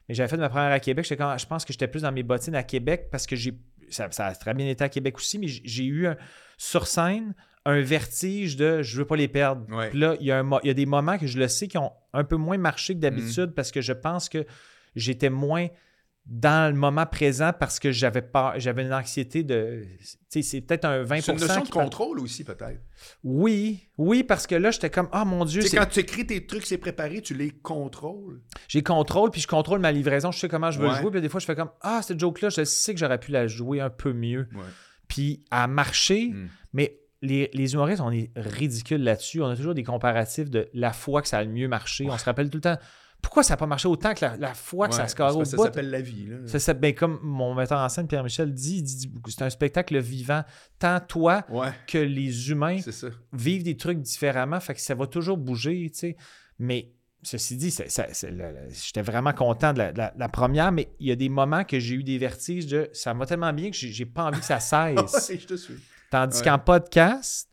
Mais 0.09 0.15
j'avais 0.15 0.29
fait 0.29 0.37
ma 0.37 0.49
première 0.49 0.73
à 0.73 0.81
Québec. 0.81 1.07
je 1.09 1.47
pense 1.47 1.65
que 1.65 1.73
j'étais 1.73 1.89
plus 1.89 2.03
dans 2.03 2.13
mes 2.13 2.23
bottines 2.23 2.55
à 2.55 2.63
Québec 2.63 3.09
parce 3.11 3.27
que 3.27 3.37
j'ai. 3.37 3.59
Ça, 3.91 4.09
ça 4.11 4.27
a 4.27 4.35
très 4.35 4.55
bien 4.55 4.67
été 4.69 4.83
à 4.85 4.89
Québec 4.89 5.17
aussi, 5.19 5.39
mais 5.39 5.47
j'ai 5.49 5.85
eu 5.85 6.07
un- 6.07 6.17
sur 6.57 6.87
scène 6.87 7.35
un 7.65 7.81
vertige 7.81 8.57
de 8.57 8.83
je 8.83 8.97
veux 8.99 9.05
pas 9.05 9.17
les 9.17 9.29
perdre. 9.29 9.65
Ouais. 9.73 9.91
Puis 9.91 9.99
là, 10.01 10.17
il 10.19 10.27
y, 10.27 10.33
a 10.33 10.39
un 10.39 10.43
mo- 10.43 10.59
il 10.65 10.69
y 10.69 10.71
a 10.71 10.75
des 10.75 10.87
moments 10.87 11.19
que 11.19 11.27
je 11.27 11.39
le 11.39 11.47
sais 11.47 11.69
qui 11.69 11.79
ont 11.79 11.93
un 12.13 12.25
peu 12.25 12.37
moins 12.37 12.59
marché 12.59 12.95
que 12.95 12.99
d'habitude 13.01 13.51
Mm. 13.51 13.55
parce 13.55 13.71
que 13.71 13.81
je 13.81 13.93
pense 13.93 14.29
que 14.29 14.45
j'étais 14.97 15.31
moins 15.31 15.69
dans 16.25 16.73
le 16.73 16.79
moment 16.79 17.05
présent 17.05 17.51
parce 17.59 17.81
que 17.81 17.91
j'avais 17.91 18.23
pas 18.23 18.55
j'avais 18.57 18.83
une 18.83 18.93
anxiété 18.95 19.43
de 19.43 19.85
c'est 20.31 20.61
peut-être 20.61 20.85
un 20.85 21.03
20 21.03 21.21
C'est 21.21 21.33
une 21.33 21.41
notion 21.41 21.63
de 21.65 21.69
contrôle 21.69 22.21
aussi, 22.21 22.45
peut-être. 22.45 22.81
Oui, 23.25 23.89
oui 23.99 24.23
parce 24.23 24.47
que 24.47 24.55
là 24.55 24.71
j'étais 24.71 24.89
comme 24.91 25.09
ah 25.13 25.25
mon 25.25 25.45
dieu, 25.45 25.63
c'est- 25.63 25.77
quand 25.77 25.87
tu 25.87 25.99
écris 26.01 26.25
tes 26.27 26.47
trucs, 26.47 26.65
c'est 26.65 26.79
préparé, 26.79 27.21
tu 27.23 27.35
les 27.35 27.51
contrôles. 27.51 28.41
j'ai 28.69 28.83
contrôle 28.85 29.31
puis 29.31 29.41
je 29.41 29.49
contrôle 29.49 29.81
ma 29.81 29.91
livraison, 29.93 30.31
je 30.31 30.39
sais 30.39 30.49
comment 30.49 30.71
je 30.71 30.79
veux 30.79 30.87
Ouais. 30.89 30.95
le 30.95 31.01
jouer, 31.01 31.11
puis 31.11 31.21
des 31.21 31.29
fois 31.29 31.41
je 31.41 31.47
fais 31.47 31.57
comme 31.57 31.71
ah 31.81 32.01
cette 32.03 32.21
joke 32.21 32.41
là, 32.41 32.51
je 32.51 32.65
sais 32.65 32.95
que 32.95 33.01
j'aurais 33.01 33.19
pu 33.19 33.33
la 33.33 33.47
jouer 33.49 33.81
un 33.81 33.91
peu 33.91 34.13
mieux. 34.13 34.49
Ouais. 34.55 34.61
Puis 35.09 35.45
à 35.51 35.67
marcher, 35.67 36.29
Mm. 36.29 36.49
mais 36.73 36.99
les, 37.21 37.51
les 37.53 37.75
humoristes, 37.75 38.01
on 38.01 38.11
est 38.11 38.31
ridicules 38.37 39.03
là-dessus. 39.03 39.43
On 39.43 39.47
a 39.49 39.57
toujours 39.57 39.75
des 39.75 39.85
comparatifs 39.85 40.51
de 40.51 40.69
la 40.75 40.93
fois 40.93 41.23
que 41.23 41.29
ça 41.29 41.39
a 41.39 41.45
le 41.45 41.51
mieux 41.51 41.69
marché. 41.69 42.07
On 42.11 42.19
se 42.19 42.25
rappelle 42.25 42.49
tout 42.51 42.59
le 42.59 42.63
temps 42.63 42.79
pourquoi 43.23 43.43
ça 43.43 43.55
n'a 43.55 43.57
pas 43.57 43.67
marché 43.67 43.89
autant 43.89 44.13
que 44.13 44.25
la, 44.25 44.37
la 44.37 44.53
fois 44.53 44.89
que 44.89 44.95
ça 44.95 45.09
se 45.09 45.15
carre 45.15 45.35
au 45.35 45.39
bout? 45.39 45.45
Ça 45.47 45.57
s'appelle 45.57 45.89
la 45.91 46.03
vie. 46.03 46.27
Là. 46.27 46.59
Ça, 46.59 46.75
ben, 46.75 46.95
comme 46.95 47.19
mon 47.23 47.55
metteur 47.55 47.79
en 47.79 47.89
scène, 47.89 48.07
Pierre-Michel, 48.07 48.53
dit, 48.53 48.85
c'est 49.29 49.43
un 49.43 49.49
spectacle 49.51 49.99
vivant. 49.99 50.43
Tant 50.79 51.01
toi 51.01 51.45
Ouais, 51.49 51.69
que 51.87 51.99
les 51.99 52.51
humains 52.51 52.79
vivent 53.33 53.63
des 53.63 53.77
trucs 53.79 54.01
différemment, 54.01 54.61
fait 54.61 54.75
que 54.75 54.81
ça 54.81 54.95
va 54.95 55.07
toujours 55.07 55.39
bouger, 55.39 55.89
tu 55.93 55.99
sais. 55.99 56.17
Mais 56.59 56.93
ceci 57.23 57.57
dit, 57.57 57.75
j'étais 58.71 59.03
vraiment 59.03 59.33
content 59.33 59.73
de 59.73 59.79
la, 59.79 59.93
de 59.93 59.99
la- 59.99 60.11
de 60.11 60.19
la 60.19 60.29
première, 60.29 60.73
mais 60.73 60.89
il 61.01 61.07
y 61.09 61.13
a 61.13 61.17
des 61.17 61.29
moments 61.29 61.65
que 61.65 61.79
j'ai 61.79 61.95
eu 61.95 62.03
des 62.05 62.19
vertiges 62.19 62.67
de 62.67 62.91
ça 62.93 63.15
va 63.15 63.25
tellement 63.27 63.53
bien 63.53 63.71
que 63.71 63.77
j'ai 63.77 64.05
pas 64.07 64.25
envie 64.25 64.41
que 64.41 64.45
ça 64.45 64.59
cesse. 64.61 65.29
Ouais, 65.31 65.39
je 65.39 65.47
te 65.47 65.55
suis. 65.57 65.75
Tandis 66.11 66.43
qu'en 66.43 66.59
podcast, 66.59 67.49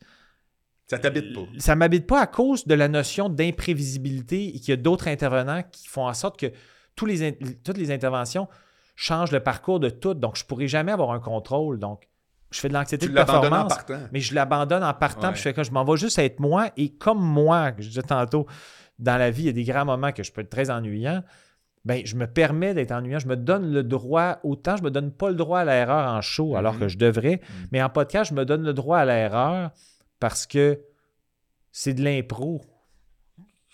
Ça 0.89 0.97
t'habite 0.99 1.33
pas. 1.33 1.41
ça 1.59 1.75
m'habite 1.75 2.07
pas 2.07 2.21
à 2.21 2.27
cause 2.27 2.65
de 2.65 2.73
la 2.73 2.87
notion 2.87 3.29
d'imprévisibilité 3.29 4.47
et 4.55 4.59
qu'il 4.59 4.69
y 4.69 4.73
a 4.73 4.77
d'autres 4.77 5.07
intervenants 5.07 5.61
qui 5.71 5.87
font 5.87 6.07
en 6.07 6.13
sorte 6.13 6.39
que 6.39 6.47
tous 6.95 7.05
les 7.05 7.37
toutes 7.63 7.77
les 7.77 7.91
interventions 7.91 8.47
changent 8.95 9.31
le 9.31 9.39
parcours 9.39 9.79
de 9.79 9.89
tout. 9.89 10.13
Donc, 10.13 10.35
je 10.35 10.43
pourrais 10.45 10.67
jamais 10.67 10.91
avoir 10.91 11.11
un 11.11 11.19
contrôle. 11.19 11.79
Donc, 11.79 12.07
je 12.51 12.59
fais 12.59 12.67
de 12.69 12.73
l'anxiété 12.73 13.07
de 13.07 13.13
l'abandonnes 13.13 13.53
en 13.53 13.67
performance. 13.67 13.75
partant. 13.75 13.99
mais 14.11 14.19
je 14.19 14.33
l'abandonne 14.35 14.83
en 14.83 14.93
partant, 14.93 15.27
Ouais. 15.27 15.33
puis 15.33 15.37
je 15.37 15.43
fais 15.43 15.53
que 15.53 15.63
je 15.63 15.71
m'en 15.71 15.83
vais 15.85 15.95
juste 15.97 16.17
être 16.19 16.39
moi. 16.39 16.69
Et 16.75 16.89
comme 16.95 17.21
moi, 17.21 17.71
que 17.71 17.81
je 17.83 17.87
disais 17.89 18.01
tantôt, 18.01 18.47
dans 18.97 19.17
la 19.17 19.29
vie, 19.31 19.43
il 19.43 19.45
y 19.45 19.49
a 19.49 19.53
des 19.53 19.63
grands 19.63 19.85
moments 19.85 20.11
que 20.11 20.23
je 20.23 20.31
peux 20.31 20.41
être 20.41 20.49
très 20.49 20.69
ennuyant. 20.71 21.23
Ben, 21.85 22.01
je 22.03 22.15
me 22.17 22.27
permets 22.27 22.73
d'être 22.73 22.91
ennuyant. 22.91 23.19
Je 23.19 23.27
me 23.27 23.37
donne 23.37 23.71
le 23.71 23.83
droit, 23.83 24.39
autant 24.43 24.75
je 24.75 24.83
me 24.83 24.91
donde 24.91 25.13
pas 25.15 25.29
le 25.29 25.35
droit 25.35 25.59
à 25.59 25.65
l'erreur 25.65 26.11
en 26.11 26.19
show, 26.21 26.55
alors 26.57 26.73
Mhm. 26.73 26.79
que 26.81 26.87
je 26.89 26.97
devrais. 26.97 27.35
Mhm. 27.41 27.67
Mais 27.71 27.81
en 27.83 27.89
podcast, 27.89 28.31
je 28.31 28.35
me 28.35 28.43
donne 28.43 28.63
le 28.63 28.73
droit 28.73 28.97
à 28.97 29.05
l'erreur 29.05 29.69
parce 30.19 30.45
que 30.45 30.79
c'est 31.71 31.93
de 31.93 32.03
l'impro. 32.03 32.61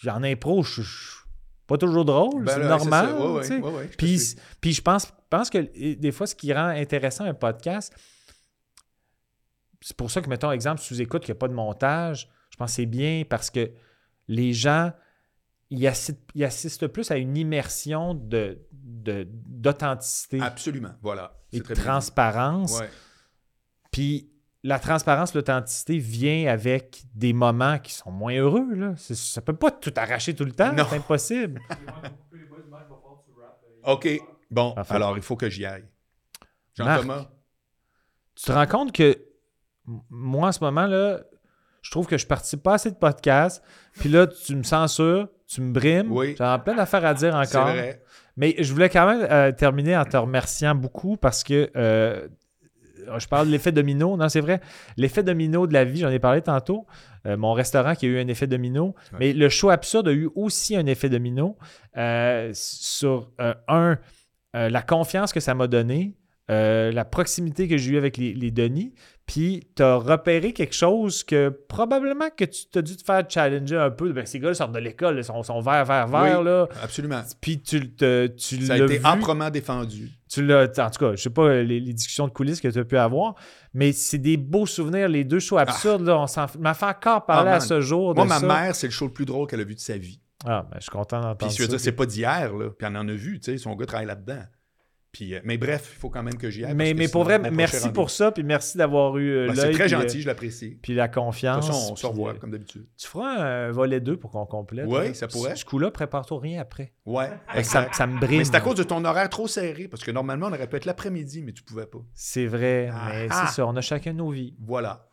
En 0.07 0.23
impro, 0.23 0.61
je 0.61 0.81
suis 0.81 1.25
pas 1.67 1.77
toujours 1.77 2.05
drôle, 2.05 2.43
Ben 2.43 2.53
c'est 2.61 2.67
normal. 2.67 3.13
Ouais, 3.15 3.21
ouais, 3.21 3.59
ouais, 3.61 3.71
ouais, 3.71 3.87
je 3.91 3.97
Puis, 3.97 4.35
puis 4.61 4.73
je 4.73 4.81
pense, 4.81 5.11
pense 5.29 5.49
que 5.49 5.57
des 5.95 6.11
fois, 6.11 6.27
ce 6.27 6.35
qui 6.35 6.53
rend 6.53 6.67
intéressant 6.67 7.23
un 7.25 7.33
podcast, 7.33 7.93
c'est 9.81 9.95
pour 9.97 10.11
ça 10.11 10.21
que, 10.21 10.29
mettons, 10.29 10.51
exemple, 10.51 10.81
sous-écoute, 10.81 11.23
qu'il 11.23 11.33
n'y 11.33 11.37
a 11.37 11.39
pas 11.39 11.47
de 11.47 11.53
montage, 11.53 12.29
je 12.51 12.57
pense 12.57 12.71
que 12.71 12.75
c'est 12.75 12.85
bien 12.85 13.23
parce 13.27 13.49
que 13.49 13.71
les 14.27 14.53
gens, 14.53 14.91
ils 15.69 15.87
assistent, 15.87 16.19
ils 16.35 16.43
assistent 16.43 16.87
plus 16.87 17.09
à 17.11 17.17
une 17.17 17.35
immersion 17.37 18.13
de, 18.13 18.59
de- 18.71 19.27
d'authenticité 19.31 20.39
Absolument, 20.41 20.93
voilà. 21.01 21.39
et 21.51 21.59
de 21.61 21.73
transparence. 21.73 22.79
Puis 23.91 24.29
la 24.67 24.79
transparence, 24.79 25.35
l'authenticité 25.35 25.99
vient 25.99 26.51
avec 26.51 27.03
des 27.13 27.33
moments 27.33 27.77
qui 27.77 27.93
sont 27.93 28.09
moins 28.11 28.33
heureux. 28.35 28.73
Là. 28.73 28.93
C'est- 28.97 29.13
Ça 29.15 29.41
peut 29.41 29.55
pas 29.55 29.69
tout 29.69 29.93
arracher 29.95 30.33
tout 30.33 30.45
le 30.45 30.53
temps, 30.53 30.73
Non. 30.73 30.85
c'est 30.89 30.95
impossible. 30.97 31.61
OK. 33.83 34.07
Bon, 34.51 34.73
alors 34.89 35.17
il 35.17 35.23
faut 35.23 35.35
que 35.35 35.49
j'y 35.49 35.65
aille. 35.65 35.85
Marc. 36.79 37.01
Jean-Thomas. 37.01 37.27
tu 38.35 38.45
te 38.45 38.51
rends 38.51 38.67
compte 38.67 38.91
que 38.91 39.17
moi, 40.09 40.49
en 40.49 40.51
ce 40.51 40.63
moment, 40.63 40.87
là, 40.87 41.21
je 41.81 41.91
trouve 41.91 42.07
que 42.07 42.17
je 42.17 42.25
participe 42.25 42.63
pas 42.63 42.75
assez 42.75 42.91
de 42.91 42.95
podcasts. 42.95 43.63
Puis 43.93 44.09
là, 44.09 44.27
tu 44.27 44.55
me 44.55 44.63
censures, 44.63 45.29
tu 45.47 45.61
me 45.61 45.71
brimes. 45.71 46.11
Oui. 46.11 46.35
J'ai 46.37 46.55
plein 46.63 46.75
d'affaires 46.75 47.05
à 47.05 47.13
dire 47.13 47.39
C'est 47.45 47.57
encore. 47.57 47.69
vrai. 47.71 48.01
Mais 48.37 48.55
je 48.59 48.73
voulais 48.73 48.89
quand 48.89 49.05
même 49.05 49.25
euh, 49.29 49.51
terminer 49.51 49.95
en 49.95 50.03
te 50.03 50.17
remerciant 50.17 50.75
beaucoup 50.75 51.15
parce 51.15 51.43
que 51.43 51.71
euh, 51.77 52.27
je 53.17 53.27
parle 53.27 53.47
de 53.47 53.51
l'effet 53.51 53.71
domino. 53.71 54.17
Non, 54.17 54.29
c'est 54.29 54.41
vrai. 54.41 54.61
L'effet 54.97 55.23
domino 55.23 55.67
de 55.67 55.73
la 55.73 55.83
vie, 55.83 55.99
j'en 55.99 56.09
ai 56.09 56.19
parlé 56.19 56.41
tantôt. 56.41 56.85
Euh, 57.25 57.37
mon 57.37 57.53
restaurant 57.53 57.95
qui 57.95 58.05
a 58.05 58.09
eu 58.09 58.19
un 58.19 58.27
effet 58.27 58.47
domino. 58.47 58.95
Ouais. 59.13 59.17
Mais 59.19 59.33
le 59.33 59.49
show 59.49 59.69
absurde 59.69 60.07
a 60.07 60.13
eu 60.13 60.29
aussi 60.35 60.75
un 60.75 60.85
effet 60.85 61.09
domino 61.09 61.57
euh, 61.97 62.51
sur, 62.53 63.31
euh, 63.41 63.53
un, 63.67 63.97
euh, 64.55 64.69
la 64.69 64.81
confiance 64.81 65.33
que 65.33 65.39
ça 65.39 65.53
m'a 65.53 65.67
donné, 65.67 66.15
euh, 66.51 66.91
la 66.91 67.05
proximité 67.05 67.67
que 67.67 67.77
j'ai 67.77 67.93
eue 67.93 67.97
avec 67.97 68.17
les, 68.17 68.33
les 68.33 68.51
Denis, 68.51 68.93
puis 69.25 69.67
tu 69.75 69.81
as 69.81 69.95
repéré 69.95 70.53
quelque 70.53 70.75
chose 70.75 71.23
que 71.23 71.49
probablement 71.49 72.29
que 72.35 72.45
tu 72.45 72.65
t'as 72.71 72.81
dû 72.81 72.95
te 72.95 73.03
faire 73.03 73.23
challenger 73.27 73.77
un 73.77 73.89
peu. 73.89 74.11
Ben, 74.13 74.25
ces 74.25 74.39
gars 74.39 74.53
sortent 74.53 74.71
de 74.73 74.79
l'école, 74.79 75.17
ils 75.17 75.23
sont, 75.23 75.41
sont 75.41 75.59
verts, 75.61 75.85
verts, 75.85 76.07
verts, 76.07 76.39
Oui. 76.39 76.45
là. 76.45 76.67
Absolument. 76.83 77.21
Puis 77.41 77.59
tu, 77.61 77.91
te- 77.95 78.27
tu 78.27 78.63
Ça 78.65 78.73
a 78.73 78.77
l'as 78.77 78.85
été 78.85 78.97
vu, 78.99 79.05
âprement 79.05 79.49
défendu. 79.49 80.11
tu 80.29 80.45
l'as, 80.45 80.65
en 80.77 80.89
tout 80.91 80.99
cas, 80.99 81.15
je 81.15 81.21
sais 81.23 81.29
pas 81.31 81.55
les, 81.63 81.79
les 81.79 81.93
discussions 81.93 82.27
de 82.27 82.33
coulisses 82.33 82.61
que 82.61 82.67
tu 82.67 82.77
as 82.79 82.83
pu 82.85 82.97
avoir, 82.97 83.35
mais 83.73 83.91
c'est 83.93 84.17
des 84.19 84.37
beaux 84.37 84.65
souvenirs, 84.67 85.09
les 85.09 85.23
deux 85.23 85.39
shows 85.39 85.57
absurdes, 85.57 86.03
là, 86.05 86.19
on 86.19 86.27
s'en 86.27 86.45
m'a 86.59 86.73
fait 86.73 86.85
encore 86.85 87.25
parler 87.25 87.49
Ah, 87.51 87.55
à 87.55 87.59
man. 87.59 87.67
ce 87.67 87.81
jour 87.81 88.13
de 88.13 88.19
Moi, 88.19 88.27
ma 88.27 88.39
ça. 88.39 88.45
mère, 88.47 88.75
c'est 88.75 88.87
le 88.87 88.91
show 88.91 89.05
le 89.05 89.13
plus 89.13 89.25
drôle 89.25 89.47
qu'elle 89.47 89.61
a 89.61 89.65
vu 89.65 89.75
de 89.75 89.79
sa 89.79 89.97
vie. 89.97 90.19
Ah, 90.45 90.63
ben, 90.69 90.77
je 90.77 90.83
suis 90.83 90.91
content 90.91 91.19
Puis 91.21 91.27
d'entendre 91.47 91.51
je 91.57 91.61
veux 91.63 91.67
dire, 91.69 91.79
c'est 91.79 91.91
pas 91.93 92.05
d'hier, 92.05 92.53
là. 92.55 92.69
Puis 92.69 92.87
elle 92.87 92.95
en 92.97 93.07
a 93.07 93.13
vu, 93.13 93.39
tu 93.39 93.51
sais, 93.51 93.57
son 93.57 93.75
gars 93.75 93.87
travaille 93.87 94.05
là-dedans. 94.05 94.43
Puis, 95.15 95.33
euh, 95.33 95.39
mais 95.45 95.57
bref, 95.57 95.93
il 95.95 95.97
faut 95.99 96.09
quand 96.09 96.23
même 96.23 96.35
que 96.37 96.49
j'y 96.49 96.65
aille. 96.65 96.73
mais, 96.75 97.07
pour 97.07 97.23
vrai, 97.23 97.39
mon 97.39 97.49
merci 97.49 97.87
pour 97.89 98.09
ça, 98.09 98.33
puis 98.33 98.43
merci 98.43 98.77
d'avoir 98.77 99.17
eu 99.17 99.29
euh, 99.31 99.47
Ben, 99.47 99.53
l'œil. 99.55 99.65
c'est 99.67 99.71
très 99.71 99.85
puis, 99.85 99.95
euh, 99.95 100.01
gentil, 100.01 100.21
je 100.21 100.27
l'apprécie. 100.27 100.77
Puis 100.81 100.93
la 100.93 101.07
De 101.07 101.13
confiance. 101.15 101.65
toute 101.65 101.73
façon, 101.73 101.93
on 101.93 101.95
se 101.95 102.05
revoit, 102.05 102.31
euh, 102.31 102.33
comme 102.33 102.51
d'habitude. 102.51 102.85
Tu 102.97 103.07
feras 103.07 103.29
un 103.29 103.71
volet 103.71 104.01
2 104.01 104.17
pour 104.17 104.31
qu'on 104.31 104.45
complète. 104.45 104.87
Ouais, 104.87 105.07
là. 105.07 105.13
ça 105.13 105.29
pourrait. 105.29 105.55
Ce 105.55 105.63
coup-là, 105.63 105.89
prépare-toi 105.89 106.37
rien 106.41 106.59
après. 106.59 106.91
Ouais, 107.05 107.29
Ça, 107.53 107.57
exact. 107.59 107.95
ça 107.95 108.07
me 108.07 108.19
brime. 108.19 108.39
Mais 108.39 108.43
c'est 108.43 108.55
à 108.55 108.59
cause 108.59 108.75
de 108.75 108.83
ton 108.83 109.05
horaire 109.05 109.29
trop 109.29 109.47
serré, 109.47 109.87
parce 109.87 110.03
que 110.03 110.11
normalement, 110.11 110.47
on 110.47 110.51
aurait 110.53 110.67
pu 110.67 110.75
être 110.75 110.85
l'après-midi, 110.85 111.43
mais 111.43 111.53
tu 111.53 111.63
pouvais 111.63 111.85
pas. 111.85 111.99
C'est 112.13 112.45
vrai, 112.47 112.89
Ah, 112.91 113.09
mais 113.13 113.27
ah. 113.29 113.45
c'est 113.47 113.53
ça, 113.55 113.65
on 113.67 113.75
a 113.77 113.81
chacun 113.81 114.11
nos 114.11 114.31
vies. 114.31 114.53
Voilà. 114.59 115.07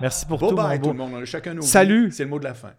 Merci 0.00 0.26
pour 0.26 0.40
Bye 0.40 0.48
tout, 0.48 0.56
mon 0.56 0.62
bye 0.64 0.78
beau. 0.80 0.86
tout 0.86 0.92
le 0.94 0.98
monde, 0.98 1.12
on 1.14 1.22
a 1.22 1.24
chacun 1.24 1.54
nos 1.54 1.60
vies. 1.62 1.68
Salut. 1.68 2.10
C'est 2.10 2.24
le 2.24 2.30
mot 2.30 2.40
de 2.40 2.44
la 2.44 2.54
fin. 2.54 2.72